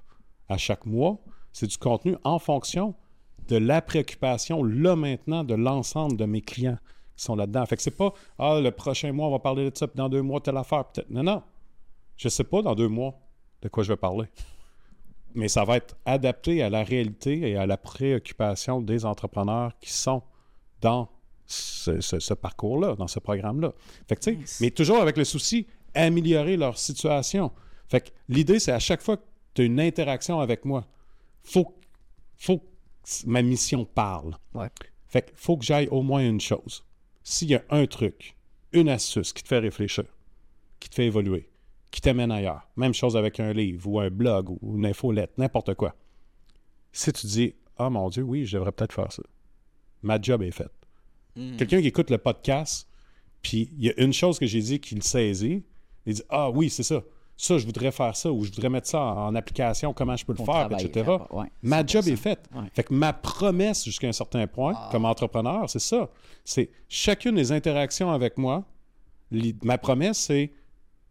à 0.48 0.58
chaque 0.58 0.86
mois, 0.86 1.20
c'est 1.52 1.66
du 1.66 1.78
contenu 1.78 2.18
en 2.24 2.38
fonction 2.38 2.93
de 3.48 3.58
la 3.58 3.82
préoccupation 3.82 4.64
là 4.64 4.96
maintenant 4.96 5.43
de 5.43 5.56
l'ensemble 5.56 6.18
de 6.18 6.26
mes 6.26 6.41
clients 6.41 6.78
qui 6.78 6.95
sont 7.16 7.36
là-dedans. 7.36 7.66
Fait 7.66 7.76
que 7.78 7.82
c'est 7.82 7.91
pas 7.91 8.13
Ah, 8.38 8.59
le 8.61 8.72
prochain 8.72 9.11
mois, 9.11 9.28
on 9.28 9.32
va 9.32 9.39
parler 9.39 9.70
de 9.70 9.78
ça, 9.78 9.88
puis 9.88 9.97
dans 9.97 10.09
deux 10.09 10.22
mois, 10.22 10.39
telle 10.41 10.57
affaire, 10.57 10.86
peut-être. 10.86 11.09
Non, 11.09 11.24
non. 11.24 11.41
Je 12.18 12.30
sais 12.30 12.43
pas 12.43 12.61
dans 12.61 12.76
deux 12.76 12.88
mois 12.88 13.13
de 13.61 13.68
quoi 13.70 13.84
je 13.84 13.89
vais 13.93 13.97
parler. 13.97 14.28
mais 15.38 15.49
ça 15.49 15.66
va 15.66 15.76
être 15.78 15.97
adapté 16.05 16.63
à 16.63 16.70
la 16.70 16.84
réalité 16.84 17.49
et 17.51 17.57
à 17.57 17.66
la 17.66 17.76
préoccupation 17.78 18.80
des 18.80 19.03
entrepreneurs 19.05 19.74
qui 19.82 19.91
sont 19.91 20.24
dans 20.80 21.09
ce, 21.45 21.99
ce- 21.99 22.20
ce 22.20 22.34
parcours-là, 22.34 22.95
dans 22.95 23.07
ce 23.07 23.20
programme-là. 23.20 23.74
Fait 24.07 24.16
que, 24.16 24.30
Nice. 24.32 24.59
mais 24.61 24.72
toujours 24.72 24.97
avec 25.01 25.18
le 25.18 25.26
souci, 25.26 25.68
améliorer 25.93 26.55
leur 26.55 26.78
situation. 26.78 27.51
Fait 27.89 27.99
que 28.01 28.09
l'idée, 28.30 28.59
c'est 28.59 28.72
à 28.72 28.80
chaque 28.80 29.01
fois 29.01 29.18
que 29.18 29.24
tu 29.53 29.61
as 29.63 29.66
une 29.66 29.80
interaction 29.82 30.39
avec 30.39 30.63
moi, 30.63 30.86
faut, 31.43 31.76
faut 32.38 32.59
que 32.59 32.63
ma 33.28 33.41
mission 33.41 33.84
parle. 33.84 34.36
Ouais. 34.53 34.70
Fait 35.07 35.22
que 35.24 35.32
faut 35.36 35.57
que 35.57 35.66
j'aille 35.66 35.88
au 35.89 36.01
moins 36.01 36.22
une 36.26 36.39
chose. 36.41 36.84
S'il 37.28 37.49
y 37.49 37.55
a 37.55 37.63
un 37.71 37.88
truc, 37.88 38.36
une 38.71 38.88
astuce 38.88 39.34
qui 39.34 39.41
te 39.41 39.47
fait 39.47 39.57
réfléchir, 39.57 40.03
qui 40.80 40.89
te 40.89 40.95
fait 40.95 41.07
évoluer, 41.07 41.49
qui 41.89 41.99
t'amène 41.99 42.32
ailleurs, 42.32 42.69
même 42.78 42.93
chose 42.93 43.17
avec 43.17 43.39
un 43.39 43.51
livre 43.51 43.89
ou 43.89 43.99
un 43.99 44.11
blog 44.11 44.51
ou 44.61 44.78
une 44.78 44.86
infolette, 44.86 45.36
n'importe 45.39 45.73
quoi. 45.73 45.95
Si 46.91 47.11
tu 47.11 47.26
dis, 47.26 47.55
ah 47.78 47.89
mon 47.89 48.09
Dieu, 48.09 48.21
oui, 48.21 48.45
je 48.45 48.57
devrais 48.57 48.71
peut-être 48.71 48.93
faire 48.93 49.11
ça. 49.11 49.23
Ma 50.03 50.21
job 50.21 50.43
est 50.43 50.51
faite. 50.51 50.71
Mm. 51.36 51.57
Quelqu'un 51.57 51.82
qui 51.82 51.88
écoute 51.88 52.11
le 52.11 52.19
podcast, 52.19 52.88
puis 53.41 53.71
il 53.76 53.86
y 53.86 53.89
a 53.89 53.99
une 53.99 54.13
chose 54.13 54.38
que 54.38 54.45
j'ai 54.45 54.61
dit 54.61 54.80
qu'il 54.80 55.01
saisit, 55.01 55.63
il 56.05 56.13
dit, 56.13 56.23
ah 56.30 56.51
oui, 56.51 56.69
c'est 56.69 56.84
ça. 56.84 57.01
Ça, 57.38 57.57
je 57.57 57.65
voudrais 57.65 57.91
faire 57.91 58.15
ça 58.15 58.31
ou 58.31 58.43
je 58.45 58.51
voudrais 58.51 58.69
mettre 58.69 58.88
ça 58.88 58.99
en, 59.01 59.27
en 59.27 59.36
application, 59.36 59.93
comment 59.93 60.15
je 60.15 60.25
peux 60.25 60.33
le 60.38 60.43
faire, 60.45 60.69
etc. 60.71 61.09
ouais, 61.31 61.47
Ma 61.63 61.83
100%. 61.83 61.88
job 61.91 62.07
est 62.07 62.15
faite. 62.15 62.47
Ouais. 62.55 62.61
Fait 62.73 62.83
que 62.83 62.93
ma 62.93 63.11
promesse 63.11 63.83
jusqu'à 63.83 64.07
un 64.07 64.13
certain 64.13 64.47
point, 64.47 64.73
Ah. 64.75 64.89
comme 64.91 65.03
entrepreneur, 65.05 65.69
c'est 65.69 65.79
ça. 65.79 66.09
C'est 66.45 66.69
chacune 66.88 67.36
des 67.36 67.51
interactions 67.51 68.09
avec 68.11 68.38
moi, 68.38 68.63
ma 69.63 69.77
promesse, 69.77 70.17
c'est 70.19 70.51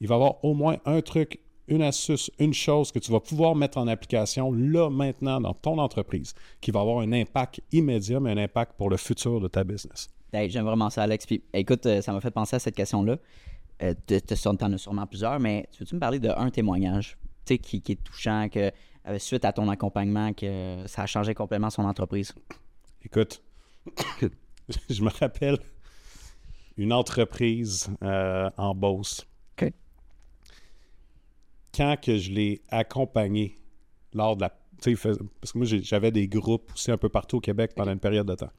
il 0.00 0.08
va 0.08 0.14
y 0.14 0.16
avoir 0.16 0.42
au 0.44 0.54
moins 0.54 0.76
un 0.86 1.00
truc, 1.02 1.40
une 1.68 1.82
astuce, 1.82 2.30
une 2.38 2.52
chose 2.54 2.90
que 2.92 2.98
tu 2.98 3.10
vas 3.12 3.20
pouvoir 3.20 3.54
mettre 3.54 3.78
en 3.78 3.86
application 3.86 4.52
là, 4.52 4.90
maintenant, 4.90 5.40
dans 5.40 5.54
ton 5.54 5.78
entreprise, 5.78 6.34
qui 6.60 6.70
va 6.70 6.80
avoir 6.80 6.98
un 7.00 7.12
impact 7.12 7.60
immédiat, 7.72 8.20
mais 8.20 8.30
un 8.32 8.38
impact 8.38 8.72
pour 8.76 8.90
le 8.90 8.96
futur 8.96 9.40
de 9.40 9.48
ta 9.48 9.64
business. 9.64 10.08
Hey, 10.32 10.50
J'aime 10.50 10.64
vraiment 10.64 10.90
ça, 10.90 11.02
Alex. 11.04 11.26
Puis, 11.26 11.42
écoute, 11.54 11.86
euh, 11.86 12.02
ça 12.02 12.12
m'a 12.12 12.20
fait 12.20 12.30
penser 12.32 12.56
à 12.56 12.58
cette 12.58 12.74
question-là. 12.74 13.16
Euh, 13.82 13.94
tu 14.06 14.48
en 14.48 14.72
as 14.72 14.78
sûrement 14.78 15.06
plusieurs, 15.06 15.40
mais 15.40 15.68
tu 15.72 15.80
veux-tu 15.80 15.94
me 15.94 16.00
parler 16.00 16.18
d'un 16.18 16.50
témoignage 16.50 17.16
qui, 17.44 17.58
qui 17.58 17.92
est 17.92 18.02
touchant, 18.02 18.48
que 18.48 18.70
euh, 19.06 19.18
suite 19.18 19.44
à 19.44 19.52
ton 19.52 19.68
accompagnement, 19.68 20.32
que 20.32 20.84
ça 20.86 21.02
a 21.02 21.06
changé 21.06 21.34
complètement 21.34 21.70
son 21.70 21.84
entreprise? 21.84 22.34
Écoute, 23.04 23.42
je 24.88 25.02
me 25.02 25.10
rappelle 25.10 25.58
une 26.76 26.92
entreprise 26.92 27.88
euh, 28.02 28.50
en 28.56 28.74
Beauce. 28.74 29.26
Quand 31.76 31.96
que 32.00 32.16
je 32.16 32.30
l'ai 32.30 32.62
accompagné 32.68 33.58
lors 34.12 34.36
de 34.36 34.42
la... 34.42 34.56
Parce 34.92 35.52
que 35.52 35.58
moi, 35.58 35.66
j'avais 35.66 36.10
des 36.10 36.28
groupes 36.28 36.70
aussi 36.74 36.90
un 36.90 36.96
peu 36.96 37.08
partout 37.08 37.38
au 37.38 37.40
Québec 37.40 37.72
pendant 37.74 37.92
une 37.92 38.00
période 38.00 38.26
de 38.26 38.34
temps. 38.34 38.50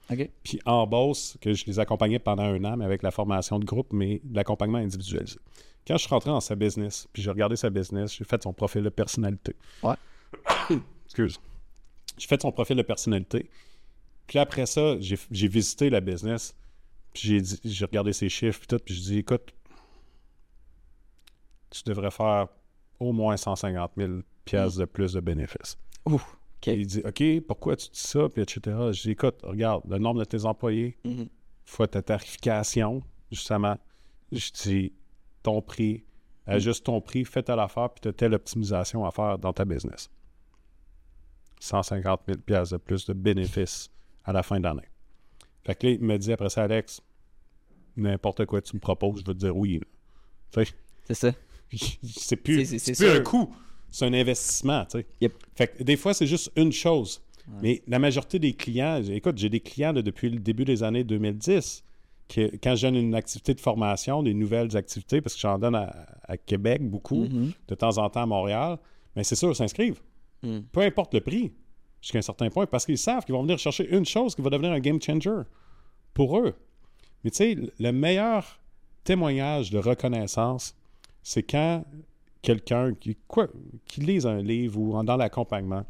Puis 0.44 0.60
en 0.66 0.88
Beauce, 0.88 1.38
que 1.40 1.54
je 1.54 1.66
les 1.66 1.80
accompagnais 1.80 2.20
pendant 2.20 2.44
un 2.44 2.64
an, 2.66 2.78
mais 2.78 2.86
avec 2.86 3.04
la 3.04 3.12
formation 3.12 3.60
de 3.60 3.66
groupe, 3.66 3.94
mais 3.94 4.22
de 4.24 4.36
l'accompagnement 4.36 4.80
individualisé. 4.80 5.38
Quand 5.88 5.98
je 5.98 6.04
suis 6.04 6.10
rentré 6.10 6.32
dans 6.32 6.42
sa 6.42 6.56
business, 6.56 7.08
puis 7.14 7.22
j'ai 7.22 7.30
regardé 7.30 7.56
sa 7.56 7.70
business, 7.70 8.16
j'ai 8.16 8.26
fait 8.26 8.42
son 8.42 8.54
profil 8.54 8.82
de 8.82 8.90
personnalité. 8.90 9.56
Ouais. 9.84 9.96
Excuse. 11.06 11.40
J'ai 12.18 12.28
fait 12.28 12.42
son 12.42 12.52
profil 12.52 12.76
de 12.76 12.82
personnalité. 12.82 13.50
Puis 14.26 14.40
après 14.40 14.66
ça, 14.66 14.96
j'ai 15.00 15.48
visité 15.48 15.90
la 15.92 16.02
business, 16.02 16.56
puis 17.14 17.42
j'ai 17.64 17.86
regardé 17.86 18.14
ses 18.14 18.30
chiffres, 18.30 18.60
puis 18.60 18.68
tout, 18.68 18.84
puis 18.84 18.96
je 18.96 19.02
dis, 19.02 19.18
écoute, 19.20 19.54
tu 21.70 21.84
devrais 21.86 22.12
faire 22.12 22.48
au 23.00 23.12
moins 23.12 23.38
150 23.38 23.92
000 23.98 24.14
piastres 24.46 24.80
de 24.80 24.86
plus 24.86 25.14
de 25.14 25.20
bénéfices. 25.20 25.78
Ouh. 26.06 26.22
Il 26.68 26.88
dit, 26.88 27.04
OK, 27.06 27.46
pourquoi 27.48 27.76
tu 27.76 27.90
dis 27.92 28.00
ça, 28.00 28.28
puis 28.28 28.42
etc. 28.42 28.62
Je 28.92 29.02
dis, 29.04 29.12
écoute, 29.12 29.36
regarde, 29.44 29.84
le 29.88 30.00
nombre 30.00 30.20
de 30.22 30.26
tes 30.26 30.46
employés, 30.46 30.98
Mhm. 31.04 31.28
fois 31.64 31.88
ta 31.88 32.02
tarification, 32.02 33.04
justement. 33.32 33.78
Je 34.32 34.50
dis, 34.64 34.94
ton 35.44 35.62
prix, 35.62 36.04
ajuste 36.48 36.84
ton 36.86 37.02
prix, 37.02 37.24
fais 37.24 37.44
telle 37.44 37.60
affaire, 37.60 37.92
puis 37.92 38.02
tu 38.02 38.08
as 38.08 38.14
telle 38.14 38.34
optimisation 38.34 39.06
à 39.06 39.12
faire 39.12 39.38
dans 39.38 39.54
ta 39.54 39.64
business. 39.64 40.10
150 41.60 42.22
000 42.28 42.40
piastres 42.40 42.74
de 42.76 42.78
plus 42.82 43.06
de 43.06 43.14
bénéfices 43.14 43.90
à 44.24 44.34
la 44.34 44.44
fin 44.44 44.60
d'année. 44.60 44.88
Fait 45.64 45.76
que 45.76 45.86
là, 45.88 45.94
il 45.94 46.02
me 46.02 46.18
dit 46.18 46.32
après 46.34 46.50
ça, 46.50 46.64
Alex, 46.64 47.02
n'importe 47.96 48.46
quoi 48.46 48.62
tu 48.62 48.76
me 48.76 48.80
proposes, 48.82 49.22
je 49.22 49.26
veux 49.26 49.34
te 49.34 49.40
dire 49.40 49.56
oui. 49.56 49.82
C'est 51.06 51.14
ça. 51.14 51.32
c'est 52.04 52.36
plus, 52.36 52.66
plus 52.84 53.04
un 53.04 53.20
coût, 53.22 53.54
c'est 53.90 54.06
un 54.06 54.14
investissement. 54.14 54.86
tu 54.86 55.00
sais. 55.00 55.06
Yep. 55.22 55.34
Fait 55.56 55.68
que 55.68 55.84
des 55.84 55.98
fois, 55.98 56.14
c'est 56.14 56.28
juste 56.28 56.52
une 56.56 56.72
chose. 56.72 57.22
Mais 57.62 57.84
la 57.88 58.00
majorité 58.00 58.40
des 58.40 58.54
clients, 58.54 59.04
écoute, 59.04 59.38
j'ai 59.38 59.50
des 59.50 59.60
clients 59.60 59.94
là, 59.94 60.02
depuis 60.02 60.32
le 60.32 60.40
début 60.40 60.66
des 60.66 60.82
années 60.82 61.04
2010, 61.04 61.84
que 62.28 62.52
quand 62.58 62.76
je 62.76 62.88
donne 62.88 62.96
une 62.96 63.14
activité 63.14 63.54
de 63.54 63.62
formation, 63.62 64.24
des 64.24 64.34
nouvelles 64.34 64.76
activités, 64.76 65.22
parce 65.22 65.36
que 65.36 65.42
j'en 65.42 65.60
donne 65.60 65.76
à, 65.76 66.08
à 66.24 66.38
Québec 66.38 66.82
beaucoup, 66.82 67.26
Mhm. 67.26 67.52
de 67.68 67.76
temps 67.76 68.00
en 68.00 68.10
temps 68.10 68.24
à 68.24 68.26
Montréal, 68.26 68.80
mais 69.16 69.24
c'est 69.24 69.36
sûr, 69.36 69.50
ils 69.52 69.56
s'inscrivent. 69.56 70.02
Mm. 70.42 70.62
Peu 70.72 70.82
importe 70.82 71.14
le 71.14 71.22
prix, 71.22 71.52
jusqu'à 72.02 72.18
un 72.18 72.24
certain 72.24 72.50
point, 72.50 72.66
parce 72.66 72.84
qu'ils 72.86 72.98
savent 72.98 73.24
qu'ils 73.26 73.36
vont 73.36 73.44
venir 73.44 73.60
chercher 73.60 73.88
une 73.96 74.06
chose 74.06 74.34
qui 74.34 74.42
va 74.42 74.50
devenir 74.50 74.72
un 74.72 74.80
game 74.80 75.00
changer 75.00 75.42
pour 76.16 76.40
eux. 76.40 76.56
Mais 77.24 77.30
tu 77.30 77.38
sais, 77.38 77.58
le 77.80 77.92
meilleur 77.92 78.60
témoignage 79.04 79.70
de 79.70 79.78
reconnaissance, 79.78 80.76
c'est 81.26 81.42
quand 81.42 81.84
quelqu'un 82.44 82.94
qui, 82.94 83.18
lise 83.98 84.28
un 84.28 84.44
livre 84.44 84.80
ou 84.80 85.04
dans 85.04 85.18
l'accompagnement, 85.18 85.84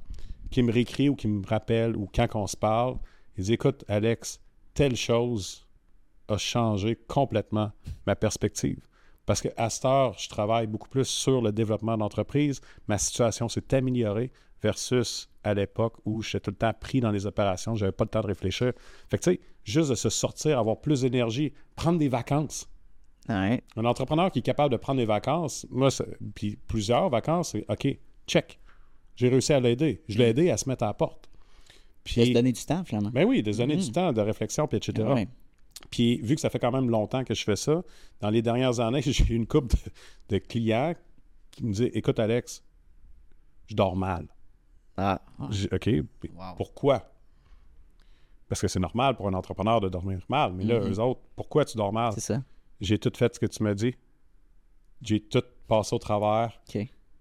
qui 0.49 0.63
me 0.63 0.71
réécrit 0.71 1.09
ou 1.09 1.15
qui 1.15 1.27
me 1.27 1.45
rappelle 1.45 1.97
ou 1.97 2.09
quand 2.15 2.27
on 2.35 2.47
se 2.47 2.55
parle, 2.55 2.95
il 3.37 3.43
dit 3.43 3.53
Écoute, 3.53 3.83
Alex, 3.89 4.39
telle 4.73 4.95
chose 4.95 5.67
a 6.29 6.37
changé 6.37 6.95
complètement 6.95 7.73
ma 8.07 8.15
perspective. 8.15 8.79
Parce 9.25 9.41
qu'à 9.41 9.69
cette 9.69 9.83
heure, 9.83 10.17
je 10.17 10.29
travaille 10.29 10.67
beaucoup 10.67 10.87
plus 10.87 11.05
sur 11.05 11.41
le 11.41 11.51
développement 11.51 11.97
d'entreprise. 11.97 12.61
Ma 12.87 12.97
situation 12.97 13.49
s'est 13.49 13.73
améliorée 13.73 14.31
versus 14.63 15.29
à 15.43 15.53
l'époque 15.53 15.95
où 16.05 16.21
j'étais 16.21 16.39
tout 16.39 16.51
le 16.51 16.55
temps 16.55 16.73
pris 16.79 17.01
dans 17.01 17.11
les 17.11 17.25
opérations, 17.25 17.75
j'avais 17.75 17.91
pas 17.91 18.05
le 18.05 18.09
temps 18.09 18.21
de 18.21 18.27
réfléchir. 18.27 18.71
Fait 19.09 19.17
que 19.17 19.23
tu 19.23 19.31
sais, 19.31 19.41
juste 19.65 19.89
de 19.89 19.95
se 19.95 20.09
sortir, 20.09 20.59
avoir 20.59 20.79
plus 20.79 21.01
d'énergie, 21.01 21.51
prendre 21.75 21.99
des 21.99 22.07
vacances. 22.07 22.69
Un 23.27 23.85
entrepreneur 23.85 24.29
qui 24.31 24.39
est 24.39 24.43
capable 24.43 24.71
de 24.71 24.77
prendre 24.77 24.99
des 24.99 25.05
vacances, 25.05 25.65
moi, 25.71 25.89
puis 26.35 26.57
plusieurs 26.67 27.09
vacances, 27.09 27.49
c'est 27.51 27.65
OK, 27.69 27.97
check. 28.27 28.59
J'ai 29.15 29.29
réussi 29.29 29.53
à 29.53 29.59
l'aider. 29.59 30.03
Je 30.07 30.17
l'ai 30.17 30.25
aidé 30.25 30.49
à 30.51 30.57
se 30.57 30.67
mettre 30.69 30.83
à 30.83 30.87
la 30.87 30.93
porte. 30.93 31.29
Puis, 32.03 32.25
se 32.27 32.33
donner 32.33 32.51
du 32.51 32.63
temps, 32.63 32.83
finalement. 32.83 33.09
ben 33.09 33.25
oui, 33.25 33.41
de 33.41 33.51
se 33.51 33.57
donner 33.57 33.75
Mhm. 33.75 33.81
du 33.81 33.91
temps 33.91 34.13
de 34.13 34.21
réflexion, 34.21 34.67
puis 34.67 34.77
etc. 34.77 35.07
Puis, 35.89 36.17
vu 36.21 36.35
que 36.35 36.41
ça 36.41 36.49
fait 36.49 36.59
quand 36.59 36.71
même 36.71 36.89
longtemps 36.89 37.23
que 37.23 37.33
je 37.33 37.43
fais 37.43 37.55
ça, 37.55 37.81
dans 38.21 38.29
les 38.29 38.41
dernières 38.43 38.79
années, 38.79 39.01
j'ai 39.05 39.33
eu 39.33 39.35
une 39.35 39.47
couple 39.47 39.75
de, 40.29 40.35
de 40.35 40.37
clients 40.37 40.93
qui 41.51 41.63
me 41.65 41.71
disent 41.73 41.89
Écoute, 41.93 42.19
Alex, 42.19 42.63
je 43.67 43.75
dors 43.75 43.95
mal. 43.95 44.27
Ah, 44.97 45.19
OK, 45.71 45.89
Wow. 45.89 46.55
pourquoi? 46.57 47.09
Parce 48.47 48.61
que 48.61 48.67
c'est 48.67 48.79
normal 48.79 49.15
pour 49.15 49.27
un 49.27 49.33
entrepreneur 49.33 49.81
de 49.81 49.89
dormir 49.89 50.19
mal. 50.29 50.53
Mais 50.53 50.63
là, 50.63 50.79
Mhm. 50.79 50.91
eux 50.91 50.99
autres, 50.99 51.21
pourquoi 51.35 51.65
tu 51.65 51.75
dors 51.77 51.91
mal? 51.91 52.13
C'est 52.13 52.19
ça. 52.21 52.43
J'ai 52.81 52.97
tout 52.99 53.11
fait 53.15 53.33
ce 53.35 53.39
que 53.39 53.45
tu 53.45 53.63
m'as 53.63 53.73
dit. 53.73 53.95
J'ai 55.01 55.19
tout 55.19 55.43
passé 55.67 55.95
au 55.95 55.99
travers. 55.99 56.59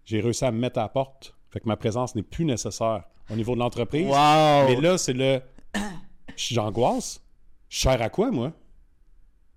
J'ai 0.04 0.20
réussi 0.20 0.44
à 0.44 0.50
me 0.52 0.58
mettre 0.58 0.78
à 0.78 0.82
la 0.82 0.88
porte. 0.88 1.34
Fait 1.50 1.60
que 1.60 1.68
ma 1.68 1.76
présence 1.76 2.14
n'est 2.14 2.22
plus 2.22 2.44
nécessaire 2.44 3.04
au 3.30 3.36
niveau 3.36 3.54
de 3.54 3.60
l'entreprise. 3.60 4.06
Wow! 4.06 4.66
Mais 4.68 4.80
là, 4.80 4.98
c'est 4.98 5.12
le. 5.12 5.40
J'angoisse. 6.36 7.20
Je 7.68 7.78
sers 7.80 8.00
à 8.02 8.08
quoi, 8.08 8.30
moi? 8.30 8.52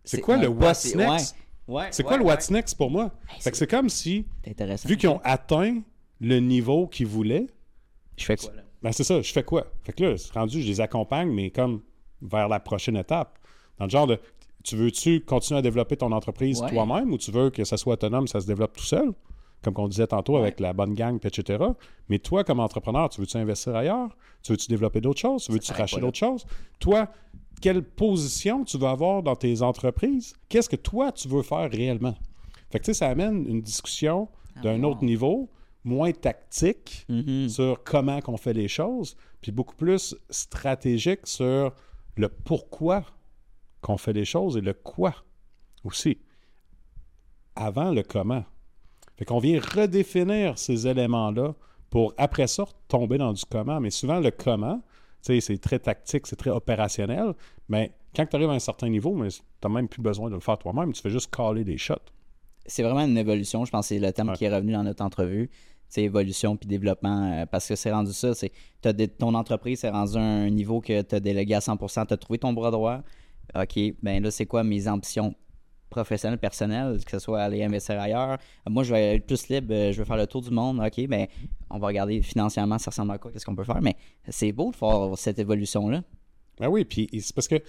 C'est 0.03 0.21
quoi 0.21 0.37
le 0.37 0.47
what's 0.47 0.79
c'est- 0.79 0.95
next? 0.95 1.35
Ouais. 1.35 1.43
Ouais, 1.67 1.87
C'est 1.91 2.03
quoi 2.03 2.17
le 2.17 2.23
what's 2.23 2.49
next 2.49 2.77
pour 2.77 2.89
moi? 2.89 3.11
fait 3.39 3.51
que 3.51 3.57
c'est 3.57 3.67
comme 3.67 3.89
si, 3.89 4.25
vu 4.85 4.95
qu'ils 4.95 5.09
ont 5.09 5.19
atteint 5.25 5.81
le 6.21 6.39
niveau 6.39 6.87
qu'ils 6.87 7.07
voulaient, 7.07 7.45
Je 8.15 8.23
fais 8.23 8.37
quoi, 8.37 8.53
là? 8.55 8.61
ben 8.81 8.93
c'est 8.93 9.03
ça, 9.03 9.21
je 9.21 9.33
fais 9.33 9.43
quoi? 9.43 9.67
Fait 9.83 9.91
que 9.91 10.01
là, 10.05 10.17
c'est 10.17 10.31
rendu, 10.31 10.61
je 10.61 10.67
les 10.67 10.79
accompagne, 10.79 11.29
mais 11.29 11.49
comme 11.51 11.81
vers 12.21 12.47
la 12.47 12.61
prochaine 12.61 12.95
étape. 12.95 13.37
Dans 13.79 13.83
le 13.85 13.91
genre 13.91 14.07
de, 14.07 14.17
tu 14.68 14.76
veux-tu 14.76 15.22
continuer 15.22 15.59
à 15.59 15.61
développer 15.61 15.95
ton 15.97 16.11
entreprise 16.11 16.61
Ouais. 16.61 16.70
toi-même 16.70 17.11
ou 17.13 17.18
tu 17.18 17.32
veux 17.32 17.49
que 17.49 17.63
ça 17.63 17.78
soit 17.78 17.93
autonome, 17.93 18.28
ça 18.28 18.41
se 18.41 18.47
développe 18.47 18.76
tout 18.76 18.84
seul? 18.84 19.13
Comme 19.63 19.74
on 19.78 19.88
disait 19.88 20.07
tantôt 20.07 20.34
Ouais. 20.34 20.41
avec 20.41 20.59
la 20.59 20.74
bonne 20.74 20.93
gang, 20.93 21.18
etc. 21.24 21.63
Mais 22.09 22.20
toi, 22.20 22.43
comme 22.43 22.59
entrepreneur, 22.59 23.09
tu 23.09 23.22
veux-tu 23.22 23.38
investir 23.38 23.76
ailleurs? 23.76 24.09
Tu 24.43 24.51
veux-tu 24.51 24.68
développer 24.68 25.01
d'autres 25.01 25.20
choses? 25.22 25.45
Tu 25.45 25.51
veux-tu 25.53 25.72
racheter 25.72 26.01
d'autres 26.01 26.18
choses? 26.18 26.45
Toi, 26.80 27.07
quelle 27.61 27.82
position 27.82 28.63
tu 28.65 28.78
veux 28.78 28.88
avoir 28.88 29.24
dans 29.24 29.36
tes 29.36 29.61
entreprises? 29.61 30.36
Qu'est-ce 30.49 30.70
que 30.70 30.76
toi, 30.76 31.11
tu 31.11 31.28
veux 31.28 31.41
faire 31.41 31.72
réellement? 31.72 32.15
Fait 32.70 32.80
que 32.80 32.84
tu 32.86 32.93
sais, 32.93 32.99
ça 32.99 33.07
amène 33.07 33.45
une 33.47 33.61
discussion 33.61 34.28
d'un 34.61 34.84
wow. 34.84 34.91
autre 34.91 35.03
niveau, 35.03 35.49
moins 35.84 36.11
tactique, 36.11 37.05
Mhm. 37.09 37.47
sur 37.49 37.84
comment 37.84 38.20
qu'on 38.22 38.38
fait 38.38 38.53
les 38.53 38.68
choses, 38.68 39.15
puis 39.41 39.51
beaucoup 39.51 39.76
plus 39.76 40.15
stratégique 40.30 41.22
sur 41.26 41.74
le 42.15 42.30
pourquoi 42.30 43.03
qu'on 43.82 43.97
fait 43.97 44.13
les 44.13 44.25
choses 44.25 44.57
et 44.57 44.61
le 44.61 44.73
quoi 44.73 45.13
aussi. 45.84 46.17
Avant 47.55 47.91
le 47.91 48.03
comment. 48.03 48.43
Fait 49.17 49.25
qu'on 49.25 49.39
vient 49.39 49.59
redéfinir 49.59 50.57
ces 50.59 50.88
éléments-là 50.88 51.55
pour 51.89 52.13
après 52.17 52.47
ça 52.47 52.65
tomber 52.88 53.17
dans 53.17 53.34
du 53.34 53.43
comment. 53.49 53.80
Mais 53.80 53.89
souvent, 53.89 54.19
le 54.19 54.30
comment, 54.32 54.82
c'est 55.21 55.61
très 55.61 55.80
tactique, 55.80 56.28
c'est 56.28 56.36
très 56.36 56.51
opérationnel, 56.51 57.34
mais 57.67 57.91
quand 58.15 58.25
tu 58.25 58.36
arrives 58.36 58.49
à 58.49 58.53
un 58.53 58.59
certain 58.59 58.89
niveau, 58.89 59.15
tu 59.28 59.41
n'as 59.63 59.69
même 59.69 59.88
plus 59.88 60.01
besoin 60.01 60.30
de 60.30 60.36
le 60.36 60.39
faire 60.41 60.57
toi-même, 60.57 60.93
tu 60.93 61.01
fais 61.01 61.09
juste 61.09 61.34
caler 61.36 61.63
des 61.63 61.78
shots. 61.78 61.95
C'est 62.65 62.84
vraiment 62.84 63.01
une 63.05 63.17
évolution, 63.17 63.65
je 63.65 63.71
pense 63.71 63.86
que 63.89 63.95
c'est 63.95 63.99
le 63.99 64.11
thème 64.11 64.30
Ouais. 64.30 64.36
qui 64.36 64.45
est 64.45 64.53
revenu 64.53 64.73
dans 64.73 64.84
notre 64.84 65.03
entrevue. 65.03 65.49
C'est 65.89 66.03
évolution 66.03 66.57
puis 66.57 66.67
développement, 66.67 67.32
euh, 67.32 67.45
parce 67.45 67.65
que 67.67 67.75
c'est 67.75 67.91
rendu 67.91 68.11
ça. 68.11 68.34
C'est, 68.36 68.51
ton 69.17 69.34
entreprise, 69.36 69.80
c'est 69.80 69.89
rendu 69.89 70.17
un 70.17 70.49
niveau 70.49 70.82
que 70.82 71.01
tu 71.01 71.15
as 71.15 71.19
délégué 71.21 71.53
à 71.53 71.59
100%, 71.61 72.05
tu 72.07 72.13
as 72.13 72.17
trouvé 72.17 72.39
ton 72.39 72.51
bras 72.51 72.71
droit. 72.71 73.01
OK, 73.55 73.79
ben 74.01 74.23
là, 74.23 74.31
c'est 74.31 74.45
quoi 74.45 74.63
mes 74.63 74.87
ambitions 74.87 75.33
professionnelles, 75.89 76.39
personnelles, 76.39 77.03
que 77.05 77.11
ce 77.11 77.19
soit 77.19 77.41
aller 77.41 77.63
investir 77.63 77.99
ailleurs? 77.99 78.37
Moi, 78.69 78.83
je 78.83 78.93
vais 78.93 79.15
être 79.15 79.25
plus 79.25 79.47
libre, 79.49 79.73
euh, 79.73 79.91
je 79.91 79.99
veux 79.99 80.05
faire 80.05 80.17
le 80.17 80.27
tour 80.27 80.41
du 80.41 80.51
monde. 80.51 80.79
OK, 80.79 81.07
ben 81.07 81.27
on 81.69 81.79
va 81.79 81.87
regarder 81.87 82.21
financièrement, 82.21 82.77
ça 82.77 82.91
ressemble 82.91 83.11
à 83.11 83.17
quoi, 83.17 83.31
qu'est-ce 83.31 83.45
qu'on 83.45 83.55
peut 83.55 83.63
faire? 83.63 83.81
Mais 83.81 83.95
c'est 84.29 84.51
beau 84.51 84.71
de 84.71 84.75
faire 84.75 85.11
cette 85.15 85.39
évolution-là. 85.39 86.03
Ben 86.59 86.67
oui, 86.67 86.85
puis 86.85 87.09
c'est 87.21 87.33
parce 87.33 87.47
que 87.47 87.61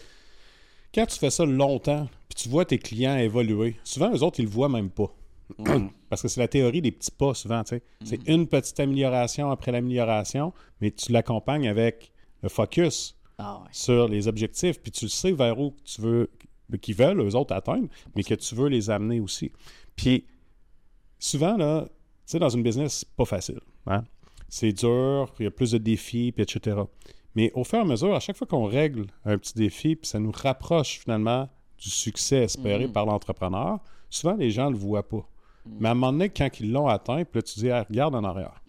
quand 0.94 1.06
tu 1.06 1.18
fais 1.18 1.30
ça 1.30 1.44
longtemps, 1.44 2.08
puis 2.28 2.42
tu 2.42 2.48
vois 2.48 2.64
tes 2.64 2.78
clients 2.78 3.16
évoluer, 3.16 3.76
souvent, 3.84 4.10
eux 4.14 4.22
autres, 4.22 4.40
ils 4.40 4.46
le 4.46 4.50
voient 4.50 4.68
même 4.68 4.90
pas. 4.90 5.14
Parce 6.10 6.22
que 6.22 6.28
c'est 6.28 6.40
la 6.40 6.48
théorie 6.48 6.82
des 6.82 6.92
petits 6.92 7.10
pas, 7.10 7.32
souvent, 7.32 7.62
tu 7.64 7.76
sais. 7.76 7.82
C'est 8.04 8.28
une 8.28 8.46
petite 8.46 8.78
amélioration 8.80 9.50
après 9.50 9.72
l'amélioration, 9.72 10.52
mais 10.80 10.90
tu 10.90 11.12
l'accompagnes 11.12 11.68
avec 11.68 12.12
le 12.42 12.48
focus 12.48 13.17
Ah 13.38 13.60
ouais. 13.62 13.68
sur 13.72 14.08
les 14.08 14.26
objectifs, 14.28 14.80
puis 14.80 14.90
tu 14.90 15.08
sais 15.08 15.32
vers 15.32 15.58
où 15.60 15.74
tu 15.84 16.00
veux, 16.00 16.30
qu'ils 16.82 16.94
veulent, 16.96 17.20
eux 17.20 17.34
autres, 17.36 17.54
atteindre, 17.54 17.88
mais 18.16 18.22
que 18.24 18.34
tu 18.34 18.54
veux 18.54 18.68
les 18.68 18.90
amener 18.90 19.20
aussi. 19.20 19.52
Puis, 19.96 20.26
souvent, 21.18 21.56
là, 21.56 21.84
tu 21.86 21.90
sais, 22.26 22.38
dans 22.38 22.48
une 22.48 22.62
business, 22.62 22.98
c'est 23.00 23.16
pas 23.16 23.24
facile. 23.24 23.60
hein. 23.86 24.04
C'est 24.48 24.72
dur, 24.72 25.32
il 25.38 25.44
y 25.44 25.46
a 25.46 25.50
plus 25.50 25.72
de 25.72 25.78
défis, 25.78 26.32
puis 26.32 26.42
etc. 26.42 26.78
Mais 27.34 27.52
au 27.54 27.64
fur 27.64 27.78
et 27.78 27.82
à 27.82 27.84
mesure, 27.84 28.14
à 28.14 28.20
chaque 28.20 28.36
fois 28.36 28.46
qu'on 28.46 28.64
règle 28.64 29.06
un 29.24 29.36
petit 29.38 29.54
défi, 29.54 29.94
puis 29.94 30.08
ça 30.08 30.18
nous 30.18 30.32
rapproche 30.32 30.98
finalement 31.00 31.48
du 31.78 31.90
succès 31.90 32.38
espéré 32.44 32.86
Mhm. 32.86 32.92
par 32.92 33.04
l'entrepreneur, 33.06 33.78
souvent 34.10 34.34
les 34.36 34.50
gens 34.50 34.66
ne 34.70 34.72
le 34.72 34.78
voient 34.78 35.06
pas. 35.08 35.28
Mais 35.66 35.88
à 35.88 35.92
un 35.92 35.94
moment 35.94 36.12
donné, 36.12 36.30
quand 36.30 36.48
ils 36.60 36.72
l'ont 36.72 36.88
atteint, 36.88 37.24
puis 37.24 37.38
là, 37.38 37.42
tu 37.42 37.60
dis, 37.60 37.70
Ah, 37.70 37.84
regarde 37.88 38.14
en 38.14 38.24
arrière. 38.24 38.62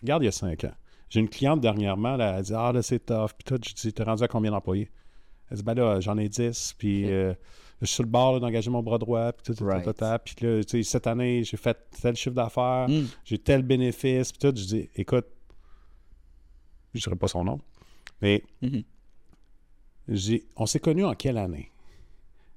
Regarde 0.00 0.22
il 0.22 0.26
y 0.26 0.28
a 0.28 0.32
cinq 0.32 0.62
ans. 0.64 0.72
J'ai 1.10 1.20
une 1.20 1.28
cliente 1.28 1.60
dernièrement, 1.60 2.16
là, 2.16 2.36
elle 2.38 2.44
dit 2.44 2.54
Ah, 2.54 2.72
là, 2.72 2.82
c'est 2.82 3.04
tough. 3.04 3.30
Puis 3.36 3.44
toi, 3.44 3.58
je 3.66 3.74
dis 3.74 3.92
T'es 3.92 4.02
rendu 4.02 4.22
à 4.22 4.28
combien 4.28 4.50
d'employés? 4.52 4.90
Elle 5.50 5.56
dit 5.58 5.62
Ben 5.62 5.74
là, 5.74 6.00
j'en 6.00 6.16
ai 6.18 6.28
10. 6.28 6.74
Puis 6.78 7.10
euh, 7.10 7.34
je 7.80 7.86
suis 7.86 7.94
sur 7.96 8.04
le 8.04 8.08
bord 8.08 8.38
d'engager 8.40 8.70
mon 8.70 8.82
bras 8.82 8.98
droit. 8.98 9.32
Puis 9.32 9.52
tout, 9.54 9.64
Right. 9.64 9.84
tout, 9.84 9.92
tout. 9.92 10.04
Puis 10.24 10.36
là, 10.46 10.62
tu 10.62 10.68
sais, 10.68 10.82
cette 10.84 11.06
année, 11.06 11.42
j'ai 11.44 11.56
fait 11.56 11.76
tel 12.00 12.14
chiffre 12.16 12.34
d'affaires, 12.36 12.88
Mm. 12.88 13.06
j'ai 13.24 13.38
tel 13.38 13.62
bénéfice. 13.62 14.32
Puis 14.32 14.38
tout, 14.38 14.56
je 14.56 14.64
dis 14.64 14.88
Écoute, 14.94 15.26
je 16.94 17.00
dirais 17.00 17.16
pas 17.16 17.28
son 17.28 17.44
nom, 17.44 17.60
mais 18.22 18.42
dis 20.08 20.44
On 20.56 20.66
s'est 20.66 20.80
connus 20.80 21.04
en 21.04 21.14
quelle 21.14 21.38
année? 21.38 21.70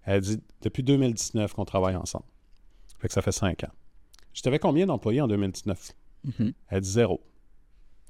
Elle 0.04 0.22
dit 0.22 0.40
Depuis 0.62 0.84
2019 0.84 1.54
qu'on 1.54 1.66
travaille 1.66 1.96
ensemble. 1.96 2.26
Fait 3.00 3.08
que 3.08 3.14
ça 3.14 3.22
fait 3.22 3.32
cinq 3.32 3.64
ans. 3.64 3.72
Je 4.34 4.42
t'avais 4.42 4.60
combien 4.60 4.86
d'employés 4.86 5.22
en 5.22 5.28
2019 5.28 5.94
Mhm. 6.26 6.54
Elle 6.70 6.82
dit 6.82 6.90
zéro. 6.90 7.20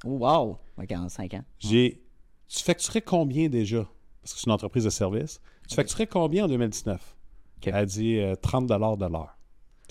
Oh, 0.06 0.18
wow! 0.18 0.58
OK, 0.78 0.92
en 0.92 1.10
5 1.10 1.34
ans. 1.36 1.44
J'ai. 1.60 2.02
Tu 2.48 2.64
facturais 2.64 3.02
combien 3.02 3.50
déjà? 3.50 3.88
Parce 4.22 4.34
que 4.34 4.40
c'est 4.40 4.46
une 4.46 4.52
entreprise 4.54 4.84
de 4.84 4.90
service. 4.90 5.40
Tu 5.68 5.76
facturais 5.76 6.08
combien 6.08 6.46
en 6.46 6.48
2019? 6.48 7.16
Ok. 7.58 7.68
Elle 7.74 7.86
dit 7.86 8.20
euh, 8.20 8.36
30 8.36 8.68
de 8.68 8.74
l'heure. 9.06 9.38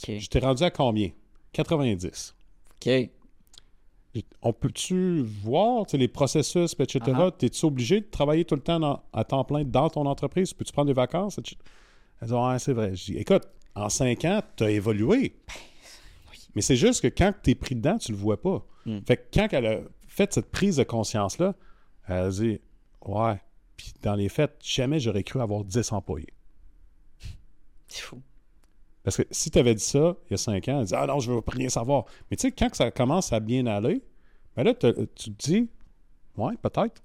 Je 0.07 0.27
t'ai 0.29 0.39
rendu 0.39 0.63
à 0.63 0.71
combien? 0.71 1.11
90. 1.53 2.35
OK. 2.87 2.91
On 4.43 4.53
peut-tu 4.53 5.23
voir 5.23 5.87
les 5.95 6.09
processus, 6.09 6.75
etc. 6.79 7.01
Ah 7.15 7.31
ah. 7.31 7.31
Es-tu 7.41 7.65
obligé 7.65 8.01
de 8.01 8.07
travailler 8.07 8.45
tout 8.45 8.55
le 8.57 8.61
temps 8.61 8.79
dans- 8.79 9.03
à 9.13 9.25
temps 9.25 9.43
plein 9.45 9.65
dans 9.65 9.89
ton 9.89 10.05
entreprise? 10.05 10.53
Peux-tu 10.53 10.73
prendre 10.73 10.89
des 10.89 10.93
vacances? 10.93 11.39
etc.? 11.39 11.57
Elle 12.21 12.29
dit 12.29 12.35
Ouais, 12.35 12.59
c'est 12.59 12.75
vrai. 12.75 12.95
Je 12.95 13.05
dis 13.07 13.17
Écoute, 13.17 13.45
en 13.75 13.89
5 13.89 14.25
ans, 14.27 14.43
tu 14.57 14.65
as 14.65 14.71
évolué. 14.71 15.35
Mais 16.55 16.61
c'est 16.61 16.77
juste 16.77 17.01
que 17.01 17.09
quand 17.09 17.33
tu 17.43 17.51
es 17.51 17.55
pris 17.55 17.75
dedans, 17.75 17.97
tu 17.97 18.13
le 18.13 18.19
vois 18.19 18.41
pas. 18.41 18.63
Hmm. 18.85 18.99
Fait 19.07 19.17
que 19.17 19.23
quand 19.33 19.49
elle 19.53 19.67
a 19.67 19.79
fait 20.13 20.33
cette 20.35 20.51
prise 20.51 20.77
de 20.77 20.85
conscience-là, 20.85 21.55
elle 22.07 22.17
a 22.17 22.29
dit 22.29 22.61
Ouais. 23.07 23.41
Puis 23.77 23.95
dans 24.03 24.15
les 24.15 24.29
faits, 24.29 24.57
jamais 24.63 25.01
j'aurais 25.01 25.25
cru 25.25 25.41
avoir 25.41 25.65
10 25.65 25.93
employés. 25.93 26.33
C'est 27.89 28.03
fou. 28.03 28.21
Parce 29.03 29.17
que 29.17 29.23
si 29.31 29.51
tu 29.51 29.59
avais 29.59 29.75
dit 29.75 29.83
ça 29.83 30.15
il 30.29 30.33
y 30.33 30.35
a 30.35 30.37
5 30.37 30.69
ans, 30.69 30.81
elle 30.81 30.87
dit 30.87 30.95
Ah 30.95 31.07
non, 31.07 31.19
je 31.19 31.33
veux 31.33 31.41
rien 31.47 31.69
savoir. 31.69 32.05
Mais 32.31 32.37
tu 32.37 32.43
sais, 32.43 32.53
quand 32.53 32.75
ça 32.75 32.91
commence 32.91 33.33
à 33.33 33.41
bien 33.41 33.67
aller, 33.67 34.03
ben 34.55 34.65
là, 34.65 34.75
tu 34.75 34.93
te 35.15 35.31
dis 35.31 35.69
Ouais, 36.37 36.55
peut-être. 36.61 37.03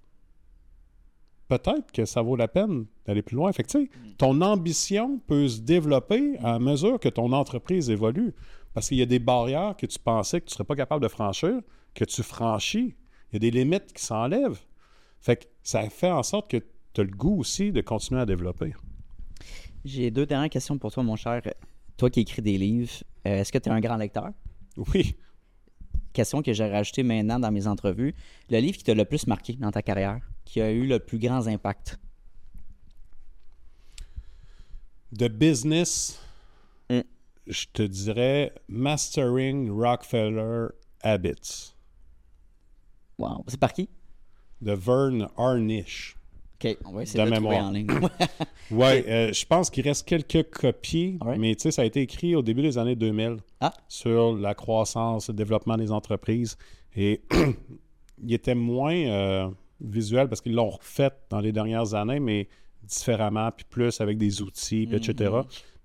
Peut-être 1.47 1.93
que 1.93 2.03
ça 2.03 2.21
vaut 2.21 2.35
la 2.35 2.49
peine 2.49 2.87
d'aller 3.05 3.21
plus 3.21 3.37
loin. 3.37 3.53
Fait 3.53 3.63
que 3.63 3.71
sais, 3.71 3.89
ton 4.17 4.41
ambition 4.41 5.17
peut 5.27 5.47
se 5.47 5.61
développer 5.61 6.37
à 6.39 6.59
mesure 6.59 6.99
que 6.99 7.07
ton 7.07 7.31
entreprise 7.31 7.89
évolue. 7.89 8.35
Parce 8.73 8.89
qu'il 8.89 8.97
y 8.97 9.01
a 9.01 9.05
des 9.05 9.19
barrières 9.19 9.75
que 9.77 9.85
tu 9.85 9.97
pensais 9.97 10.41
que 10.41 10.45
tu 10.45 10.51
ne 10.51 10.55
serais 10.55 10.65
pas 10.65 10.75
capable 10.75 11.01
de 11.01 11.07
franchir, 11.07 11.61
que 11.93 12.05
tu 12.05 12.23
franchis. 12.23 12.95
Il 13.31 13.33
y 13.33 13.35
a 13.37 13.39
des 13.39 13.51
limites 13.51 13.93
qui 13.93 14.03
s'enlèvent. 14.03 14.59
Fait 15.19 15.35
que 15.37 15.45
ça 15.63 15.89
fait 15.89 16.11
en 16.11 16.23
sorte 16.23 16.49
que 16.51 16.57
tu 16.93 17.01
as 17.01 17.03
le 17.03 17.11
goût 17.11 17.39
aussi 17.39 17.71
de 17.71 17.81
continuer 17.81 18.21
à 18.21 18.25
développer. 18.25 18.73
J'ai 19.83 20.11
deux 20.11 20.25
dernières 20.25 20.49
questions 20.49 20.77
pour 20.77 20.91
toi, 20.91 21.03
mon 21.03 21.15
cher. 21.15 21.41
Toi 21.97 22.09
qui 22.09 22.21
écris 22.21 22.41
des 22.41 22.57
livres, 22.57 22.91
euh, 23.25 23.37
est-ce 23.41 23.51
que 23.51 23.57
tu 23.57 23.69
es 23.69 23.71
un 23.71 23.79
grand 23.79 23.97
lecteur? 23.97 24.29
Oui. 24.93 25.15
Question 26.13 26.41
que 26.41 26.53
j'ai 26.53 26.69
rajoutée 26.69 27.03
maintenant 27.03 27.39
dans 27.39 27.51
mes 27.51 27.67
entrevues. 27.67 28.13
Le 28.49 28.59
livre 28.59 28.77
qui 28.77 28.83
t'a 28.83 28.93
le 28.93 29.05
plus 29.05 29.27
marqué 29.27 29.53
dans 29.53 29.71
ta 29.71 29.81
carrière, 29.81 30.19
qui 30.45 30.61
a 30.61 30.71
eu 30.71 30.85
le 30.87 30.99
plus 30.99 31.19
grand 31.19 31.45
impact? 31.47 31.99
De 35.11 35.27
business, 35.27 36.19
Mm. 36.89 37.01
je 37.47 37.65
te 37.73 37.81
dirais 37.83 38.53
Mastering 38.67 39.69
Rockefeller 39.69 40.67
Habits 41.01 41.73
Wow. 43.17 43.43
C'est 43.47 43.59
par 43.59 43.73
qui? 43.73 43.89
de 44.61 44.71
Vern 44.73 45.27
Harnish. 45.37 46.15
OK, 46.59 46.77
on 46.85 46.93
va 46.93 47.03
essayer 47.03 47.23
De 47.23 47.29
de 47.29 47.33
mémoire. 47.35 47.65
en 47.65 47.71
ligne. 47.71 47.87
Ouais, 48.71 49.05
euh, 49.07 49.31
je 49.31 49.45
pense 49.45 49.69
qu'il 49.69 49.83
reste 49.87 50.05
quelques 50.07 50.49
copies, 50.49 51.17
Alright. 51.21 51.39
mais 51.39 51.55
tu 51.55 51.61
sais, 51.61 51.71
ça 51.71 51.83
a 51.83 51.85
été 51.85 52.01
écrit 52.01 52.35
au 52.35 52.41
début 52.41 52.63
des 52.63 52.77
années 52.79 52.95
2000 52.95 53.37
Ah. 53.61 53.71
sur 53.87 54.35
la 54.35 54.55
croissance, 54.55 55.29
le 55.29 55.35
développement 55.35 55.77
des 55.77 55.91
entreprises. 55.91 56.57
Et 56.95 57.21
il 58.23 58.33
était 58.33 58.55
moins 58.55 58.95
euh, 58.95 59.47
visuel 59.79 60.27
parce 60.27 60.41
qu'ils 60.41 60.55
l'ont 60.55 60.71
refait 60.71 61.11
dans 61.29 61.39
les 61.39 61.51
dernières 61.51 61.93
années, 61.93 62.19
mais 62.19 62.47
différemment, 62.83 63.51
puis 63.51 63.65
plus 63.69 64.01
avec 64.01 64.17
des 64.17 64.41
outils, 64.41 64.87
puis 64.87 64.97
etc. 64.97 65.31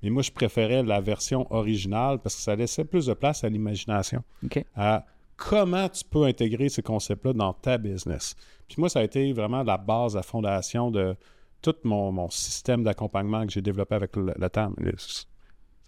Mais 0.03 0.11
moi, 0.11 0.23
je 0.23 0.33
préférais 0.33 0.83
la 0.83 1.01
version 1.01 1.47
originale 1.53 2.19
parce 2.21 2.35
que 2.35 2.41
ça 2.41 2.57
laissait 2.57 2.85
plus 2.85 3.07
de 3.07 3.15
place 3.15 3.45
à 3.45 3.49
l'imagination, 3.49 4.25
OK. 4.45 4.65
à 4.75 5.05
comment 5.49 5.89
tu 5.89 6.05
peux 6.05 6.25
intégrer 6.25 6.69
ces 6.69 6.83
concepts-là 6.83 7.33
dans 7.33 7.53
ta 7.53 7.79
business. 7.79 8.35
Puis 8.69 8.77
moi, 8.79 8.89
ça 8.89 9.01
a 9.01 9.03
été 9.03 9.33
vraiment 9.33 9.63
la 9.63 9.77
base, 9.77 10.15
la 10.15 10.23
fondation 10.23 10.91
de 10.91 11.15
tout 11.61 11.75
mon, 11.85 12.11
mon 12.13 12.31
système 12.31 12.83
d'accompagnement 12.83 13.47
que 13.47 13.53
j'ai 13.53 13.63
développé 13.63 13.95
avec 13.95 14.17
le, 14.17 14.33
le 14.37 14.51
temps. 14.51 14.73
Ça 14.97 15.25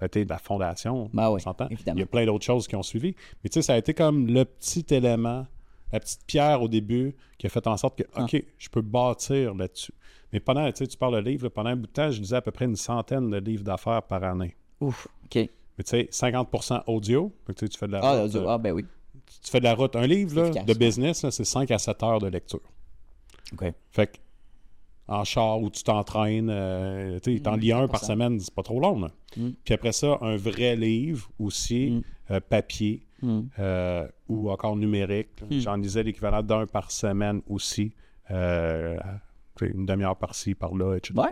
a 0.03 0.07
été 0.07 0.25
la 0.25 0.39
fondation, 0.39 1.09
Ben 1.13 1.29
oui, 1.31 1.37
on 1.37 1.39
s'entend. 1.39 1.69
Il 1.71 1.99
y 1.99 2.03
a 2.03 2.07
plein 2.07 2.27
d'autres 2.27 2.45
choses 2.45 2.67
qui 2.67 2.77
ont 2.77 2.83
suivi. 2.83 3.15
Mais 3.43 3.51
tu 3.51 3.55
sais, 3.55 3.63
ça 3.63 3.75
a 3.75 3.77
été 3.79 3.95
comme 3.95 4.27
le 4.27 4.45
petit 4.45 4.85
élément, 4.91 5.47
la 5.93 6.01
petite 6.01 6.25
pierre 6.27 6.61
au 6.63 6.69
début 6.69 7.15
qui 7.39 7.47
a 7.47 7.51
fait 7.51 7.67
en 7.67 7.77
sorte 7.77 7.99
que, 7.99 8.05
Ah. 8.15 8.25
OK, 8.25 8.43
je 8.59 8.69
peux 8.69 8.83
bâtir 8.83 9.55
là-dessus. 9.55 9.95
Mais 10.33 10.41
pendant, 10.41 10.67
tu 10.73 10.79
sais, 10.79 10.87
tu 10.89 10.97
parles 10.99 11.15
de 11.23 11.31
livres, 11.31 11.49
pendant 11.49 11.71
un 11.71 11.77
bout 11.77 11.87
de 11.87 11.93
temps, 11.93 12.11
je 12.11 12.21
lisais 12.21 12.37
à 12.37 12.43
peu 12.43 12.51
près 12.51 12.65
une 12.65 12.75
centaine 12.77 13.31
de 13.31 13.37
livres 13.39 13.63
d'affaires 13.65 14.03
par 14.03 14.25
année. 14.25 14.57
Ouf. 14.81 15.07
OK. 15.25 15.37
Mais 15.37 15.85
tu 15.85 15.91
sais, 15.91 16.09
50% 16.11 16.83
audio. 16.89 17.33
Tu 17.57 17.67
fais 17.79 17.87
de 17.87 17.93
la 17.93 18.01
Ah, 18.03 18.25
audio. 18.25 18.41
euh, 18.43 18.47
ah, 18.49 18.59
ben 18.59 18.73
oui. 18.73 18.85
Tu 19.43 19.51
fais 19.51 19.59
de 19.61 19.65
la 19.65 19.75
route. 19.75 19.97
Un 19.97 20.07
livre 20.07 20.35
là, 20.37 20.47
Efficace, 20.49 20.67
de 20.67 20.75
business, 20.75 21.29
c'est 21.31 21.45
5 21.45 21.71
à 21.71 21.79
7 21.79 22.03
heures 22.03 22.19
de 22.21 22.29
lecture. 22.29 22.61
OK. 23.53 23.73
Fait 23.91 24.07
que, 24.07 24.17
en 25.07 25.23
char 25.25 25.61
où 25.61 25.69
tu 25.71 25.83
t'entraînes, 25.83 26.49
euh, 26.51 27.19
tu 27.23 27.41
t'en 27.43 27.57
Mm, 27.57 27.61
lis 27.61 27.73
un 27.73 27.89
par 27.89 28.01
100%. 28.03 28.07
semaine, 28.07 28.41
c'est 28.41 28.55
pas 28.55 28.63
trop 28.63 28.81
long. 28.81 28.99
là. 29.01 29.11
Mm. 29.37 29.51
Puis 29.65 29.75
après 29.75 29.93
ça, 29.93 30.19
un 30.23 30.37
vrai 30.37 30.77
livre 30.77 31.29
aussi, 31.39 31.91
Mm. 31.91 32.03
euh, 32.33 32.41
papier 32.41 33.03
euh, 33.59 34.07
ou 34.29 34.51
encore 34.51 34.77
numérique. 34.77 35.29
J'en 35.51 35.77
lisais 35.77 36.03
l'équivalent 36.03 36.43
d'un 36.43 36.67
par 36.67 36.91
semaine 36.91 37.41
aussi. 37.49 37.93
euh, 38.31 38.99
une 39.61 39.85
demi-heure 39.87 40.17
par-ci, 40.17 40.55
par-là, 40.55 40.97
etc. 40.97 41.15
Ouais. 41.17 41.31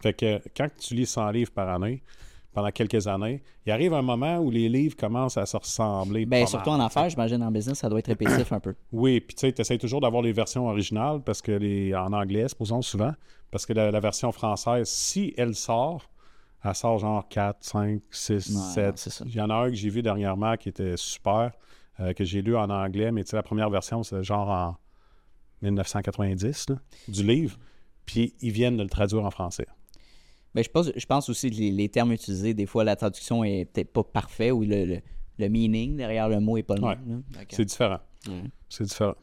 Fait 0.00 0.12
que 0.14 0.40
quand 0.56 0.68
tu 0.78 0.94
lis 0.94 1.06
100 1.06 1.30
livres 1.30 1.52
par 1.52 1.68
année, 1.68 2.02
pendant 2.56 2.70
quelques 2.70 3.06
années, 3.06 3.42
il 3.66 3.70
arrive 3.72 3.92
un 3.92 4.00
moment 4.00 4.38
où 4.38 4.50
les 4.50 4.68
livres 4.70 4.96
commencent 4.96 5.36
à 5.36 5.44
se 5.44 5.58
ressembler. 5.58 6.24
Pas 6.24 6.46
surtout 6.46 6.70
mal, 6.70 6.80
en 6.80 6.86
affaires, 6.86 7.10
j'imagine, 7.10 7.42
en 7.42 7.50
business, 7.50 7.78
ça 7.80 7.90
doit 7.90 7.98
être 7.98 8.06
répétitif 8.06 8.50
un 8.50 8.60
peu. 8.60 8.74
Oui, 8.92 9.20
puis 9.20 9.34
tu 9.34 9.40
sais, 9.42 9.52
tu 9.52 9.60
essaies 9.60 9.76
toujours 9.76 10.00
d'avoir 10.00 10.22
les 10.22 10.32
versions 10.32 10.66
originales 10.66 11.20
parce 11.22 11.42
que 11.42 11.52
les 11.52 11.94
en 11.94 12.14
anglais, 12.14 12.48
supposons 12.48 12.80
souvent, 12.80 13.12
parce 13.50 13.66
que 13.66 13.74
la, 13.74 13.90
la 13.90 14.00
version 14.00 14.32
française, 14.32 14.88
si 14.88 15.34
elle 15.36 15.54
sort, 15.54 16.10
elle 16.64 16.74
sort 16.74 16.98
genre 16.98 17.28
4, 17.28 17.58
5, 17.60 18.00
6, 18.10 18.32
Ouais, 18.32 18.40
7. 18.74 18.98
c'est 18.98 19.10
ça. 19.10 19.24
Il 19.28 19.34
y 19.34 19.40
en 19.42 19.50
a 19.50 19.54
un 19.54 19.68
que 19.68 19.76
j'ai 19.76 19.90
vu 19.90 20.00
dernièrement 20.02 20.56
qui 20.56 20.70
était 20.70 20.96
super. 20.96 21.52
euh, 22.00 22.14
que 22.14 22.24
j'ai 22.24 22.40
lu 22.40 22.56
en 22.56 22.70
anglais, 22.70 23.12
mais 23.12 23.22
tu 23.24 23.30
sais, 23.30 23.36
la 23.36 23.42
première 23.42 23.68
version, 23.70 24.02
c'est 24.02 24.22
genre 24.22 24.48
en 24.48 24.76
1990 25.62 26.70
là, 26.70 26.76
du 27.08 27.22
livre. 27.22 27.56
Puis 28.06 28.34
ils 28.40 28.50
viennent 28.52 28.76
de 28.76 28.82
le 28.82 28.88
traduire 28.88 29.24
en 29.24 29.30
français. 29.30 29.66
Je, 30.62 30.68
pense, 30.70 30.90
je 30.96 31.06
pense 31.06 31.28
aussi 31.28 31.50
que 31.50 31.56
les, 31.56 31.70
les 31.70 31.88
termes 31.88 32.12
utilisés, 32.12 32.54
des 32.54 32.66
fois, 32.66 32.84
la 32.84 32.96
traduction 32.96 33.44
est 33.44 33.64
peut-être 33.66 33.92
pas 33.92 34.02
parfait 34.04 34.50
ou 34.50 34.62
le, 34.62 34.84
le, 34.84 34.98
le 35.38 35.48
meaning 35.48 35.96
derrière 35.96 36.28
le 36.28 36.40
mot 36.40 36.56
est 36.56 36.62
pas 36.62 36.76
le 36.76 36.82
Ouais. 36.82 36.96
même. 37.06 37.22
C'est 37.48 37.64
différent. 37.64 37.98
C'est 38.68 38.84
différent. 38.84 39.14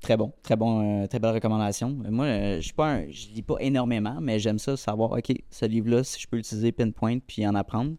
Très 0.00 0.16
bon, 0.16 0.32
très 0.42 0.56
bon, 0.56 1.02
euh, 1.02 1.06
très 1.06 1.18
belle 1.18 1.34
recommandation. 1.34 1.88
Moi, 2.10 2.26
euh, 2.26 2.56
je 2.56 2.60
suis 2.60 2.72
pas 2.74 2.92
un- 2.92 3.10
je 3.10 3.28
lis 3.34 3.42
pas 3.42 3.56
énormément, 3.60 4.18
mais 4.20 4.38
j'aime 4.38 4.58
ça 4.58 4.76
savoir, 4.76 5.12
OK, 5.12 5.32
ce 5.50 5.64
livre-là, 5.64 6.04
si 6.04 6.20
je 6.20 6.28
peux 6.28 6.36
l'utiliser 6.36 6.70
pinpoint 6.70 7.18
puis 7.18 7.46
en 7.46 7.54
apprendre. 7.54 7.94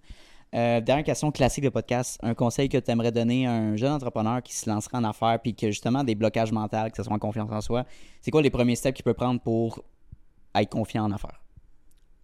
Euh, 0.56 0.80
dernière 0.80 1.04
question 1.04 1.30
classique 1.32 1.66
de 1.66 1.70
podcast. 1.70 2.18
Un 2.24 2.34
conseil 2.34 2.70
que 2.70 2.78
tu 2.78 2.90
aimerais 2.90 3.12
donner 3.12 3.46
à 3.48 3.52
un 3.52 3.76
jeune 3.76 3.92
entrepreneur 3.92 4.42
qui 4.42 4.56
se 4.56 4.70
lancerait 4.70 4.98
en 4.98 5.04
affaires 5.04 5.40
puis 5.42 5.54
qui 5.54 5.66
a 5.66 5.70
justement 5.72 6.06
des 6.06 6.16
blocages 6.16 6.54
mentaux, 6.54 6.90
que 6.90 6.96
ce 6.96 7.04
soit 7.04 7.14
en 7.14 7.20
confiance 7.20 7.52
en 7.52 7.60
soi, 7.60 7.84
c'est 8.22 8.32
quoi 8.32 8.42
les 8.42 8.52
premiers 8.52 8.76
steps 8.78 8.96
qu'il 8.96 9.04
peut 9.04 9.14
prendre 9.14 9.42
pour 9.42 9.84
être 10.56 10.70
confiant 10.70 11.04
en 11.04 11.12
affaires? 11.12 11.42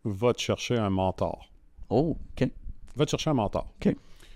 Va 0.05 0.33
te 0.33 0.41
chercher 0.41 0.77
un 0.77 0.89
mentor. 0.89 1.49
Oh, 1.89 2.17
OK. 2.35 2.49
Va 2.95 3.05
te 3.05 3.11
chercher 3.11 3.29
un 3.29 3.33
mentor. 3.35 3.67
OK. 3.77 3.95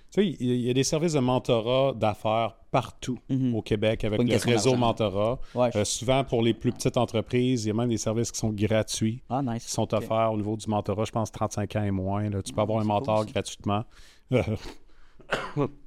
Tu 0.09 0.21
sais, 0.21 0.25
il 0.39 0.61
y, 0.61 0.69
a 0.69 0.73
des 0.73 0.85
services 0.85 1.13
de 1.13 1.19
mentorat 1.19 1.93
d'affaires 1.93 2.55
partout 2.71 3.19
Mhm. 3.29 3.55
au 3.55 3.61
Québec 3.61 4.05
avec 4.05 4.23
le 4.23 4.37
réseau 4.37 4.75
mentorat. 4.77 5.37
Ouais, 5.53 5.69
Euh, 5.75 5.83
souvent, 5.83 6.23
pour 6.23 6.41
les 6.41 6.53
plus 6.53 6.71
petites 6.71 6.95
entreprises, 6.95 7.65
il 7.65 7.67
y 7.67 7.71
a 7.71 7.73
même 7.73 7.89
des 7.89 7.97
services 7.97 8.31
qui 8.31 8.39
sont 8.39 8.51
gratuits, 8.53 9.21
Ah, 9.29 9.41
qui 9.43 9.49
nice. 9.49 9.67
sont 9.67 9.83
OK. 9.83 9.91
offerts 9.93 10.31
au 10.31 10.37
niveau 10.37 10.55
du 10.55 10.65
mentorat, 10.69 11.03
je 11.03 11.11
pense 11.11 11.29
35 11.29 11.75
ans 11.75 11.83
et 11.83 11.91
moins. 11.91 12.29
là. 12.29 12.41
Tu 12.41 12.53
peux 12.53 12.61
avoir 12.61 12.77
un 12.79 12.81
cool, 12.83 12.87
mentor 12.87 13.25
gratuitement. 13.25 13.83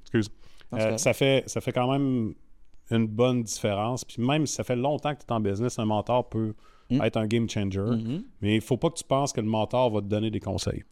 Excuse. 0.03 0.29
Euh, 0.73 0.79
correct. 0.79 0.99
ça, 0.99 1.13
fait, 1.15 1.45
ça 1.49 1.61
fait 1.61 1.73
quand 1.73 1.91
même 1.91 2.35
une 2.97 3.07
bonne 3.07 3.43
différence. 3.43 4.05
Puis 4.05 4.23
même 4.23 4.47
si 4.47 4.55
ça 4.55 4.65
fait 4.65 4.77
longtemps 4.77 5.15
que 5.15 5.21
tu 5.21 5.27
es 5.27 5.33
en 5.33 5.41
business, 5.41 5.79
un 5.79 5.85
mentor 5.85 6.29
peut 6.29 6.55
Mm. 6.91 7.03
être 7.03 7.17
un 7.19 7.27
game 7.29 7.49
changer. 7.49 7.79
Mhm. 7.81 8.25
Mais 8.41 8.55
il 8.55 8.57
ne 8.57 8.61
faut 8.61 8.77
pas 8.77 8.91
que 8.91 8.97
tu 8.97 9.05
penses 9.05 9.33
que 9.33 9.41
le 9.41 9.47
mentor 9.47 9.91
va 9.93 10.01
te 10.01 10.07
donner 10.07 10.29
des 10.33 10.41
conseils. 10.41 10.83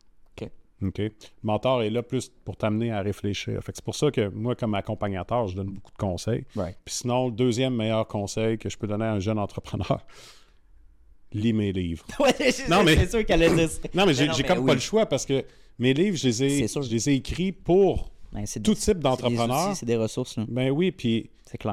OK. 0.41 0.49
OK? 0.85 0.99
Le 0.99 1.11
mentor 1.43 1.83
est 1.83 1.91
là 1.91 2.05
plus 2.05 2.31
pour 2.45 2.57
t'amener 2.57 2.93
à 2.93 3.01
réfléchir. 3.01 3.61
Fait 3.65 3.73
que 3.73 3.79
c'est 3.79 3.85
pour 3.85 3.97
ça 3.97 4.13
que 4.13 4.29
moi, 4.29 4.55
comme 4.55 4.75
accompagnateur, 4.77 5.49
je 5.49 5.57
donne 5.57 5.71
beaucoup 5.71 5.91
de 5.91 5.97
conseils. 5.97 6.45
Right. 6.55 6.77
Puis 6.85 6.95
sinon, 6.95 7.27
le 7.27 7.33
deuxième 7.33 7.75
meilleur 7.75 8.07
conseil 8.07 8.59
que 8.59 8.69
je 8.69 8.79
peux 8.79 8.87
donner 8.87 9.07
à 9.07 9.13
un 9.15 9.19
jeune 9.19 9.41
entrepreneur, 9.41 10.07
lis 11.33 11.53
mes 11.53 11.73
livres. 11.73 12.07
Ouais, 12.21 12.33
Non, 12.71 12.85
mais- 12.85 12.95
c'est 12.97 13.11
sûr 13.11 13.27
qu'elle. 13.27 13.41
Non, 13.95 14.07
mais 14.07 14.15
j'ai 14.15 14.29
comme 14.45 14.59
oui. 14.61 14.67
pas 14.67 14.75
le 14.75 14.81
choix 14.81 15.07
parce 15.07 15.27
que 15.27 15.45
mes 15.81 15.95
livres, 15.95 16.17
je 16.17 16.29
les 16.29 16.45
ai, 16.45 16.69
je 16.69 16.91
les 16.91 17.11
ai 17.11 17.15
écrits 17.15 17.51
pour 17.53 18.13
Ben, 18.33 18.45
tout 18.47 18.75
des- 18.75 18.75
type 18.81 18.99
d'entrepreneur. 18.99 19.75
C'est 19.77 19.87
des 19.87 19.97
ressources, 19.97 20.37
là. 20.37 20.45
Ben 20.49 20.71
oui, 20.71 20.91
puis 20.93 21.31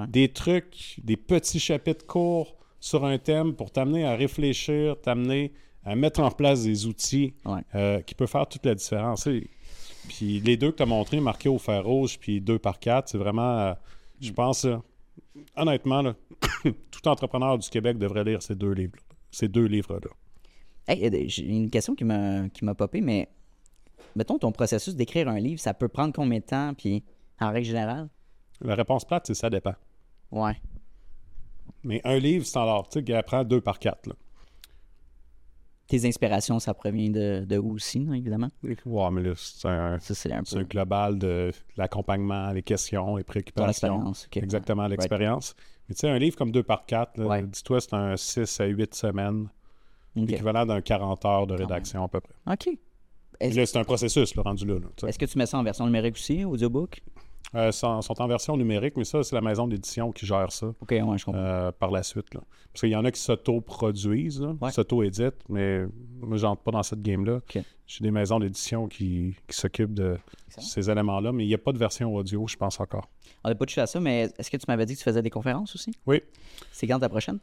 des 0.09 0.29
trucs, 0.29 0.95
des 1.03 1.17
petits 1.17 1.59
chapitres 1.59 2.05
courts 2.05 2.55
sur 2.79 3.03
un 3.03 3.17
thème 3.17 3.53
pour 3.55 3.71
t'amener 3.71 4.05
à 4.05 4.15
réfléchir, 4.15 4.95
t'amener 5.01 5.51
à 5.83 5.95
mettre 5.95 6.21
en 6.21 6.31
place 6.31 6.63
des 6.63 6.85
outils 6.85 7.33
Ouais. 7.45 7.61
euh, 7.75 8.01
qui 8.01 8.15
peuvent 8.15 8.29
faire 8.29 8.47
toute 8.47 8.65
la 8.65 8.73
différence. 8.75 9.27
Puis 10.07 10.39
les 10.39 10.55
deux 10.57 10.71
que 10.71 10.77
tu 10.77 10.83
as 10.83 10.87
montrés, 10.87 11.19
marqués 11.19 11.49
au 11.49 11.57
fer 11.57 11.83
rouge, 11.83 12.17
puis 12.19 12.39
deux 12.41 12.59
par 12.59 12.79
quatre, 12.79 13.09
c'est 13.09 13.17
vraiment, 13.17 13.59
euh, 13.59 13.73
je 14.21 14.31
pense, 14.31 14.65
euh, 14.65 14.77
honnêtement, 15.55 16.01
là, 16.01 16.15
tout 16.63 17.07
entrepreneur 17.07 17.57
du 17.57 17.67
Québec 17.69 17.97
devrait 17.97 18.23
lire 18.23 18.41
ces 18.41 18.55
deux 18.55 18.71
livres 18.71 18.93
ces 19.31 19.49
deux 19.49 19.65
livres-là. 19.65 20.09
Hey, 20.87 21.29
j'ai 21.29 21.43
une 21.43 21.69
question 21.69 21.93
qui 21.93 22.05
m'a 22.05 22.47
qui 22.49 22.63
m'a 22.63 22.73
popé, 22.73 23.01
mais 23.01 23.27
mettons 24.15 24.37
ton 24.39 24.51
processus 24.51 24.95
d'écrire 24.95 25.27
un 25.27 25.39
livre, 25.39 25.59
ça 25.59 25.73
peut 25.73 25.87
prendre 25.87 26.13
combien 26.13 26.39
de 26.39 26.45
temps, 26.45 26.73
puis 26.73 27.03
en 27.39 27.51
règle 27.51 27.67
générale? 27.67 28.09
La 28.61 28.75
réponse 28.75 29.05
plate, 29.05 29.27
c'est 29.27 29.33
ça 29.33 29.49
dépend. 29.49 29.75
Ouais. 30.31 30.55
Mais 31.83 32.01
un 32.03 32.17
livre 32.17 32.45
standard, 32.45 32.87
tu 32.89 32.99
sais, 32.99 33.03
qui 33.03 33.13
apprend 33.13 33.43
deux 33.43 33.61
par 33.61 33.77
quatre. 33.79 34.07
Là. 34.07 34.13
Tes 35.87 36.03
inspirations, 36.07 36.57
ça 36.59 36.73
provient 36.73 37.11
de, 37.11 37.45
de 37.47 37.57
où 37.59 37.73
aussi, 37.75 37.99
non, 37.99 38.13
évidemment? 38.13 38.49
Ouais, 38.63 39.11
mais 39.11 39.21
là, 39.21 39.33
c'est 39.35 39.67
un, 39.67 39.99
c'est 39.99 40.57
un 40.57 40.63
global 40.63 41.19
de 41.19 41.51
l'accompagnement, 41.77 42.49
les 42.51 42.63
questions, 42.63 43.17
les 43.17 43.23
préoccupations. 43.23 43.69
expérience. 43.69 44.25
ok. 44.25 44.37
Exactement, 44.37 44.87
l'expérience. 44.87 45.55
Mais 45.87 45.93
tu 45.93 45.99
sais, 45.99 46.09
un 46.09 46.17
livre 46.17 46.35
comme 46.37 46.51
deux 46.51 46.63
par 46.63 46.87
quatre, 46.87 47.19
Ouais. 47.23 47.43
dis-toi, 47.43 47.79
c'est 47.81 47.93
un 47.93 48.17
6 48.17 48.59
à 48.61 48.65
8 48.65 48.95
semaines, 48.95 49.47
Ok. 50.15 50.29
l'équivalent 50.29 50.65
d'un 50.65 50.81
40 50.81 51.23
heures 51.25 51.45
de 51.45 51.53
rédaction 51.53 52.03
à 52.03 52.07
peu 52.07 52.19
près. 52.21 52.33
OK. 52.51 52.79
Puis 53.39 53.49
Est-ce 53.49 53.57
là, 53.57 53.65
c'est 53.65 53.77
un 53.79 53.83
processus, 53.83 54.35
là, 54.35 54.43
rendu 54.43 54.65
là. 54.65 54.75
est-ce 55.07 55.19
que 55.19 55.25
tu 55.25 55.37
mets 55.37 55.45
ça 55.45 55.57
en 55.57 55.63
version 55.63 55.85
numérique 55.85 56.15
aussi, 56.15 56.43
audiobook? 56.45 57.01
Euh, 57.53 57.71
sont, 57.71 58.01
sont 58.01 58.19
en 58.21 58.27
version 58.27 58.57
numérique, 58.57 58.97
mais 58.97 59.05
ça, 59.05 59.23
c'est 59.23 59.35
la 59.35 59.41
maison 59.41 59.67
d'édition 59.67 60.11
qui 60.11 60.25
gère 60.25 60.51
ça 60.51 60.67
OK, 60.81 60.91
ouais, 60.91 60.99
je 61.17 61.25
comprends. 61.25 61.39
euh, 61.39 61.71
par 61.71 61.89
la 61.91 62.03
suite. 62.03 62.33
Là. 62.33 62.41
Parce 62.73 62.81
qu'il 62.81 62.89
y 62.89 62.95
en 62.95 63.05
a 63.05 63.11
qui 63.11 63.21
s'auto-produisent, 63.21 64.41
là, 64.41 64.55
Ouais. 64.59 64.71
s'auto-éditent, 64.71 65.41
mais 65.47 65.85
moi, 66.21 66.37
j'entre 66.37 66.63
pas 66.63 66.71
dans 66.71 66.83
cette 66.83 67.01
game-là. 67.01 67.39
J'ai 67.87 68.03
des 68.03 68.11
maisons 68.11 68.39
d'édition 68.39 68.87
qui, 68.87 69.35
qui 69.47 69.55
s'occupent 69.57 69.93
de 69.93 70.17
Excellent. 70.47 70.65
ces 70.67 70.89
éléments-là, 70.89 71.31
mais 71.31 71.45
il 71.45 71.47
n'y 71.47 71.53
a 71.53 71.57
pas 71.59 71.71
de 71.71 71.77
version 71.77 72.13
audio, 72.15 72.45
je 72.47 72.55
pense 72.57 72.79
encore. 72.79 73.07
On 73.43 73.49
n'a 73.49 73.55
pas 73.55 73.65
touché 73.65 73.79
à 73.81 73.85
ça, 73.87 73.99
mais 73.99 74.27
est-ce 74.37 74.49
que 74.49 74.57
tu 74.57 74.65
m'avais 74.67 74.85
dit 74.87 74.93
que 74.93 74.97
tu 74.99 75.03
faisais 75.03 75.21
des 75.21 75.29
conférences 75.29 75.75
aussi? 75.75 75.91
Oui. 76.07 76.21
C'est 76.71 76.87
quand 76.87 76.99
ta 76.99 77.09
prochaine? 77.09 77.39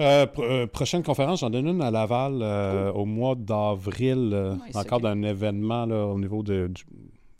Euh, 0.00 0.24
pr- 0.26 0.42
euh, 0.42 0.66
prochaine 0.66 1.02
conférence, 1.02 1.40
j'en 1.40 1.50
donne 1.50 1.66
une 1.66 1.82
à 1.82 1.90
Laval 1.90 2.38
euh, 2.40 2.90
au 2.92 3.04
mois 3.04 3.34
d'avril, 3.34 4.32
encore 4.74 5.00
d'un 5.00 5.22
événement 5.22 5.84
là, 5.86 6.06
au 6.06 6.18
niveau 6.18 6.42
de 6.42 6.68
du- 6.68 6.84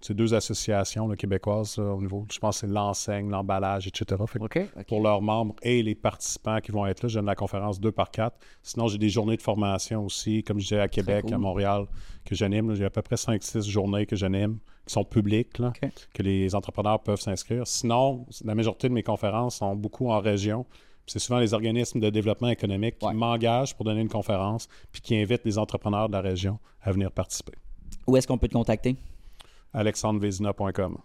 ces 0.04 0.14
deux 0.14 0.34
associations 0.34 1.06
là, 1.06 1.14
québécoises, 1.14 1.78
là, 1.78 1.84
au 1.94 2.00
niveau, 2.00 2.26
je 2.30 2.38
pense 2.40 2.56
que 2.60 2.66
c'est 2.66 2.72
l'enseigne, 2.72 3.30
l'emballage, 3.30 3.86
etc. 3.86 4.20
Fait 4.26 4.40
pour 4.88 5.00
leurs 5.00 5.22
membres 5.22 5.54
et 5.62 5.80
les 5.80 5.94
participants 5.94 6.58
qui 6.60 6.72
vont 6.72 6.84
être 6.86 7.04
là, 7.04 7.08
je 7.08 7.14
donne 7.20 7.26
la 7.26 7.36
conférence 7.36 7.78
2 7.80 7.92
par 7.92 8.10
4. 8.10 8.36
Sinon, 8.64 8.88
j'ai 8.88 8.98
des 8.98 9.08
journées 9.08 9.36
de 9.36 9.42
formation 9.42 10.04
aussi, 10.04 10.42
comme 10.42 10.58
je 10.58 10.64
disais 10.64 10.80
à 10.80 10.88
Québec, 10.88 11.22
cool. 11.26 11.34
à 11.34 11.38
Montréal, 11.38 11.86
que 12.24 12.34
j'anime. 12.34 12.74
J'ai 12.74 12.84
à 12.84 12.90
peu 12.90 13.00
près 13.00 13.14
5-6 13.16 13.62
journées 13.70 14.04
que 14.04 14.16
j'anime, 14.16 14.58
qui 14.86 14.92
sont 14.92 15.04
publiques, 15.04 15.58
là, 15.60 15.72
que 16.12 16.22
les 16.24 16.52
entrepreneurs 16.56 16.98
peuvent 17.00 17.20
s'inscrire. 17.20 17.64
Sinon, 17.68 18.26
la 18.44 18.56
majorité 18.56 18.88
de 18.88 18.94
mes 18.94 19.04
conférences 19.04 19.58
sont 19.58 19.76
beaucoup 19.76 20.10
en 20.10 20.18
région. 20.18 20.66
C'est 21.06 21.18
souvent 21.18 21.38
les 21.40 21.52
organismes 21.54 22.00
de 22.00 22.10
développement 22.10 22.48
économique 22.48 22.98
qui 22.98 23.06
Ouais. 23.06 23.14
m'engagent 23.14 23.74
pour 23.74 23.84
donner 23.84 24.00
une 24.00 24.08
conférence, 24.08 24.68
puis 24.92 25.00
qui 25.02 25.16
invitent 25.16 25.44
les 25.44 25.58
entrepreneurs 25.58 26.08
de 26.08 26.12
la 26.14 26.20
région 26.20 26.58
à 26.82 26.92
venir 26.92 27.10
participer. 27.10 27.52
Où 28.06 28.16
est-ce 28.16 28.26
qu'on 28.26 28.38
peut 28.38 28.48
te 28.48 28.52
contacter? 28.54 28.96
alexandrevézina.com. 29.74 30.98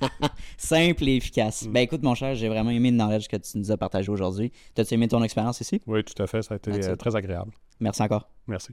Simple 0.58 1.08
et 1.08 1.16
efficace. 1.16 1.66
Mm. 1.66 1.72
Ben 1.72 1.80
écoute, 1.80 2.02
mon 2.02 2.14
cher, 2.14 2.34
j'ai 2.34 2.48
vraiment 2.48 2.70
aimé 2.70 2.90
le 2.90 2.96
knowledge 2.96 3.28
que 3.28 3.36
tu 3.36 3.58
nous 3.58 3.70
as 3.70 3.76
partagé 3.76 4.10
aujourd'hui. 4.10 4.52
T'as-tu 4.74 4.94
aimé 4.94 5.08
ton 5.08 5.22
expérience 5.22 5.60
ici? 5.60 5.80
Oui, 5.86 6.04
tout 6.04 6.20
à 6.22 6.26
fait. 6.26 6.42
Ça 6.42 6.54
a 6.54 6.56
été 6.58 6.70
euh, 6.72 6.96
très 6.96 7.16
agréable. 7.16 7.52
Merci 7.80 8.02
encore. 8.02 8.28
Merci. 8.46 8.72